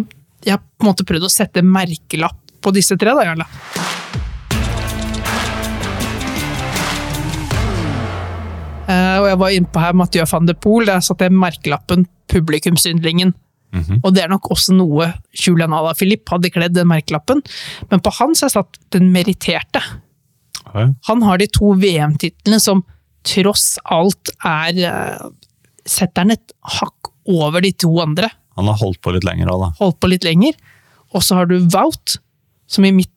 jeg 0.47 0.57
har 0.57 0.63
på 0.63 0.85
en 0.85 0.91
måte 0.93 1.07
prøvd 1.07 1.27
å 1.27 1.33
sette 1.33 1.65
merkelapp 1.65 2.39
på 2.63 2.75
disse 2.75 2.99
tre, 2.99 3.15
da, 3.15 3.27
Jarle. 3.27 3.47
Uh, 8.87 9.19
og 9.19 9.27
jeg 9.27 9.39
var 9.41 9.55
inne 9.57 9.71
på 9.75 9.83
her 9.83 9.97
Mathieu 9.99 10.27
van 10.31 10.47
de 10.47 10.55
Poel, 10.55 10.87
der 10.87 11.03
satte 11.03 11.27
jeg 11.27 11.35
merkelappen 11.35 12.07
'publikumsyndlingen'. 12.31 13.35
Og 14.03 14.15
det 14.15 14.25
er 14.25 14.31
nok 14.33 14.51
også 14.55 14.75
noe 14.77 15.11
Julian 15.37 15.75
Alaphilippe 15.77 16.33
hadde 16.33 16.53
kledd, 16.55 16.75
den 16.77 16.89
merkelappen. 16.89 17.43
Men 17.91 18.03
på 18.05 18.13
han 18.19 18.35
så 18.35 18.47
jeg 18.47 18.57
satt 18.57 18.79
den 18.95 19.11
meritterte. 19.15 19.83
Han 21.09 21.23
har 21.23 21.39
de 21.39 21.49
to 21.51 21.75
VM-titlene 21.79 22.61
som 22.63 22.85
tross 23.27 23.77
alt 23.85 24.33
er 24.45 24.81
eh, 24.87 25.27
Setter 25.87 26.25
han 26.25 26.35
et 26.35 26.53
hakk 26.81 27.13
over 27.31 27.63
de 27.63 27.71
to 27.79 27.93
andre. 28.03 28.27
Han 28.59 28.67
har 28.67 28.79
holdt 28.81 28.99
på 29.05 29.13
litt 29.15 29.27
lenger 29.27 29.47
da. 29.53 29.69
Holdt 29.79 30.01
på 30.03 30.11
litt 30.11 30.25
lenger. 30.27 30.57
Og 31.15 31.23
så 31.23 31.39
har 31.39 31.47
du 31.47 31.61
Wout, 31.63 32.17
som 32.67 32.87
i 32.89 32.91
mitt 32.91 33.13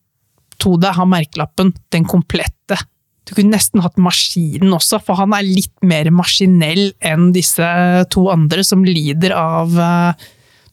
hode 0.62 0.92
har 0.94 1.08
merkelappen 1.10 1.74
'den 1.90 2.06
komplette'. 2.06 2.78
Du 3.26 3.34
kunne 3.34 3.56
nesten 3.56 3.82
hatt 3.82 3.98
maskinen 3.98 4.74
også, 4.74 5.00
for 5.02 5.18
han 5.18 5.34
er 5.34 5.46
litt 5.46 5.74
mer 5.82 6.12
maskinell 6.14 6.92
enn 7.02 7.32
disse 7.34 7.66
to 8.14 8.28
andre 8.30 8.64
som 8.66 8.86
lider 8.86 9.34
av 9.34 9.74
eh, 9.78 10.30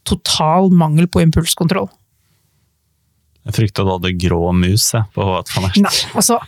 total 0.07 0.71
mangel 0.73 1.09
på 1.11 1.21
impulskontroll. 1.23 1.89
Jeg 3.47 3.55
frykta 3.55 3.85
du 3.87 3.93
hadde 3.93 4.11
grå 4.19 4.41
mus 4.55 4.89
jeg, 4.91 5.07
på 5.15 5.23
Aert. 5.37 5.79
Nei, 5.79 5.93
altså 6.17 6.41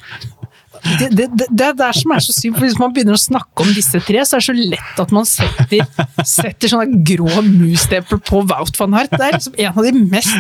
det, 0.80 1.10
det, 1.12 1.26
det, 1.36 1.48
det 1.50 1.66
er 1.66 1.76
det 1.76 1.90
som 1.98 2.14
er 2.16 2.24
så 2.24 2.34
synd, 2.36 2.56
for 2.56 2.66
hvis 2.66 2.78
man 2.80 2.94
begynner 2.96 3.18
å 3.18 3.20
snakke 3.20 3.66
om 3.66 3.72
disse 3.76 4.00
tre, 4.06 4.24
så 4.28 4.38
er 4.38 4.44
det 4.44 4.48
så 4.48 4.56
lett 4.56 5.02
at 5.04 5.14
man 5.16 5.28
setter, 5.28 6.08
setter 6.28 6.72
sånne 6.72 7.02
grå 7.08 7.28
mus-stempel 7.46 8.22
på 8.24 8.44
Wout 8.48 8.80
van 8.80 8.96
Hart. 8.96 9.12
Det 9.12 9.26
er 9.26 9.36
liksom 9.36 9.58
en 9.60 9.74
av 9.74 9.88
de 9.88 9.94
mest 10.00 10.36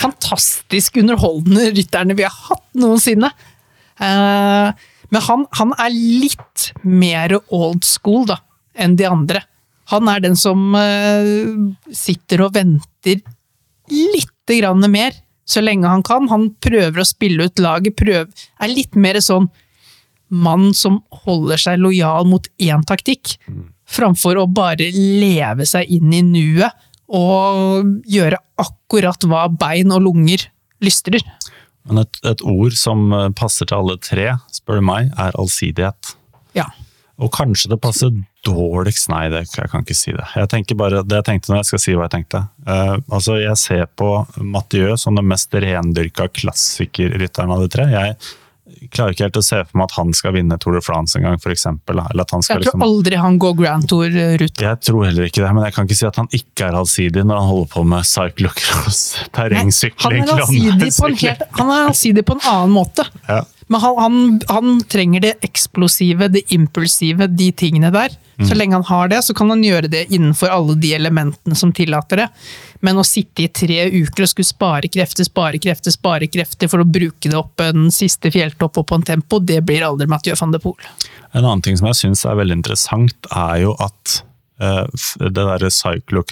fantastisk 0.00 0.96
underholdende 1.02 1.68
rytterne 1.76 2.16
vi 2.16 2.24
har 2.24 2.36
hatt 2.48 2.64
noensinne. 2.80 3.28
Eh, 4.00 4.86
men 5.12 5.26
han, 5.28 5.44
han 5.60 5.74
er 5.76 5.92
litt 5.92 6.70
mer 6.82 7.36
old 7.52 7.84
school 7.86 8.24
da, 8.30 8.40
enn 8.74 8.96
de 8.98 9.08
andre. 9.08 9.44
Han 9.92 10.08
er 10.08 10.22
den 10.24 10.36
som 10.38 10.72
eh, 10.78 11.52
sitter 11.92 12.46
og 12.46 12.54
venter 12.56 13.20
litt 13.92 14.30
grann 14.48 14.84
mer, 14.92 15.12
så 15.44 15.60
lenge 15.60 15.88
han 15.88 16.04
kan. 16.04 16.28
Han 16.32 16.50
prøver 16.62 17.02
å 17.02 17.08
spille 17.08 17.48
ut 17.48 17.60
laget, 17.60 17.96
prøver, 18.00 18.28
er 18.60 18.72
litt 18.72 18.96
mer 18.96 19.20
sånn 19.24 19.50
mann 20.34 20.72
som 20.74 21.02
holder 21.24 21.60
seg 21.60 21.82
lojal 21.82 22.26
mot 22.28 22.48
én 22.62 22.82
taktikk, 22.88 23.36
framfor 23.84 24.40
å 24.40 24.48
bare 24.50 24.88
leve 24.94 25.66
seg 25.68 25.90
inn 25.92 26.12
i 26.16 26.22
nuet 26.24 26.72
og 27.14 27.84
gjøre 28.08 28.40
akkurat 28.60 29.26
hva 29.28 29.46
bein 29.52 29.92
og 29.92 30.06
lunger 30.06 30.48
lystrer. 30.84 31.22
Men 31.84 32.00
et, 32.00 32.20
et 32.24 32.40
ord 32.48 32.76
som 32.80 33.12
eh, 33.12 33.28
passer 33.36 33.68
til 33.68 33.82
alle 33.82 33.98
tre, 34.00 34.30
spør 34.52 34.80
du 34.80 34.86
meg, 34.88 35.10
er 35.20 35.36
allsidighet. 35.36 36.14
Ja. 36.56 36.70
Og 37.20 37.28
kanskje 37.36 37.74
det 37.74 37.80
passer 37.84 38.14
dårligst 38.46 39.10
Nei, 39.12 39.26
det, 39.32 39.44
jeg 39.56 39.70
kan 39.72 39.84
ikke 39.84 39.96
si 39.96 40.14
det. 40.14 40.26
Jeg 40.36 40.50
tenker 40.52 40.78
bare 40.78 41.02
det 41.06 41.20
jeg 41.20 41.28
tenkte 41.30 41.52
når 41.52 41.62
jeg 41.62 41.70
skal 41.72 41.82
si 41.84 41.96
hva 41.96 42.06
jeg 42.08 42.14
tenkte. 42.18 42.44
Uh, 42.68 42.96
altså, 43.08 43.40
Jeg 43.42 43.58
ser 43.60 43.84
på 43.98 44.10
Mathieu 44.40 44.96
som 45.00 45.18
den 45.18 45.28
mest 45.30 45.54
rendyrka 45.54 46.28
klassikerrytteren 46.32 47.52
av 47.54 47.64
de 47.64 47.70
tre. 47.72 47.88
Jeg 47.92 48.16
klarer 48.92 49.14
ikke 49.14 49.26
helt 49.26 49.38
å 49.38 49.44
se 49.44 49.58
for 49.64 49.78
meg 49.78 49.88
at 49.88 49.96
han 49.98 50.12
skal 50.16 50.34
vinne 50.36 50.56
Tour 50.60 50.76
de 50.76 50.82
France 50.84 51.18
en 51.18 51.24
gang, 51.26 51.36
han 51.36 51.44
skal 51.44 51.54
Jeg 51.54 52.46
tror 52.46 52.60
liksom... 52.60 52.84
aldri 52.86 53.20
han 53.20 53.38
går 53.42 53.56
Grand 53.60 53.88
Tour-rute. 53.90 54.64
Jeg 54.64 54.80
tror 54.88 55.06
heller 55.06 55.28
ikke 55.28 55.42
det, 55.44 55.50
men 55.56 55.66
jeg 55.66 55.76
kan 55.76 55.88
ikke 55.88 55.98
si 55.98 56.08
at 56.08 56.20
han 56.20 56.30
ikke 56.34 56.68
er 56.68 56.78
allsidig 56.80 57.24
når 57.24 57.40
han 57.40 57.50
holder 57.52 57.70
på 57.74 57.84
med 57.94 58.08
cyclocross, 58.08 59.02
Han 59.20 59.32
terrengsykling, 59.38 60.24
er 60.24 60.34
allsidig 60.36 60.90
på 60.98 61.10
en, 61.10 61.18
helt, 61.24 61.44
han 61.60 61.74
er 61.74 61.90
allsidig 61.90 62.26
på 62.26 62.38
en 62.38 62.46
annen 62.54 62.74
måte. 62.74 63.06
Ja. 63.28 63.42
Men 63.72 63.80
han, 63.80 63.96
han, 63.98 64.40
han 64.48 64.80
trenger 64.92 65.20
det 65.24 65.32
eksplosive, 65.46 66.28
det 66.28 66.42
impulsive, 66.52 67.26
de 67.32 67.46
tingene 67.56 67.90
der. 67.94 68.12
Mm. 68.36 68.48
Så 68.48 68.54
lenge 68.58 68.74
han 68.76 68.84
har 68.88 69.08
det, 69.08 69.20
så 69.24 69.34
kan 69.38 69.48
han 69.52 69.62
gjøre 69.64 69.88
det 69.88 70.02
innenfor 70.12 70.50
alle 70.52 70.74
de 70.82 70.90
elementene 70.96 71.54
som 71.56 71.72
tillater 71.72 72.16
det. 72.24 72.26
Men 72.84 72.98
å 73.00 73.04
sitte 73.06 73.44
i 73.46 73.48
tre 73.48 73.86
uker 73.94 74.26
og 74.26 74.28
skulle 74.32 74.48
spare 74.48 74.90
krefter, 74.92 75.24
spare 75.24 75.60
krefter, 75.62 75.94
spare 75.94 76.26
krefter 76.28 76.68
for 76.68 76.82
å 76.82 76.88
bruke 76.88 77.30
det 77.30 77.38
opp 77.38 77.62
en 77.64 77.88
siste 77.94 78.32
fjelltopp 78.34 78.82
og 78.82 78.88
på 78.90 78.98
en 79.00 79.06
tempo, 79.14 79.38
det 79.40 79.62
blir 79.64 79.86
aldri 79.86 80.10
Mathieu 80.10 80.36
van 80.40 80.52
de 80.52 80.60
Poel. 80.60 80.90
En 81.32 81.44
annen 81.44 81.62
ting 81.64 81.78
som 81.80 81.88
jeg 81.88 82.00
syns 82.02 82.24
er 82.28 82.36
veldig 82.42 82.58
interessant, 82.60 83.14
er 83.32 83.62
jo 83.64 83.72
at 83.82 84.18
f- 84.60 85.14
det 85.22 85.32
derre 85.38 85.70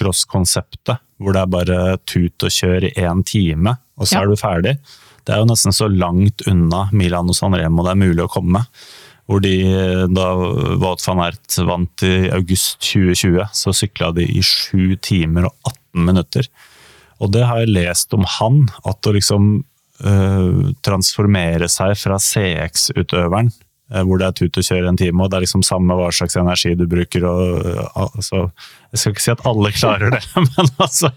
cyclocross-konseptet, 0.03 0.99
hvor 1.23 1.33
det 1.35 1.41
er 1.43 1.51
bare 1.55 1.79
tut 2.09 2.43
og 2.45 2.51
kjør 2.53 2.89
i 2.89 2.93
én 3.01 3.23
time, 3.25 3.77
og 3.97 4.07
så 4.07 4.15
Ja. 4.17 4.21
er 4.23 4.27
du 4.27 4.35
ferdig. 4.35 4.77
Det 5.23 5.33
er 5.33 5.41
jo 5.41 5.47
nesten 5.49 5.75
så 5.75 5.87
langt 5.87 6.43
unna 6.49 6.87
Milan 6.91 7.31
og 7.31 7.37
San 7.37 7.55
det 7.55 7.63
er 7.63 7.99
mulig 7.99 8.25
å 8.25 8.31
komme. 8.31 8.65
Hvor 9.29 9.39
de, 9.39 9.55
da 10.11 10.33
Wout 10.81 11.03
van 11.05 11.21
Ert 11.23 11.57
vant 11.63 12.03
i 12.03 12.27
august 12.35 12.81
2020, 12.83 13.45
så 13.55 13.75
sykla 13.75 14.11
de 14.17 14.27
i 14.27 14.43
7 14.43 14.97
timer 14.99 15.47
og 15.47 15.69
18 15.71 16.09
minutter. 16.09 16.49
Og 17.23 17.31
det 17.31 17.45
har 17.47 17.61
jeg 17.63 17.71
lest 17.71 18.15
om 18.17 18.25
han, 18.27 18.65
at 18.83 19.07
å 19.07 19.13
liksom 19.15 19.53
øh, 20.03 20.73
transformere 20.83 21.69
seg 21.71 21.95
fra 22.01 22.19
CX-utøveren, 22.19 23.53
hvor 24.01 24.17
det 24.17 24.25
er 24.27 24.35
tut 24.39 24.57
og 24.57 24.65
kjør 24.65 24.87
en 24.89 24.97
time, 24.97 25.21
og 25.21 25.29
det 25.29 25.37
er 25.37 25.43
liksom 25.45 25.61
samme 25.65 25.93
hva 25.99 26.07
slags 26.15 26.35
energi 26.41 26.73
du 26.79 26.87
bruker. 26.89 27.25
Og, 27.29 27.67
altså, 27.93 28.47
jeg 28.93 29.01
skal 29.01 29.13
ikke 29.13 29.23
si 29.25 29.31
at 29.33 29.43
alle 29.49 29.71
klarer 29.75 30.13
det, 30.15 30.21
men 30.47 30.71
altså 30.81 31.09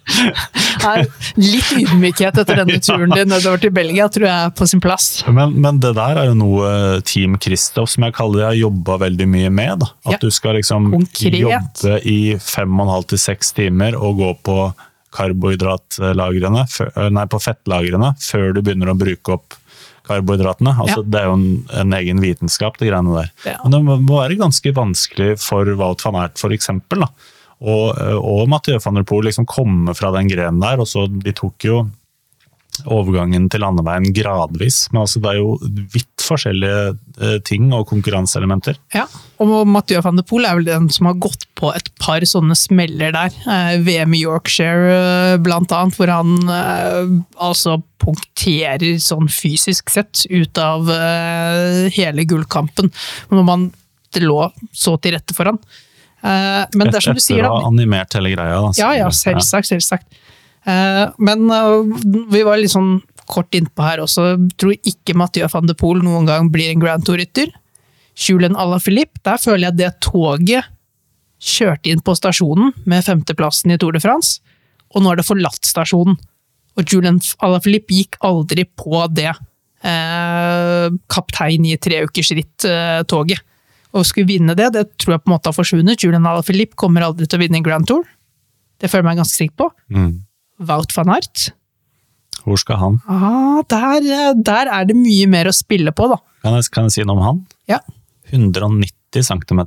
Nei, 0.86 1.02
Litt 1.40 1.70
ydmykhet 1.76 2.38
etter 2.42 2.60
denne 2.62 2.78
turen 2.84 3.12
din 3.16 3.28
nedover 3.32 3.60
til 3.62 3.72
Belgia 3.76 4.06
tror 4.12 4.26
jeg 4.28 4.46
er 4.48 4.52
på 4.56 4.68
sin 4.68 4.80
plass. 4.84 5.08
Men, 5.28 5.56
men 5.64 5.80
det 5.82 5.94
der 5.98 6.20
er 6.22 6.30
jo 6.30 6.36
noe 6.38 6.70
Team 7.08 7.38
Kristoff, 7.42 7.90
som 7.94 8.06
jeg 8.06 8.14
kaller 8.16 8.42
det, 8.42 8.46
har 8.50 8.58
jobba 8.60 8.98
veldig 9.06 9.28
mye 9.32 9.50
med. 9.52 9.80
Da. 9.84 9.90
At 10.06 10.16
Ja. 10.16 10.22
du 10.22 10.30
skal 10.30 10.56
liksom 10.60 10.90
Konkret. 10.92 11.40
jobbe 11.40 12.00
i 12.06 12.18
fem 12.40 12.76
og 12.80 12.86
en 12.86 12.92
halv 12.96 13.08
til 13.12 13.18
seks 13.24 13.52
timer 13.56 13.96
og 13.96 14.20
gå 14.20 14.32
på 14.46 14.58
karbohydratlagrene, 15.16 16.64
nei, 17.14 17.26
på 17.30 17.38
fettlagrene, 17.40 18.12
før 18.20 18.52
du 18.56 18.62
begynner 18.62 18.90
å 18.92 18.98
bruke 18.98 19.36
opp 19.38 19.56
karbohydratene. 20.06 20.72
Altså, 20.74 21.02
Ja. 21.02 21.10
Det 21.12 21.20
er 21.20 21.28
jo 21.30 21.36
en, 21.36 21.46
en 21.82 21.96
egen 21.98 22.20
vitenskap, 22.22 22.78
de 22.80 22.88
greiene 22.90 23.14
der. 23.16 23.30
Ja. 23.44 23.56
Men 23.64 23.74
det 23.76 23.82
må 23.86 24.20
være 24.20 24.38
ganske 24.40 24.72
vanskelig 24.76 25.36
for 25.42 25.68
Wout 25.78 26.04
van 26.06 26.22
eksempel. 26.54 27.04
Da. 27.04 27.10
Og, 27.60 27.96
og 28.20 28.48
Mathieu 28.52 28.78
van 28.84 28.98
der 28.98 29.06
Poel 29.08 29.24
liksom 29.30 29.46
komme 29.48 29.94
fra 29.96 30.10
den 30.12 30.28
grenen 30.28 30.60
der. 30.60 30.80
og 30.80 30.88
så 30.90 31.06
De 31.08 31.32
tok 31.32 31.64
jo 31.64 31.78
overgangen 32.84 33.48
til 33.52 33.62
landeveien 33.64 34.10
gradvis, 34.14 34.86
men 34.92 35.02
altså 35.04 35.22
det 35.22 35.32
er 35.32 35.38
jo 35.40 35.54
vidt 35.94 36.24
forskjellige 36.26 36.82
eh, 37.20 37.38
ting 37.46 37.70
og 37.76 37.86
konkurranseelementer. 37.90 38.78
Ja, 38.94 39.06
og 39.42 39.68
Mathieu 39.68 40.02
van 40.04 40.18
de 40.18 40.24
Poel 40.26 40.48
er 40.48 40.58
vel 40.58 40.68
den 40.68 40.90
som 40.92 41.08
har 41.10 41.18
gått 41.22 41.46
på 41.58 41.70
et 41.76 41.90
par 42.02 42.24
sånne 42.26 42.56
smeller 42.58 43.14
der. 43.16 43.34
Eh, 43.46 43.78
VM 43.86 44.16
i 44.18 44.22
Yorkshire 44.24 44.92
eh, 44.92 45.38
blant 45.42 45.72
annet, 45.72 45.96
hvor 45.96 46.12
han 46.12 46.36
altså 47.40 47.78
punkterer 48.02 49.00
sånn 49.02 49.30
fysisk 49.32 49.90
sett 49.90 50.26
ut 50.30 50.58
av 50.60 50.88
hele 51.94 52.24
gullkampen. 52.28 52.90
Når 53.32 53.46
man 53.46 53.68
det 54.16 54.24
lå 54.24 54.40
så 54.72 54.96
til 55.02 55.16
rette 55.16 55.36
for 55.36 55.50
han. 55.50 55.58
Eh, 56.24 56.62
men 56.76 56.90
det 56.90 57.00
er 57.00 57.04
som 57.04 57.16
du 57.16 57.22
Etter 57.22 57.48
å 57.48 57.56
ha 57.58 57.66
animert 57.68 58.16
hele 58.18 58.32
greia. 58.34 58.60
Da, 58.64 58.72
Ja, 58.80 58.92
ja, 58.96 59.10
selvsagt, 59.14 59.70
selvsagt. 59.70 60.22
Eh, 60.66 61.04
Men 61.18 61.50
eh, 61.50 62.00
vi 62.32 62.42
var 62.46 62.58
litt 62.60 62.74
sånn 62.74 63.00
kort 63.26 63.54
innpå 63.54 63.82
her 63.82 64.02
også. 64.04 64.28
Jeg 64.32 64.50
Tror 64.60 64.74
ikke 64.76 65.16
Mathieu 65.18 65.48
van 65.50 65.66
de 65.68 65.74
Poel 65.78 66.02
noen 66.04 66.28
gang 66.28 66.50
blir 66.52 66.70
en 66.72 66.82
Grand 66.82 67.06
Tour-rytter. 67.06 67.50
Julen 68.16 68.56
Alaphilippe, 68.56 69.20
der 69.26 69.40
føler 69.42 69.68
jeg 69.68 69.78
det 69.80 69.92
toget 70.04 70.72
kjørte 71.42 71.90
inn 71.92 72.00
på 72.00 72.14
stasjonen 72.16 72.72
med 72.88 73.04
femteplassen 73.04 73.74
i 73.74 73.76
Tour 73.80 73.92
de 73.92 74.00
France, 74.00 74.40
og 74.94 75.02
nå 75.02 75.10
har 75.10 75.20
det 75.20 75.26
forlatt 75.28 75.68
stasjonen. 75.68 76.16
Og 76.76 76.92
Julian 76.92 77.18
Alaphilippe 77.44 77.92
gikk 77.96 78.16
aldri 78.24 78.64
på 78.68 79.02
det 79.12 79.30
eh, 79.32 80.88
kaptein 81.12 81.68
i 81.68 81.76
treukersritt-toget. 81.80 83.40
Og 83.96 84.04
skulle 84.04 84.28
vinne 84.28 84.56
det, 84.58 84.70
det 84.74 84.84
tror 85.00 85.16
jeg 85.16 85.24
på 85.24 85.30
en 85.30 85.34
måte 85.36 85.48
har 85.48 85.56
forsvunnet. 85.56 86.02
Julian 86.04 86.28
Alaphilippe 86.28 86.76
kommer 86.76 87.06
aldri 87.06 87.28
til 87.28 87.38
å 87.38 87.44
vinne 87.44 87.60
en 87.60 87.64
Grand 87.66 87.88
Tour. 87.88 88.04
Det 88.76 88.90
føler 88.92 89.06
jeg 89.06 89.08
meg 89.08 89.20
ganske 89.22 89.40
sikker 89.40 89.56
på. 89.62 89.70
Mm. 89.92 90.10
Wout 90.58 90.92
van 90.96 91.10
Aert. 91.16 91.50
Hvor 92.46 92.60
skal 92.60 92.78
han? 92.78 92.96
Ah, 93.10 93.60
der, 93.68 94.04
eh, 94.06 94.32
der 94.46 94.70
er 94.70 94.86
det 94.88 94.96
mye 94.96 95.26
mer 95.30 95.50
å 95.50 95.54
spille 95.56 95.92
på, 95.96 96.06
da. 96.12 96.20
Kan 96.44 96.54
jeg, 96.54 96.68
kan 96.72 96.86
jeg 96.86 96.94
si 96.94 97.04
noe 97.06 97.16
om 97.18 97.24
han? 97.24 97.40
Ja. 97.70 97.80
190 98.30 99.24
cm. 99.26 99.62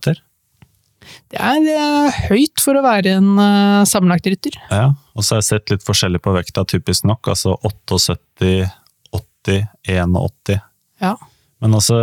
Det 1.29 1.39
er 1.41 1.67
eh, 1.73 2.19
høyt 2.29 2.61
for 2.63 2.77
å 2.79 2.83
være 2.85 3.15
en 3.19 3.29
uh, 3.39 3.85
sammenlagt 3.89 4.27
rytter. 4.29 4.55
Ja, 4.71 4.91
og 5.15 5.25
så 5.25 5.35
har 5.35 5.43
jeg 5.43 5.49
sett 5.49 5.73
litt 5.73 5.85
forskjellig 5.85 6.21
på 6.23 6.33
vekta, 6.35 6.63
typisk 6.69 7.07
nok. 7.09 7.31
Altså 7.33 7.55
78, 7.65 8.69
80, 9.15 9.65
81. 9.89 10.59
Ja. 11.03 11.15
Men 11.63 11.75
altså 11.75 11.97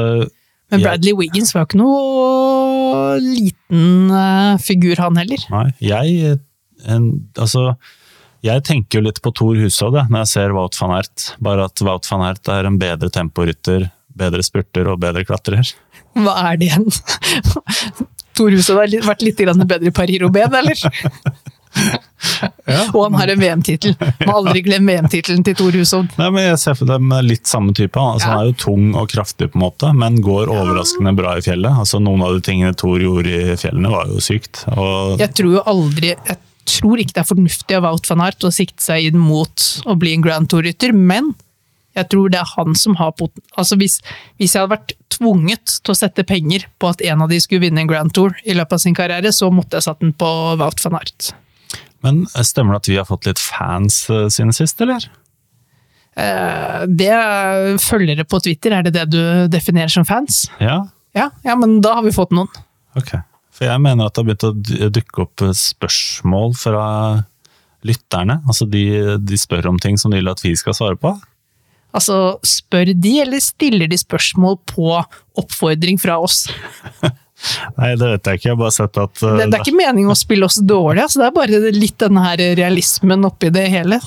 Men 0.71 0.81
jeg- 0.81 0.85
Bradley 0.85 1.15
Wiggins 1.17 1.55
var 1.55 1.65
jo 1.65 1.71
ikke 1.71 1.81
noe 1.81 3.17
liten 3.23 4.11
uh, 4.13 4.57
figur, 4.61 4.97
han 5.01 5.17
heller. 5.21 5.47
Nei, 5.53 5.69
jeg 5.81 6.39
en, 6.87 7.07
Altså, 7.41 7.77
jeg 8.47 8.65
tenker 8.67 8.99
jo 9.01 9.07
litt 9.09 9.21
på 9.25 9.33
Thor 9.37 9.59
Hushovd 9.61 9.99
når 10.11 10.23
jeg 10.25 10.33
ser 10.33 10.55
Wout 10.57 10.79
van 10.81 10.97
Ert. 11.01 11.29
Bare 11.43 11.67
at 11.69 11.83
Wout 11.85 12.09
van 12.11 12.27
Ert 12.31 12.51
er 12.53 12.69
en 12.71 12.79
bedre 12.81 13.11
temporytter, 13.13 13.89
bedre 14.17 14.45
spurter 14.47 14.89
og 14.93 15.01
bedre 15.03 15.25
klatrer. 15.29 15.75
Hva 16.17 16.37
er 16.51 16.61
det 16.61 16.71
igjen? 16.71 16.87
Thor 18.37 18.53
Hushovd 18.53 18.83
har 18.83 19.07
vært 19.11 19.25
litt 19.25 19.39
bedre 19.41 19.89
i 19.91 19.95
Paris-Roubais, 19.97 20.53
eller? 20.63 20.77
Og 22.95 23.03
han 23.05 23.17
har 23.21 23.31
en 23.33 23.41
VM-tittel. 23.41 23.95
Må 24.25 24.39
aldri 24.41 24.63
glemme 24.65 24.95
VM-tittelen 24.95 25.45
til 25.45 25.57
Thor 25.59 25.77
Hushovd. 25.77 26.15
Nei, 26.21 26.29
men 26.33 26.47
Jeg 26.49 26.61
ser 26.63 26.77
for 26.79 26.89
dem 26.89 27.13
litt 27.27 27.49
samme 27.49 27.75
type. 27.77 27.99
han. 28.01 28.17
Altså, 28.17 28.29
Ja. 28.29 28.33
Han 28.33 28.41
er 28.41 28.51
jo 28.51 28.57
tung 28.65 28.87
og 28.97 29.09
kraftig, 29.13 29.51
på 29.53 29.61
en 29.61 29.65
måte, 29.67 29.93
men 29.95 30.21
går 30.25 30.49
overraskende 30.53 31.15
bra 31.17 31.37
i 31.37 31.45
fjellet. 31.45 31.73
Altså, 31.85 32.01
Noen 32.01 32.23
av 32.25 32.35
de 32.35 32.41
tingene 32.41 32.75
Thor 32.75 32.99
gjorde 33.01 33.29
i 33.53 33.57
fjellene, 33.61 33.91
var 33.93 34.07
jo 34.09 34.21
sykt. 34.21 34.65
Og 34.77 35.19
Jeg 35.21 35.35
tror 35.35 35.53
jo 35.59 35.63
aldri 35.67 36.15
Jeg 36.17 36.39
tror 36.67 37.01
ikke 37.03 37.17
det 37.17 37.23
er 37.25 37.29
fornuftig 37.31 37.77
av 37.79 37.85
Wout 37.87 38.09
van 38.11 38.23
Aert 38.27 38.45
å 38.47 38.53
sikte 38.55 38.83
seg 38.85 39.09
inn 39.11 39.19
mot 39.21 39.67
å 39.87 39.97
bli 39.99 40.13
en 40.17 40.25
Grand 40.25 40.49
Tour-rytter, 40.51 40.93
men 40.97 41.33
jeg 41.97 42.11
tror 42.13 42.29
det 42.33 42.39
er 42.43 42.51
han 42.57 42.75
som 42.77 42.97
har 43.01 43.15
poten... 43.17 43.41
Altså 43.57 43.79
hvis, 43.81 44.01
hvis 44.37 44.53
jeg 44.53 44.61
hadde 44.67 44.75
vært 44.75 44.93
tvunget 45.17 45.79
til 45.81 45.95
å 45.95 45.97
sette 45.97 46.27
penger 46.29 46.67
på 46.83 46.91
at 46.93 47.01
en 47.09 47.23
av 47.25 47.31
de 47.33 47.39
skulle 47.41 47.63
vinne 47.65 47.81
en 47.81 47.89
Grand 47.89 48.13
Tour 48.13 48.35
i 48.45 48.57
løpet 48.57 48.77
av 48.77 48.83
sin 48.83 48.97
karriere, 48.99 49.33
så 49.33 49.49
måtte 49.55 49.79
jeg 49.79 49.87
satt 49.87 50.03
den 50.05 50.13
på 50.13 50.29
Wout 50.61 50.83
van 50.85 50.99
Aert. 50.99 51.31
Men 52.05 52.25
eh, 52.35 52.45
stemmer 52.45 52.77
det 52.77 52.83
at 52.83 52.91
vi 52.93 52.99
har 53.01 53.09
fått 53.09 53.29
litt 53.31 53.41
fans 53.41 54.03
eh, 54.13 54.27
siden 54.33 54.53
sist, 54.57 54.83
eller? 54.85 55.07
Eh, 56.17 56.83
Det 57.01 57.15
følgere 57.83 58.27
på 58.29 58.43
Twitter, 58.45 58.77
er 58.77 58.85
det 58.87 58.93
det 58.99 59.07
du 59.15 59.23
definerer 59.53 59.93
som 59.93 60.05
fans? 60.09 60.45
Ja, 60.61 60.83
Ja, 61.17 61.31
ja 61.49 61.57
men 61.57 61.79
da 61.81 61.95
har 61.97 62.05
vi 62.05 62.13
fått 62.13 62.37
noen. 62.37 62.53
ok. 62.97 63.15
For 63.57 63.69
jeg 63.69 63.81
mener 63.81 64.07
at 64.09 64.17
det 64.17 64.23
har 64.23 64.29
begynt 64.29 64.85
å 64.85 64.91
dukke 64.93 65.25
opp 65.25 65.45
spørsmål 65.57 66.53
fra 66.61 66.87
lytterne. 67.87 68.41
Altså 68.45 68.67
de, 68.69 68.85
de 69.23 69.39
spør 69.41 69.71
om 69.71 69.81
ting 69.81 69.97
som 70.01 70.13
de 70.13 70.21
vil 70.21 70.33
at 70.33 70.43
vi 70.45 70.53
skal 70.59 70.77
svare 70.77 70.99
på. 71.01 71.15
Altså, 71.97 72.37
spør 72.45 72.91
de, 72.93 73.13
eller 73.23 73.41
stiller 73.41 73.89
de 73.89 73.97
spørsmål 73.97 74.59
på 74.69 74.91
oppfordring 75.41 76.01
fra 76.01 76.19
oss? 76.21 76.45
Nei, 77.79 77.95
det 77.97 78.11
vet 78.11 78.29
jeg 78.29 78.41
ikke. 78.41 78.49
Jeg 78.49 78.53
har 78.53 78.61
bare 78.61 78.75
sett 78.75 79.01
at 79.01 79.23
uh, 79.23 79.31
Det, 79.39 79.47
det 79.53 79.59
er 79.59 79.65
ikke 79.65 79.79
meningen 79.79 80.13
å 80.13 80.19
spille 80.19 80.49
oss 80.49 80.59
dårlig, 80.61 81.05
altså 81.05 81.23
det 81.23 81.29
er 81.29 81.37
bare 81.37 81.73
litt 81.73 81.97
denne 82.01 82.25
her 82.25 82.43
realismen 82.59 83.25
oppi 83.29 83.53
det 83.55 83.67
hele. 83.73 84.01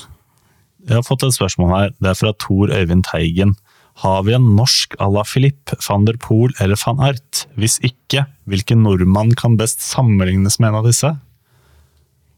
Jeg 0.86 0.96
har 0.96 1.06
fått 1.06 1.26
et 1.26 1.36
spørsmål 1.36 1.74
her. 1.74 1.92
Det 1.98 2.12
er 2.12 2.18
fra 2.18 2.32
Tor 2.42 2.72
Øyvind 2.74 3.04
Teigen. 3.06 3.56
Har 4.00 4.22
vi 4.24 4.32
en 4.32 4.46
norsk 4.56 4.94
à 4.98 5.10
la 5.12 5.24
Philippe, 5.28 5.76
van 5.84 6.06
der 6.08 6.16
Poel 6.20 6.54
eller 6.60 6.78
van 6.80 7.02
Ert? 7.04 7.44
Hvis 7.60 7.76
ikke, 7.84 8.24
hvilken 8.48 8.80
nordmann 8.86 9.34
kan 9.36 9.58
best 9.60 9.84
sammenlignes 9.84 10.56
med 10.60 10.70
en 10.70 10.80
av 10.80 10.88
disse? 10.88 11.12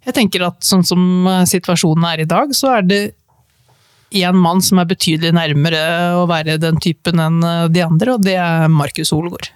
Jeg 0.03 0.17
tenker 0.17 0.49
at 0.49 0.67
sånn 0.67 0.83
som 0.83 1.03
eh, 1.31 1.45
situasjonen 1.47 2.09
er 2.09 2.25
i 2.25 2.29
dag, 2.29 2.51
så 2.59 2.73
er 2.81 2.87
det 2.89 3.03
én 4.13 4.37
mann 4.37 4.61
som 4.65 4.81
er 4.83 4.91
betydelig 4.91 5.31
nærmere 5.39 5.83
å 6.19 6.27
være 6.31 6.59
den 6.61 6.81
typen 6.83 7.23
enn 7.23 7.39
eh, 7.47 7.69
de 7.71 7.85
andre, 7.87 8.17
og 8.17 8.27
det 8.27 8.35
er 8.43 8.67
Markus 8.73 9.15
Olgaard. 9.15 9.53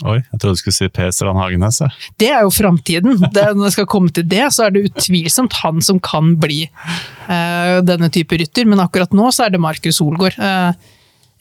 Oi, 0.00 0.16
jeg 0.16 0.38
trodde 0.40 0.56
du 0.56 0.60
skulle 0.62 0.76
si 0.78 0.86
Per 0.88 1.10
Strand 1.12 1.36
Hagenes. 1.42 1.82
Ja. 1.82 1.90
Det 2.22 2.28
er 2.32 2.46
jo 2.46 2.52
framtiden. 2.54 3.18
Når 3.20 3.58
det 3.66 3.72
skal 3.74 3.88
komme 3.90 4.08
til 4.14 4.24
det, 4.30 4.46
så 4.54 4.64
er 4.66 4.72
det 4.72 4.86
utvilsomt 4.88 5.58
han 5.60 5.82
som 5.84 5.98
kan 6.00 6.32
bli 6.40 6.62
eh, 6.64 7.74
denne 7.84 8.08
type 8.14 8.38
rytter, 8.40 8.70
men 8.70 8.80
akkurat 8.80 9.12
nå 9.16 9.28
så 9.34 9.44
er 9.44 9.52
det 9.52 9.60
Markus 9.60 10.00
Olgaard. 10.00 10.38
Eh, 10.40 10.89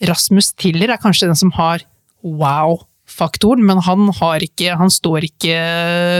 Rasmus 0.08 0.54
Tiller 0.60 0.94
er 0.94 1.02
kanskje 1.02 1.28
den 1.30 1.40
som 1.40 1.52
har 1.58 1.84
wow-faktoren, 2.24 3.66
men 3.66 3.82
han, 3.84 4.10
ikke, 4.44 4.76
han 4.80 4.92
står 4.94 5.28
ikke 5.30 5.58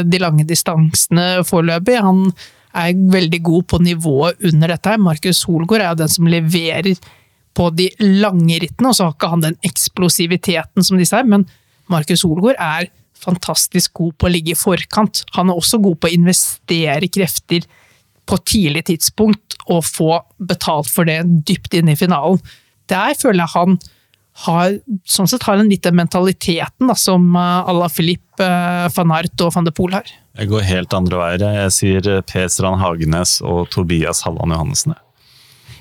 de 0.08 0.22
lange 0.22 0.46
distansene 0.48 1.46
foreløpig. 1.48 2.00
Han 2.04 2.28
er 2.76 2.94
veldig 3.14 3.42
god 3.46 3.68
på 3.72 3.80
nivået 3.84 4.44
under 4.52 4.76
dette. 4.76 4.90
her. 4.90 5.02
Markus 5.02 5.44
Solgaard 5.46 5.82
er 5.82 5.90
jo 5.94 6.02
den 6.04 6.14
som 6.16 6.30
leverer 6.30 6.94
på 7.58 7.70
de 7.76 7.90
lange 8.00 8.60
rittene, 8.62 8.92
og 8.92 8.96
så 8.96 9.08
har 9.08 9.16
ikke 9.16 9.32
han 9.34 9.44
den 9.44 9.58
eksplosiviteten 9.66 10.86
som 10.86 11.00
disse 11.00 11.18
her, 11.18 11.28
men 11.28 11.48
Markus 11.90 12.22
Solgaard 12.22 12.60
er 12.62 12.90
fantastisk 13.20 13.98
god 14.00 14.16
på 14.16 14.28
å 14.28 14.32
ligge 14.32 14.54
i 14.54 14.60
forkant. 14.60 15.24
Han 15.36 15.50
er 15.50 15.60
også 15.60 15.82
god 15.84 15.98
på 16.00 16.08
å 16.08 16.16
investere 16.16 17.10
krefter 17.12 17.66
på 18.30 18.38
tidlig 18.46 18.86
tidspunkt 18.92 19.58
og 19.68 19.84
få 19.88 20.22
betalt 20.38 20.90
for 20.92 21.10
det 21.10 21.24
dypt 21.48 21.74
inn 21.76 21.90
i 21.92 21.98
finalen. 22.00 22.40
Der 22.90 23.18
føler 23.20 23.44
jeg 23.44 23.54
han 23.56 23.80
har, 24.46 24.78
sånn 25.10 25.28
sett 25.28 25.44
har 25.48 25.60
han 25.60 25.70
litt 25.72 25.84
den 25.84 25.98
mentaliteten 26.00 26.90
da, 26.90 26.96
som 26.98 27.34
uh, 27.36 27.68
à 27.68 27.76
la 27.76 27.90
Philippe, 27.92 28.40
uh, 28.46 28.88
van 28.96 29.14
Art 29.18 29.44
og 29.44 29.54
van 29.56 29.68
de 29.68 29.74
Poel 29.76 29.98
har. 29.98 30.16
Jeg 30.40 30.52
går 30.52 30.66
helt 30.70 30.96
andre 30.96 31.20
veier. 31.20 31.44
jeg. 31.44 31.76
Sier 31.76 32.06
eh, 32.08 32.24
Per 32.24 32.48
Strand 32.48 32.80
Hagenes 32.80 33.40
og 33.44 33.66
Tobias 33.74 34.22
Halland 34.24 34.56
Johannessen. 34.56 34.96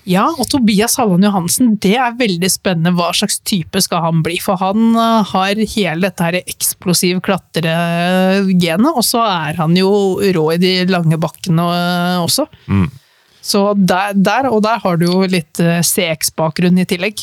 Ja, 0.08 0.24
og 0.32 0.48
Tobias 0.50 0.96
Halland 0.98 1.22
Johansen, 1.22 1.76
det 1.78 1.92
er 2.00 2.16
veldig 2.18 2.48
spennende. 2.50 2.96
Hva 2.98 3.12
slags 3.14 3.38
type 3.46 3.78
skal 3.84 4.02
han 4.02 4.24
bli? 4.26 4.40
For 4.42 4.58
han 4.58 4.96
har 4.96 5.60
hele 5.60 6.08
dette 6.08 6.26
her 6.26 6.40
eksplosiv 6.40 7.20
klatregenet, 7.28 8.88
og 8.88 9.04
så 9.06 9.22
er 9.28 9.60
han 9.60 9.76
jo 9.78 9.92
rå 10.18 10.46
i 10.56 10.58
de 10.64 10.72
lange 10.90 11.20
bakkene 11.22 11.68
også. 12.24 12.48
også. 12.48 12.88
Så 13.48 13.62
der, 13.80 14.12
der, 14.14 14.50
og 14.52 14.60
der 14.66 14.80
har 14.82 14.98
du 15.00 15.06
jo 15.08 15.22
litt 15.24 15.60
uh, 15.64 15.78
CX-bakgrunn 15.80 16.82
i 16.82 16.84
tillegg. 16.88 17.22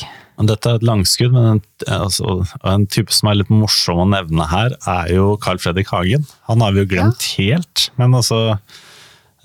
Dette 0.49 0.67
er 0.67 0.79
et 0.81 0.83
langskudd, 0.87 1.31
men 1.31 1.45
en, 1.53 1.59
altså, 1.95 2.41
en 2.67 2.87
type 2.91 3.13
som 3.15 3.29
er 3.31 3.37
litt 3.39 3.51
morsom 3.53 4.01
å 4.03 4.07
nevne 4.11 4.47
her, 4.51 4.73
er 4.89 5.13
jo 5.13 5.35
Carl 5.39 5.61
Fredrik 5.63 5.93
Hagen. 5.93 6.25
Han 6.49 6.65
har 6.65 6.73
vi 6.75 6.81
jo 6.83 6.89
glemt 6.91 7.23
helt, 7.37 7.85
men 8.01 8.17
altså 8.17 8.39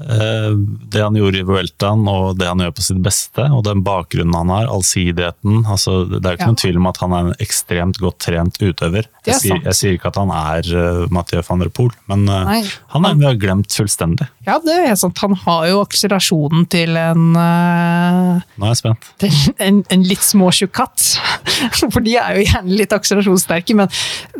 eh, 0.01 0.51
Det 0.91 1.05
han 1.05 1.15
gjorde 1.21 1.43
i 1.43 1.47
Vueltaen, 1.47 2.03
og 2.11 2.41
det 2.41 2.49
han 2.51 2.65
gjør 2.65 2.75
på 2.75 2.87
sitt 2.89 3.03
beste, 3.05 3.47
og 3.55 3.63
den 3.69 3.85
bakgrunnen 3.87 4.35
han 4.35 4.51
har, 4.51 4.67
allsidigheten 4.73 5.63
altså, 5.71 6.01
Det 6.11 6.25
er 6.25 6.35
jo 6.35 6.41
ikke 6.41 6.49
Ja. 6.49 6.51
noen 6.55 6.63
tvil 6.65 6.81
om 6.83 6.91
at 6.91 7.01
han 7.05 7.13
er 7.15 7.29
en 7.29 7.39
ekstremt 7.47 8.01
godt 8.03 8.19
trent 8.27 8.59
utøver. 8.59 9.07
Jeg 9.29 9.37
sier, 9.43 9.59
jeg 9.67 9.77
sier 9.77 9.97
ikke 9.97 10.09
at 10.09 10.17
han 10.17 10.31
er 10.33 10.67
uh, 10.73 11.03
Mathieu 11.13 11.43
van 11.45 11.61
der 11.61 11.69
Poel, 11.75 11.93
men 12.09 12.25
uh, 12.31 12.49
han 12.95 13.07
er 13.09 13.19
vi 13.21 13.27
har 13.29 13.37
glemt 13.41 13.75
fullstendig. 13.77 14.27
Ja, 14.47 14.57
det 14.65 14.77
er 14.87 14.95
sant. 14.97 15.19
Han 15.21 15.37
har 15.43 15.67
jo 15.69 15.83
akselerasjonen 15.85 16.65
til 16.73 16.97
en, 16.97 17.27
uh, 17.37 18.41
Nå 18.57 18.69
er 18.69 18.73
jeg 18.73 18.81
spent. 18.81 19.11
til 19.21 19.37
en, 19.61 19.83
en 19.93 20.07
litt 20.09 20.25
småtjukk 20.25 20.73
katt. 20.81 21.05
For 21.93 22.01
de 22.05 22.17
er 22.17 22.39
jo 22.39 22.47
gjerne 22.47 22.79
litt 22.81 22.95
akselerasjonssterke, 22.97 23.77
men 23.77 23.93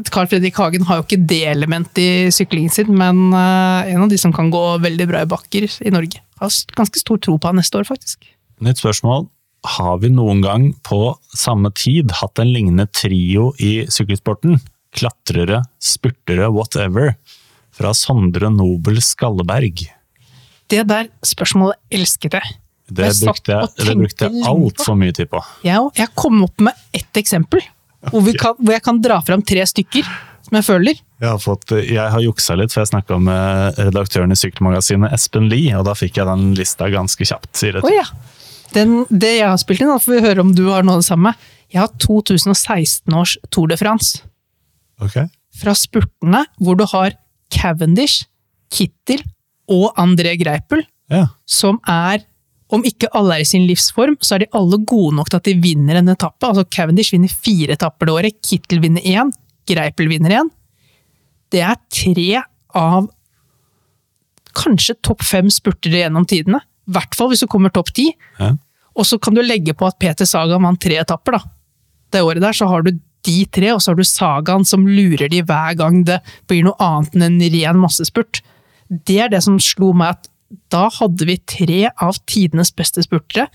Carl 0.09 0.31
Fredrik 0.31 0.57
Hagen 0.61 0.89
har 0.89 1.01
jo 1.01 1.07
ikke 1.09 1.21
det 1.29 1.43
elementet 1.53 2.01
i 2.01 2.11
syklingen 2.35 2.73
sin, 2.73 2.95
men 2.97 3.29
uh, 3.35 3.85
en 3.85 4.07
av 4.07 4.09
de 4.13 4.21
som 4.21 4.33
kan 4.33 4.49
gå 4.53 4.65
veldig 4.81 5.11
bra 5.13 5.27
i 5.27 5.31
bakker 5.31 5.69
i 5.69 5.93
Norge. 5.93 6.25
Har 6.41 6.57
ganske 6.77 7.03
stor 7.03 7.21
tro 7.21 7.37
på 7.37 7.53
han 7.53 7.61
neste 7.61 7.77
år, 7.83 7.85
faktisk. 7.91 8.25
Nytt 8.65 8.81
spørsmål. 8.81 9.29
Har 9.67 9.99
vi 10.01 10.09
noen 10.13 10.41
gang 10.45 10.71
på 10.87 11.15
samme 11.37 11.71
tid 11.77 12.15
hatt 12.21 12.41
en 12.41 12.53
lignende 12.53 12.87
trio 12.97 13.51
i 13.61 13.85
sykkelsporten? 13.93 14.57
Klatrere, 14.97 15.65
spurtere, 15.83 16.49
whatever. 16.55 17.15
Fra 17.77 17.93
Sondre 17.95 18.51
Nobel 18.53 19.03
Skalleberg. 19.05 19.85
Det 20.71 20.83
der 20.89 21.11
spørsmålet 21.27 21.79
elsket 21.93 22.39
jeg. 22.39 22.57
Det 22.91 23.07
Jeg 23.07 23.21
brukte 23.23 23.53
jeg, 23.53 23.69
det 23.77 23.97
brukte 24.01 24.27
jeg 24.27 24.47
altfor 24.51 24.97
mye 24.99 25.15
tid 25.15 25.31
på. 25.31 25.39
Òg. 25.39 25.93
jeg 25.95 26.11
kom 26.19 26.43
opp 26.43 26.65
med 26.67 26.75
ett 26.97 27.21
eksempel, 27.21 27.63
hvor, 28.09 28.25
vi 28.27 28.35
kan, 28.35 28.57
hvor 28.59 28.75
jeg 28.75 28.83
kan 28.83 28.99
dra 29.03 29.21
fram 29.23 29.45
tre 29.47 29.63
stykker 29.69 30.09
som 30.47 30.59
jeg 30.59 30.67
føler. 30.67 30.99
Jeg 31.21 31.29
har, 31.29 31.39
fått, 31.39 31.71
jeg 31.77 32.11
har 32.15 32.25
juksa 32.25 32.57
litt, 32.59 32.73
for 32.73 32.83
jeg 32.83 32.91
snakka 32.91 33.21
med 33.23 33.79
redaktøren 33.79 34.33
i 34.35 34.39
Sykkelmagasinet, 34.41 35.13
Espen 35.15 35.47
Lie, 35.53 35.77
og 35.79 35.85
da 35.87 35.95
fikk 35.95 36.19
jeg 36.19 36.27
den 36.27 36.51
lista 36.59 36.89
ganske 36.91 37.29
kjapt. 37.29 37.53
sier 37.61 37.79
jeg 37.79 37.87
til. 37.87 37.99
ja. 38.01 38.09
Den, 38.75 39.05
det 39.11 39.33
jeg 39.41 39.49
har 39.49 39.59
spilt 39.61 39.81
inn, 39.83 39.91
da 39.91 39.99
får 39.99 40.17
vi 40.19 40.25
høre 40.29 40.45
om 40.45 40.53
du 40.55 40.65
har 40.71 40.85
noe 40.87 40.99
av 40.99 41.03
det 41.03 41.09
samme. 41.11 41.33
Jeg 41.71 41.81
har 41.83 41.93
2016 42.03 43.15
års 43.19 43.37
Tour 43.51 43.71
de 43.71 43.77
France. 43.81 44.21
Ok. 45.03 45.17
Fra 45.61 45.75
spurtene 45.79 46.45
hvor 46.63 46.79
du 46.79 46.85
har 46.93 47.17
Cavendish, 47.51 48.25
Kittel 48.71 49.23
og 49.71 49.95
André 49.99 50.37
Greipel, 50.39 50.85
Ja. 51.11 51.27
som 51.47 51.81
er 51.91 52.23
om 52.71 52.85
ikke 52.87 53.09
alle 53.19 53.35
er 53.35 53.43
i 53.43 53.49
sin 53.49 53.65
livsform, 53.67 54.15
så 54.23 54.37
er 54.37 54.45
de 54.45 54.53
alle 54.55 54.79
gode 54.87 55.17
nok 55.17 55.29
til 55.33 55.41
at 55.41 55.49
de 55.49 55.55
vinner 55.59 55.97
en 55.99 56.09
etappe. 56.13 56.47
Altså 56.47 56.63
Cavendish 56.71 57.11
vinner 57.13 57.29
fire 57.33 57.75
etapper 57.75 58.07
det 58.07 58.15
året, 58.15 58.37
Kittel 58.47 58.79
vinner 58.79 59.03
én, 59.03 59.33
Greipel 59.67 60.07
vinner 60.07 60.31
én. 60.39 60.51
Det 61.51 61.65
er 61.67 61.75
tre 61.91 62.45
av 62.79 63.09
kanskje 64.55 64.95
topp 65.03 65.23
fem 65.27 65.51
spurtere 65.51 66.05
gjennom 66.05 66.27
tidene. 66.31 66.61
I 66.91 66.97
hvert 66.97 67.15
fall 67.17 67.31
hvis 67.31 67.45
du 67.45 67.49
kommer 67.51 67.73
topp 67.75 67.93
ti. 67.95 68.09
Ja. 68.41 68.57
Og 68.99 69.07
så 69.07 69.21
kan 69.23 69.37
du 69.37 69.43
legge 69.45 69.75
på 69.79 69.87
at 69.87 70.01
Peter 70.03 70.27
Sagan 70.27 70.67
vant 70.67 70.81
tre 70.83 70.99
etapper, 70.99 71.39
da. 71.39 71.55
Det 72.11 72.25
året 72.27 72.43
der 72.43 72.57
så 72.57 72.67
har 72.67 72.83
du 72.83 72.91
de 73.27 73.37
tre, 73.53 73.69
og 73.75 73.83
så 73.83 73.93
har 73.93 74.01
du 74.01 74.07
Sagaen 74.09 74.65
som 74.67 74.87
lurer 74.89 75.31
de 75.31 75.43
hver 75.47 75.77
gang 75.79 76.03
det 76.09 76.19
blir 76.51 76.65
noe 76.67 76.79
annet 76.83 77.15
enn 77.15 77.27
en 77.29 77.55
ren 77.55 77.79
massespurt. 77.79 78.41
Det 78.91 79.21
er 79.23 79.31
det 79.31 79.43
som 79.47 79.61
slo 79.63 79.93
meg, 79.95 80.17
at 80.19 80.31
da 80.73 80.89
hadde 80.91 81.29
vi 81.29 81.37
tre 81.47 81.83
av 81.93 82.19
tidenes 82.27 82.73
beste 82.75 83.05
spurtere 83.07 83.47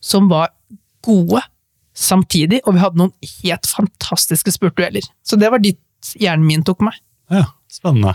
som 0.00 0.30
var 0.30 0.54
gode 1.04 1.42
samtidig, 1.96 2.62
og 2.64 2.76
vi 2.76 2.84
hadde 2.84 3.00
noen 3.02 3.12
helt 3.42 3.68
fantastiske 3.68 4.54
spurtdueller. 4.54 5.04
Så 5.26 5.36
det 5.36 5.50
var 5.52 5.60
dit 5.60 5.80
hjernen 6.16 6.46
min 6.48 6.64
tok 6.64 6.80
meg. 6.86 6.96
Ja, 7.32 7.50
spennende. 7.68 8.14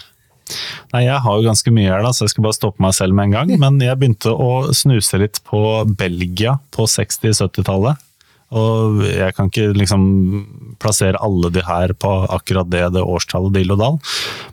Nei, 0.93 1.05
jeg 1.07 1.21
har 1.25 1.37
jo 1.37 1.47
ganske 1.47 1.73
mye 1.73 1.91
her, 1.91 2.03
da, 2.05 2.13
så 2.13 2.25
jeg 2.25 2.35
skal 2.35 2.45
bare 2.47 2.57
stoppe 2.57 2.83
meg 2.85 2.95
selv 2.97 3.17
med 3.17 3.29
en 3.29 3.37
gang. 3.39 3.53
Men 3.63 3.79
jeg 3.83 3.99
begynte 4.01 4.33
å 4.33 4.73
snuse 4.75 5.21
litt 5.21 5.41
på 5.47 5.61
Belgia 5.97 6.59
på 6.75 6.87
60-70-tallet. 6.89 8.01
Og 8.55 9.01
jeg 9.07 9.33
kan 9.35 9.49
ikke 9.49 9.73
liksom 9.73 10.03
plassere 10.79 11.19
alle 11.23 11.49
de 11.51 11.63
her 11.65 11.91
på 11.97 12.11
akkurat 12.31 12.69
det, 12.69 12.83
det 12.93 13.01
årstallet 13.01 13.55
dill 13.55 13.73
og 13.73 13.79
dall. 13.81 13.97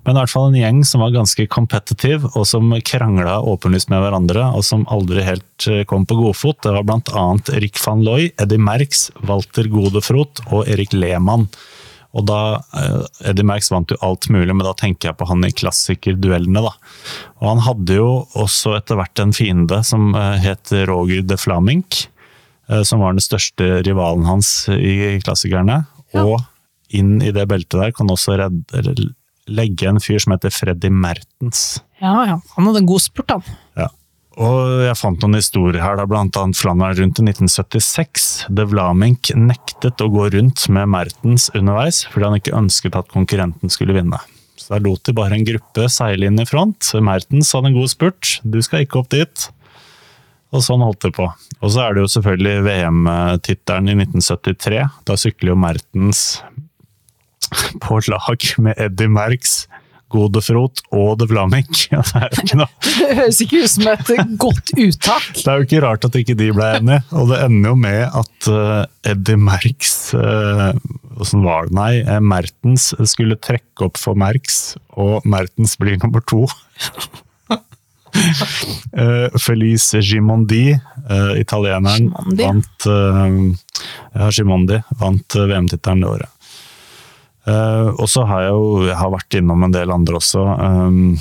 Men 0.02 0.16
i 0.16 0.23
hvert 0.23 0.32
fall 0.32 0.48
en 0.48 0.59
gjeng 0.59 0.81
som 0.89 1.05
var 1.05 1.12
ganske 1.14 1.47
competitive, 1.52 2.31
og 2.32 2.48
som 2.48 2.73
krangla 2.89 3.36
åpenlyst 3.52 3.93
med 3.93 4.02
hverandre, 4.02 4.48
og 4.56 4.64
som 4.66 4.86
aldri 4.90 5.27
helt 5.27 5.69
eh, 5.69 5.85
kom 5.89 6.09
på 6.09 6.19
godfot. 6.19 6.62
Det 6.64 6.73
var 6.74 6.89
blant 6.89 7.12
annet 7.12 7.52
Rick 7.62 7.78
van 7.85 8.02
Looy, 8.06 8.32
Eddie 8.40 8.62
Merckx, 8.62 9.10
Walter 9.28 9.69
Godefrot 9.70 10.43
og 10.48 10.64
Erik 10.73 10.97
Lehmann. 10.97 11.51
Og 12.13 12.27
da, 12.29 12.61
eh, 12.77 13.31
Eddie 13.31 13.47
Merckx 13.49 13.71
vant 13.73 13.91
jo 13.93 13.97
alt 14.05 14.29
mulig, 14.29 14.53
men 14.53 14.67
da 14.67 14.75
tenker 14.77 15.11
jeg 15.11 15.17
på 15.17 15.29
han 15.31 15.45
i 15.49 15.53
klassikerduellene. 15.57 16.61
da. 16.61 16.73
Og 17.41 17.47
han 17.49 17.63
hadde 17.65 17.97
jo 17.97 18.09
også 18.37 18.77
etter 18.77 19.01
hvert 19.01 19.23
en 19.23 19.33
fiende 19.33 19.81
som 19.85 20.15
eh, 20.15 20.39
het 20.45 20.75
Roger 20.91 21.23
de 21.25 21.39
Flamink. 21.41 22.07
Eh, 22.69 22.83
som 22.87 23.03
var 23.03 23.17
den 23.17 23.25
største 23.25 23.81
rivalen 23.87 24.27
hans 24.29 24.69
i 24.69 25.19
klassikerne. 25.25 25.83
Ja. 26.13 26.25
Og 26.25 26.43
inn 26.93 27.17
i 27.25 27.33
det 27.35 27.47
beltet 27.51 27.81
der 27.81 27.95
kan 27.97 28.11
også 28.13 28.37
redde, 28.39 29.13
legge 29.49 29.89
en 29.89 30.01
fyr 30.03 30.21
som 30.23 30.37
heter 30.37 30.53
Freddy 30.55 30.93
Mertens. 30.93 31.81
Ja, 32.03 32.15
ja. 32.29 32.39
Han 32.57 32.69
hadde 32.69 32.85
en 32.85 32.91
god 32.91 33.03
spurt, 33.05 33.33
han. 33.33 33.45
Ja. 33.79 33.89
Og 34.41 34.85
jeg 34.87 34.97
fant 34.97 35.21
noen 35.21 35.37
historier 35.37 35.83
her, 35.83 35.99
da, 35.99 36.07
blant 36.09 36.37
annet 36.41 36.57
Flandern 36.57 36.97
rundt 36.97 37.21
i 37.21 37.25
1976. 37.27 38.29
De 38.49 38.65
Vlamink 38.71 39.33
nektet 39.37 40.01
å 40.01 40.09
gå 40.13 40.29
rundt 40.33 40.65
med 40.73 40.89
Mertens 40.93 41.51
underveis, 41.53 42.05
fordi 42.09 42.29
han 42.29 42.39
ikke 42.41 42.57
ønsket 42.57 42.97
at 42.97 43.13
konkurrenten 43.13 43.73
skulle 43.73 43.97
vinne. 43.99 44.21
Så 44.57 44.73
der 44.75 44.85
lot 44.87 45.03
de 45.05 45.15
bare 45.17 45.37
en 45.37 45.45
gruppe 45.45 45.89
seile 45.93 46.31
inn 46.31 46.41
i 46.41 46.49
front. 46.49 46.95
Mertens 47.05 47.53
hadde 47.53 47.73
en 47.73 47.77
god 47.77 47.93
spurt, 47.93 48.39
du 48.45 48.61
skal 48.65 48.87
ikke 48.87 49.03
opp 49.03 49.11
dit. 49.13 49.49
Og 50.53 50.65
sånn 50.65 50.85
holdt 50.85 51.05
det 51.07 51.15
på. 51.17 51.27
Og 51.61 51.73
så 51.73 51.85
er 51.85 51.95
det 51.95 52.03
jo 52.05 52.13
selvfølgelig 52.13 52.65
VM-tittelen 52.67 53.89
i 53.89 53.99
1973. 54.05 54.83
Da 55.09 55.17
sykler 55.21 55.53
jo 55.53 55.61
Mertens 55.61 56.25
på 57.85 58.01
lag 58.09 58.49
med 58.65 58.81
Eddie 58.81 59.13
Merckx, 59.13 59.67
Godefrot 60.13 60.83
og 60.93 61.19
De 61.21 61.29
Vlamic. 61.31 61.87
Det 61.93 62.67
Det 63.03 63.17
høres 63.17 63.41
ikke 63.43 63.63
ut 63.65 63.73
som 63.73 63.89
et 63.93 64.11
godt 64.41 64.73
uttak. 64.77 65.29
Det 65.37 65.47
er 65.49 65.61
jo 65.61 65.67
ikke 65.67 65.83
rart 65.85 66.07
at 66.07 66.19
ikke 66.19 66.37
de 66.39 66.51
ble 66.55 66.69
enige, 66.79 67.01
og 67.17 67.31
det 67.33 67.41
ender 67.47 67.73
jo 67.73 67.79
med 67.79 68.03
at 68.23 68.49
uh, 68.53 68.85
Eddie 69.09 69.41
Merckx 69.41 69.95
uh, 70.19 70.71
Åssen 71.21 71.45
var 71.45 71.69
det, 71.69 71.77
nei? 71.77 71.93
Uh, 72.07 72.19
Mertens 72.25 72.91
skulle 73.11 73.39
trekke 73.41 73.87
opp 73.89 74.01
for 74.01 74.19
Merckx, 74.19 74.77
og 75.01 75.27
Mertens 75.29 75.77
blir 75.81 75.99
nummer 76.03 76.25
to. 76.29 76.45
Uh, 77.53 79.29
Felice 79.45 80.03
Gimondi, 80.05 80.73
italieneren, 81.41 82.13
Gimondi. 82.13 82.45
vant 82.45 84.37
Gimondi 84.37 84.79
vant 85.01 85.37
VM-tittelen 85.37 86.05
det 86.05 86.11
året. 86.13 86.41
Uh, 87.43 87.90
og 87.98 88.06
så 88.10 88.23
har 88.28 88.44
jeg 88.44 88.55
jo 88.55 88.66
jeg 88.86 88.98
har 89.01 89.10
vært 89.10 89.39
innom 89.40 89.66
en 89.66 89.74
del 89.74 89.90
andre 89.94 90.19
også. 90.20 90.43
Um, 90.62 91.16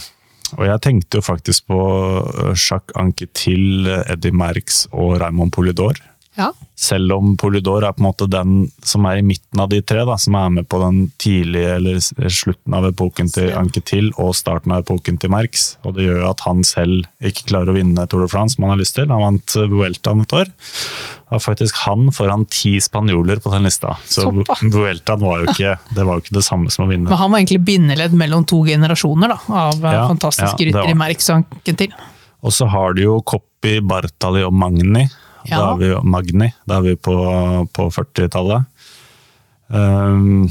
og 0.59 0.65
jeg 0.67 0.83
tenkte 0.83 1.19
jo 1.19 1.25
faktisk 1.25 1.69
på 1.71 1.79
uh, 1.79 2.51
Jacques 2.53 2.95
Anquetil, 2.99 3.89
Eddie 4.05 4.35
Merckx 4.35 4.85
og 4.91 5.17
Raymond 5.23 5.53
Polidor. 5.55 5.97
Ja. 6.39 6.53
Selv 6.79 7.11
om 7.13 7.33
Polydor 7.37 7.83
er 7.83 7.91
på 7.93 8.01
en 8.01 8.07
måte 8.07 8.25
den 8.31 8.69
som 8.87 9.03
er 9.09 9.19
i 9.19 9.25
midten 9.25 9.59
av 9.59 9.67
de 9.69 9.81
tre, 9.83 10.05
da, 10.07 10.15
som 10.21 10.37
er 10.39 10.53
med 10.55 10.67
på 10.71 10.79
den 10.81 11.01
tidlige 11.21 11.73
eller 11.75 11.99
slutten 12.01 12.75
av 12.77 12.87
epoken 12.87 13.29
til. 13.33 13.49
Anquetil 13.57 14.09
og 14.15 14.31
starten 14.39 14.71
av 14.73 14.85
epoken 14.85 15.19
til 15.21 15.33
Merx. 15.33 15.73
Og 15.83 15.97
det 15.97 16.07
gjør 16.07 16.21
jo 16.23 16.29
at 16.29 16.43
han 16.47 16.63
selv 16.67 17.09
ikke 17.19 17.49
klarer 17.51 17.73
å 17.73 17.75
vinne 17.75 18.05
Tour 18.09 18.23
de 18.23 18.29
France 18.31 18.55
som 18.55 18.65
han 18.65 18.73
har 18.75 18.81
lyst 18.81 18.95
til. 18.97 19.11
Han 19.11 19.25
vant 19.25 19.57
eh, 19.59 19.67
Vueltaen 19.71 20.23
et 20.23 20.37
år. 20.39 20.53
Det 20.55 21.35
var 21.35 21.43
faktisk 21.43 21.83
han 21.83 22.09
foran 22.15 22.47
ti 22.51 22.73
spanjoler 22.83 23.43
på 23.43 23.51
den 23.53 23.67
lista. 23.67 23.97
Så. 24.07 24.29
Vueltaen 24.31 25.25
var 25.27 25.43
jo 25.43 25.51
ikke 25.51 25.75
det, 25.97 26.05
var 26.07 26.15
jo 26.15 26.23
ikke 26.23 26.37
det 26.39 26.45
samme 26.47 26.71
som 26.71 26.87
å 26.87 26.91
vinne. 26.93 27.11
Men 27.11 27.19
han 27.19 27.33
var 27.33 27.43
egentlig 27.43 27.65
bindeledd 27.67 28.15
mellom 28.23 28.47
to 28.47 28.63
generasjoner 28.71 29.35
da, 29.35 29.39
av 29.67 29.83
eh, 29.83 29.99
Ja, 29.99 30.07
fantastiske 30.07 30.63
ja, 30.63 30.71
ryttere 30.71 30.95
i 30.95 30.99
Merx 31.03 31.29
og 31.33 31.41
Anquetil. 31.43 31.93
Og 32.41 32.55
så 32.55 32.65
har 32.71 32.95
du 32.97 33.03
jo 33.03 33.19
Coppi, 33.27 33.75
Bartali 33.85 34.41
og 34.47 34.55
Magni. 34.57 35.05
Da 35.47 35.55
Ja. 35.55 35.61
er 35.73 35.77
vi, 35.81 35.87
jo- 35.93 36.01
Magni, 36.03 36.51
da 36.67 36.77
er 36.77 36.81
vi 36.81 36.95
på, 36.95 37.15
på 37.73 37.87
40-tallet. 37.91 38.65
Um, 39.69 40.49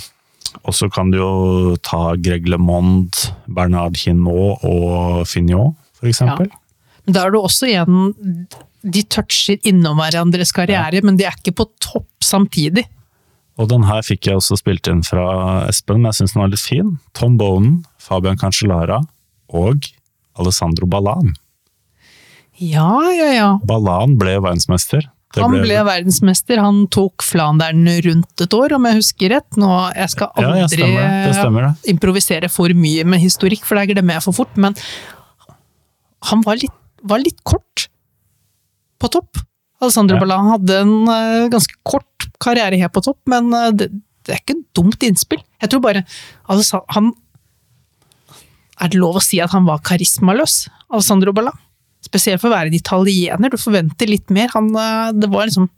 og 0.65 0.75
så 0.75 0.89
kan 0.93 1.11
du 1.12 1.19
jo 1.21 1.77
ta 1.85 2.15
Greg 2.17 2.49
LeMond, 2.49 3.15
Bernard 3.47 3.97
Hinault 4.01 4.65
og 4.67 5.27
Finot, 5.29 5.77
eksempel. 6.03 6.49
Men 7.07 7.15
da 7.17 7.27
er 7.27 7.31
du 7.35 7.39
også 7.41 7.69
igjen 7.69 8.47
De 8.83 9.03
toucher 9.12 9.59
innom 9.69 9.99
hverandres 10.01 10.53
karriere, 10.57 11.03
men 11.05 11.17
de 11.21 11.27
er 11.29 11.35
ikke 11.37 11.53
på 11.59 11.67
topp 11.85 12.07
samtidig. 12.25 12.87
Og 13.61 13.69
den 13.69 13.83
her 13.85 14.01
fikk 14.01 14.25
jeg 14.31 14.39
også 14.41 14.57
spilt 14.57 14.89
inn 14.89 15.03
fra 15.05 15.67
Espen, 15.69 16.01
men 16.01 16.09
jeg 16.09 16.23
syns 16.23 16.33
den 16.33 16.41
var 16.41 16.49
litt 16.55 16.65
fin. 16.65 16.95
Tom 17.12 17.37
Bonen, 17.37 17.83
Fabian 18.01 18.39
Cancellara 18.41 19.03
og 19.53 19.85
Alessandro 20.41 20.87
Ballan. 20.89 21.35
Ja, 22.61 22.93
ja, 23.16 23.31
ja. 23.32 23.49
Ballan 23.65 24.19
ble 24.20 24.37
verdensmester. 24.39 25.07
Det 25.31 25.45
Han 25.45 25.55
ble 25.62 25.78
verdensmester. 25.87 26.59
Han 26.61 26.82
tok 26.91 27.23
Flandern 27.23 27.87
rundt 28.05 28.43
et 28.43 28.57
år, 28.57 28.74
om 28.77 28.89
jeg 28.89 28.99
husker 28.99 29.32
rett. 29.37 29.49
Nå, 29.61 29.69
jeg 29.95 30.12
skal 30.12 30.32
aldri 30.35 30.59
ja, 30.59 30.66
aldri 30.66 30.81
stemmer 30.81 31.07
det. 31.07 31.20
Det 31.23 31.37
stemmer 31.39 31.66
det. 31.69 31.73
improvisere 31.95 32.51
for 32.51 32.74
mye 32.77 33.07
med 33.09 33.23
historikk, 33.23 33.65
for 33.69 33.78
det 33.78 33.95
glemmer 33.95 34.19
jeg 34.19 34.27
for 34.27 34.41
fort. 34.43 34.59
Men 34.61 34.77
han 36.31 36.43
var 36.45 36.59
litt, 36.61 36.74
var 37.07 37.23
litt 37.23 37.39
kort 37.47 37.87
på 39.01 39.12
topp. 39.15 39.41
Alessandro 39.81 40.19
Ja. 40.19 40.24
Ballan 40.27 40.51
hadde 40.51 40.82
en 40.82 40.95
eh, 41.09 41.49
ganske 41.49 41.78
kort 41.89 42.28
karriere 42.43 42.77
her 42.77 42.91
på 42.93 43.01
topp, 43.07 43.23
men 43.31 43.55
eh, 43.57 43.70
det, 43.73 43.89
det 44.27 44.35
er 44.35 44.43
ikke 44.43 44.59
et 44.59 44.66
dumt 44.77 45.07
innspill. 45.07 45.41
Jeg 45.62 45.73
tror 45.73 45.81
bare 45.87 46.05
altså, 46.51 46.82
han 46.93 47.15
Er 48.81 48.89
det 48.93 48.99
lov 49.01 49.16
å 49.20 49.24
si 49.24 49.41
at 49.41 49.53
han 49.53 49.65
var 49.65 49.81
karismaløs, 49.85 50.66
Alessandro 50.91 51.32
Ballan? 51.37 51.57
Spesielt 52.02 52.40
for 52.40 52.48
å 52.51 52.55
være 52.56 52.70
en 52.70 52.78
italiener. 52.78 53.51
Du 53.52 53.56
forventer 53.60 54.09
litt 54.09 54.31
mer. 54.31 54.48
Han, 54.55 54.70
eh, 54.77 55.12
det 55.12 55.28
var 55.31 55.47
liksom 55.47 55.68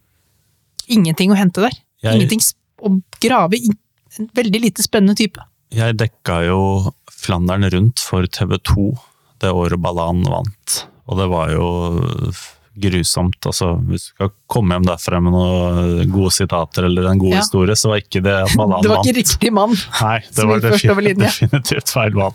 ingenting 0.89 1.31
å 1.33 1.37
hente 1.39 1.61
der. 1.65 1.73
Jeg- 2.03 2.17
Ingenting 2.21 2.41
å 2.83 3.03
grave 3.21 3.55
i. 3.55 3.71
En 4.19 4.29
veldig 4.29 4.61
lite 4.61 4.83
spennende 4.83 5.17
type. 5.17 5.41
Jeg 5.73 5.97
dekka 5.97 6.45
jo 6.47 6.93
Flandern 7.11 7.65
rundt 7.71 7.99
for 7.99 8.27
TV 8.27 8.59
2 8.59 8.99
det 9.41 9.51
året 9.51 9.81
Ballan 9.81 10.23
vant. 10.25 10.87
Og 11.09 11.17
det 11.19 11.29
var 11.31 11.51
jo 11.51 12.33
grusomt. 12.79 13.37
Altså, 13.45 13.75
hvis 13.89 14.07
du 14.09 14.15
skal 14.15 14.31
komme 14.51 14.77
hjem 14.77 14.87
derfra 14.89 15.19
med 15.21 15.35
noen 15.35 16.13
gode 16.13 16.33
sitater 16.33 16.87
eller 16.89 17.11
en 17.11 17.19
god 17.21 17.35
Ja. 17.35 17.43
historie, 17.43 17.77
så 17.77 17.91
var 17.93 18.01
ikke 18.01 18.23
det 18.25 18.33
at 18.47 18.55
Ballan 18.57 18.83
Det 18.85 18.91
var 18.93 19.03
ikke 19.05 19.17
riktig 19.19 19.53
mann. 19.53 19.75
Nei, 20.01 20.19
det 20.33 20.47
var 20.49 20.61
definitivt, 20.65 21.19
definitivt 21.27 21.93
feil 21.93 22.17
mann. 22.17 22.33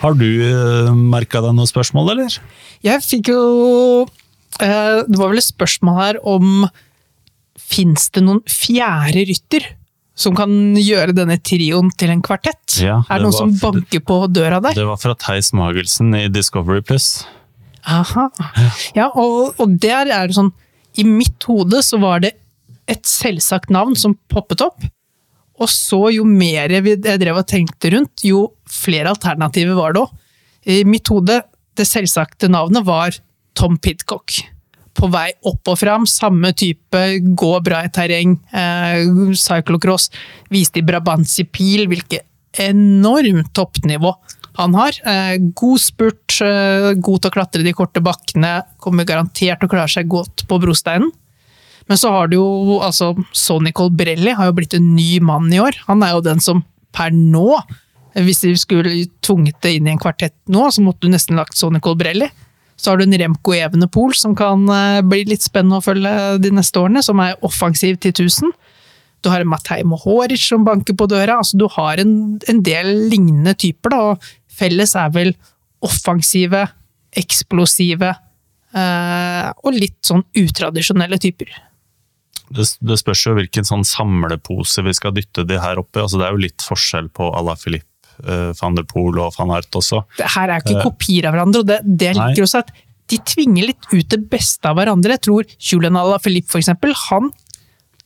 Har 0.00 0.14
du 0.16 0.24
uh, 0.24 0.92
merka 0.96 1.42
deg 1.44 1.52
noen 1.58 1.68
spørsmål, 1.68 2.14
eller? 2.14 2.38
Jeg 2.86 3.02
fikk 3.04 3.28
jo 3.34 3.40
eh, 4.62 5.00
Det 5.04 5.18
var 5.18 5.28
vel 5.34 5.40
et 5.42 5.44
spørsmål 5.48 5.98
her 5.98 6.20
om 6.24 6.68
Fins 7.68 8.06
det 8.14 8.22
noen 8.24 8.38
fjerde 8.48 9.26
rytter 9.28 9.66
som 10.18 10.34
kan 10.34 10.50
gjøre 10.78 11.12
denne 11.14 11.36
trioen 11.44 11.90
til 11.94 12.10
en 12.10 12.22
kvartett? 12.24 12.78
Ja, 12.80 13.02
er 13.06 13.20
det 13.20 13.26
det 13.26 13.26
noen 13.26 13.34
var- 13.34 13.38
som 13.38 13.52
banker 13.60 14.00
på 14.08 14.16
døra 14.32 14.58
der? 14.64 14.74
Det 14.78 14.86
var 14.88 14.96
fra 14.98 15.12
Theis 15.14 15.52
Magelsen 15.52 16.14
i 16.16 16.24
Discovery 16.32 16.80
Plus. 16.82 17.26
Aha. 17.88 18.28
Ja, 18.96 19.08
og, 19.14 19.56
og 19.56 19.78
der 19.80 20.10
er 20.12 20.28
det 20.28 20.36
sånn 20.36 20.52
I 21.00 21.06
mitt 21.08 21.44
hode 21.48 21.80
så 21.84 22.00
var 22.02 22.22
det 22.24 22.34
et 22.88 23.08
selvsagt 23.08 23.72
navn 23.72 23.96
som 23.98 24.16
poppet 24.32 24.62
opp. 24.64 24.84
Og 25.58 25.70
så 25.72 26.00
jo 26.14 26.24
mer 26.28 26.72
jeg 26.72 26.98
drev 27.04 27.40
og 27.40 27.48
tenkte 27.50 27.90
rundt, 27.92 28.22
jo 28.24 28.46
flere 28.68 29.12
alternativer 29.12 29.76
var 29.76 29.94
det 29.94 30.04
òg. 30.04 30.14
I 30.68 30.82
mitt 30.88 31.08
hode, 31.10 31.40
det 31.78 31.86
selvsagte 31.88 32.50
navnet 32.50 32.86
var 32.86 33.16
Tom 33.58 33.76
Pidcock. 33.80 34.38
På 34.98 35.08
vei 35.12 35.28
opp 35.46 35.70
og 35.70 35.78
fram, 35.78 36.06
samme 36.10 36.50
type, 36.58 37.02
gå 37.38 37.52
bra 37.64 37.84
i 37.86 37.92
terreng, 37.94 38.34
eh, 38.52 39.04
cyclocross. 39.38 40.08
Viste 40.50 40.80
i 40.80 40.86
Brabantsi 40.86 41.46
Pil 41.46 41.86
hvilket 41.90 42.26
enormt 42.58 43.52
toppnivå 43.54 44.14
han 44.58 44.74
har. 44.74 44.98
Eh, 45.06 45.36
god 45.54 45.80
spurt, 45.80 46.40
eh, 46.44 46.92
god 46.94 47.22
til 47.22 47.30
å 47.30 47.34
klatre 47.34 47.64
de 47.64 47.74
korte 47.76 48.02
bakkene, 48.04 48.62
kommer 48.82 49.06
garantert 49.08 49.60
til 49.60 49.68
å 49.68 49.72
klare 49.72 49.90
seg 49.92 50.10
godt 50.10 50.46
på 50.50 50.60
brosteinen. 50.62 51.12
Men 51.88 51.96
så 51.96 52.10
har 52.12 52.28
du 52.28 52.36
jo 52.36 52.80
altså 52.84 53.14
Sonny 53.32 53.72
Colbrelli 53.72 54.34
har 54.36 54.50
jo 54.50 54.56
blitt 54.58 54.74
en 54.76 54.90
ny 54.94 55.20
mann 55.24 55.48
i 55.52 55.60
år. 55.62 55.78
Han 55.86 56.02
er 56.04 56.12
jo 56.12 56.24
den 56.26 56.42
som 56.44 56.64
per 56.92 57.14
nå, 57.14 57.62
hvis 58.18 58.42
de 58.44 58.52
skulle 58.60 58.92
tvunget 59.24 59.60
det 59.64 59.76
inn 59.78 59.88
i 59.88 59.94
en 59.94 60.02
kvartett 60.02 60.36
nå, 60.52 60.66
så 60.74 60.84
måtte 60.84 61.06
du 61.06 61.14
nesten 61.14 61.38
lagt 61.38 61.56
Sonny 61.56 61.80
Colbrelli. 61.80 62.28
Så 62.78 62.92
har 62.92 62.98
du 62.98 63.06
en 63.06 63.18
Remco 63.18 63.54
Evenepool 63.56 64.12
som 64.14 64.36
kan 64.38 64.68
eh, 64.70 65.00
bli 65.02 65.24
litt 65.26 65.42
spennende 65.42 65.80
å 65.80 65.84
følge 65.84 66.12
de 66.42 66.52
neste 66.54 66.78
årene, 66.78 67.02
som 67.02 67.18
er 67.24 67.38
offensiv 67.46 67.96
til 68.02 68.12
1000. 68.14 68.52
Du 69.24 69.30
har 69.32 69.42
en 69.42 69.50
Matei 69.50 69.80
Mohoric 69.86 70.44
som 70.44 70.66
banker 70.66 70.94
på 70.94 71.08
døra. 71.10 71.40
altså 71.40 71.58
Du 71.58 71.66
har 71.74 71.98
en, 71.98 72.12
en 72.46 72.60
del 72.62 72.92
lignende 73.10 73.56
typer, 73.58 73.94
da, 73.94 74.02
og 74.12 74.28
felles 74.58 74.94
er 74.98 75.12
vel 75.14 75.32
offensive, 75.84 76.64
eksplosive 77.16 78.10
eh, 78.74 79.48
og 79.62 79.76
litt 79.76 80.00
sånn 80.06 80.24
utradisjonelle 80.36 81.20
typer. 81.22 81.52
Det, 82.48 82.64
det 82.80 82.96
spørs 83.00 83.26
jo 83.26 83.36
hvilken 83.36 83.66
sånn 83.68 83.84
samlepose 83.86 84.82
vi 84.86 84.94
skal 84.96 85.14
dytte 85.16 85.44
de 85.48 85.58
her 85.60 85.80
oppi. 85.80 86.00
Altså, 86.02 86.20
det 86.20 86.28
er 86.28 86.34
jo 86.34 86.44
litt 86.46 86.64
forskjell 86.64 87.10
på 87.14 87.28
à 87.36 87.42
la 87.44 87.54
Philippe 87.60 87.98
uh, 88.24 88.50
van 88.58 88.78
der 88.78 88.86
Poel 88.88 89.20
og 89.20 89.36
van 89.36 89.52
Art 89.58 89.78
også. 89.78 90.02
Det 90.18 90.30
her 90.34 90.52
er 90.52 90.62
jo 90.62 90.66
ikke 90.66 90.86
kopier 90.88 91.28
av 91.28 91.36
hverandre, 91.36 91.62
og 91.62 91.68
det, 91.68 91.80
det 91.84 92.14
liker 92.16 92.46
også 92.46 92.62
at 92.64 92.72
de 93.08 93.20
tvinger 93.24 93.70
litt 93.70 93.90
ut 93.92 94.08
det 94.12 94.20
beste 94.32 94.68
av 94.68 94.78
hverandre. 94.80 95.16
Jeg 95.16 95.24
tror 95.28 95.52
Julian 95.70 95.96
Alaphilippe, 96.00 96.50
for 96.52 96.60
eksempel, 96.60 96.96
han 97.08 97.30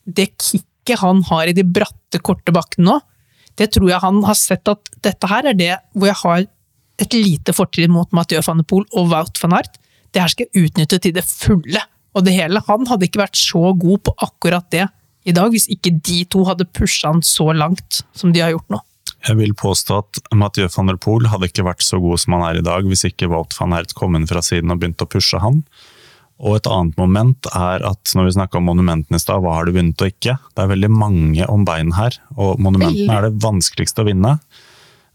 Det 0.03 0.33
kicket 0.35 0.99
han 0.99 1.23
har 1.29 1.47
i 1.47 1.55
de 1.55 1.62
bratte, 1.62 2.19
korte 2.27 2.55
bakkene 2.55 2.89
nå, 2.89 2.99
det 3.61 3.73
tror 3.74 3.91
jeg 3.91 4.03
han 4.03 4.23
har 4.27 4.39
sett 4.39 4.69
at 4.70 4.93
dette 5.05 5.29
her 5.31 5.51
er 5.51 5.57
det 5.59 5.73
hvor 5.93 6.09
jeg 6.09 6.20
har 6.23 6.45
et 7.03 7.16
lite 7.16 7.55
fortrinn 7.57 7.93
mot 7.93 8.11
Mathieu 8.15 8.43
van 8.47 8.61
der 8.62 8.69
Poel 8.69 8.87
og 8.91 9.11
Wout 9.12 9.41
van 9.43 9.57
Art. 9.59 9.79
Det 10.12 10.23
her 10.23 10.33
skal 10.33 10.49
jeg 10.49 10.69
utnytte 10.69 11.01
til 11.03 11.15
det 11.16 11.24
fulle 11.27 11.83
og 12.12 12.27
det 12.27 12.35
hele. 12.37 12.62
Han 12.69 12.89
hadde 12.89 13.09
ikke 13.09 13.23
vært 13.23 13.39
så 13.41 13.73
god 13.73 14.05
på 14.07 14.15
akkurat 14.24 14.69
det 14.74 14.87
i 15.29 15.35
dag, 15.35 15.53
hvis 15.55 15.69
ikke 15.70 15.95
de 16.03 16.23
to 16.31 16.43
hadde 16.49 16.66
pusha 16.74 17.12
han 17.12 17.23
så 17.24 17.53
langt 17.55 18.03
som 18.19 18.35
de 18.35 18.43
har 18.43 18.53
gjort 18.55 18.74
nå. 18.74 18.81
Jeg 19.23 19.39
vil 19.39 19.53
påstå 19.55 19.99
at 20.03 20.19
Mathieu 20.35 20.66
van 20.74 20.91
der 20.91 20.99
Poel 20.99 21.29
hadde 21.31 21.47
ikke 21.47 21.65
vært 21.66 21.85
så 21.87 22.01
god 22.03 22.19
som 22.19 22.35
han 22.37 22.49
er 22.49 22.59
i 22.59 22.66
dag, 22.66 22.87
hvis 22.87 23.07
ikke 23.07 23.31
Wout 23.31 23.55
van 23.59 23.74
Aert 23.77 23.95
kom 23.99 24.19
inn 24.19 24.27
fra 24.27 24.43
siden 24.43 24.74
og 24.74 24.81
begynte 24.83 25.07
å 25.07 25.11
pushe 25.11 25.39
han. 25.43 25.62
Og 26.43 26.59
et 26.59 26.66
annet 26.66 26.98
moment 26.98 27.48
er 27.55 27.85
at 27.86 28.12
når 28.19 28.27
vi 28.27 28.35
snakka 28.35 28.59
om 28.59 28.66
monumentene 28.66 29.19
i 29.19 29.23
stad, 29.23 29.44
hva 29.44 29.60
har 29.60 29.69
du 29.69 29.77
vunnet 29.77 30.02
og 30.02 30.10
ikke? 30.10 30.35
Det 30.51 30.64
er 30.64 30.73
veldig 30.73 30.90
mange 30.90 31.47
om 31.47 31.64
bein 31.66 31.94
her, 31.94 32.19
og 32.35 32.59
monumentene 32.62 33.14
er 33.14 33.28
det 33.28 33.43
vanskeligste 33.44 34.02
å 34.02 34.09
vinne. 34.10 34.36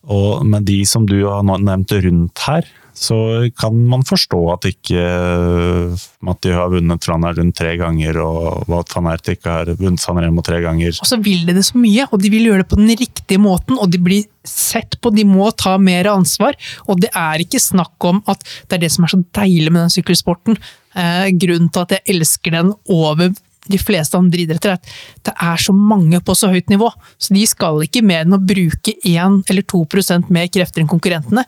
Og 0.07 0.45
med 0.47 0.63
de 0.69 0.79
som 0.87 1.03
du 1.07 1.17
har 1.25 1.43
nevnt 1.43 1.91
rundt 1.91 2.45
her, 2.47 2.67
så 2.97 3.17
kan 3.59 3.75
man 3.89 4.01
forstå 4.07 4.39
at 4.55 4.65
ikke 4.65 5.01
eh, 5.01 6.05
Matti 6.25 6.53
har 6.55 6.71
vunnet 6.71 7.05
Flandern 7.05 7.35
rundt 7.37 7.57
tre 7.59 7.75
ganger, 7.77 8.17
og 8.23 8.71
at 8.79 8.95
van 8.95 9.09
Ert 9.11 9.29
ikke 9.29 9.53
har 9.53 9.69
vunnet 9.77 10.01
San 10.01 10.17
Remo 10.17 10.41
tre 10.45 10.63
ganger. 10.63 10.97
Og 11.03 11.09
så 11.09 11.19
vil 11.21 11.45
de 11.45 11.53
det 11.59 11.65
så 11.67 11.77
mye, 11.77 12.07
og 12.09 12.23
de 12.23 12.31
vil 12.33 12.49
gjøre 12.49 12.63
det 12.63 12.71
på 12.71 12.79
den 12.79 12.89
riktige 12.97 13.43
måten, 13.43 13.77
og 13.77 13.91
de 13.93 14.01
blir 14.01 14.25
sett 14.47 14.97
på, 15.03 15.11
de 15.13 15.27
må 15.27 15.51
ta 15.59 15.75
mer 15.77 16.09
ansvar. 16.09 16.57
Og 16.87 17.03
det 17.03 17.11
er 17.13 17.43
ikke 17.43 17.61
snakk 17.61 18.09
om 18.09 18.23
at 18.31 18.41
det 18.65 18.79
er 18.79 18.85
det 18.87 18.93
som 18.95 19.05
er 19.05 19.13
så 19.13 19.21
deilig 19.43 19.69
med 19.69 19.83
den 19.83 19.93
sykkelsporten. 19.99 20.57
Eh, 20.97 21.29
grunnen 21.37 21.69
til 21.69 21.85
at 21.85 21.95
jeg 21.97 22.15
elsker 22.15 22.57
den 22.57 22.73
over 22.89 23.35
de 23.67 23.79
fleste 23.81 24.17
andre 24.17 24.45
idretter, 24.45 24.73
er 24.73 24.79
at 24.79 24.91
det 25.27 25.33
er 25.43 25.61
så 25.61 25.73
mange 25.75 26.21
på 26.23 26.35
så 26.37 26.49
høyt 26.51 26.71
nivå. 26.71 26.89
Så 27.19 27.35
de 27.35 27.43
skal 27.49 27.83
ikke 27.83 28.05
mer 28.05 28.23
enn 28.23 28.37
å 28.37 28.41
bruke 28.41 28.95
1 29.03 29.41
eller 29.51 29.65
2% 29.67 30.31
mer 30.33 30.47
krefter 30.53 30.83
enn 30.83 30.91
konkurrentene 30.91 31.43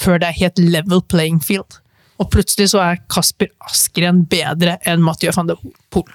før 0.00 0.20
det 0.20 0.30
er 0.30 0.40
helt 0.44 0.60
level 0.62 1.02
playing 1.02 1.40
field. 1.42 1.78
Og 2.20 2.28
plutselig 2.32 2.70
så 2.74 2.82
er 2.84 3.04
Kasper 3.10 3.50
Askren 3.64 4.24
bedre 4.30 4.76
enn 4.88 5.02
Mathieu 5.04 5.32
van 5.36 5.48
der 5.50 5.60
Poel. 5.92 6.10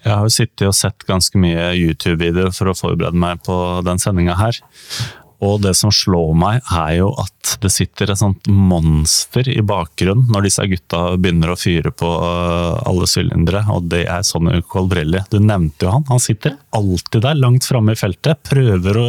Jeg 0.00 0.16
har 0.16 0.24
jo 0.24 0.32
sittet 0.32 0.64
og 0.64 0.76
sett 0.76 1.04
ganske 1.04 1.36
mye 1.40 1.74
YouTube-videoer 1.76 2.54
for 2.56 2.70
å 2.70 2.76
forberede 2.76 3.20
meg 3.20 3.42
på 3.44 3.54
den 3.84 4.00
sendinga 4.00 4.38
her. 4.38 4.56
Og 5.46 5.60
det 5.64 5.72
som 5.78 5.92
slår 5.94 6.34
meg, 6.36 6.60
er 6.68 6.98
jo 6.98 7.10
at 7.20 7.54
det 7.62 7.70
sitter 7.72 8.12
et 8.12 8.20
sånt 8.20 8.48
monster 8.50 9.48
i 9.48 9.60
bakgrunnen 9.64 10.28
når 10.30 10.46
disse 10.46 10.66
gutta 10.68 11.02
begynner 11.16 11.52
å 11.52 11.58
fyre 11.58 11.92
på 11.92 12.08
øh, 12.08 12.80
alle 12.88 13.08
sylindere, 13.08 13.62
og 13.72 13.88
det 13.92 14.04
er 14.12 14.26
Sonny 14.26 14.60
Colbrelli. 14.70 15.22
Du 15.32 15.38
nevnte 15.40 15.88
jo 15.88 15.94
han. 15.96 16.06
Han 16.10 16.22
sitter 16.22 16.58
alltid 16.76 17.24
der, 17.24 17.40
langt 17.40 17.68
framme 17.68 17.96
i 17.96 18.00
feltet. 18.00 18.42
Prøver 18.50 19.00
å 19.00 19.06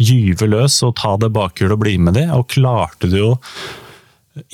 gyve 0.00 0.50
løs 0.50 0.80
og 0.86 0.96
ta 1.00 1.14
det 1.20 1.30
bakhjulet 1.34 1.76
og 1.76 1.84
bli 1.84 1.96
med 2.02 2.18
de, 2.18 2.26
og 2.34 2.48
klarte 2.50 3.10
det 3.10 3.22
jo 3.22 3.36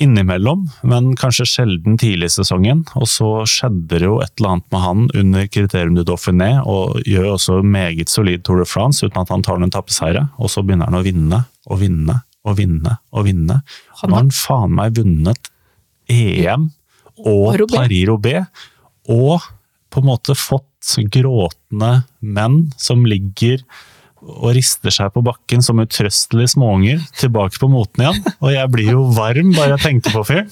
innimellom, 0.01 0.65
men 0.89 1.11
kanskje 1.19 1.45
sjelden 1.47 1.97
tidlig 2.01 2.31
i 2.31 2.35
sesongen. 2.39 2.83
Og 2.97 3.07
så 3.11 3.29
skjedde 3.49 3.99
det 3.99 4.07
jo 4.07 4.19
et 4.23 4.33
eller 4.37 4.55
annet 4.55 4.71
med 4.73 4.83
han 4.83 5.03
under 5.21 5.49
kriterium 5.53 5.97
du 5.97 6.03
Dauphiné, 6.07 6.49
og 6.65 7.01
gjør 7.05 7.35
også 7.35 7.59
meget 7.63 8.11
solid 8.11 8.45
Tour 8.45 8.63
de 8.63 8.69
France 8.69 9.05
uten 9.05 9.21
at 9.21 9.33
han 9.33 9.45
tar 9.45 9.61
noen 9.61 9.73
tappeseire. 9.73 10.27
Og 10.41 10.51
så 10.53 10.63
begynner 10.65 10.89
han 10.89 10.99
å 10.99 11.05
vinne 11.05 11.43
og 11.67 11.81
vinne 11.83 12.21
og 12.47 12.57
vinne 12.61 12.97
og 13.11 13.27
vinne. 13.27 13.59
Nå 13.61 14.01
har 14.01 14.17
han 14.21 14.33
faen 14.33 14.73
meg 14.77 14.97
vunnet 14.97 15.51
EM 16.07 16.69
og 17.27 17.67
Paris-Roubais, 17.73 18.47
og 19.11 19.45
på 19.91 20.01
en 20.01 20.09
måte 20.09 20.35
fått 20.37 20.63
gråtende 21.11 22.05
menn 22.23 22.69
som 22.79 23.03
ligger 23.07 23.63
og 24.21 24.49
rister 24.57 24.93
seg 24.93 25.11
på 25.13 25.23
bakken 25.25 25.61
som 25.65 25.81
utrøstelige 25.81 26.55
småunger, 26.55 27.03
tilbake 27.19 27.59
på 27.61 27.69
moten 27.71 28.05
igjen. 28.05 28.23
Og 28.41 28.53
jeg 28.53 28.73
blir 28.73 28.91
jo 28.95 29.05
varm 29.15 29.53
bare 29.55 29.75
jeg 29.75 29.85
tenker 29.85 30.15
på 30.15 30.25
fyren. 30.31 30.49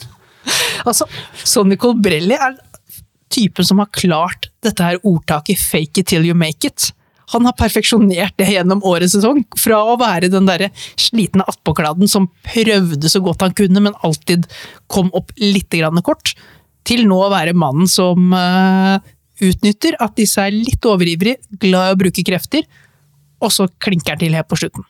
Altså, 0.85 1.07
Sonny 1.41 1.77
Colbrelli 1.81 2.37
er 2.37 2.59
typen 3.33 3.65
som 3.65 3.81
har 3.81 3.89
klart 3.95 4.51
dette 4.63 4.85
her 4.85 5.01
ordtaket 5.01 5.57
'fake 5.57 6.03
it 6.03 6.07
till 6.07 6.25
you 6.25 6.35
make 6.37 6.67
it'. 6.67 6.91
Han 7.33 7.45
har 7.45 7.55
perfeksjonert 7.57 8.35
det 8.37 8.51
gjennom 8.53 8.83
årets 8.85 9.15
sesong. 9.17 9.41
Fra 9.57 9.79
å 9.81 9.97
være 9.97 10.29
den 10.29 10.45
derre 10.45 10.69
slitne 10.99 11.45
attpåkladden 11.49 12.07
som 12.07 12.29
prøvde 12.45 13.09
så 13.09 13.21
godt 13.25 13.41
han 13.41 13.55
kunne, 13.57 13.81
men 13.81 13.97
alltid 14.05 14.45
kom 14.87 15.09
opp 15.13 15.33
litt 15.41 15.73
kort, 16.05 16.35
til 16.85 17.07
nå 17.09 17.17
å 17.17 17.31
være 17.33 17.57
mannen 17.57 17.89
som 17.89 18.29
uh, 18.29 19.01
utnytter 19.41 19.97
at 19.99 20.13
disse 20.15 20.37
er 20.37 20.53
litt 20.53 20.85
overivrige, 20.85 21.41
glad 21.57 21.89
i 21.89 21.95
å 21.95 21.97
bruke 21.97 22.23
krefter, 22.23 22.61
og 23.41 23.51
så 23.53 23.67
klinker 23.81 24.15
den 24.15 24.25
til 24.25 24.37
helt 24.37 24.49
på 24.51 24.59
slutten. 24.59 24.85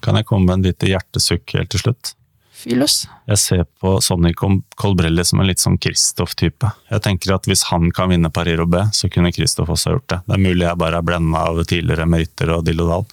Kan 0.00 0.16
jeg 0.16 0.26
komme 0.28 0.48
med 0.48 0.58
en 0.60 0.70
lite 0.70 0.88
hjertesukk 0.88 1.56
helt 1.58 1.70
til 1.74 1.82
slutt? 1.84 2.14
Fyr 2.60 2.76
løs. 2.76 2.96
Jeg 3.30 3.40
ser 3.40 3.62
på 3.80 3.94
Sonny 4.04 4.34
Colbrelli 4.36 5.24
som 5.24 5.40
en 5.40 5.48
litt 5.48 5.62
sånn 5.62 5.78
Kristoff-type. 5.80 6.68
Jeg 6.92 7.04
tenker 7.06 7.34
at 7.36 7.48
hvis 7.48 7.66
han 7.70 7.88
kan 7.96 8.12
vinne 8.12 8.28
Paris-Roubais, 8.32 8.92
så 8.96 9.08
kunne 9.12 9.32
Kristoff 9.32 9.72
også 9.72 9.94
gjort 9.94 10.08
det. 10.12 10.18
Det 10.26 10.36
er 10.36 10.42
mulig 10.44 10.66
jeg 10.66 10.80
bare 10.82 11.00
er 11.00 11.06
blenda 11.06 11.44
av 11.48 11.62
tidligere 11.64 12.08
meritter 12.10 12.52
og 12.56 12.66
dill 12.68 12.82
og 12.84 12.90
dall. 12.92 13.06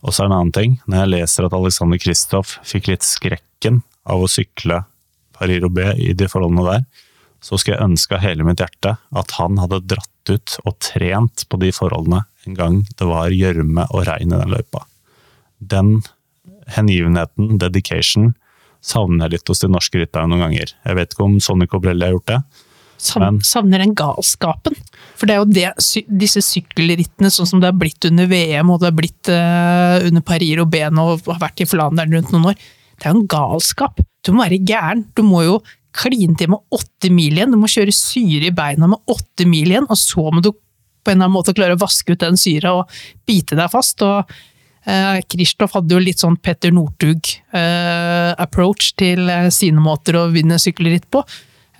Og 0.00 0.12
så 0.12 0.24
er 0.24 0.28
det 0.28 0.32
en 0.32 0.36
annen 0.36 0.56
ting. 0.56 0.76
Når 0.84 1.00
jeg 1.00 1.12
leser 1.14 1.46
at 1.48 1.56
Alexander 1.56 2.00
Kristoff 2.02 2.56
fikk 2.68 2.90
litt 2.92 3.06
skrekken 3.06 3.80
av 4.04 4.24
å 4.24 4.28
sykle 4.28 4.82
Paris-Roubais 5.38 6.00
i 6.04 6.12
de 6.16 6.28
forholdene 6.28 6.66
der, 6.68 6.84
så 7.40 7.56
skal 7.56 7.76
jeg 7.76 7.86
ønske 7.86 8.16
av 8.16 8.24
hele 8.24 8.44
mitt 8.44 8.60
hjerte 8.60 8.98
at 9.16 9.36
han 9.38 9.56
hadde 9.62 9.80
dratt 9.88 10.28
ut 10.28 10.56
og 10.66 10.76
trent 10.84 11.46
på 11.48 11.60
de 11.62 11.72
forholdene 11.72 12.20
en 12.46 12.56
gang 12.56 12.80
det 12.96 13.08
var 13.08 13.34
gjørme 13.34 13.86
og 13.90 14.06
regn 14.08 14.32
i 14.32 14.40
den 14.40 14.54
løypa. 14.54 14.84
Den 15.60 16.00
hengivenheten, 16.70 17.58
dedication, 17.60 18.32
savner 18.80 19.26
jeg 19.26 19.36
litt 19.36 19.52
hos 19.52 19.62
de 19.62 19.70
norske 19.70 20.00
rytterne 20.00 20.30
noen 20.30 20.46
ganger. 20.46 20.74
Jeg 20.86 20.96
vet 20.96 21.14
ikke 21.14 21.26
om 21.26 21.38
Sonny 21.42 21.68
Cobrelli 21.68 22.06
har 22.06 22.14
gjort 22.16 22.30
det. 22.30 22.40
men... 23.20 23.40
Savner 23.44 23.82
den 23.82 23.94
galskapen. 23.98 24.76
For 25.18 25.28
det 25.28 25.36
er 25.36 25.42
jo 25.42 25.50
det, 25.52 25.66
disse 26.22 26.42
sykkelrittene, 26.44 27.32
sånn 27.32 27.48
som 27.50 27.60
det 27.60 27.68
har 27.68 27.80
blitt 27.80 28.08
under 28.08 28.30
VM 28.30 28.72
og 28.72 28.80
det 28.80 28.88
har 28.88 28.96
blitt 28.96 29.32
uh, 29.32 29.98
under 30.08 30.24
Paris 30.24 30.62
og 30.62 30.70
Ben 30.72 31.02
og 31.02 31.28
har 31.28 31.42
vært 31.42 31.60
i 31.60 31.68
Flandern 31.68 32.16
rundt 32.16 32.32
noen 32.32 32.54
år, 32.54 32.64
det 33.00 33.08
er 33.08 33.12
jo 33.12 33.20
en 33.20 33.30
galskap. 33.32 34.00
Du 34.24 34.32
må 34.32 34.44
være 34.44 34.62
gæren. 34.64 35.04
Du 35.16 35.22
må 35.24 35.44
jo 35.46 35.60
kline 35.96 36.36
til 36.38 36.52
med 36.52 36.76
åtte 36.76 37.10
mil 37.12 37.36
igjen. 37.36 37.52
Du 37.52 37.60
må 37.60 37.68
kjøre 37.70 37.94
syre 37.96 38.48
i 38.48 38.54
beina 38.54 38.88
med 38.90 39.00
åtte 39.10 39.46
mil 39.48 39.72
igjen, 39.72 39.88
og 39.90 39.98
så 39.98 40.26
må 40.30 40.42
du 40.44 40.52
på 41.02 41.10
en 41.10 41.16
eller 41.16 41.26
annen 41.26 41.38
måte 41.38 41.56
klare 41.56 41.74
å 41.76 41.80
vaske 41.80 42.12
ut 42.14 42.22
den 42.22 42.38
syra 42.40 42.70
og 42.80 42.84
bite 43.28 43.54
deg 43.58 43.68
fast. 43.72 43.98
og 44.04 44.18
eh, 44.84 45.18
Kristoff 45.30 45.72
hadde 45.76 45.94
jo 45.94 46.00
litt 46.02 46.20
sånn 46.22 46.40
Petter 46.42 46.70
Northug-approach 46.76 48.84
eh, 48.90 48.96
til 49.00 49.20
eh, 49.28 49.50
sine 49.54 49.80
måter 49.82 50.12
å 50.20 50.32
vinne 50.32 50.58
sykkelritt 50.60 51.06
på. 51.12 51.20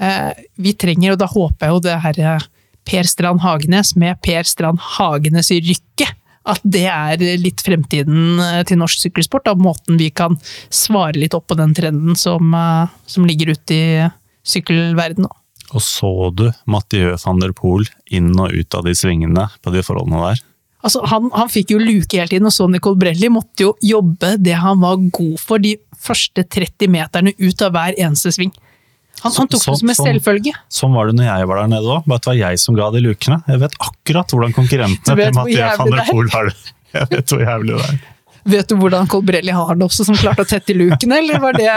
Eh, 0.00 0.30
vi 0.60 0.72
trenger, 0.78 1.12
og 1.14 1.20
da 1.22 1.28
håper 1.30 1.66
jeg 1.66 1.72
jo 1.74 1.84
det 1.88 1.96
her 2.06 2.16
eh, 2.24 2.42
Per 2.90 3.04
Strand 3.08 3.40
Hagenes 3.44 3.88
med 4.00 4.12
Per 4.24 4.44
Strand 4.48 4.80
Hagenes 4.96 5.48
i 5.54 5.58
rykket, 5.64 6.12
at 6.50 6.60
det 6.64 6.88
er 6.88 7.16
litt 7.38 7.60
fremtiden 7.62 8.40
til 8.66 8.76
norsk 8.80 8.98
sykkelsport. 9.04 9.48
Av 9.52 9.58
måten 9.60 9.94
vi 10.00 10.08
kan 10.08 10.38
svare 10.72 11.20
litt 11.20 11.34
opp 11.36 11.46
på 11.52 11.58
den 11.58 11.74
trenden 11.76 12.16
som, 12.18 12.54
som 13.06 13.26
ligger 13.28 13.52
ute 13.52 13.74
i 13.76 14.08
sykkelverdenen 14.48 15.28
nå. 15.28 15.32
Og 15.74 15.82
så 15.84 16.10
du 16.34 16.46
Mathieu 16.66 17.14
van 17.24 17.40
der 17.42 17.52
Poel 17.56 17.86
inn 18.10 18.32
og 18.40 18.52
ut 18.54 18.74
av 18.74 18.84
de 18.88 18.94
svingene 18.98 19.48
på 19.62 19.72
de 19.74 19.82
forholdene 19.86 20.22
der? 20.30 20.40
Altså, 20.80 21.02
han, 21.10 21.28
han 21.36 21.50
fikk 21.52 21.74
jo 21.74 21.78
luke 21.82 22.16
hele 22.16 22.30
tiden, 22.30 22.48
og 22.48 22.54
så 22.56 22.64
Nicol 22.72 22.96
Brelli 22.96 23.28
måtte 23.28 23.66
jo 23.66 23.74
jobbe 23.84 24.34
det 24.40 24.54
han 24.62 24.80
var 24.80 24.96
god 25.12 25.36
for 25.42 25.60
de 25.60 25.74
første 26.00 26.46
30 26.48 26.88
meterne 26.88 27.34
ut 27.36 27.62
av 27.66 27.74
hver 27.76 27.98
eneste 28.00 28.32
sving. 28.32 28.52
Han, 29.20 29.34
han 29.36 29.50
tok 29.52 29.60
Så- 29.60 29.74
det 29.74 29.78
som 29.82 29.90
en 29.92 29.94
sånn- 29.98 30.08
selvfølge. 30.08 30.52
Sånn 30.72 30.94
var 30.96 31.10
det 31.10 31.16
når 31.18 31.26
jeg 31.28 31.46
var 31.50 31.60
der 31.60 31.68
nede 31.74 31.84
òg. 31.98 32.06
Det 32.08 32.24
var 32.30 32.34
jeg 32.40 32.58
som 32.62 32.74
ga 32.78 32.88
de 32.94 33.02
lukene? 33.04 33.42
Jeg 33.46 33.60
vet 33.60 33.74
akkurat 33.78 34.32
hvordan 34.32 34.54
konkurrentene 34.56 35.04
til 35.04 35.34
Mathieu 35.36 35.68
van 35.76 35.90
der 35.92 36.00
er. 36.00 36.08
Poel 36.08 36.30
har 36.32 36.48
det. 36.48 36.56
Jeg 36.96 37.06
vet 37.12 37.26
hvor 37.34 37.44
jævlig 37.44 37.76
det 37.76 37.84
er. 37.90 37.98
Vet 38.48 38.70
du 38.70 38.76
hvordan 38.80 39.08
Colbrelli 39.10 39.52
har 39.52 39.74
det 39.76 39.84
også, 39.84 40.06
som 40.08 40.16
klarte 40.16 40.46
å 40.46 40.48
tette 40.48 40.74
lukene, 40.76 41.18
eller 41.20 41.42
var 41.42 41.58
det 41.58 41.68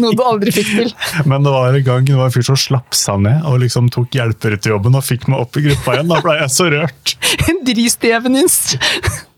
noe 0.00 0.16
du 0.16 0.22
aldri 0.24 0.54
fikk 0.54 0.72
til? 0.72 0.90
Men 1.30 1.46
det 1.46 1.52
var 1.54 1.76
en 1.76 1.86
gang 1.86 2.08
det 2.08 2.18
var 2.18 2.30
en 2.30 2.34
fyr 2.34 2.48
som 2.48 2.58
slapp 2.58 2.96
seg 2.96 3.22
ned 3.26 3.46
og 3.46 3.60
liksom 3.62 3.90
tok 3.94 4.18
hjelperjobben 4.18 4.98
og 4.98 5.06
fikk 5.06 5.28
meg 5.30 5.44
opp 5.44 5.60
i 5.60 5.64
gruppa 5.68 5.94
igjen. 5.94 6.10
Da 6.10 6.20
ble 6.24 6.36
jeg 6.40 6.50
så 6.54 6.68
rørt. 6.74 7.14
Dris 7.68 7.94
Stevenins! 7.98 8.58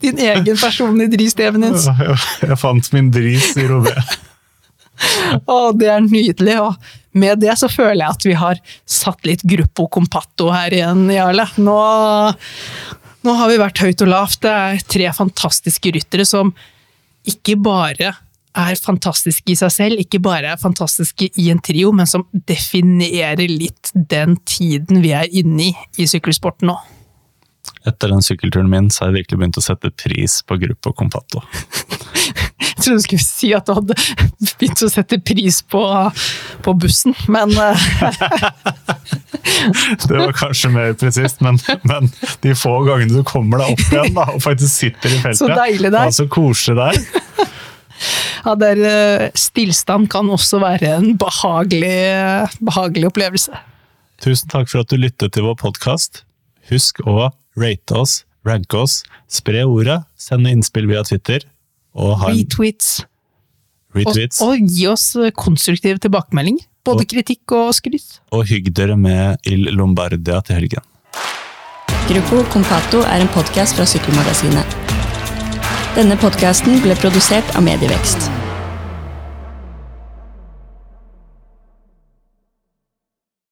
Din 0.01 0.19
egen 0.19 0.57
personlige 0.57 1.21
i 1.21 1.29
Stevenins. 1.29 1.85
Jeg, 1.85 2.17
jeg 2.49 2.59
fant 2.61 2.93
min 2.97 3.11
dris 3.13 3.53
i 3.61 3.67
Robé. 3.69 3.93
Å, 5.45 5.59
det 5.77 5.89
er 5.93 6.03
nydelig. 6.05 6.57
Og 6.61 7.19
med 7.21 7.41
det 7.43 7.57
så 7.59 7.69
føler 7.71 8.05
jeg 8.05 8.15
at 8.15 8.27
vi 8.29 8.37
har 8.39 8.61
satt 8.89 9.27
litt 9.29 9.43
gruppo 9.49 9.89
compatto 9.93 10.51
her 10.55 10.75
igjen, 10.77 11.07
Jarle. 11.13 11.47
Nå, 11.61 11.77
nå 13.27 13.37
har 13.37 13.51
vi 13.51 13.61
vært 13.61 13.83
høyt 13.85 14.03
og 14.05 14.11
lavt. 14.11 14.41
Det 14.45 14.51
er 14.51 14.83
tre 14.89 15.13
fantastiske 15.17 15.93
ryttere 15.97 16.27
som 16.29 16.53
ikke 17.29 17.57
bare 17.61 18.15
er 18.59 18.79
fantastiske 18.83 19.53
i 19.53 19.59
seg 19.59 19.71
selv, 19.71 20.01
ikke 20.03 20.19
bare 20.23 20.55
er 20.55 20.61
fantastiske 20.61 21.29
i 21.39 21.51
en 21.53 21.61
trio, 21.63 21.93
men 21.95 22.09
som 22.11 22.25
definerer 22.33 23.47
litt 23.47 23.93
den 23.95 24.37
tiden 24.49 25.05
vi 25.05 25.13
er 25.15 25.31
inne 25.31 25.71
i 25.71 25.75
i 26.03 26.09
sykkelsporten 26.11 26.71
nå. 26.71 26.79
Etter 27.89 28.13
den 28.13 28.25
sykkelturen 28.25 28.69
min 28.71 28.91
så 28.93 29.05
har 29.05 29.13
jeg 29.13 29.23
virkelig 29.23 29.41
begynt 29.41 29.61
å 29.61 29.65
sette 29.65 29.93
pris 29.95 30.41
på 30.45 30.59
gruppe 30.61 30.93
og 30.93 30.99
Compatto. 31.01 31.45
Jeg 32.61 32.85
trodde 32.85 33.01
du 33.01 33.05
skulle 33.05 33.25
si 33.25 33.49
at 33.53 33.67
du 33.69 33.75
hadde 33.77 33.95
begynt 34.57 34.83
å 34.85 34.89
sette 34.89 35.19
pris 35.21 35.59
på, 35.69 35.81
på 36.65 36.73
bussen, 36.81 37.13
men 37.29 37.53
eh, 37.61 37.83
Det 40.09 40.17
var 40.17 40.33
kanskje 40.37 40.71
mer 40.73 40.95
presist, 40.97 41.43
men, 41.45 41.59
men 41.89 42.09
de 42.45 42.55
få 42.57 42.73
gangene 42.87 43.21
du 43.21 43.25
kommer 43.27 43.61
deg 43.61 43.75
opp 43.75 43.83
igjen 43.85 44.15
da, 44.17 44.25
og 44.33 44.41
faktisk 44.45 44.73
sitter 44.73 45.13
i 45.13 45.19
feltet 45.21 45.43
Så 45.43 45.51
deilig 45.53 45.91
er. 45.91 45.99
Ja, 45.99 46.15
Så 46.15 46.27
koselig 46.33 46.79
det 46.79 46.87
er. 46.95 47.51
ja, 48.47 48.55
der, 48.65 48.77
eh, 48.93 49.27
stillstand 49.37 50.09
kan 50.13 50.31
også 50.33 50.63
være 50.65 50.95
en 51.01 51.13
behagelig, 51.21 52.01
behagelig 52.65 53.11
opplevelse. 53.13 53.53
Tusen 54.25 54.49
takk 54.53 54.73
for 54.73 54.85
at 54.85 54.93
du 54.93 54.97
lyttet 55.01 55.37
til 55.37 55.45
vår 55.49 55.57
podkast. 55.61 56.25
Husk 56.73 56.95
å 57.05 57.29
rate 57.61 57.97
oss, 57.97 58.25
ranke 58.47 58.81
oss, 58.81 59.03
spre 59.31 59.65
ordet, 59.69 60.01
sende 60.19 60.53
innspill 60.55 60.89
via 60.91 61.05
Twitter, 61.07 61.45
og 61.95 62.19
ha 62.23 62.33
en 62.33 62.41
Retweets. 62.41 63.01
Og, 63.91 64.05
retweets. 64.05 64.41
og 64.45 64.59
gi 64.71 64.87
oss 64.87 65.13
konstruktive 65.13 65.35
konstruktiv 65.35 65.99
tilbakemelding. 66.07 66.61
Både 66.85 67.05
Og- 67.05 67.11
kritikk 67.11 67.53
og 67.53 67.75
skryt. 67.75 68.21
Og 68.33 68.47
hygg 68.47 68.73
dere 68.73 68.97
med 68.97 69.37
Il 69.45 69.69
Lombardia 69.75 70.41
til 70.41 70.57
helgen. 70.57 70.83
Gruppo 72.09 72.43
Compato 72.51 73.03
er 73.03 73.21
en 73.21 73.29
podkast 73.29 73.77
fra 73.77 73.85
Sykkelmagasinet. 73.85 74.67
Denne 75.95 76.17
podkasten 76.17 76.81
ble 76.83 76.95
produsert 76.95 77.45
av 77.55 77.63
Medievekst. 77.63 78.50